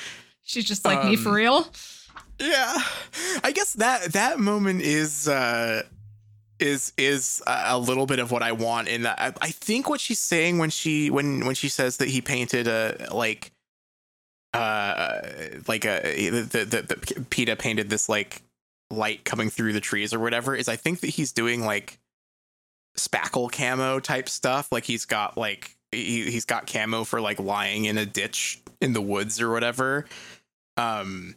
She's 0.47 0.63
just 0.63 0.85
like 0.85 0.99
um, 0.99 1.09
me 1.09 1.17
for 1.17 1.29
um, 1.29 1.35
real. 1.35 1.67
Yeah, 2.39 2.77
I 3.43 3.51
guess 3.53 3.73
that 3.73 4.13
that 4.13 4.39
moment 4.39 4.81
is 4.81 5.27
uh 5.27 5.83
is 6.57 6.93
is 6.97 7.43
a 7.45 7.77
little 7.77 8.05
bit 8.05 8.19
of 8.19 8.31
what 8.31 8.41
I 8.41 8.53
want 8.53 8.87
in 8.87 9.03
that. 9.03 9.19
I, 9.19 9.33
I 9.41 9.49
think 9.49 9.89
what 9.89 9.99
she's 9.99 10.19
saying 10.19 10.57
when 10.57 10.69
she 10.69 11.09
when 11.09 11.45
when 11.45 11.53
she 11.53 11.67
says 11.67 11.97
that 11.97 12.07
he 12.07 12.21
painted 12.21 12.67
a 12.67 13.09
like 13.11 13.51
uh 14.53 15.19
like 15.67 15.83
a 15.85 16.29
the 16.29 16.65
the, 16.65 16.81
the 16.81 16.95
Peeta 17.29 17.59
painted 17.59 17.89
this 17.89 18.07
like 18.07 18.41
light 18.89 19.25
coming 19.25 19.49
through 19.49 19.73
the 19.73 19.81
trees 19.81 20.13
or 20.13 20.19
whatever 20.19 20.55
is 20.55 20.69
I 20.69 20.77
think 20.77 21.01
that 21.01 21.09
he's 21.09 21.33
doing 21.33 21.65
like 21.65 21.99
spackle 22.97 23.51
camo 23.51 23.99
type 23.99 24.29
stuff. 24.29 24.71
Like 24.71 24.85
he's 24.85 25.03
got 25.03 25.37
like 25.37 25.75
he, 25.91 26.31
he's 26.31 26.45
got 26.45 26.71
camo 26.71 27.03
for 27.03 27.19
like 27.19 27.37
lying 27.37 27.83
in 27.83 27.97
a 27.97 28.05
ditch 28.05 28.61
in 28.81 28.93
the 28.93 29.01
woods 29.01 29.41
or 29.41 29.51
whatever. 29.51 30.05
Um 30.77 31.35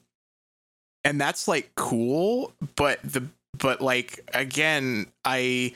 and 1.05 1.21
that's 1.21 1.49
like 1.49 1.71
cool, 1.77 2.53
but 2.77 3.01
the 3.03 3.27
but 3.57 3.81
like 3.81 4.21
again, 4.35 5.07
I 5.25 5.75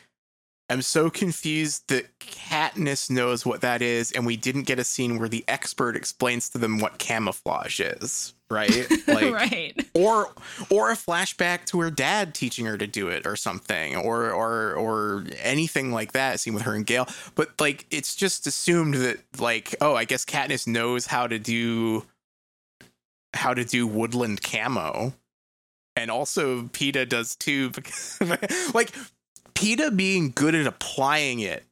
am 0.70 0.82
so 0.82 1.11
confused 1.11 1.85
that 1.89 2.19
Katniss 2.19 3.11
knows 3.11 3.45
what 3.45 3.61
that 3.62 3.82
is, 3.82 4.12
and 4.12 4.27
we 4.27 4.36
didn't 4.36 4.62
get 4.62 4.78
a 4.78 4.85
scene 4.85 5.19
where 5.19 5.28
the 5.28 5.45
expert 5.49 5.97
explains 5.97 6.49
to 6.51 6.59
them 6.59 6.78
what 6.78 6.99
camouflage 6.99 7.81
is 7.81 8.35
right? 8.51 8.86
Like, 9.07 9.32
right. 9.32 9.86
Or 9.95 10.31
or 10.70 10.91
a 10.91 10.95
flashback 10.95 11.66
to 11.66 11.81
her 11.81 11.91
dad 11.91 12.35
teaching 12.35 12.65
her 12.66 12.78
to 12.78 12.86
do 12.86 13.09
it 13.09 13.27
or 13.27 13.36
something, 13.36 13.97
or 13.97 14.31
or 14.31 14.74
or 14.74 15.24
anything 15.43 15.93
like 15.93 16.12
that. 16.12 16.41
Seen 16.41 16.55
with 16.55 16.62
her 16.65 16.74
and 16.74 16.86
Gale, 16.86 17.07
but 17.35 17.51
like 17.61 17.86
it's 17.91 18.15
just 18.15 18.47
assumed 18.47 18.95
that 18.95 19.19
like 19.39 19.74
oh, 19.81 19.95
I 19.95 20.05
guess 20.05 20.24
Katniss 20.24 20.66
knows 20.66 21.07
how 21.07 21.27
to 21.27 21.39
do 21.39 22.05
how 23.35 23.55
to 23.55 23.65
do 23.65 23.86
woodland 23.86 24.43
camo, 24.43 25.12
and 25.97 26.11
also 26.11 26.62
Peeta 26.65 27.09
does 27.09 27.36
too. 27.36 27.70
Because 27.74 28.20
like 28.74 28.93
Peeta 29.55 29.94
being 29.94 30.32
good 30.35 30.55
at 30.55 30.66
applying 30.66 31.40
it 31.40 31.65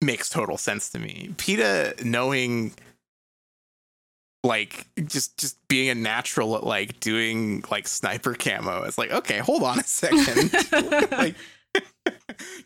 makes 0.00 0.28
total 0.28 0.58
sense 0.58 0.90
to 0.90 0.98
me. 0.98 1.30
Peeta 1.36 2.04
knowing 2.04 2.72
like 4.44 4.86
just 5.06 5.38
just 5.38 5.56
being 5.68 5.88
a 5.88 5.94
natural 5.94 6.56
at 6.56 6.64
like 6.64 6.98
doing 7.00 7.64
like 7.70 7.86
sniper 7.86 8.34
camo. 8.34 8.82
It's 8.82 8.98
like, 8.98 9.12
okay, 9.12 9.38
hold 9.38 9.62
on 9.62 9.78
a 9.78 9.84
second. 9.84 10.52
like 11.12 11.36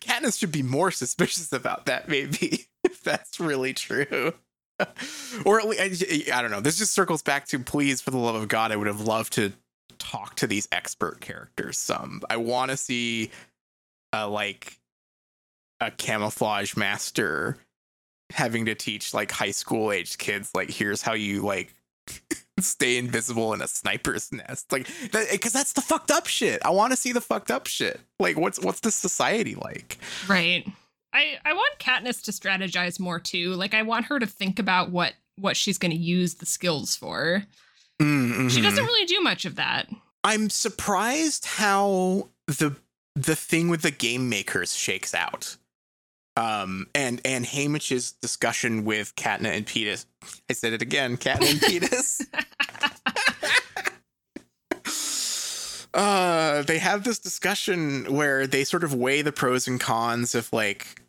Katniss 0.01 0.39
should 0.39 0.53
be 0.53 0.63
more 0.63 0.91
suspicious 0.91 1.53
about 1.53 1.87
that, 1.87 2.09
maybe, 2.09 2.67
if 2.85 3.03
that's 3.03 3.39
really 3.39 3.75
true. 3.75 4.33
or 5.45 5.61
at 5.61 5.69
least, 5.69 6.05
I, 6.33 6.43
don't 6.43 6.51
know. 6.51 6.61
This 6.61 6.79
just 6.79 6.93
circles 6.93 7.23
back 7.23 7.47
to 7.47 7.59
please, 7.59 8.01
for 8.01 8.11
the 8.11 8.19
love 8.19 8.35
of 8.35 8.49
God, 8.49 8.73
I 8.73 8.77
would 8.77 8.87
have 8.87 9.01
loved 9.01 9.33
to 9.35 9.53
talk 9.99 10.37
to 10.37 10.47
these 10.47 10.69
expert 10.73 11.21
characters 11.21 11.79
some. 11.79 12.23
I 12.29 12.37
want 12.37 12.71
to 12.71 12.77
see 12.77 13.31
a 14.13 14.29
like 14.29 14.79
a 15.81 15.91
camouflage 15.91 16.77
master 16.77 17.57
having 18.33 18.67
to 18.67 18.75
teach 18.75 19.15
like 19.15 19.31
high 19.31 19.51
school 19.51 19.93
aged 19.93 20.19
kids 20.19 20.51
like 20.55 20.69
here's 20.69 21.03
how 21.03 21.13
you 21.13 21.43
like 21.43 21.73
stay 22.61 22.97
invisible 22.97 23.53
in 23.55 23.63
a 23.63 23.69
sniper's 23.69 24.33
nest. 24.33 24.71
Like 24.73 24.87
because 24.87 25.11
that, 25.11 25.33
eh, 25.33 25.49
that's 25.53 25.73
the 25.73 25.81
fucked 25.81 26.11
up 26.11 26.27
shit. 26.27 26.61
I 26.65 26.71
want 26.71 26.93
to 26.93 26.97
see 26.97 27.13
the 27.13 27.21
fucked 27.21 27.51
up 27.51 27.67
shit. 27.67 28.01
Like 28.19 28.37
what's 28.37 28.61
what's 28.61 28.81
this 28.81 28.95
society 28.95 29.55
like? 29.55 29.99
Right 30.29 30.67
i 31.17 31.39
i 31.45 31.53
want 31.53 31.79
katniss 31.79 32.23
to 32.23 32.31
strategize 32.31 33.01
more 33.01 33.19
too 33.19 33.55
like 33.55 33.75
i 33.75 33.83
want 33.83 34.07
her 34.07 34.19
to 34.19 34.27
think 34.27 34.59
about 34.59 34.91
what 34.91 35.15
what 35.39 35.57
she's 35.57 35.79
going 35.79 35.91
to 35.91 35.97
use 35.97 36.35
the 36.35 36.47
skills 36.47 36.95
for 36.95 37.45
mm-hmm. 38.01 38.49
she 38.49 38.61
doesn't 38.61 38.85
really 38.85 39.07
do 39.07 39.21
much 39.21 39.45
of 39.45 39.57
that 39.57 39.89
i'm 40.25 40.51
surprised 40.51 41.47
how 41.47 42.29
the 42.47 42.77
the 43.15 43.35
thing 43.37 43.69
with 43.69 43.83
the 43.83 43.91
game 43.91 44.29
makers 44.29 44.77
shakes 44.77 45.15
out 45.15 45.57
um, 46.37 46.87
and 46.95 47.21
and 47.25 47.45
Haymitch's 47.47 48.13
discussion 48.13 48.85
with 48.85 49.17
Katna 49.17 49.49
and 49.49 49.67
Peetis. 49.67 50.05
I 50.51 50.53
said 50.53 50.75
it 50.75 50.83
again, 50.83 51.17
Katna 51.17 51.51
and 51.51 51.61
Peetis. 51.61 52.27
uh, 55.95 56.63
they 56.63 56.79
have 56.79 57.05
this 57.05 57.19
discussion 57.19 58.05
where 58.13 58.47
they 58.47 58.65
sort 58.65 58.85
of 58.85 58.93
weigh 58.93 59.23
the 59.23 59.33
pros 59.33 59.67
and 59.67 59.81
cons 59.81 60.35
of 60.35 60.53
like 60.53 61.01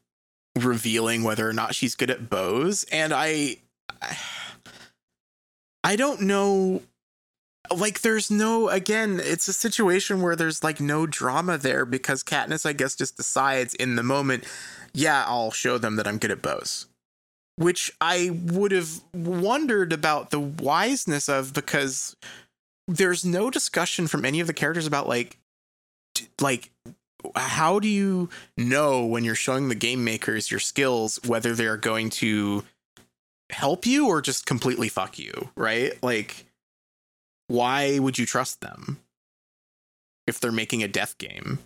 revealing 0.66 1.24
whether 1.24 1.48
or 1.48 1.54
not 1.54 1.76
she's 1.76 1.96
good 1.96 2.10
at 2.10 2.30
bows, 2.30 2.84
and 2.92 3.14
I, 3.14 3.58
I 5.84 5.96
don't 5.96 6.22
know. 6.22 6.82
Like, 7.76 8.00
there's 8.00 8.32
no, 8.32 8.70
again, 8.70 9.20
it's 9.22 9.50
a 9.50 9.54
situation 9.54 10.22
where 10.22 10.38
there's 10.38 10.64
like 10.64 10.80
no 10.80 11.06
drama 11.06 11.58
there 11.58 11.86
because 11.86 12.24
Katniss, 12.24 12.66
I 12.66 12.74
guess, 12.74 12.96
just 12.96 13.18
decides 13.18 13.74
in 13.74 13.98
the 13.98 14.04
moment 14.04 14.46
yeah, 14.98 15.26
I'll 15.28 15.52
show 15.52 15.78
them 15.78 15.96
that 15.98 16.08
I'm 16.08 16.18
good 16.18 16.32
at 16.32 16.42
bows. 16.42 16.88
Which 17.56 17.92
I 18.02 18.32
would 18.46 18.72
have 18.72 19.02
wondered 19.14 19.94
about 19.94 20.32
the 20.32 20.40
wiseness 20.40 21.30
of 21.30 21.54
because 21.54 22.16
there's 22.88 23.24
no 23.24 23.52
discussion 23.52 24.08
from 24.08 24.26
any 24.26 24.40
of 24.40 24.48
the 24.48 24.54
characters 24.54 24.88
about 24.88 25.08
like 25.08 25.38
like 26.42 26.72
how 27.36 27.80
do 27.80 27.88
you 27.88 28.30
know 28.58 29.06
when 29.06 29.24
you're 29.24 29.36
showing 29.36 29.70
the 29.70 29.76
game 29.76 30.04
makers 30.04 30.52
your 30.52 30.60
skills 30.60 31.20
whether 31.26 31.56
they're 31.56 31.78
going 31.78 32.10
to 32.10 32.64
help 33.50 33.86
you 33.86 34.08
or 34.08 34.22
just 34.22 34.46
completely 34.46 34.90
fuck 34.90 35.18
you, 35.18 35.50
right? 35.56 36.02
Like 36.04 36.46
why 37.48 38.00
would 38.00 38.18
you 38.18 38.26
trust 38.26 38.62
them 38.62 39.00
if 40.26 40.40
they're 40.40 40.52
making 40.52 40.84
a 40.84 40.88
death 40.88 41.18
game? 41.18 41.60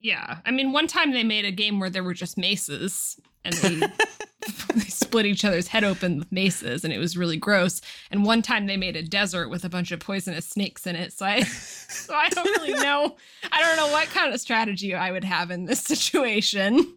Yeah. 0.00 0.38
I 0.44 0.50
mean, 0.50 0.72
one 0.72 0.88
time 0.88 1.12
they 1.12 1.22
made 1.22 1.44
a 1.44 1.52
game 1.52 1.78
where 1.78 1.90
there 1.90 2.02
were 2.02 2.14
just 2.14 2.36
maces 2.36 3.20
and 3.44 3.54
they, 3.54 3.74
they 4.74 4.80
split 4.80 5.26
each 5.26 5.44
other's 5.44 5.68
head 5.68 5.84
open 5.84 6.18
with 6.18 6.32
maces 6.32 6.84
and 6.84 6.92
it 6.92 6.98
was 6.98 7.16
really 7.16 7.36
gross. 7.36 7.80
And 8.10 8.24
one 8.24 8.42
time 8.42 8.66
they 8.66 8.76
made 8.76 8.96
a 8.96 9.02
desert 9.02 9.48
with 9.48 9.64
a 9.64 9.68
bunch 9.68 9.92
of 9.92 10.00
poisonous 10.00 10.46
snakes 10.46 10.86
in 10.86 10.96
it. 10.96 11.12
So 11.12 11.26
I 11.26 11.42
so 11.42 12.14
I 12.14 12.28
don't 12.28 12.44
really 12.44 12.74
know. 12.74 13.16
I 13.50 13.60
don't 13.60 13.76
know 13.76 13.92
what 13.92 14.08
kind 14.08 14.32
of 14.32 14.40
strategy 14.40 14.94
I 14.94 15.10
would 15.10 15.24
have 15.24 15.50
in 15.50 15.66
this 15.66 15.80
situation. 15.80 16.94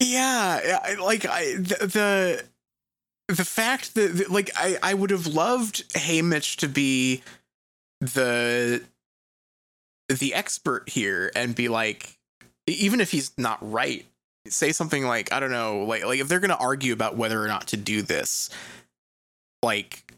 Yeah, 0.00 0.96
like 1.00 1.26
I 1.26 1.54
the 1.54 2.44
the, 3.28 3.34
the 3.34 3.44
fact 3.44 3.94
that 3.94 4.30
like 4.30 4.50
I 4.56 4.78
I 4.82 4.94
would 4.94 5.10
have 5.10 5.26
loved 5.26 5.92
Haymitch 5.94 6.56
to 6.56 6.68
be 6.68 7.22
the 8.00 8.82
the 10.08 10.34
expert 10.34 10.88
here 10.88 11.30
and 11.36 11.54
be 11.54 11.68
like 11.68 12.18
even 12.66 13.00
if 13.00 13.10
he's 13.10 13.32
not 13.38 13.58
right, 13.60 14.04
say 14.48 14.72
something 14.72 15.06
like 15.06 15.32
I 15.32 15.40
don't 15.40 15.50
know, 15.50 15.84
like 15.84 16.04
like 16.04 16.20
if 16.20 16.28
they're 16.28 16.40
gonna 16.40 16.54
argue 16.54 16.92
about 16.92 17.16
whether 17.16 17.42
or 17.42 17.48
not 17.48 17.68
to 17.68 17.76
do 17.76 18.02
this, 18.02 18.50
like 19.62 20.12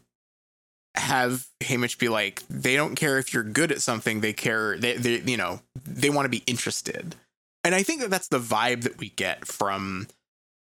have 0.95 1.47
Haymitch 1.61 1.99
be 1.99 2.09
like, 2.09 2.43
they 2.49 2.75
don't 2.75 2.95
care 2.95 3.19
if 3.19 3.33
you're 3.33 3.43
good 3.43 3.71
at 3.71 3.81
something, 3.81 4.21
they 4.21 4.33
care 4.33 4.77
they 4.77 4.93
they 4.97 5.19
you 5.19 5.37
know 5.37 5.61
they 5.85 6.09
want 6.09 6.25
to 6.25 6.29
be 6.29 6.43
interested, 6.47 7.15
and 7.63 7.75
I 7.75 7.83
think 7.83 8.01
that 8.01 8.09
that's 8.09 8.27
the 8.27 8.39
vibe 8.39 8.83
that 8.83 8.97
we 8.97 9.09
get 9.09 9.45
from 9.47 10.07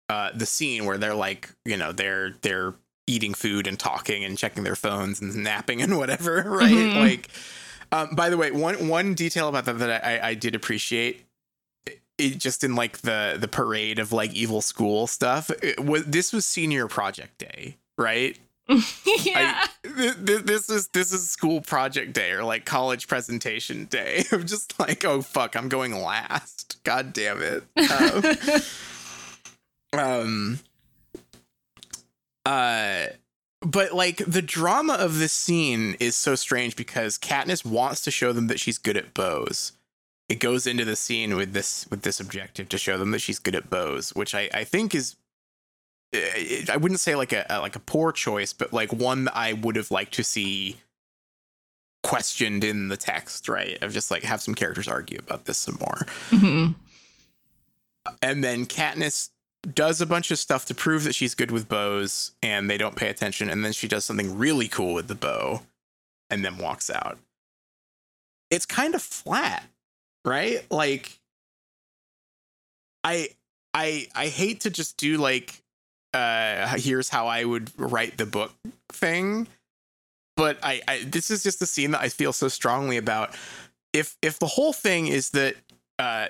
uh, 0.08 0.30
the 0.34 0.46
scene 0.46 0.84
where 0.84 0.98
they're 0.98 1.14
like, 1.14 1.50
you 1.64 1.76
know, 1.76 1.92
they're 1.92 2.34
they're 2.42 2.74
eating 3.06 3.34
food 3.34 3.66
and 3.66 3.78
talking 3.78 4.24
and 4.24 4.38
checking 4.38 4.64
their 4.64 4.76
phones 4.76 5.20
and 5.20 5.34
napping 5.42 5.82
and 5.82 5.98
whatever, 5.98 6.42
right? 6.46 6.70
Mm-hmm. 6.70 6.98
Like. 6.98 7.28
Um, 7.90 8.14
by 8.14 8.28
the 8.28 8.36
way, 8.36 8.50
one 8.50 8.86
one 8.86 9.14
detail 9.14 9.48
about 9.48 9.64
that 9.64 9.78
that 9.78 10.04
I, 10.04 10.28
I 10.28 10.34
did 10.34 10.54
appreciate 10.54 11.24
it, 12.18 12.38
just 12.38 12.64
in 12.64 12.74
like 12.74 12.98
the 12.98 13.36
the 13.38 13.48
parade 13.48 13.98
of 13.98 14.12
like 14.12 14.34
evil 14.34 14.60
school 14.60 15.06
stuff. 15.06 15.50
Was 15.78 16.04
this 16.04 16.32
was 16.32 16.44
senior 16.44 16.88
project 16.88 17.38
day, 17.38 17.76
right? 17.96 18.38
yeah. 18.68 19.66
I, 19.66 19.68
th- 19.82 20.42
this 20.42 20.68
is 20.68 20.88
this 20.88 21.10
is 21.12 21.30
school 21.30 21.62
project 21.62 22.12
day 22.12 22.32
or 22.32 22.44
like 22.44 22.66
college 22.66 23.08
presentation 23.08 23.86
day. 23.86 24.24
I'm 24.32 24.46
just 24.46 24.78
like, 24.78 25.04
oh 25.06 25.22
fuck, 25.22 25.56
I'm 25.56 25.70
going 25.70 25.92
last. 26.02 26.82
God 26.84 27.14
damn 27.14 27.40
it. 27.42 27.64
Um, 27.90 28.58
um 29.98 30.58
uh 32.44 33.06
but 33.62 33.92
like 33.94 34.18
the 34.18 34.42
drama 34.42 34.94
of 34.94 35.18
this 35.18 35.32
scene 35.32 35.96
is 35.98 36.14
so 36.14 36.34
strange 36.34 36.76
because 36.76 37.16
Katniss 37.16 37.64
wants 37.64 38.02
to 38.02 38.10
show 38.10 38.32
them 38.32 38.48
that 38.48 38.60
she's 38.60 38.76
good 38.76 38.98
at 38.98 39.14
bows 39.14 39.72
it 40.28 40.40
goes 40.40 40.66
into 40.66 40.84
the 40.84 40.96
scene 40.96 41.36
with 41.36 41.52
this 41.52 41.86
with 41.90 42.02
this 42.02 42.20
objective 42.20 42.68
to 42.68 42.78
show 42.78 42.98
them 42.98 43.10
that 43.12 43.20
she's 43.20 43.38
good 43.38 43.54
at 43.54 43.70
bows, 43.70 44.14
which 44.14 44.34
I, 44.34 44.48
I 44.52 44.64
think 44.64 44.94
is 44.94 45.16
eh, 46.12 46.64
I 46.70 46.76
wouldn't 46.76 47.00
say 47.00 47.14
like 47.14 47.32
a, 47.32 47.46
like 47.50 47.76
a 47.76 47.80
poor 47.80 48.12
choice, 48.12 48.52
but 48.52 48.72
like 48.72 48.92
one 48.92 49.24
that 49.24 49.36
I 49.36 49.54
would 49.54 49.76
have 49.76 49.90
liked 49.90 50.14
to 50.14 50.24
see 50.24 50.76
questioned 52.02 52.62
in 52.64 52.88
the 52.88 52.96
text, 52.96 53.48
right? 53.48 53.82
Of 53.82 53.92
just 53.92 54.10
like 54.10 54.22
have 54.22 54.40
some 54.40 54.54
characters 54.54 54.88
argue 54.88 55.18
about 55.18 55.46
this 55.46 55.58
some 55.58 55.78
more. 55.80 56.06
Mm-hmm. 56.30 56.72
and 58.22 58.44
then 58.44 58.66
Katniss 58.66 59.30
does 59.74 60.00
a 60.00 60.06
bunch 60.06 60.30
of 60.30 60.38
stuff 60.38 60.66
to 60.66 60.74
prove 60.74 61.04
that 61.04 61.14
she's 61.14 61.34
good 61.34 61.50
with 61.50 61.68
bows 61.68 62.32
and 62.42 62.70
they 62.70 62.78
don't 62.78 62.96
pay 62.96 63.08
attention 63.08 63.50
and 63.50 63.64
then 63.64 63.72
she 63.72 63.88
does 63.88 64.04
something 64.04 64.38
really 64.38 64.68
cool 64.68 64.94
with 64.94 65.08
the 65.08 65.14
bow 65.14 65.62
and 66.30 66.44
then 66.44 66.58
walks 66.58 66.88
out 66.88 67.18
it's 68.50 68.64
kind 68.64 68.94
of 68.94 69.02
flat 69.02 69.64
right 70.24 70.64
like 70.70 71.18
i 73.04 73.28
i 73.74 74.06
i 74.14 74.26
hate 74.26 74.60
to 74.60 74.70
just 74.70 74.96
do 74.96 75.16
like 75.16 75.62
uh 76.14 76.76
here's 76.76 77.08
how 77.08 77.26
i 77.26 77.44
would 77.44 77.70
write 77.78 78.16
the 78.16 78.26
book 78.26 78.52
thing 78.90 79.46
but 80.36 80.58
i 80.62 80.80
i 80.88 81.02
this 81.06 81.30
is 81.30 81.42
just 81.42 81.62
a 81.62 81.66
scene 81.66 81.90
that 81.92 82.00
i 82.00 82.08
feel 82.08 82.32
so 82.32 82.48
strongly 82.48 82.96
about 82.96 83.34
if 83.92 84.16
if 84.22 84.38
the 84.38 84.46
whole 84.46 84.72
thing 84.72 85.06
is 85.06 85.30
that 85.30 85.54
uh 85.98 86.26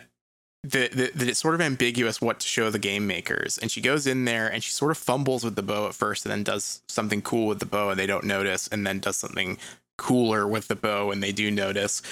that, 0.64 0.92
that, 0.92 1.14
that 1.14 1.28
it's 1.28 1.38
sort 1.38 1.54
of 1.54 1.60
ambiguous 1.60 2.20
what 2.20 2.40
to 2.40 2.46
show 2.46 2.70
the 2.70 2.78
game 2.78 3.06
makers. 3.06 3.58
And 3.58 3.70
she 3.70 3.80
goes 3.80 4.06
in 4.06 4.24
there 4.24 4.48
and 4.48 4.62
she 4.62 4.70
sort 4.70 4.90
of 4.90 4.98
fumbles 4.98 5.44
with 5.44 5.56
the 5.56 5.62
bow 5.62 5.86
at 5.86 5.94
first 5.94 6.24
and 6.24 6.32
then 6.32 6.42
does 6.42 6.82
something 6.88 7.22
cool 7.22 7.46
with 7.46 7.60
the 7.60 7.66
bow 7.66 7.90
and 7.90 7.98
they 7.98 8.06
don't 8.06 8.24
notice, 8.24 8.68
and 8.68 8.86
then 8.86 9.00
does 9.00 9.16
something 9.16 9.58
cooler 9.96 10.46
with 10.46 10.68
the 10.68 10.76
bow 10.76 11.10
and 11.10 11.22
they 11.22 11.32
do 11.32 11.50
notice. 11.50 12.02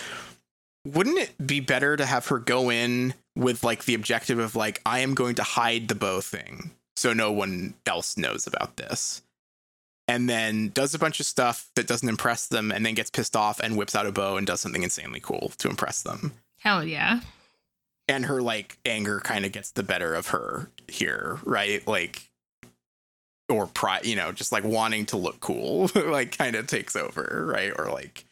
Wouldn't 0.94 1.18
it 1.18 1.46
be 1.46 1.60
better 1.60 1.96
to 1.96 2.06
have 2.06 2.26
her 2.28 2.38
go 2.38 2.70
in 2.70 3.14
with 3.34 3.64
like 3.64 3.84
the 3.84 3.94
objective 3.94 4.38
of 4.38 4.54
like, 4.54 4.80
I 4.86 5.00
am 5.00 5.14
going 5.14 5.34
to 5.36 5.42
hide 5.42 5.88
the 5.88 5.94
bow 5.94 6.20
thing 6.20 6.70
so 6.94 7.12
no 7.12 7.32
one 7.32 7.74
else 7.86 8.16
knows 8.16 8.46
about 8.46 8.76
this? 8.76 9.22
And 10.08 10.28
then 10.28 10.68
does 10.68 10.94
a 10.94 10.98
bunch 11.00 11.18
of 11.18 11.26
stuff 11.26 11.68
that 11.74 11.88
doesn't 11.88 12.08
impress 12.08 12.46
them 12.46 12.70
and 12.70 12.86
then 12.86 12.94
gets 12.94 13.10
pissed 13.10 13.34
off 13.34 13.58
and 13.58 13.76
whips 13.76 13.96
out 13.96 14.06
a 14.06 14.12
bow 14.12 14.36
and 14.36 14.46
does 14.46 14.60
something 14.60 14.84
insanely 14.84 15.18
cool 15.20 15.52
to 15.58 15.68
impress 15.68 16.02
them 16.02 16.32
Hell 16.60 16.84
yeah. 16.84 17.20
and 18.08 18.26
her 18.26 18.40
like 18.40 18.78
anger 18.86 19.20
kind 19.20 19.44
of 19.44 19.52
gets 19.52 19.72
the 19.72 19.82
better 19.82 20.14
of 20.14 20.28
her 20.28 20.70
here, 20.88 21.38
right? 21.44 21.86
Like 21.88 22.30
or 23.48 23.66
pride, 23.66 24.06
you 24.06 24.16
know, 24.16 24.32
just 24.32 24.52
like 24.52 24.64
wanting 24.64 25.06
to 25.06 25.16
look 25.16 25.40
cool, 25.40 25.90
like 25.94 26.36
kind 26.36 26.56
of 26.56 26.66
takes 26.66 26.96
over, 26.96 27.44
right? 27.48 27.72
Or 27.76 27.90
like 27.90 28.24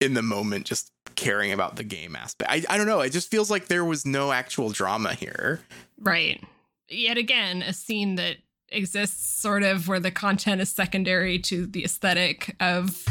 in 0.00 0.14
the 0.14 0.22
moment 0.22 0.66
just 0.66 0.90
caring 1.20 1.52
about 1.52 1.76
the 1.76 1.84
game 1.84 2.16
aspect. 2.16 2.50
I 2.50 2.64
I 2.68 2.76
don't 2.76 2.86
know, 2.86 3.00
it 3.00 3.10
just 3.10 3.30
feels 3.30 3.50
like 3.50 3.66
there 3.66 3.84
was 3.84 4.06
no 4.06 4.32
actual 4.32 4.70
drama 4.70 5.14
here. 5.14 5.60
Right. 5.98 6.42
Yet 6.88 7.18
again, 7.18 7.62
a 7.62 7.72
scene 7.72 8.16
that 8.16 8.38
exists 8.72 9.40
sort 9.40 9.62
of 9.62 9.86
where 9.86 10.00
the 10.00 10.10
content 10.10 10.60
is 10.60 10.70
secondary 10.70 11.38
to 11.40 11.66
the 11.66 11.84
aesthetic 11.84 12.56
of 12.60 13.04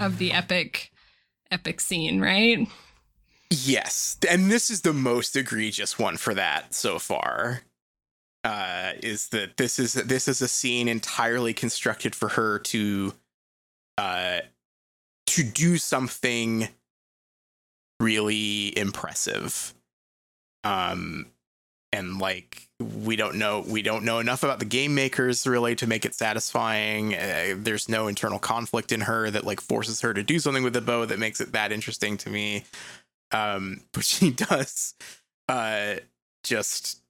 of 0.00 0.18
the 0.18 0.32
epic 0.32 0.92
epic 1.50 1.80
scene, 1.80 2.20
right? 2.20 2.68
Yes, 3.50 4.18
and 4.28 4.50
this 4.50 4.70
is 4.70 4.82
the 4.82 4.92
most 4.92 5.34
egregious 5.34 5.98
one 5.98 6.16
for 6.16 6.34
that 6.34 6.74
so 6.74 6.98
far. 6.98 7.62
Uh, 8.44 8.92
is 9.02 9.28
that 9.28 9.56
this 9.56 9.78
is 9.78 9.94
this 9.94 10.28
is 10.28 10.40
a 10.40 10.48
scene 10.48 10.86
entirely 10.86 11.52
constructed 11.52 12.14
for 12.14 12.28
her 12.28 12.60
to, 12.60 13.12
uh, 13.98 14.38
to 15.26 15.42
do 15.42 15.76
something 15.76 16.68
really 18.00 18.76
impressive. 18.76 19.74
Um, 20.64 21.26
and 21.92 22.18
like 22.18 22.68
we 22.80 23.16
don't 23.16 23.36
know 23.36 23.64
we 23.66 23.80
don't 23.82 24.04
know 24.04 24.18
enough 24.18 24.42
about 24.42 24.58
the 24.58 24.64
game 24.64 24.94
makers 24.94 25.46
really 25.46 25.74
to 25.76 25.86
make 25.86 26.04
it 26.04 26.14
satisfying. 26.14 27.14
Uh, 27.14 27.54
there's 27.56 27.88
no 27.88 28.08
internal 28.08 28.38
conflict 28.38 28.92
in 28.92 29.02
her 29.02 29.30
that 29.30 29.44
like 29.44 29.60
forces 29.60 30.02
her 30.02 30.12
to 30.12 30.22
do 30.22 30.38
something 30.38 30.62
with 30.62 30.74
the 30.74 30.80
bow 30.80 31.06
that 31.06 31.18
makes 31.18 31.40
it 31.40 31.52
that 31.52 31.72
interesting 31.72 32.16
to 32.18 32.30
me 32.30 32.64
um 33.32 33.80
but 33.92 34.04
she 34.04 34.30
does 34.30 34.94
uh 35.48 35.94
just 36.44 37.00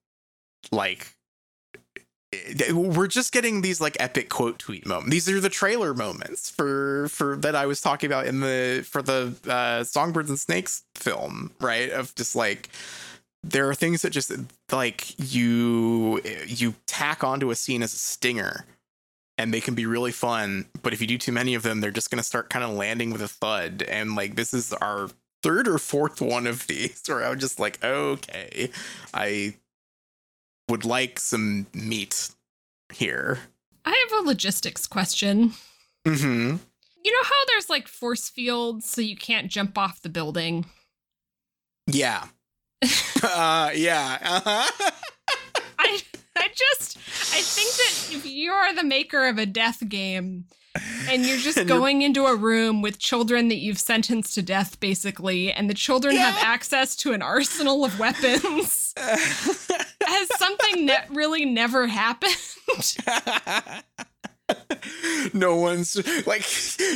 like 0.73 1.15
we're 2.73 3.07
just 3.07 3.33
getting 3.33 3.63
these 3.63 3.81
like 3.81 3.97
epic 3.99 4.29
quote 4.29 4.59
tweet 4.59 4.87
moments 4.87 5.11
these 5.11 5.29
are 5.31 5.41
the 5.41 5.49
trailer 5.49 5.95
moments 5.95 6.51
for 6.51 7.09
for 7.09 7.37
that 7.37 7.55
i 7.55 7.65
was 7.65 7.81
talking 7.81 8.07
about 8.07 8.27
in 8.27 8.41
the 8.41 8.85
for 8.87 9.01
the 9.01 9.35
uh 9.49 9.83
songbirds 9.83 10.29
and 10.29 10.39
snakes 10.39 10.85
film 10.95 11.51
right? 11.61 11.91
Of 11.91 12.15
just 12.15 12.37
like 12.37 12.69
there 13.43 13.69
are 13.69 13.75
things 13.75 14.03
that 14.03 14.11
just 14.11 14.33
like 14.73 15.15
you 15.33 16.21
you 16.47 16.75
tack 16.87 17.23
onto 17.25 17.51
a 17.51 17.55
scene 17.55 17.83
as 17.83 17.95
a 17.95 17.99
stinger 17.99 18.65
and 19.37 19.55
they 19.55 19.61
can 19.61 19.75
be 19.75 19.87
really 19.87 20.13
fun 20.13 20.67
but 20.83 20.93
if 20.93 21.01
you 21.01 21.07
do 21.07 21.19
too 21.19 21.33
many 21.33 21.55
of 21.55 21.63
them 21.63 21.81
they're 21.81 21.91
just 21.91 22.11
going 22.11 22.19
to 22.19 22.25
start 22.25 22.51
kind 22.51 22.65
of 22.65 22.71
landing 22.73 23.11
with 23.11 23.23
a 23.23 23.29
thud. 23.29 23.83
And 23.89 24.17
like 24.17 24.35
this 24.35 24.53
is 24.53 24.73
our 24.75 25.09
third 25.43 25.69
or 25.69 25.79
fourth 25.79 26.21
one 26.21 26.47
of 26.47 26.67
these 26.67 27.03
where 27.09 27.25
i'm 27.25 27.39
just 27.39 27.61
like, 27.61 27.83
okay, 27.83 28.71
I 29.15 29.55
would 30.69 30.85
like 30.85 31.19
some 31.19 31.67
meat 31.73 32.31
here. 32.93 33.39
I 33.85 34.07
have 34.11 34.21
a 34.25 34.27
logistics 34.27 34.87
question. 34.87 35.53
Mm-hmm. 36.07 36.57
You 37.05 37.13
know 37.13 37.23
how 37.25 37.45
there's 37.47 37.71
like 37.71 37.89
force 37.89 38.29
fields 38.29 38.89
so 38.89 39.01
you 39.01 39.17
can't 39.17 39.49
jump 39.49 39.79
off 39.79 40.03
the 40.03 40.09
building? 40.09 40.67
Yeah. 41.87 42.25
uh, 43.23 43.71
yeah. 43.75 44.19
Uh-huh. 44.23 44.71
I 45.79 46.01
I 46.37 46.49
just 46.55 46.99
I 46.99 47.41
think 47.41 47.71
that 47.77 48.17
if 48.17 48.27
you 48.27 48.53
are 48.53 48.75
the 48.75 48.85
maker 48.85 49.27
of 49.27 49.39
a 49.39 49.47
death 49.47 49.89
game 49.89 50.45
and 51.09 51.25
you're 51.25 51.39
just 51.39 51.57
And 51.59 51.69
you're- 51.69 51.79
going 51.81 52.03
into 52.03 52.27
a 52.27 52.37
room 52.37 52.83
with 52.83 52.99
children 52.99 53.49
that 53.49 53.57
you've 53.57 53.79
sentenced 53.81 54.35
to 54.35 54.43
death 54.43 54.79
basically 54.81 55.51
and 55.51 55.71
the 55.71 55.75
children 55.75 56.17
have 56.17 56.37
access 56.43 56.95
to 56.97 57.13
an 57.13 57.23
arsenal 57.23 57.85
of 57.85 57.99
weapons 57.99 58.93
has 60.09 60.39
something 60.39 60.87
ne- 60.87 61.07
really 61.11 61.45
never 61.45 61.87
happened. 61.87 62.37
No 65.35 65.57
one's 65.57 65.97
like 66.27 66.43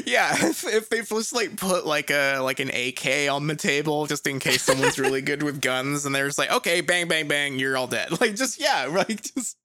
yeah 0.06 0.34
if, 0.46 0.66
if 0.66 0.88
they 0.88 1.02
just 1.02 1.34
like 1.34 1.56
put 1.56 1.86
like 1.86 2.10
a 2.10 2.38
like 2.38 2.60
an 2.60 2.70
ak 2.70 3.06
on 3.30 3.46
the 3.46 3.56
table 3.56 4.06
just 4.06 4.26
in 4.26 4.38
case 4.38 4.62
someone's 4.62 4.98
really 4.98 5.20
good 5.20 5.42
with 5.42 5.60
guns 5.60 6.06
and 6.06 6.14
they're 6.14 6.26
just 6.26 6.38
like 6.38 6.50
okay 6.50 6.80
bang 6.80 7.08
bang 7.08 7.28
bang 7.28 7.58
you're 7.58 7.76
all 7.76 7.86
dead. 7.86 8.08
Like 8.20 8.36
just 8.36 8.60
yeah 8.60 8.86
like 8.86 9.22
just 9.22 9.56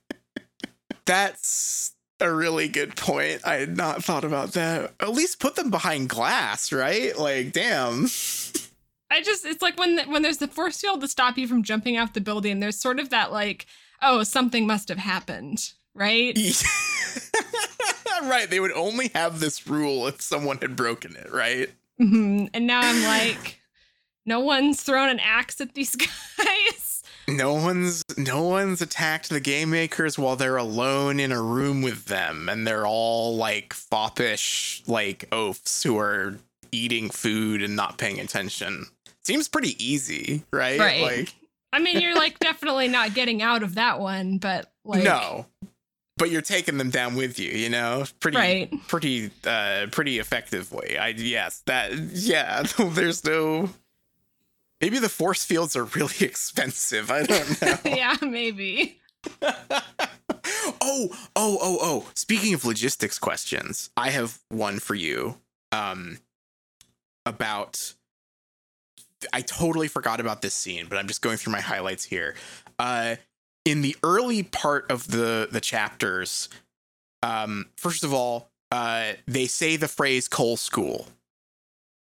that's 1.06 1.92
a 2.20 2.32
really 2.32 2.68
good 2.68 2.96
point. 2.96 3.40
I 3.46 3.54
had 3.54 3.76
not 3.76 4.04
thought 4.04 4.24
about 4.24 4.52
that. 4.52 4.92
At 5.00 5.12
least 5.12 5.40
put 5.40 5.56
them 5.56 5.70
behind 5.70 6.08
glass 6.08 6.72
right? 6.72 7.16
Like 7.16 7.52
damn 7.52 8.08
I 9.10 9.20
just 9.22 9.44
it's 9.44 9.62
like 9.62 9.78
when 9.78 9.98
when 10.10 10.22
there's 10.22 10.38
the 10.38 10.48
force 10.48 10.80
field 10.80 11.00
to 11.00 11.08
stop 11.08 11.36
you 11.36 11.46
from 11.48 11.62
jumping 11.62 11.98
off 11.98 12.12
the 12.12 12.20
building 12.20 12.60
there's 12.60 12.78
sort 12.78 13.00
of 13.00 13.10
that 13.10 13.32
like 13.32 13.66
oh 14.02 14.22
something 14.22 14.66
must 14.66 14.88
have 14.88 14.98
happened 14.98 15.72
right 15.94 16.36
right 18.22 18.50
they 18.50 18.60
would 18.60 18.72
only 18.72 19.08
have 19.14 19.40
this 19.40 19.66
rule 19.66 20.06
if 20.06 20.20
someone 20.20 20.58
had 20.58 20.76
broken 20.76 21.16
it 21.16 21.32
right 21.32 21.70
hmm 21.98 22.46
And 22.54 22.66
now 22.66 22.80
I'm 22.82 23.02
like, 23.04 23.60
no 24.24 24.40
one's 24.40 24.82
thrown 24.82 25.08
an 25.10 25.20
axe 25.20 25.60
at 25.60 25.74
these 25.74 25.96
guys. 26.38 27.02
No 27.28 27.52
one's 27.54 28.02
no 28.16 28.42
one's 28.44 28.80
attacked 28.80 29.28
the 29.28 29.38
game 29.40 29.70
makers 29.70 30.18
while 30.18 30.34
they're 30.34 30.56
alone 30.56 31.20
in 31.20 31.30
a 31.30 31.42
room 31.42 31.82
with 31.82 32.06
them, 32.06 32.48
and 32.48 32.66
they're 32.66 32.86
all 32.86 33.36
like 33.36 33.72
foppish 33.74 34.82
like 34.86 35.28
oafs 35.30 35.82
who 35.82 35.98
are 35.98 36.36
eating 36.72 37.10
food 37.10 37.62
and 37.62 37.76
not 37.76 37.98
paying 37.98 38.18
attention. 38.18 38.86
Seems 39.24 39.48
pretty 39.48 39.82
easy, 39.84 40.44
right? 40.52 40.78
Right. 40.78 41.02
Like 41.02 41.34
I 41.72 41.78
mean, 41.78 42.00
you're 42.00 42.16
like 42.16 42.38
definitely 42.38 42.88
not 42.88 43.14
getting 43.14 43.42
out 43.42 43.62
of 43.62 43.76
that 43.76 44.00
one, 44.00 44.38
but 44.38 44.72
like, 44.84 45.04
no, 45.04 45.46
but 46.16 46.30
you're 46.30 46.42
taking 46.42 46.78
them 46.78 46.90
down 46.90 47.14
with 47.14 47.38
you. 47.38 47.50
You 47.50 47.68
know, 47.68 48.04
pretty 48.18 48.36
right? 48.36 48.88
pretty 48.88 49.30
uh 49.46 49.86
pretty 49.92 50.18
effectively. 50.18 50.98
I 50.98 51.08
yes 51.08 51.62
that 51.66 51.92
yeah. 51.94 52.62
There's 52.78 53.24
no. 53.24 53.70
Maybe 54.80 54.98
the 54.98 55.10
force 55.10 55.44
fields 55.44 55.76
are 55.76 55.84
really 55.84 56.14
expensive. 56.20 57.10
I 57.10 57.24
don't 57.24 57.62
know. 57.62 57.76
yeah, 57.84 58.16
maybe. 58.22 58.98
oh, 59.42 59.50
oh, 60.80 61.10
oh, 61.36 61.78
oh. 61.82 62.06
Speaking 62.14 62.54
of 62.54 62.64
logistics 62.64 63.18
questions, 63.18 63.90
I 63.96 64.10
have 64.10 64.38
one 64.48 64.78
for 64.78 64.94
you. 64.94 65.36
Um 65.72 66.18
about 67.26 67.94
I 69.32 69.42
totally 69.42 69.88
forgot 69.88 70.20
about 70.20 70.42
this 70.42 70.54
scene, 70.54 70.86
but 70.88 70.98
I'm 70.98 71.06
just 71.06 71.22
going 71.22 71.36
through 71.36 71.52
my 71.52 71.60
highlights 71.60 72.04
here. 72.04 72.34
Uh 72.78 73.16
in 73.64 73.82
the 73.82 73.94
early 74.02 74.42
part 74.42 74.90
of 74.90 75.08
the 75.08 75.48
the 75.50 75.60
chapters, 75.60 76.48
um 77.22 77.66
first 77.76 78.04
of 78.04 78.12
all, 78.14 78.50
uh 78.72 79.12
they 79.26 79.46
say 79.46 79.76
the 79.76 79.88
phrase 79.88 80.28
coal 80.28 80.56
school. 80.56 81.06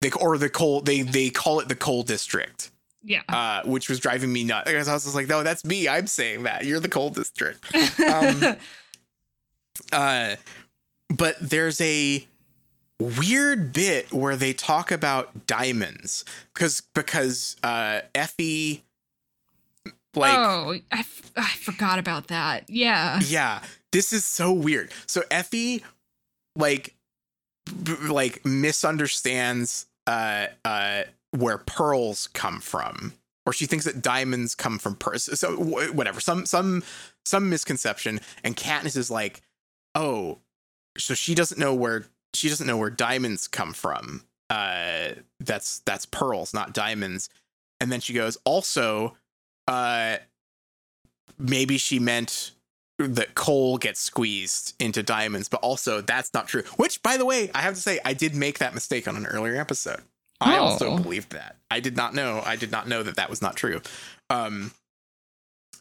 They 0.01 0.11
or 0.11 0.37
the 0.37 0.49
coal 0.49 0.81
they 0.81 1.01
they 1.01 1.29
call 1.29 1.59
it 1.59 1.67
the 1.67 1.75
coal 1.75 2.03
district 2.03 2.71
Yeah. 3.03 3.21
uh, 3.29 3.61
which 3.65 3.87
was 3.89 3.99
driving 3.99 4.31
me 4.33 4.43
nuts. 4.43 4.69
I 4.69 4.75
was 4.75 4.87
just 5.03 5.15
like, 5.15 5.27
no, 5.27 5.43
that's 5.43 5.63
me. 5.65 5.87
I'm 5.87 6.07
saying 6.07 6.43
that. 6.43 6.65
You're 6.65 6.79
the 6.79 6.89
coal 6.89 7.09
district. 7.11 7.63
um, 8.11 8.55
Uh, 9.91 10.35
but 11.09 11.35
there's 11.41 11.79
a 11.81 12.25
weird 12.99 13.73
bit 13.73 14.11
where 14.13 14.35
they 14.35 14.53
talk 14.53 14.91
about 14.91 15.47
diamonds 15.47 16.23
because 16.53 16.81
because 16.93 17.55
uh, 17.63 18.01
Effie 18.13 18.83
Like, 20.15 20.37
oh, 20.37 20.75
I, 20.91 20.99
f- 20.99 21.31
I 21.35 21.49
forgot 21.57 21.99
about 21.99 22.27
that. 22.27 22.69
Yeah. 22.69 23.19
yeah, 23.27 23.61
this 23.91 24.13
is 24.13 24.23
so 24.25 24.53
weird. 24.53 24.91
So 25.07 25.23
Effie, 25.29 25.83
like, 26.55 26.95
b- 27.83 27.95
like 28.09 28.45
misunderstands 28.45 29.87
uh 30.07 30.47
uh 30.63 31.03
where 31.31 31.57
pearls 31.57 32.27
come 32.27 32.61
from, 32.61 33.11
or 33.45 33.51
she 33.51 33.65
thinks 33.65 33.83
that 33.85 34.01
diamonds 34.01 34.55
come 34.55 34.77
from 34.79 34.95
pearls. 34.95 35.37
So 35.37 35.55
wh- 35.57 35.93
whatever, 35.93 36.21
some 36.21 36.45
some 36.45 36.81
some 37.25 37.49
misconception. 37.49 38.21
And 38.43 38.55
Katniss 38.55 38.95
is 38.95 39.11
like, 39.11 39.41
oh, 39.95 40.37
so 40.97 41.13
she 41.13 41.35
doesn't 41.35 41.59
know 41.59 41.73
where 41.73 42.05
she 42.35 42.49
doesn't 42.49 42.67
know 42.67 42.77
where 42.77 42.89
diamonds 42.89 43.47
come 43.47 43.73
from. 43.73 44.23
Uh, 44.49 45.09
that's 45.39 45.79
that's 45.85 46.05
pearls, 46.05 46.53
not 46.53 46.73
diamonds. 46.73 47.29
And 47.81 47.91
then 47.91 47.99
she 47.99 48.13
goes, 48.13 48.37
also, 48.45 49.17
uh, 49.67 50.17
maybe 51.37 51.77
she 51.77 51.99
meant 51.99 52.51
that 52.97 53.35
coal 53.35 53.77
gets 53.77 53.99
squeezed 53.99 54.73
into 54.79 55.03
diamonds, 55.03 55.49
but 55.49 55.59
also 55.61 55.99
that's 55.99 56.33
not 56.33 56.47
true. 56.47 56.63
Which, 56.77 57.03
by 57.03 57.17
the 57.17 57.25
way, 57.25 57.51
I 57.53 57.61
have 57.61 57.73
to 57.75 57.81
say, 57.81 57.99
I 58.05 58.13
did 58.13 58.33
make 58.35 58.59
that 58.59 58.73
mistake 58.73 59.07
on 59.07 59.17
an 59.17 59.25
earlier 59.25 59.57
episode. 59.57 60.01
I 60.39 60.57
also 60.57 60.91
Oh. 60.91 60.97
believed 60.97 61.31
that. 61.31 61.57
I 61.69 61.79
did 61.81 61.97
not 61.97 62.13
know. 62.13 62.41
I 62.45 62.55
did 62.55 62.71
not 62.71 62.87
know 62.87 63.03
that 63.03 63.15
that 63.17 63.29
was 63.29 63.41
not 63.41 63.55
true. 63.57 63.81
Um, 64.29 64.71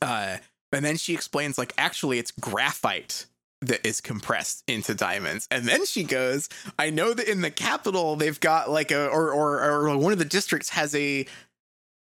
uh, 0.02 0.39
and 0.72 0.85
then 0.85 0.97
she 0.97 1.14
explains, 1.14 1.56
like, 1.59 1.72
actually, 1.78 2.18
it's 2.18 2.32
graphite 2.32 3.26
that 3.69 3.86
is 3.86 4.01
compressed 4.01 4.65
into 4.66 4.95
diamonds. 4.95 5.47
And 5.51 5.66
then 5.66 5.86
she 5.86 6.05
goes, 6.05 6.49
I 6.78 6.91
know 6.91 7.15
that 7.15 7.28
in 7.28 7.41
the 7.41 7.51
capital 7.51 8.16
they've 8.16 8.39
got 8.39 8.70
like 8.70 8.91
a 8.91 9.09
or 9.09 9.32
or 9.32 9.62
or 9.62 9.97
one 9.97 10.12
of 10.12 10.19
the 10.19 10.24
districts 10.24 10.70
has 10.70 10.95
a 10.95 11.27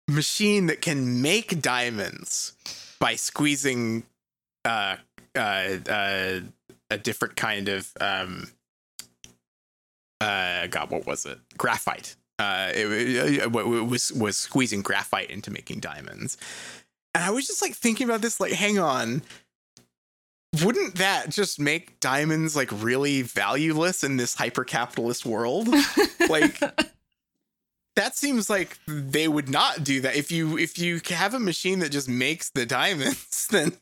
machine 0.08 0.66
that 0.66 0.80
can 0.80 1.20
make 1.20 1.60
diamonds 1.60 2.54
by 2.98 3.14
squeezing 3.14 4.04
uh 4.64 4.96
uh 5.36 5.76
uh 5.88 6.40
a 6.90 6.98
different 6.98 7.36
kind 7.36 7.68
of 7.68 7.92
um 8.00 8.48
uh 10.20 10.66
god 10.68 10.90
what 10.90 11.06
was 11.06 11.26
it? 11.26 11.38
Graphite. 11.56 12.16
Uh 12.38 12.70
it, 12.74 12.86
it, 12.86 13.42
it 13.42 13.52
was 13.52 14.12
was 14.12 14.36
squeezing 14.36 14.82
graphite 14.82 15.30
into 15.30 15.50
making 15.50 15.80
diamonds. 15.80 16.38
And 17.14 17.24
i 17.24 17.30
was 17.30 17.46
just 17.46 17.62
like 17.62 17.74
thinking 17.74 18.06
about 18.06 18.20
this 18.20 18.40
like 18.40 18.52
hang 18.52 18.78
on 18.78 19.22
wouldn't 20.64 20.96
that 20.96 21.30
just 21.30 21.60
make 21.60 22.00
diamonds 22.00 22.56
like 22.56 22.70
really 22.72 23.22
valueless 23.22 24.02
in 24.02 24.16
this 24.16 24.34
hyper 24.34 24.64
capitalist 24.64 25.24
world? 25.26 25.68
Like 26.28 26.60
that 27.96 28.16
seems 28.16 28.50
like 28.50 28.78
they 28.86 29.28
would 29.28 29.48
not 29.48 29.82
do 29.82 30.00
that. 30.02 30.14
If 30.14 30.30
you 30.30 30.58
if 30.58 30.78
you 30.78 31.00
have 31.08 31.32
a 31.34 31.38
machine 31.40 31.78
that 31.78 31.90
just 31.90 32.08
makes 32.08 32.50
the 32.50 32.66
diamonds 32.66 33.46
then 33.50 33.72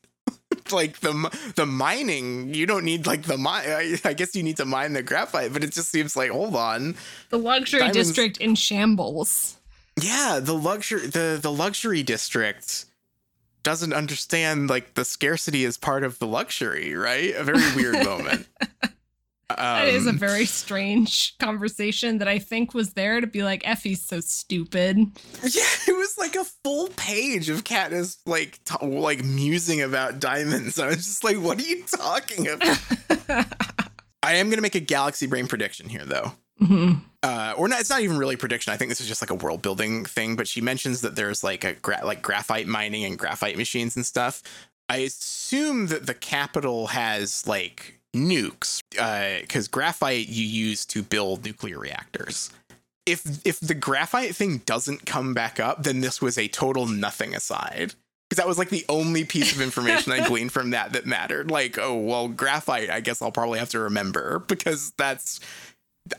like 0.70 1.01
the 1.01 1.52
the 1.56 1.66
mining 1.66 2.55
you 2.55 2.66
don't 2.66 2.84
need 2.84 3.06
like 3.06 3.22
the 3.22 3.36
mine 3.36 3.64
I, 3.66 3.98
I 4.05 4.12
guess 4.12 4.34
you 4.36 4.43
need 4.43 4.56
to 4.59 4.64
mine 4.64 4.93
the 4.93 5.02
graphite 5.02 5.52
but 5.52 5.64
it 5.64 5.72
just 5.72 5.90
seems 5.90 6.16
like 6.16 6.30
hold 6.30 6.55
on. 6.55 6.94
The 7.30 7.38
luxury 7.38 7.80
Diamonds- 7.80 7.97
district 8.09 8.36
in 8.38 8.55
shambles. 8.55 9.56
yeah 10.01 10.38
the 10.40 10.55
luxury 10.55 11.06
the 11.09 11.38
the 11.40 11.52
luxury 11.52 12.02
district 12.02 12.86
doesn't 13.66 13.93
understand 13.93 14.70
like 14.70 14.94
the 14.94 15.05
scarcity 15.05 15.64
is 15.64 15.76
part 15.76 16.05
of 16.05 16.18
the 16.20 16.26
luxury 16.26 16.94
right 16.94 17.34
a 17.34 17.43
very 17.43 17.74
weird 17.74 18.05
moment 18.05 18.47
That 19.48 19.86
is 19.88 20.06
a 20.06 20.10
Um, 20.10 20.18
very 20.18 20.44
strange 20.44 21.38
conversation 21.38 22.18
that 22.18 22.26
I 22.26 22.38
think 22.40 22.74
was 22.74 22.94
there 22.94 23.20
to 23.20 23.28
be 23.28 23.44
like, 23.44 23.62
Effie's 23.64 24.02
so 24.02 24.18
stupid. 24.20 24.98
Yeah, 24.98 25.62
it 25.86 25.97
was 25.97 26.18
like 26.18 26.34
a 26.34 26.44
full 26.64 26.88
page 26.97 27.48
of 27.48 27.62
Katniss 27.62 28.18
like 28.26 28.59
t- 28.64 28.84
like 28.84 29.24
musing 29.24 29.80
about 29.82 30.18
diamonds. 30.18 30.80
I 30.80 30.88
was 30.88 30.97
just 30.97 31.22
like, 31.22 31.36
"What 31.36 31.59
are 31.59 31.62
you 31.62 31.84
talking 31.84 32.48
about?" 32.48 32.78
I 34.22 34.34
am 34.34 34.51
gonna 34.51 34.62
make 34.62 34.74
a 34.74 34.80
galaxy 34.80 35.28
brain 35.28 35.47
prediction 35.47 35.88
here, 35.88 36.05
though. 36.05 36.32
Mhm. 36.60 37.02
Uh, 37.22 37.54
or 37.56 37.68
not, 37.68 37.80
it's 37.80 37.90
not 37.90 38.00
even 38.02 38.16
really 38.18 38.36
prediction. 38.36 38.72
I 38.72 38.76
think 38.76 38.88
this 38.88 39.00
is 39.00 39.08
just 39.08 39.20
like 39.20 39.30
a 39.30 39.34
world 39.34 39.62
building 39.62 40.04
thing. 40.04 40.36
But 40.36 40.48
she 40.48 40.60
mentions 40.60 41.00
that 41.02 41.16
there's 41.16 41.42
like 41.44 41.64
a 41.64 41.74
gra- 41.74 42.04
like 42.04 42.22
graphite 42.22 42.66
mining 42.66 43.04
and 43.04 43.18
graphite 43.18 43.56
machines 43.56 43.96
and 43.96 44.06
stuff. 44.06 44.42
I 44.88 44.98
assume 44.98 45.88
that 45.88 46.06
the 46.06 46.14
capital 46.14 46.88
has 46.88 47.46
like 47.46 47.98
nukes, 48.14 48.80
because 48.90 49.68
graphite 49.68 50.28
you 50.28 50.46
use 50.46 50.86
to 50.86 51.02
build 51.02 51.44
nuclear 51.44 51.78
reactors. 51.78 52.50
If 53.04 53.44
if 53.44 53.60
the 53.60 53.74
graphite 53.74 54.34
thing 54.34 54.58
doesn't 54.58 55.04
come 55.06 55.34
back 55.34 55.60
up, 55.60 55.82
then 55.82 56.00
this 56.00 56.22
was 56.22 56.38
a 56.38 56.48
total 56.48 56.86
nothing 56.86 57.34
aside. 57.34 57.94
Because 58.28 58.42
that 58.42 58.48
was 58.48 58.58
like 58.58 58.70
the 58.70 58.84
only 58.88 59.24
piece 59.24 59.52
of 59.54 59.60
information 59.60 60.10
I 60.12 60.24
gleaned 60.28 60.52
from 60.52 60.70
that 60.70 60.92
that 60.94 61.06
mattered. 61.06 61.50
Like, 61.50 61.78
oh 61.78 61.96
well, 61.96 62.28
graphite. 62.28 62.88
I 62.90 63.00
guess 63.00 63.20
I'll 63.20 63.30
probably 63.32 63.58
have 63.58 63.70
to 63.70 63.80
remember 63.80 64.38
because 64.40 64.92
that's 64.96 65.40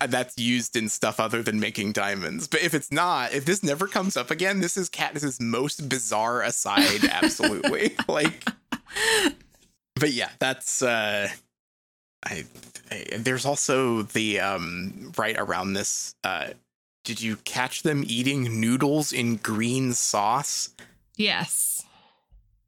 that's 0.08 0.38
used 0.38 0.76
in 0.76 0.90
stuff 0.90 1.20
other 1.20 1.42
than 1.42 1.60
making 1.60 1.92
diamonds. 1.94 2.48
But 2.48 2.62
if 2.62 2.74
it's 2.74 2.92
not, 2.92 3.34
if 3.34 3.46
this 3.46 3.64
never 3.64 3.88
comes 3.88 4.18
up 4.18 4.32
again, 4.32 4.60
this 4.60 4.78
is 4.78 4.90
Katniss's 4.90 5.40
most 5.40 5.88
bizarre 5.90 6.42
aside. 6.42 7.04
Absolutely, 7.12 7.96
like. 8.08 8.48
But 9.96 10.12
yeah, 10.12 10.30
that's. 10.40 10.82
uh 10.82 11.30
I, 12.26 12.46
I 12.92 13.06
there's 13.18 13.46
also 13.46 14.02
the 14.04 14.40
um 14.40 15.12
right 15.18 15.36
around 15.38 15.74
this. 15.74 16.16
uh 16.24 16.50
Did 17.04 17.22
you 17.22 17.38
catch 17.38 17.84
them 17.84 18.04
eating 18.08 18.60
noodles 18.60 19.12
in 19.14 19.38
green 19.38 19.94
sauce? 19.94 20.70
Yes. 21.16 21.86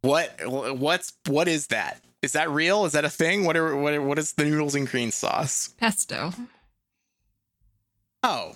What 0.01 0.39
what's 0.45 1.13
what 1.27 1.47
is 1.47 1.67
that? 1.67 2.01
Is 2.21 2.33
that 2.33 2.49
real? 2.49 2.85
Is 2.85 2.93
that 2.93 3.05
a 3.05 3.09
thing? 3.09 3.45
What 3.45 3.55
are 3.57 3.75
what 3.75 3.93
are, 3.93 4.01
what 4.01 4.19
is 4.19 4.33
the 4.33 4.45
noodles 4.45 4.75
in 4.75 4.85
green 4.85 5.11
sauce? 5.11 5.69
Pesto. 5.77 6.33
Oh. 8.23 8.55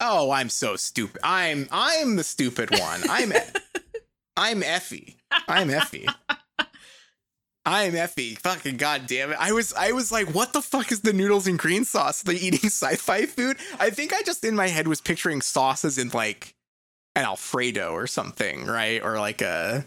Oh, 0.00 0.30
I'm 0.30 0.48
so 0.48 0.76
stupid. 0.76 1.20
I'm 1.22 1.68
I'm 1.70 2.16
the 2.16 2.24
stupid 2.24 2.70
one. 2.70 3.02
I'm 3.08 3.32
I'm 4.36 4.62
Effie. 4.62 5.16
I'm 5.46 5.70
Effie. 5.70 6.06
I'm 7.66 7.94
Effie. 7.94 8.34
Fucking 8.36 8.78
goddamn 8.78 9.32
it. 9.32 9.36
I 9.38 9.52
was 9.52 9.74
I 9.74 9.92
was 9.92 10.10
like, 10.10 10.34
what 10.34 10.52
the 10.54 10.62
fuck 10.62 10.90
is 10.90 11.00
the 11.00 11.12
noodles 11.12 11.46
and 11.46 11.58
green 11.58 11.84
sauce? 11.84 12.22
Are 12.22 12.32
they 12.32 12.38
eating 12.38 12.70
sci-fi 12.70 13.26
food? 13.26 13.58
I 13.78 13.90
think 13.90 14.14
I 14.14 14.22
just 14.22 14.44
in 14.44 14.56
my 14.56 14.68
head 14.68 14.88
was 14.88 15.00
picturing 15.00 15.42
sauces 15.42 15.98
in 15.98 16.08
like 16.08 16.54
an 17.14 17.24
Alfredo 17.24 17.92
or 17.92 18.06
something, 18.06 18.64
right? 18.66 19.02
Or 19.04 19.18
like 19.18 19.42
a 19.42 19.84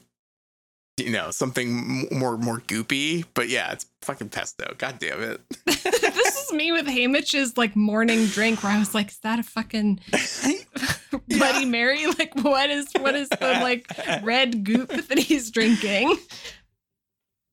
you 0.98 1.10
know, 1.12 1.32
something 1.32 2.06
m- 2.12 2.20
more 2.20 2.38
more 2.38 2.60
goopy. 2.60 3.26
But 3.34 3.50
yeah, 3.50 3.72
it's 3.72 3.88
fucking 4.04 4.30
pesto. 4.30 4.76
God 4.78 5.00
damn 5.00 5.22
it. 5.24 5.42
this 5.66 6.33
me 6.54 6.72
with 6.72 6.86
Haymitch's 6.88 7.58
like 7.58 7.76
morning 7.76 8.26
drink 8.28 8.64
where 8.64 8.72
I 8.72 8.80
was 8.80 8.94
like, 8.94 9.10
is 9.10 9.20
that 9.20 9.40
a 9.40 9.44
fucking 9.44 10.00
Bloody 11.28 11.66
Mary? 11.66 12.06
Like 12.08 12.34
what 12.36 12.70
is 12.70 12.88
what 13.00 13.16
is 13.16 13.30
the 13.30 13.38
like 13.62 13.88
red 14.24 14.64
goop 14.64 14.90
that 14.90 15.18
he's 15.18 15.52
drinking? 15.52 16.16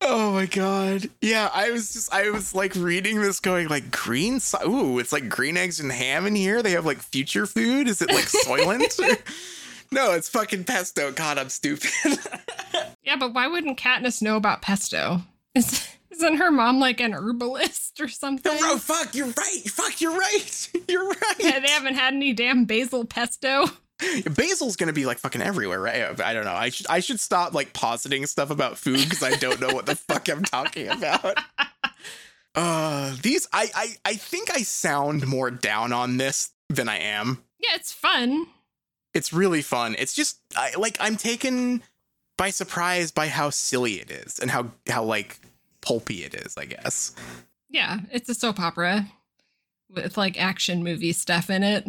Oh 0.02 0.32
my 0.32 0.46
god. 0.46 1.10
Yeah, 1.20 1.50
I 1.52 1.70
was 1.70 1.92
just 1.92 2.12
I 2.12 2.30
was 2.30 2.54
like 2.54 2.74
reading 2.74 3.20
this 3.20 3.40
going 3.40 3.68
like 3.68 3.90
green 3.90 4.40
so- 4.40 4.66
ooh, 4.66 4.98
it's 4.98 5.12
like 5.12 5.28
green 5.28 5.56
eggs 5.56 5.78
and 5.80 5.92
ham 5.92 6.26
in 6.26 6.34
here. 6.34 6.62
They 6.62 6.70
have 6.72 6.86
like 6.86 6.98
future 6.98 7.46
food. 7.46 7.86
Is 7.88 8.00
it 8.00 8.08
like 8.10 8.24
Soylent? 8.24 8.98
no, 9.92 10.12
it's 10.12 10.28
fucking 10.28 10.64
pesto. 10.64 11.12
God, 11.12 11.38
I'm 11.38 11.48
stupid. 11.48 11.90
Yeah, 13.02 13.16
but 13.16 13.34
why 13.34 13.48
wouldn't 13.48 13.78
Katniss 13.78 14.22
know 14.22 14.36
about 14.36 14.62
pesto? 14.62 15.22
Is, 15.56 15.88
isn't 16.10 16.36
her 16.36 16.50
mom 16.50 16.80
like 16.80 17.00
an 17.00 17.12
herbalist 17.12 18.00
or 18.00 18.08
something? 18.08 18.52
oh 18.62 18.78
fuck, 18.78 19.14
you're 19.14 19.26
right. 19.26 19.62
Fuck, 19.66 20.00
you're 20.00 20.16
right. 20.16 20.68
You're 20.88 21.06
right. 21.08 21.34
Yeah, 21.38 21.60
they 21.60 21.68
haven't 21.68 21.94
had 21.94 22.14
any 22.14 22.32
damn 22.32 22.64
basil 22.64 23.04
pesto. 23.04 23.66
Basil's 24.34 24.76
gonna 24.76 24.92
be 24.92 25.06
like 25.06 25.18
fucking 25.18 25.42
everywhere, 25.42 25.80
right? 25.80 26.20
I 26.20 26.32
don't 26.32 26.44
know. 26.44 26.54
I 26.54 26.70
should 26.70 26.86
I 26.88 27.00
should 27.00 27.20
stop 27.20 27.52
like 27.54 27.72
positing 27.72 28.26
stuff 28.26 28.50
about 28.50 28.78
food 28.78 29.04
because 29.04 29.22
I 29.22 29.36
don't 29.36 29.60
know 29.60 29.68
what 29.74 29.86
the 29.86 29.94
fuck 29.94 30.28
I'm 30.28 30.42
talking 30.42 30.88
about. 30.88 31.38
Uh 32.54 33.14
these 33.22 33.46
I, 33.52 33.68
I 33.74 33.88
I 34.04 34.14
think 34.14 34.50
I 34.50 34.62
sound 34.62 35.24
more 35.28 35.52
down 35.52 35.92
on 35.92 36.16
this 36.16 36.50
than 36.68 36.88
I 36.88 36.98
am. 36.98 37.44
Yeah, 37.60 37.70
it's 37.74 37.92
fun. 37.92 38.46
It's 39.14 39.32
really 39.32 39.62
fun. 39.62 39.94
It's 39.98 40.14
just 40.14 40.40
I 40.56 40.72
like 40.76 40.96
I'm 40.98 41.16
taken 41.16 41.82
by 42.36 42.50
surprise 42.50 43.12
by 43.12 43.28
how 43.28 43.50
silly 43.50 44.00
it 44.00 44.10
is 44.10 44.40
and 44.40 44.50
how 44.50 44.72
how 44.88 45.04
like 45.04 45.38
pulpy 45.80 46.24
it 46.24 46.34
is, 46.34 46.56
I 46.56 46.64
guess. 46.66 47.14
Yeah, 47.68 48.00
it's 48.10 48.28
a 48.28 48.34
soap 48.34 48.58
opera 48.60 49.06
with 49.88 50.16
like 50.16 50.40
action 50.40 50.82
movie 50.84 51.12
stuff 51.12 51.50
in 51.50 51.62
it. 51.62 51.86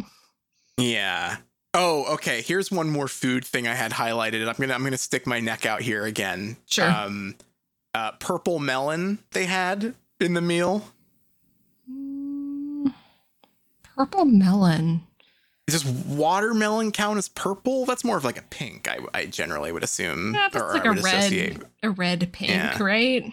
Yeah. 0.76 1.36
Oh, 1.74 2.04
okay. 2.14 2.42
Here's 2.42 2.70
one 2.70 2.90
more 2.90 3.08
food 3.08 3.44
thing 3.44 3.66
I 3.66 3.74
had 3.74 3.92
highlighted. 3.92 4.46
I'm 4.46 4.54
gonna 4.58 4.74
I'm 4.74 4.84
gonna 4.84 4.98
stick 4.98 5.26
my 5.26 5.40
neck 5.40 5.64
out 5.66 5.80
here 5.82 6.04
again. 6.04 6.56
Sure. 6.66 6.88
Um, 6.90 7.34
uh, 7.94 8.12
purple 8.12 8.58
melon 8.58 9.18
they 9.32 9.44
had 9.46 9.94
in 10.20 10.34
the 10.34 10.40
meal. 10.40 10.84
Mm, 11.90 12.92
Purple 13.96 14.24
melon. 14.24 15.02
Does 15.66 15.84
watermelon 15.84 16.90
count 16.92 17.18
as 17.18 17.28
purple? 17.28 17.86
That's 17.86 18.04
more 18.04 18.16
of 18.16 18.24
like 18.24 18.38
a 18.38 18.42
pink. 18.42 18.88
I, 18.88 18.98
I 19.14 19.26
generally 19.26 19.72
would 19.72 19.84
assume. 19.84 20.34
Yeah, 20.34 20.48
that's 20.52 20.62
or 20.64 20.72
like 20.74 20.84
a 20.84 20.90
red, 20.90 20.98
associate. 20.98 21.62
a 21.82 21.90
red 21.90 22.30
pink, 22.32 22.50
Yeah. 22.50 22.82
right? 22.82 23.32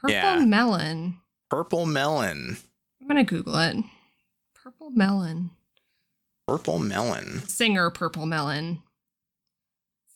Purple 0.00 0.10
Yeah. 0.14 0.44
melon. 0.44 1.18
Purple 1.50 1.86
melon. 1.86 2.56
I'm 3.00 3.08
gonna 3.08 3.24
Google 3.24 3.56
it. 3.58 3.76
Purple 4.54 4.90
melon. 4.90 5.50
Purple 6.46 6.78
melon. 6.78 7.46
Singer 7.48 7.90
purple 7.90 8.26
melon. 8.26 8.82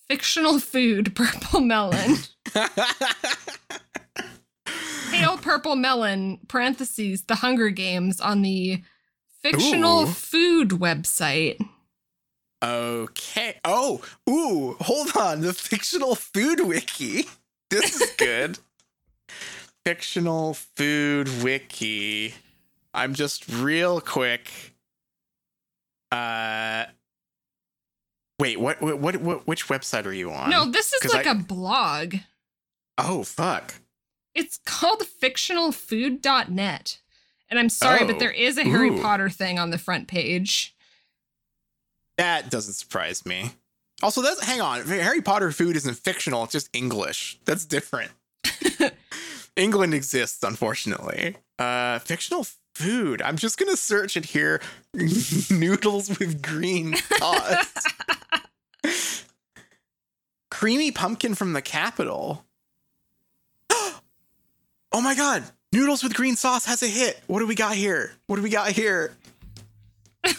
Fictional 0.09 0.59
food 0.59 1.15
purple 1.17 1.61
melon. 1.61 2.17
Pale 5.11 5.39
purple 5.39 5.77
melon. 5.77 6.39
Parentheses. 6.49 7.23
The 7.25 7.37
Hunger 7.37 7.71
Games 7.71 8.21
on 8.21 8.43
the 8.43 8.83
fictional 9.43 10.03
Ooh. 10.03 10.07
food 10.07 10.71
website. 10.71 11.59
Okay. 12.63 13.59
Oh, 13.65 14.03
ooh, 14.29 14.77
hold 14.81 15.17
on. 15.17 15.41
The 15.41 15.53
fictional 15.53 16.15
food 16.15 16.61
wiki. 16.61 17.27
This 17.71 18.01
is 18.01 18.11
good. 18.17 18.59
fictional 19.91 20.55
food 20.55 21.29
wiki. 21.43 22.33
I'm 22.95 23.13
just 23.13 23.49
real 23.49 24.01
quick. 24.01 24.49
Uh 26.13 26.85
Wait, 28.39 28.59
what 28.61 28.81
what 28.81 28.99
what, 29.01 29.17
what 29.17 29.47
which 29.49 29.67
website 29.67 30.07
are 30.07 30.13
you 30.13 30.31
on? 30.31 30.49
No, 30.49 30.65
this 30.71 30.93
is 30.93 31.13
like 31.13 31.27
I- 31.27 31.33
a 31.33 31.35
blog. 31.35 32.15
Oh, 32.99 33.25
fuck. 33.25 33.75
It's 34.35 34.61
called 34.65 35.03
fictionalfood.net. 35.03 36.99
And 37.49 37.59
I'm 37.59 37.69
sorry, 37.69 38.01
Oh, 38.03 38.07
but 38.07 38.19
there 38.21 38.31
is 38.31 38.59
a 38.59 38.63
Harry 38.65 38.91
ooh. 38.91 39.03
Potter 39.03 39.29
thing 39.29 39.59
on 39.59 39.71
the 39.71 39.79
front 39.79 40.07
page. 40.07 40.77
That 42.17 42.49
doesn't 42.49 42.75
surprise 42.75 43.27
me. 43.27 43.53
Also, 44.03 44.23
that's 44.23 44.45
hang 44.45 44.61
on. 44.61 44.87
Harry 44.87 45.21
Potter 45.21 45.51
food 45.51 45.75
isn't 45.77 45.95
fictional, 45.97 46.45
it's 46.45 46.53
just 46.53 46.69
English. 46.73 47.41
That's 47.45 47.65
different. 47.65 48.13
England 49.61 49.95
exists, 49.95 50.43
unfortunately. 50.43 51.37
Uh 51.59 51.99
fictional 52.01 52.47
food. 52.75 53.23
I'm 53.23 53.37
just 53.37 53.59
gonna 53.59 53.77
search 53.77 54.17
it 54.17 54.25
here. 54.25 54.61
Noodles 55.51 56.19
with 56.19 56.43
green 56.43 56.97
sauce. 56.97 57.87
Creamy 60.51 60.91
pumpkin 60.91 61.35
from 61.35 61.53
the 61.53 61.63
capital. 61.63 62.45
oh 63.71 64.01
my 65.01 65.15
god! 65.15 65.45
Noodles 65.73 66.03
with 66.03 66.15
green 66.15 66.37
sauce 66.37 66.65
has 66.65 66.83
a 66.83 66.89
hit. 66.89 67.21
What 67.27 67.41
do 67.41 67.47
we 67.47 67.55
got 67.55 67.75
here? 67.75 68.13
What 68.27 68.37
do 68.37 68.43
we 68.43 68.51
got 68.51 68.73
here? 68.73 69.17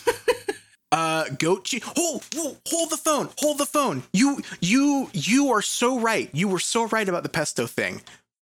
Uh, 0.91 1.23
goat 1.39 1.64
cheese. 1.64 1.84
Hold, 1.85 2.26
hold, 2.35 2.57
hold 2.68 2.89
the 2.89 2.98
phone. 2.98 3.30
Hold 3.38 3.57
the 3.60 3.65
phone. 3.65 4.03
You, 4.11 4.41
you, 4.60 5.10
you 5.14 5.52
are 5.52 5.61
so 5.61 5.98
right. 5.98 6.30
You 6.34 6.49
were 6.49 6.60
so 6.60 6.85
right 6.88 7.07
about 7.07 7.23
the 7.23 7.30
pesto 7.30 7.65
thing. 7.65 8.02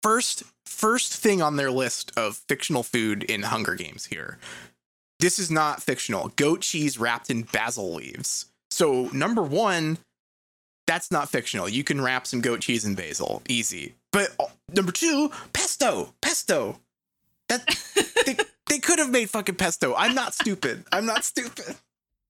First, 0.04 0.42
first 0.66 1.16
thing 1.16 1.40
on 1.40 1.56
their 1.56 1.70
list 1.70 2.12
of 2.14 2.36
fictional 2.46 2.82
food 2.82 3.24
in 3.24 3.40
Hunger 3.40 3.74
Games 3.74 4.04
here. 4.04 4.36
This 5.18 5.38
is 5.38 5.50
not 5.50 5.82
fictional. 5.82 6.28
Goat 6.36 6.60
cheese 6.60 6.98
wrapped 6.98 7.30
in 7.30 7.44
basil 7.44 7.94
leaves. 7.94 8.44
So 8.70 9.08
number 9.14 9.42
one, 9.42 9.96
that's 10.86 11.10
not 11.10 11.30
fictional. 11.30 11.70
You 11.70 11.84
can 11.84 12.02
wrap 12.02 12.26
some 12.26 12.42
goat 12.42 12.60
cheese 12.60 12.84
in 12.84 12.94
basil, 12.94 13.40
easy. 13.48 13.94
But 14.12 14.28
uh, 14.38 14.48
number 14.74 14.92
two, 14.92 15.30
pesto, 15.54 16.12
pesto. 16.20 16.78
That 17.48 17.64
they, 18.26 18.36
they 18.66 18.80
could 18.80 18.98
have 18.98 19.08
made 19.08 19.30
fucking 19.30 19.54
pesto. 19.54 19.94
I'm 19.96 20.14
not 20.14 20.34
stupid. 20.34 20.84
I'm 20.92 21.06
not 21.06 21.24
stupid. 21.24 21.76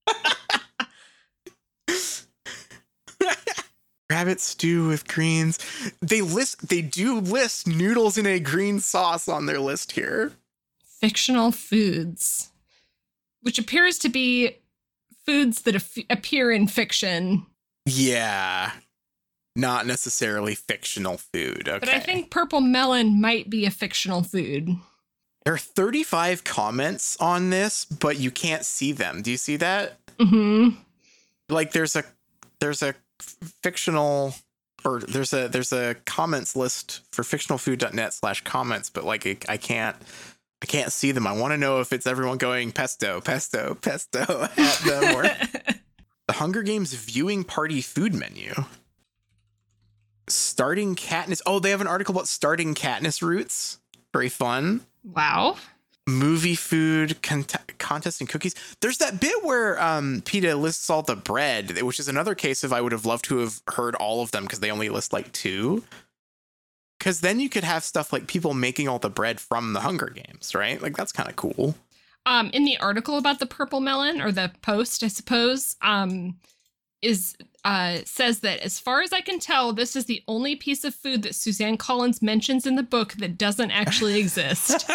Rabbit 4.10 4.40
stew 4.40 4.88
with 4.88 5.08
greens. 5.08 5.58
They 6.00 6.20
list 6.20 6.68
they 6.68 6.82
do 6.82 7.18
list 7.20 7.66
noodles 7.66 8.18
in 8.18 8.26
a 8.26 8.38
green 8.38 8.80
sauce 8.80 9.28
on 9.28 9.46
their 9.46 9.60
list 9.60 9.92
here. 9.92 10.32
Fictional 11.00 11.52
foods, 11.52 12.50
which 13.42 13.58
appears 13.58 13.98
to 13.98 14.08
be 14.08 14.56
foods 15.26 15.62
that 15.62 15.74
af- 15.74 15.98
appear 16.10 16.50
in 16.50 16.66
fiction. 16.68 17.46
Yeah. 17.86 18.72
Not 19.56 19.86
necessarily 19.86 20.54
fictional 20.54 21.16
food. 21.18 21.68
Okay. 21.68 21.78
But 21.78 21.88
I 21.88 22.00
think 22.00 22.30
purple 22.30 22.60
melon 22.60 23.20
might 23.20 23.48
be 23.48 23.66
a 23.66 23.70
fictional 23.70 24.22
food. 24.22 24.68
there 25.44 25.54
are 25.54 25.58
35 25.58 26.42
comments 26.44 27.16
on 27.20 27.50
this, 27.50 27.84
but 27.84 28.18
you 28.18 28.30
can't 28.30 28.64
see 28.64 28.92
them. 28.92 29.22
Do 29.22 29.30
you 29.30 29.36
see 29.36 29.56
that? 29.56 29.98
hmm 30.20 30.70
Like 31.48 31.72
there's 31.72 31.96
a 31.96 32.04
there's 32.60 32.82
a 32.82 32.94
fictional 33.62 34.34
or 34.84 35.00
there's 35.00 35.32
a 35.32 35.48
there's 35.48 35.72
a 35.72 35.96
comments 36.04 36.54
list 36.54 37.00
for 37.12 37.22
fictionalfood.net 37.22 38.12
slash 38.12 38.42
comments, 38.44 38.90
but 38.90 39.04
like 39.04 39.26
I, 39.26 39.36
I 39.48 39.56
can't 39.56 39.96
I 40.62 40.66
can't 40.66 40.92
see 40.92 41.12
them. 41.12 41.26
I 41.26 41.32
want 41.32 41.52
to 41.52 41.58
know 41.58 41.80
if 41.80 41.92
it's 41.92 42.06
everyone 42.06 42.38
going 42.38 42.72
pesto, 42.72 43.20
pesto, 43.20 43.74
pesto 43.74 44.20
at 44.56 44.78
them 44.78 45.16
or 45.16 45.22
the 46.26 46.32
Hunger 46.34 46.62
Games 46.62 46.92
viewing 46.94 47.44
party 47.44 47.80
food 47.80 48.14
menu. 48.14 48.52
Starting 50.26 50.94
Katniss. 50.94 51.42
Oh, 51.44 51.58
they 51.58 51.70
have 51.70 51.82
an 51.82 51.86
article 51.86 52.14
about 52.14 52.28
starting 52.28 52.74
Katniss 52.74 53.20
roots. 53.20 53.78
Very 54.12 54.28
fun. 54.28 54.82
wow. 55.02 55.56
Movie 56.06 56.54
food 56.54 57.22
cont- 57.22 57.78
contest 57.78 58.20
and 58.20 58.28
cookies. 58.28 58.54
There's 58.80 58.98
that 58.98 59.20
bit 59.20 59.42
where 59.42 59.80
um, 59.82 60.20
Peeta 60.22 60.58
lists 60.60 60.90
all 60.90 61.02
the 61.02 61.16
bread, 61.16 61.80
which 61.80 61.98
is 61.98 62.08
another 62.08 62.34
case 62.34 62.62
of 62.62 62.72
I 62.72 62.82
would 62.82 62.92
have 62.92 63.06
loved 63.06 63.24
to 63.26 63.38
have 63.38 63.62
heard 63.68 63.94
all 63.94 64.22
of 64.22 64.30
them 64.30 64.44
because 64.44 64.60
they 64.60 64.70
only 64.70 64.90
list 64.90 65.12
like 65.12 65.32
two. 65.32 65.82
Because 66.98 67.20
then 67.20 67.40
you 67.40 67.48
could 67.48 67.64
have 67.64 67.84
stuff 67.84 68.12
like 68.12 68.26
people 68.26 68.54
making 68.54 68.88
all 68.88 68.98
the 68.98 69.10
bread 69.10 69.40
from 69.40 69.72
the 69.72 69.80
Hunger 69.80 70.10
Games, 70.14 70.54
right? 70.54 70.80
Like 70.80 70.96
that's 70.96 71.12
kind 71.12 71.28
of 71.28 71.36
cool. 71.36 71.74
Um, 72.26 72.50
in 72.52 72.64
the 72.64 72.78
article 72.78 73.18
about 73.18 73.38
the 73.38 73.46
purple 73.46 73.80
melon 73.80 74.20
or 74.20 74.32
the 74.32 74.50
post, 74.62 75.02
I 75.02 75.08
suppose, 75.08 75.76
um, 75.82 76.36
is 77.04 77.36
uh 77.64 77.98
says 78.04 78.40
that 78.40 78.60
as 78.60 78.78
far 78.78 79.02
as 79.02 79.12
I 79.12 79.20
can 79.20 79.38
tell, 79.38 79.72
this 79.72 79.96
is 79.96 80.06
the 80.06 80.22
only 80.28 80.56
piece 80.56 80.84
of 80.84 80.94
food 80.94 81.22
that 81.22 81.34
Suzanne 81.34 81.76
Collins 81.76 82.22
mentions 82.22 82.66
in 82.66 82.76
the 82.76 82.82
book 82.82 83.14
that 83.14 83.38
doesn't 83.38 83.70
actually 83.70 84.18
exist. 84.18 84.84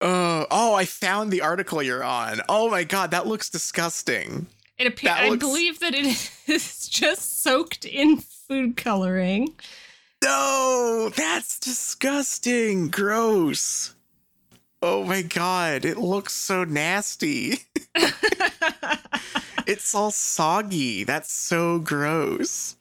oh, 0.00 0.46
oh, 0.50 0.74
I 0.74 0.84
found 0.84 1.30
the 1.30 1.42
article 1.42 1.82
you're 1.82 2.04
on. 2.04 2.40
Oh 2.48 2.70
my 2.70 2.84
god, 2.84 3.10
that 3.12 3.26
looks 3.26 3.50
disgusting. 3.50 4.46
It 4.78 4.86
appears 4.86 5.14
I 5.16 5.28
looks- 5.28 5.40
believe 5.40 5.80
that 5.80 5.94
it 5.94 6.30
is 6.46 6.88
just 6.88 7.42
soaked 7.42 7.84
in 7.84 8.18
food 8.18 8.76
coloring. 8.76 9.54
No, 10.22 11.10
that's 11.14 11.58
disgusting. 11.58 12.88
Gross. 12.88 13.93
Oh 14.86 15.02
my 15.02 15.22
god, 15.22 15.86
it 15.86 15.96
looks 15.96 16.34
so 16.34 16.62
nasty. 16.62 17.60
it's 19.66 19.94
all 19.94 20.10
soggy. 20.10 21.04
That's 21.04 21.32
so 21.32 21.78
gross. 21.78 22.76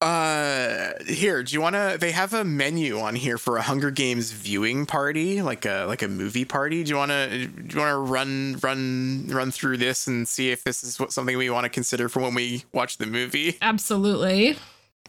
Uh 0.00 0.92
here, 1.08 1.42
do 1.42 1.52
you 1.52 1.60
want 1.60 1.74
to 1.74 1.96
they 1.98 2.12
have 2.12 2.32
a 2.34 2.44
menu 2.44 3.00
on 3.00 3.16
here 3.16 3.36
for 3.36 3.56
a 3.56 3.62
Hunger 3.62 3.90
Games 3.90 4.30
viewing 4.30 4.86
party, 4.86 5.42
like 5.42 5.66
a 5.66 5.86
like 5.88 6.02
a 6.02 6.08
movie 6.08 6.44
party. 6.44 6.84
Do 6.84 6.90
you 6.90 6.96
want 6.96 7.10
to 7.10 7.48
do 7.48 7.74
you 7.74 7.80
want 7.80 7.92
to 7.92 7.98
run 7.98 8.58
run 8.62 9.26
run 9.26 9.50
through 9.50 9.78
this 9.78 10.06
and 10.06 10.28
see 10.28 10.52
if 10.52 10.62
this 10.62 10.84
is 10.84 11.00
what 11.00 11.10
something 11.10 11.36
we 11.36 11.50
want 11.50 11.64
to 11.64 11.68
consider 11.68 12.08
for 12.08 12.20
when 12.20 12.36
we 12.36 12.62
watch 12.72 12.98
the 12.98 13.06
movie? 13.06 13.56
Absolutely. 13.60 14.56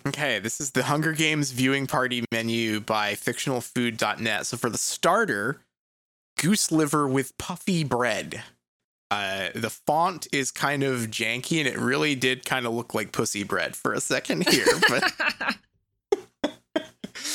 Okay, 0.07 0.39
this 0.39 0.59
is 0.61 0.71
the 0.71 0.83
Hunger 0.83 1.11
Games 1.13 1.51
viewing 1.51 1.85
party 1.85 2.23
menu 2.31 2.79
by 2.79 3.13
fictionalfood.net. 3.13 4.45
So 4.45 4.57
for 4.57 4.69
the 4.69 4.77
starter, 4.77 5.61
goose 6.37 6.71
liver 6.71 7.07
with 7.07 7.37
puffy 7.37 7.83
bread. 7.83 8.41
Uh, 9.11 9.49
the 9.55 9.69
font 9.69 10.27
is 10.31 10.51
kind 10.51 10.83
of 10.83 11.07
janky 11.09 11.57
and 11.59 11.67
it 11.67 11.77
really 11.77 12.15
did 12.15 12.45
kind 12.45 12.65
of 12.65 12.73
look 12.73 12.93
like 12.93 13.11
pussy 13.11 13.43
bread 13.43 13.75
for 13.75 13.93
a 13.93 13.99
second 13.99 14.47
here, 14.47 14.65
but 14.89 15.13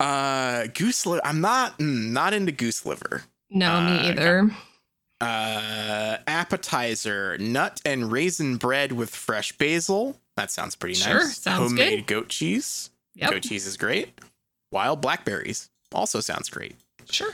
uh 0.00 0.66
goose 0.74 1.06
liver 1.06 1.20
I'm 1.24 1.40
not 1.40 1.78
mm, 1.78 2.10
not 2.10 2.32
into 2.34 2.52
goose 2.52 2.84
liver. 2.86 3.22
no, 3.50 3.72
Uh, 3.74 3.80
me 3.90 4.08
either. 4.08 4.50
Uh 5.20 6.18
appetizer, 6.26 7.36
nut 7.38 7.80
and 7.84 8.10
raisin 8.12 8.56
bread 8.56 8.92
with 8.92 9.10
fresh 9.14 9.52
basil. 9.52 10.20
That 10.38 10.52
sounds 10.52 10.76
pretty 10.76 10.94
nice. 11.00 11.08
Sure, 11.08 11.24
nice. 11.24 11.38
sounds 11.38 11.58
Homemade 11.70 12.06
good. 12.06 12.14
goat 12.14 12.28
cheese. 12.28 12.90
Yep. 13.16 13.30
Goat 13.32 13.42
cheese 13.42 13.66
is 13.66 13.76
great. 13.76 14.20
Wild 14.70 15.00
blackberries 15.00 15.68
also 15.92 16.20
sounds 16.20 16.48
great. 16.48 16.76
Sure. 17.10 17.32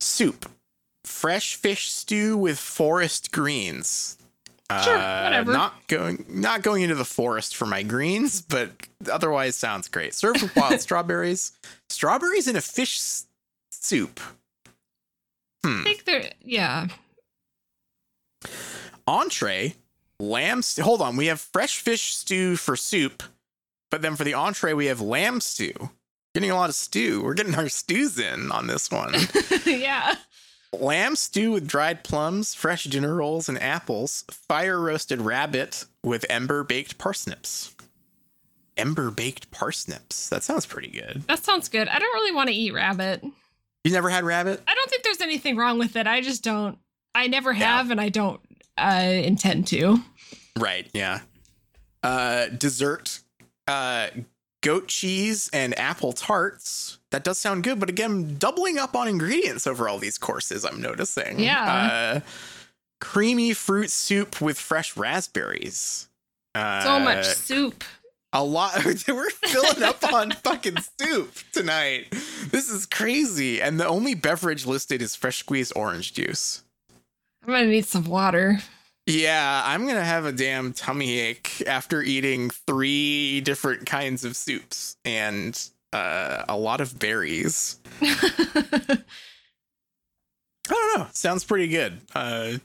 Soup. 0.00 0.50
Fresh 1.04 1.54
fish 1.54 1.90
stew 1.92 2.36
with 2.36 2.58
forest 2.58 3.30
greens. 3.30 4.18
Sure, 4.82 4.96
Uh, 4.98 5.22
whatever. 5.24 5.52
Not 5.52 5.86
going, 5.86 6.24
not 6.28 6.62
going 6.62 6.82
into 6.82 6.96
the 6.96 7.04
forest 7.04 7.54
for 7.54 7.66
my 7.66 7.84
greens, 7.84 8.40
but 8.42 8.72
otherwise 9.10 9.54
sounds 9.54 9.86
great. 9.86 10.12
Served 10.12 10.42
with 10.42 10.54
wild 10.56 10.80
strawberries, 10.80 11.52
strawberries 11.88 12.48
in 12.48 12.56
a 12.56 12.60
fish 12.60 12.98
s- 12.98 13.26
soup. 13.70 14.18
Hmm. 15.64 15.80
I 15.80 15.84
think 15.84 16.04
they're 16.04 16.32
yeah. 16.42 16.88
Entree, 19.06 19.74
lamb. 20.20 20.62
St- 20.62 20.84
Hold 20.84 21.00
on, 21.02 21.16
we 21.16 21.26
have 21.26 21.40
fresh 21.40 21.78
fish 21.78 22.14
stew 22.14 22.56
for 22.56 22.76
soup, 22.76 23.22
but 23.90 24.02
then 24.02 24.16
for 24.16 24.24
the 24.24 24.34
entree 24.34 24.72
we 24.72 24.86
have 24.86 25.00
lamb 25.00 25.40
stew. 25.40 25.72
Getting 26.34 26.50
a 26.50 26.56
lot 26.56 26.68
of 26.68 26.74
stew. 26.76 27.22
We're 27.24 27.34
getting 27.34 27.54
our 27.54 27.68
stews 27.68 28.18
in 28.18 28.52
on 28.52 28.66
this 28.66 28.90
one. 28.90 29.14
yeah. 29.66 30.14
lamb 30.72 31.16
stew 31.16 31.52
with 31.52 31.66
dried 31.66 32.04
plums, 32.04 32.54
fresh 32.54 32.84
dinner 32.84 33.14
rolls, 33.14 33.48
and 33.48 33.60
apples. 33.62 34.24
Fire 34.30 34.78
roasted 34.80 35.20
rabbit 35.22 35.84
with 36.04 36.26
ember 36.28 36.62
baked 36.64 36.98
parsnips. 36.98 37.74
Ember 38.76 39.10
baked 39.10 39.50
parsnips. 39.50 40.28
That 40.28 40.44
sounds 40.44 40.66
pretty 40.66 40.90
good. 40.90 41.24
That 41.26 41.42
sounds 41.44 41.68
good. 41.68 41.88
I 41.88 41.98
don't 41.98 42.14
really 42.14 42.32
want 42.34 42.48
to 42.48 42.54
eat 42.54 42.72
rabbit. 42.72 43.24
You 43.82 43.92
never 43.92 44.10
had 44.10 44.22
rabbit? 44.24 44.62
I 44.68 44.74
don't 44.74 44.90
think 44.90 45.02
there's 45.02 45.20
anything 45.20 45.56
wrong 45.56 45.78
with 45.78 45.96
it. 45.96 46.06
I 46.06 46.20
just 46.20 46.44
don't. 46.44 46.78
I 47.14 47.26
never 47.26 47.52
Yeah. 47.52 47.78
have, 47.78 47.90
and 47.90 48.00
I 48.00 48.08
don't 48.10 48.40
uh, 48.78 49.02
intend 49.02 49.66
to. 49.68 49.98
Right, 50.58 50.88
yeah. 50.92 51.20
Uh 52.02 52.46
dessert 52.46 53.20
uh 53.66 54.08
goat 54.62 54.88
cheese 54.88 55.50
and 55.52 55.76
apple 55.78 56.12
tarts. 56.12 56.98
That 57.10 57.24
does 57.24 57.38
sound 57.38 57.64
good, 57.64 57.80
but 57.80 57.88
again, 57.88 58.36
doubling 58.38 58.78
up 58.78 58.94
on 58.96 59.08
ingredients 59.08 59.66
over 59.66 59.88
all 59.88 59.98
these 59.98 60.18
courses 60.18 60.64
I'm 60.64 60.80
noticing. 60.80 61.38
Yeah. 61.40 61.64
Uh 61.64 62.20
creamy 63.00 63.52
fruit 63.52 63.90
soup 63.90 64.40
with 64.40 64.58
fresh 64.58 64.96
raspberries. 64.96 66.08
Uh, 66.54 66.82
So 66.82 66.98
much 67.00 67.24
soup. 67.26 67.84
A 68.32 68.42
lot. 68.44 68.84
We're 69.08 69.30
filling 69.30 69.82
up 69.82 70.02
on 70.12 70.32
fucking 70.32 70.76
soup 71.00 71.34
tonight. 71.52 72.06
This 72.50 72.68
is 72.68 72.84
crazy. 72.86 73.60
And 73.62 73.78
the 73.80 73.86
only 73.86 74.14
beverage 74.14 74.66
listed 74.66 75.00
is 75.00 75.14
fresh 75.16 75.38
squeezed 75.38 75.72
orange 75.76 76.12
juice. 76.12 76.62
I'm 77.48 77.54
gonna 77.54 77.66
need 77.68 77.86
some 77.86 78.04
water. 78.04 78.58
Yeah, 79.06 79.62
I'm 79.64 79.86
gonna 79.86 80.04
have 80.04 80.26
a 80.26 80.32
damn 80.32 80.74
tummy 80.74 81.18
ache 81.18 81.62
after 81.66 82.02
eating 82.02 82.50
three 82.50 83.40
different 83.40 83.86
kinds 83.86 84.22
of 84.22 84.36
soups 84.36 84.98
and 85.02 85.58
uh, 85.94 86.44
a 86.46 86.58
lot 86.58 86.82
of 86.82 86.98
berries. 86.98 87.78
I 88.02 88.98
don't 90.68 90.98
know. 90.98 91.06
Sounds 91.12 91.42
pretty 91.42 91.68
good. 91.68 92.02
Uh, 92.14 92.58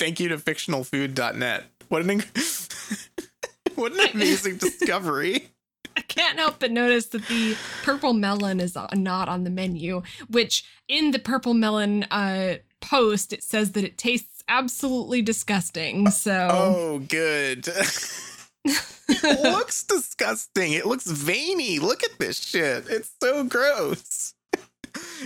thank 0.00 0.18
you 0.18 0.30
to 0.30 0.36
fictionalfood.net. 0.38 1.64
What 1.86 2.02
an 2.02 2.24
what 3.76 3.92
an 3.92 4.08
amazing 4.14 4.56
discovery. 4.58 5.50
I 5.96 6.00
can't 6.00 6.40
help 6.40 6.58
but 6.58 6.72
notice 6.72 7.06
that 7.06 7.26
the 7.28 7.56
purple 7.84 8.14
melon 8.14 8.58
is 8.58 8.76
not 8.94 9.28
on 9.28 9.44
the 9.44 9.50
menu, 9.50 10.02
which 10.28 10.64
in 10.88 11.12
the 11.12 11.20
purple 11.20 11.54
melon 11.54 12.02
uh, 12.10 12.56
post 12.80 13.32
it 13.32 13.42
says 13.42 13.72
that 13.72 13.84
it 13.84 13.98
tastes 13.98 14.42
absolutely 14.48 15.22
disgusting. 15.22 16.10
So 16.10 16.48
Oh, 16.50 16.98
good. 17.00 17.68
it 18.64 19.42
looks 19.42 19.84
disgusting. 19.84 20.72
It 20.72 20.86
looks 20.86 21.06
veiny. 21.10 21.78
Look 21.78 22.02
at 22.04 22.18
this 22.18 22.38
shit. 22.38 22.84
It's 22.88 23.10
so 23.22 23.44
gross. 23.44 24.34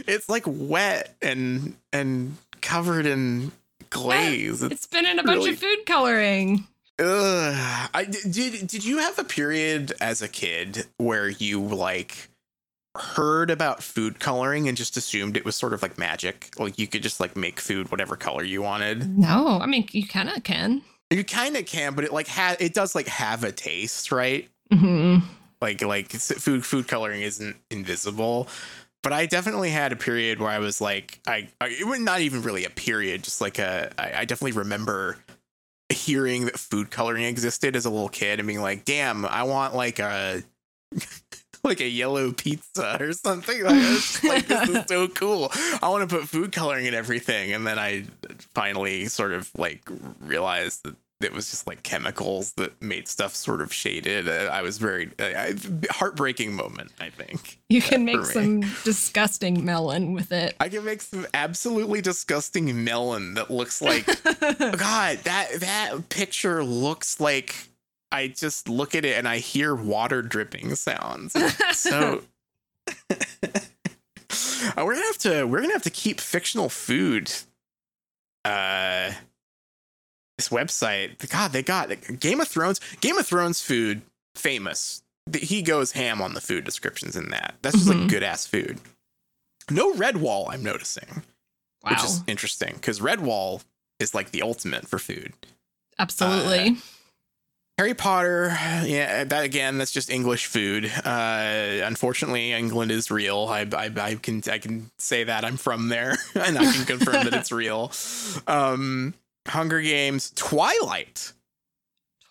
It's 0.06 0.28
like 0.28 0.42
wet 0.46 1.14
and 1.22 1.76
and 1.92 2.36
covered 2.60 3.06
in 3.06 3.52
glaze. 3.90 4.62
It's 4.62 4.72
it's 4.74 4.86
been 4.86 5.06
in 5.06 5.18
a 5.18 5.22
bunch 5.22 5.38
really- 5.38 5.50
of 5.50 5.58
food 5.58 5.86
coloring. 5.86 6.66
Ugh. 6.98 7.90
I 7.94 8.04
did. 8.04 8.66
Did 8.66 8.84
you 8.84 8.98
have 8.98 9.18
a 9.18 9.24
period 9.24 9.92
as 10.00 10.20
a 10.20 10.28
kid 10.28 10.86
where 10.98 11.28
you 11.28 11.60
like 11.62 12.28
heard 12.96 13.50
about 13.50 13.82
food 13.82 14.20
coloring 14.20 14.68
and 14.68 14.76
just 14.76 14.96
assumed 14.96 15.36
it 15.36 15.44
was 15.44 15.56
sort 15.56 15.72
of 15.72 15.82
like 15.82 15.98
magic? 15.98 16.50
Like 16.58 16.78
you 16.78 16.86
could 16.86 17.02
just 17.02 17.20
like 17.20 17.36
make 17.36 17.60
food 17.60 17.90
whatever 17.90 18.16
color 18.16 18.44
you 18.44 18.62
wanted. 18.62 19.18
No, 19.18 19.58
I 19.60 19.66
mean 19.66 19.88
you 19.92 20.06
kind 20.06 20.28
of 20.28 20.42
can. 20.42 20.82
You 21.10 21.24
kind 21.24 21.56
of 21.56 21.66
can, 21.66 21.94
but 21.94 22.04
it 22.04 22.12
like 22.12 22.28
ha- 22.28 22.56
it 22.58 22.74
does 22.74 22.94
like 22.94 23.06
have 23.06 23.44
a 23.44 23.52
taste, 23.52 24.12
right? 24.12 24.48
hmm 24.72 25.18
like 25.60 25.80
like 25.82 26.10
food 26.10 26.66
food 26.66 26.88
coloring 26.88 27.22
isn't 27.22 27.56
invisible 27.70 28.48
but 29.02 29.12
i 29.12 29.26
definitely 29.26 29.70
had 29.70 29.92
a 29.92 29.96
period 29.96 30.40
where 30.40 30.50
i 30.50 30.58
was 30.58 30.80
like 30.80 31.20
i, 31.26 31.48
I 31.60 31.68
it 31.68 31.86
was 31.86 32.00
not 32.00 32.20
even 32.20 32.42
really 32.42 32.64
a 32.64 32.70
period 32.70 33.22
just 33.22 33.40
like 33.40 33.58
a 33.58 33.92
I, 33.96 34.20
I 34.20 34.24
definitely 34.24 34.58
remember 34.58 35.18
hearing 35.88 36.46
that 36.46 36.58
food 36.58 36.90
coloring 36.90 37.24
existed 37.24 37.76
as 37.76 37.84
a 37.84 37.90
little 37.90 38.08
kid 38.08 38.40
and 38.40 38.46
being 38.46 38.60
like 38.60 38.84
damn 38.84 39.24
i 39.24 39.44
want 39.44 39.74
like 39.76 39.98
a 40.00 40.42
like 41.64 41.80
a 41.80 41.88
yellow 41.88 42.32
pizza 42.32 42.96
or 43.00 43.12
something 43.12 43.62
like, 43.62 43.74
this. 43.74 44.24
like 44.24 44.46
this 44.46 44.68
is 44.68 44.84
so 44.88 45.08
cool 45.14 45.50
i 45.82 45.88
want 45.88 46.08
to 46.08 46.16
put 46.16 46.28
food 46.28 46.52
coloring 46.52 46.86
in 46.86 46.94
everything 46.94 47.52
and 47.52 47.66
then 47.66 47.78
i 47.78 48.04
finally 48.54 49.06
sort 49.06 49.32
of 49.32 49.50
like 49.56 49.82
realized 50.20 50.82
that 50.84 50.96
it 51.24 51.32
was 51.32 51.50
just 51.50 51.66
like 51.66 51.82
chemicals 51.82 52.52
that 52.54 52.80
made 52.82 53.08
stuff 53.08 53.34
sort 53.34 53.60
of 53.60 53.72
shaded. 53.72 54.28
Uh, 54.28 54.50
I 54.52 54.62
was 54.62 54.78
very 54.78 55.10
uh, 55.18 55.52
heartbreaking 55.90 56.52
moment. 56.54 56.92
I 57.00 57.10
think 57.10 57.58
You 57.68 57.80
can 57.80 58.04
make 58.04 58.24
some 58.24 58.60
disgusting 58.84 59.64
melon 59.64 60.12
with 60.12 60.32
it. 60.32 60.56
I 60.60 60.68
can 60.68 60.84
make 60.84 61.00
some 61.00 61.26
absolutely 61.34 62.00
disgusting 62.00 62.84
melon 62.84 63.34
that 63.34 63.50
looks 63.50 63.80
like 63.80 64.06
God. 64.24 65.18
That 65.18 65.48
that 65.60 66.08
picture 66.08 66.64
looks 66.64 67.20
like 67.20 67.68
I 68.12 68.28
just 68.28 68.68
look 68.68 68.94
at 68.94 69.04
it 69.04 69.16
and 69.16 69.26
I 69.26 69.38
hear 69.38 69.74
water 69.74 70.22
dripping 70.22 70.74
sounds. 70.76 71.34
So 71.72 72.22
Uh, 74.76 74.84
we're 74.84 74.94
gonna 74.94 75.06
have 75.06 75.18
to 75.18 75.44
we're 75.44 75.60
gonna 75.60 75.72
have 75.72 75.82
to 75.82 75.90
keep 75.90 76.20
fictional 76.20 76.68
food. 76.68 77.30
Uh, 78.44 79.12
this 80.38 80.48
website, 80.48 81.28
God, 81.30 81.52
they 81.52 81.62
got 81.62 81.90
Game 82.20 82.40
of 82.40 82.48
Thrones. 82.48 82.80
Game 83.00 83.18
of 83.18 83.26
Thrones 83.26 83.60
food 83.60 84.02
famous. 84.34 85.02
He 85.36 85.62
goes 85.62 85.92
ham 85.92 86.22
on 86.22 86.34
the 86.34 86.40
food 86.40 86.64
descriptions 86.64 87.14
in 87.16 87.28
that. 87.30 87.54
That's 87.62 87.76
just 87.76 87.88
like 87.88 87.98
Mhm. 87.98 88.08
good 88.08 88.22
ass 88.22 88.46
food. 88.46 88.80
No 89.70 89.92
Redwall, 89.94 90.46
I'm 90.50 90.62
noticing, 90.62 91.22
wow, 91.84 91.90
which 91.90 92.04
is 92.04 92.20
interesting 92.26 92.74
because 92.74 92.98
Redwall 93.00 93.62
is 94.00 94.14
like 94.14 94.30
the 94.30 94.42
ultimate 94.42 94.88
for 94.88 94.98
food. 94.98 95.34
absolutely. 95.98 96.78
Harry 97.78 97.94
Potter, 97.94 98.48
yeah, 98.84 99.24
that 99.24 99.44
again, 99.44 99.78
that's 99.78 99.90
just 99.90 100.10
English 100.10 100.46
food. 100.46 100.92
Uh, 101.04 101.80
unfortunately, 101.84 102.52
England 102.52 102.90
is 102.90 103.10
real. 103.10 103.46
I, 103.48 103.66
I, 103.72 103.90
I 103.96 104.14
can, 104.16 104.42
I 104.50 104.58
can 104.58 104.90
say 104.98 105.24
that 105.24 105.44
I'm 105.44 105.56
from 105.56 105.88
there, 105.88 106.16
and 106.34 106.58
I 106.58 106.70
can 106.70 106.84
confirm 106.84 107.24
that 107.24 107.32
it's 107.32 107.50
real. 107.50 107.90
Um, 108.46 109.14
Hunger 109.48 109.80
Games, 109.80 110.32
Twilight. 110.36 111.32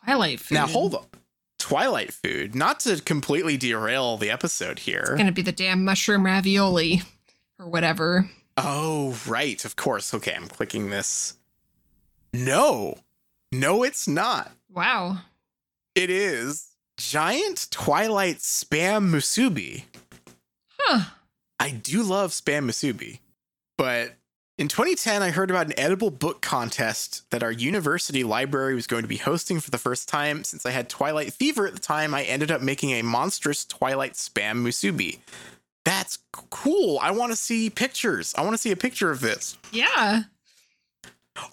Twilight 0.06 0.40
food. 0.40 0.56
Now 0.56 0.68
hold 0.68 0.94
up, 0.96 1.18
Twilight 1.58 2.14
food. 2.14 2.54
Not 2.56 2.80
to 2.82 3.02
completely 3.02 3.58
derail 3.58 4.18
the 4.18 4.30
episode 4.30 4.80
here. 4.80 5.02
It's 5.02 5.18
gonna 5.18 5.32
be 5.32 5.42
the 5.42 5.52
damn 5.52 5.84
mushroom 5.84 6.26
ravioli 6.26 7.02
or 7.60 7.68
whatever. 7.68 8.30
Oh, 8.58 9.18
right, 9.28 9.64
of 9.66 9.76
course. 9.76 10.14
Okay, 10.14 10.34
I'm 10.36 10.48
clicking 10.48 10.92
this. 10.92 11.36
No, 12.32 13.00
no, 13.52 13.84
it's 13.84 14.08
not. 14.08 14.52
Wow. 14.72 15.18
It 15.96 16.10
is 16.10 16.68
giant 16.98 17.68
Twilight 17.72 18.38
spam 18.38 19.10
musubi. 19.10 19.84
Huh. 20.80 21.12
I 21.60 21.72
do 21.72 22.02
love 22.02 22.32
spam 22.32 22.66
musubi, 22.66 23.20
but 23.78 24.14
in 24.58 24.68
2010, 24.68 25.24
I 25.24 25.32
heard 25.32 25.50
about 25.50 25.66
an 25.66 25.80
edible 25.80 26.12
book 26.12 26.42
contest 26.42 27.30
that 27.32 27.42
our 27.42 27.52
university 27.52 28.24
library 28.24 28.76
was 28.76 28.86
going 28.88 29.02
to 29.02 29.08
be 29.08 29.18
hosting 29.18 29.60
for 29.60 29.72
the 29.72 29.78
first 29.78 30.08
time. 30.08 30.44
Since 30.44 30.66
I 30.66 30.72
had 30.72 30.88
Twilight 30.88 31.34
fever 31.34 31.66
at 31.66 31.74
the 31.74 31.80
time, 31.80 32.14
I 32.14 32.24
ended 32.24 32.52
up 32.52 32.62
making 32.62 32.92
a 32.92 33.02
monstrous 33.02 33.66
Twilight 33.66 34.14
spam 34.14 34.62
musubi. 34.62 35.20
That's 35.84 36.20
cool. 36.32 37.00
I 37.02 37.12
want 37.12 37.32
to 37.32 37.36
see 37.36 37.70
pictures. 37.70 38.36
I 38.38 38.42
want 38.42 38.54
to 38.54 38.60
see 38.60 38.72
a 38.72 38.76
picture 38.76 39.10
of 39.10 39.20
this. 39.20 39.58
Yeah. 39.72 40.24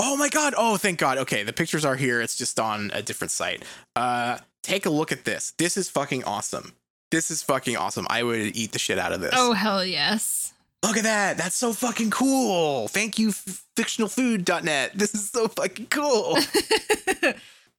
Oh 0.00 0.16
my 0.16 0.28
god. 0.28 0.54
Oh, 0.56 0.76
thank 0.76 0.98
god. 0.98 1.18
Okay, 1.18 1.42
the 1.42 1.52
pictures 1.52 1.84
are 1.84 1.96
here. 1.96 2.20
It's 2.20 2.36
just 2.36 2.58
on 2.60 2.90
a 2.94 3.02
different 3.02 3.30
site. 3.30 3.64
Uh 3.96 4.38
take 4.62 4.86
a 4.86 4.90
look 4.90 5.12
at 5.12 5.24
this. 5.24 5.52
This 5.58 5.76
is 5.76 5.88
fucking 5.88 6.24
awesome. 6.24 6.72
This 7.10 7.30
is 7.30 7.42
fucking 7.42 7.76
awesome. 7.76 8.06
I 8.10 8.22
would 8.22 8.54
eat 8.56 8.72
the 8.72 8.78
shit 8.78 8.98
out 8.98 9.12
of 9.12 9.20
this. 9.20 9.34
Oh 9.36 9.52
hell 9.52 9.84
yes. 9.84 10.52
Look 10.84 10.96
at 10.96 11.04
that. 11.04 11.36
That's 11.38 11.56
so 11.56 11.72
fucking 11.72 12.10
cool. 12.10 12.88
Thank 12.88 13.18
you 13.18 13.30
fictionalfood.net. 13.30 14.92
This 14.94 15.14
is 15.14 15.30
so 15.30 15.48
fucking 15.48 15.86
cool. 15.86 16.36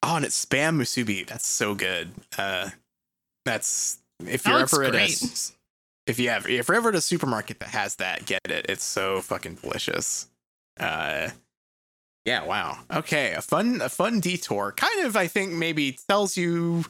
oh, 0.04 0.16
and 0.16 0.26
it's 0.26 0.46
spam 0.46 0.78
musubi. 0.78 1.26
That's 1.28 1.48
so 1.48 1.76
good. 1.76 2.10
Uh 2.38 2.70
that's 3.46 4.00
if 4.26 4.44
That 4.44 4.50
you're 4.50 4.60
ever 4.62 4.84
at 4.84 4.96
a 4.96 5.16
if 6.08 6.20
you 6.20 6.30
ever 6.30 6.50
if 6.50 6.68
you're 6.68 6.78
ever 6.78 6.90
at 6.90 6.96
a 6.96 7.02
supermarket 7.02 7.60
that 7.60 7.70
has 7.70 7.96
that, 7.98 8.26
get 8.26 8.42
it. 8.46 8.66
It's 8.68 8.84
so 8.84 9.22
fucking 9.22 9.56
delicious. 9.56 10.28
Uh 10.80 11.30
Yeah, 12.30 12.46
wow. 12.46 12.78
Okay, 12.94 13.34
a 13.34 13.42
fun 13.42 13.82
a 13.82 13.90
fun 13.90 14.20
detour. 14.20 14.72
Kind 14.74 15.04
of 15.04 15.16
I 15.16 15.26
think 15.26 15.52
maybe 15.52 15.98
tells 16.08 16.38
you 16.38 16.86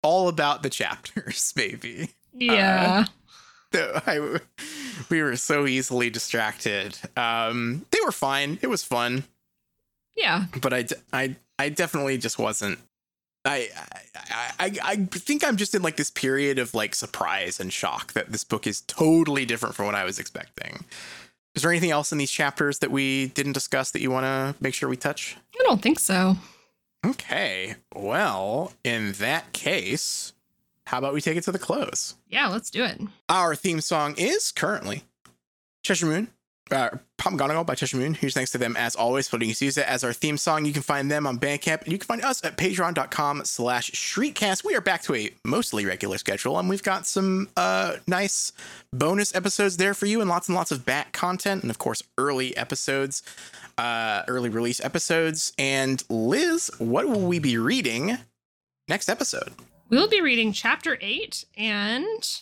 all 0.00 0.28
about 0.28 0.62
the 0.62 0.70
chapters 0.70 1.52
maybe. 1.56 2.10
Yeah. 2.32 3.06
Uh, 3.74 4.00
I, 4.06 4.38
we 5.10 5.22
were 5.22 5.34
so 5.34 5.66
easily 5.66 6.08
distracted. 6.08 6.96
Um 7.16 7.84
they 7.90 7.98
were 8.04 8.12
fine. 8.12 8.60
It 8.62 8.68
was 8.68 8.84
fun, 8.84 9.24
yeah. 10.14 10.44
but 10.60 10.72
I 10.72 10.86
I 11.12 11.34
I 11.58 11.68
definitely 11.70 12.16
just 12.16 12.38
wasn't 12.38 12.78
I, 13.44 13.70
I 14.14 14.44
I 14.60 14.78
I 14.84 14.96
think 14.96 15.42
I'm 15.42 15.56
just 15.56 15.74
in 15.74 15.82
like 15.82 15.96
this 15.96 16.10
period 16.10 16.60
of 16.60 16.74
like 16.74 16.94
surprise 16.94 17.58
and 17.58 17.72
shock 17.72 18.12
that 18.12 18.30
this 18.30 18.44
book 18.44 18.68
is 18.68 18.82
totally 18.82 19.46
different 19.46 19.74
from 19.74 19.86
what 19.86 19.96
I 19.96 20.04
was 20.04 20.20
expecting. 20.20 20.84
Is 21.54 21.62
there 21.62 21.70
anything 21.70 21.90
else 21.90 22.12
in 22.12 22.18
these 22.18 22.30
chapters 22.30 22.78
that 22.78 22.90
we 22.90 23.28
didn't 23.28 23.52
discuss 23.52 23.90
that 23.90 24.00
you 24.00 24.10
want 24.10 24.24
to 24.24 24.54
make 24.62 24.74
sure 24.74 24.88
we 24.88 24.96
touch? 24.96 25.36
I 25.58 25.62
don't 25.64 25.82
think 25.82 25.98
so. 25.98 26.36
Okay. 27.04 27.74
Well, 27.94 28.72
in 28.84 29.12
that 29.12 29.52
case, 29.52 30.32
how 30.86 30.98
about 30.98 31.12
we 31.12 31.20
take 31.20 31.36
it 31.36 31.44
to 31.44 31.52
the 31.52 31.58
close? 31.58 32.14
Yeah, 32.28 32.48
let's 32.48 32.70
do 32.70 32.84
it. 32.84 33.00
Our 33.28 33.54
theme 33.54 33.80
song 33.80 34.14
is 34.16 34.50
currently 34.50 35.02
Cheshire 35.82 36.06
Moon, 36.06 36.28
uh, 36.72 36.90
Pop 37.18 37.66
by 37.66 37.74
Cheshire 37.76 37.98
Moon. 37.98 38.14
Huge 38.14 38.34
thanks 38.34 38.50
to 38.50 38.58
them 38.58 38.76
as 38.76 38.96
always 38.96 39.28
for 39.28 39.36
letting 39.36 39.50
us 39.50 39.62
use 39.62 39.78
it 39.78 39.86
as 39.86 40.02
our 40.02 40.12
theme 40.12 40.36
song. 40.36 40.64
You 40.64 40.72
can 40.72 40.82
find 40.82 41.10
them 41.10 41.26
on 41.26 41.38
Bandcamp, 41.38 41.82
and 41.82 41.92
you 41.92 41.98
can 41.98 42.06
find 42.06 42.24
us 42.24 42.44
at 42.44 42.56
patreon.com 42.56 43.44
slash 43.44 43.92
shriekcast. 43.92 44.64
We 44.64 44.74
are 44.74 44.80
back 44.80 45.02
to 45.02 45.14
a 45.14 45.30
mostly 45.44 45.86
regular 45.86 46.18
schedule, 46.18 46.58
and 46.58 46.68
we've 46.68 46.82
got 46.82 47.06
some 47.06 47.48
uh, 47.56 47.96
nice 48.08 48.52
bonus 48.92 49.34
episodes 49.34 49.76
there 49.76 49.94
for 49.94 50.06
you, 50.06 50.20
and 50.20 50.28
lots 50.28 50.48
and 50.48 50.56
lots 50.56 50.72
of 50.72 50.84
back 50.84 51.12
content, 51.12 51.62
and 51.62 51.70
of 51.70 51.78
course, 51.78 52.02
early 52.18 52.56
episodes, 52.56 53.22
uh, 53.78 54.22
early 54.26 54.48
release 54.48 54.84
episodes. 54.84 55.52
And 55.58 56.02
Liz, 56.08 56.70
what 56.78 57.06
will 57.06 57.26
we 57.26 57.38
be 57.38 57.56
reading 57.56 58.18
next 58.88 59.08
episode? 59.08 59.52
We'll 59.90 60.08
be 60.08 60.20
reading 60.20 60.52
chapter 60.52 60.98
eight 61.00 61.44
and 61.56 62.40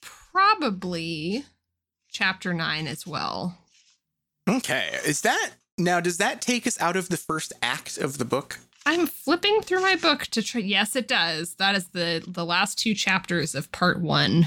probably 0.00 1.44
chapter 2.16 2.54
nine 2.54 2.86
as 2.86 3.06
well. 3.06 3.58
Okay. 4.48 4.98
Is 5.04 5.20
that 5.22 5.50
now? 5.76 6.00
Does 6.00 6.18
that 6.18 6.40
take 6.40 6.66
us 6.66 6.80
out 6.80 6.96
of 6.96 7.08
the 7.08 7.16
first 7.16 7.52
act 7.62 7.98
of 7.98 8.18
the 8.18 8.24
book? 8.24 8.58
I'm 8.86 9.06
flipping 9.06 9.60
through 9.62 9.80
my 9.82 9.96
book 9.96 10.22
to 10.28 10.42
try. 10.42 10.60
Yes, 10.60 10.94
it 10.96 11.08
does. 11.08 11.54
That 11.54 11.74
is 11.74 11.88
the 11.88 12.24
the 12.26 12.44
last 12.44 12.78
two 12.78 12.94
chapters 12.94 13.54
of 13.54 13.70
part 13.72 14.00
one. 14.00 14.46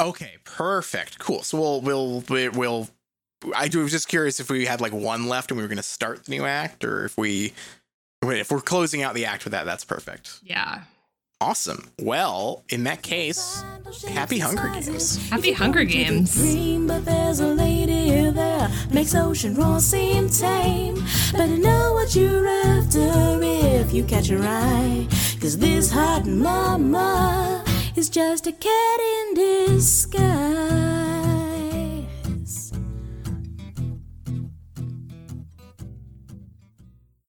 Okay, 0.00 0.34
perfect, 0.44 1.18
cool. 1.18 1.42
So 1.42 1.58
we'll 1.58 1.80
we'll 1.80 2.24
we- 2.28 2.48
we'll. 2.48 2.88
I 3.54 3.68
was 3.74 3.92
just 3.92 4.08
curious 4.08 4.40
if 4.40 4.50
we 4.50 4.64
had 4.66 4.80
like 4.80 4.92
one 4.92 5.28
left 5.28 5.50
and 5.50 5.56
we 5.58 5.62
were 5.62 5.68
going 5.68 5.76
to 5.76 5.82
start 5.82 6.24
the 6.24 6.30
new 6.32 6.44
act, 6.44 6.84
or 6.84 7.04
if 7.04 7.16
we 7.16 7.52
if 8.22 8.50
we're 8.50 8.60
closing 8.60 9.02
out 9.02 9.14
the 9.14 9.26
act 9.26 9.44
with 9.44 9.52
that. 9.52 9.64
That's 9.64 9.84
perfect. 9.84 10.40
Yeah. 10.42 10.82
Awesome. 11.40 11.90
Well, 12.00 12.64
in 12.70 12.84
that 12.84 13.02
case, 13.02 13.62
happy 14.08 14.38
Hunger 14.38 14.70
Games. 14.70 15.28
Happy 15.28 15.52
Hunger 15.52 15.84
Games. 15.84 16.34
Dream, 16.34 16.86
but 16.86 17.04
there's 17.04 17.40
a 17.40 17.46
lady 17.46 18.30
there 18.30 18.70
makes 18.90 19.14
ocean 19.14 19.54
roar 19.54 19.80
seem 19.80 20.30
tame. 20.30 20.94
Better 21.32 21.58
know 21.58 21.92
what 21.92 22.16
you're 22.16 22.48
after 22.48 23.38
if 23.42 23.92
you 23.92 24.02
catch 24.04 24.28
her 24.28 24.42
eye. 24.42 25.06
Cause 25.38 25.58
this 25.58 25.90
hot 25.90 26.24
mama 26.24 27.62
is 27.96 28.08
just 28.08 28.46
a 28.46 28.52
cat 28.52 29.00
in 29.00 29.34
disguise. 29.34 30.85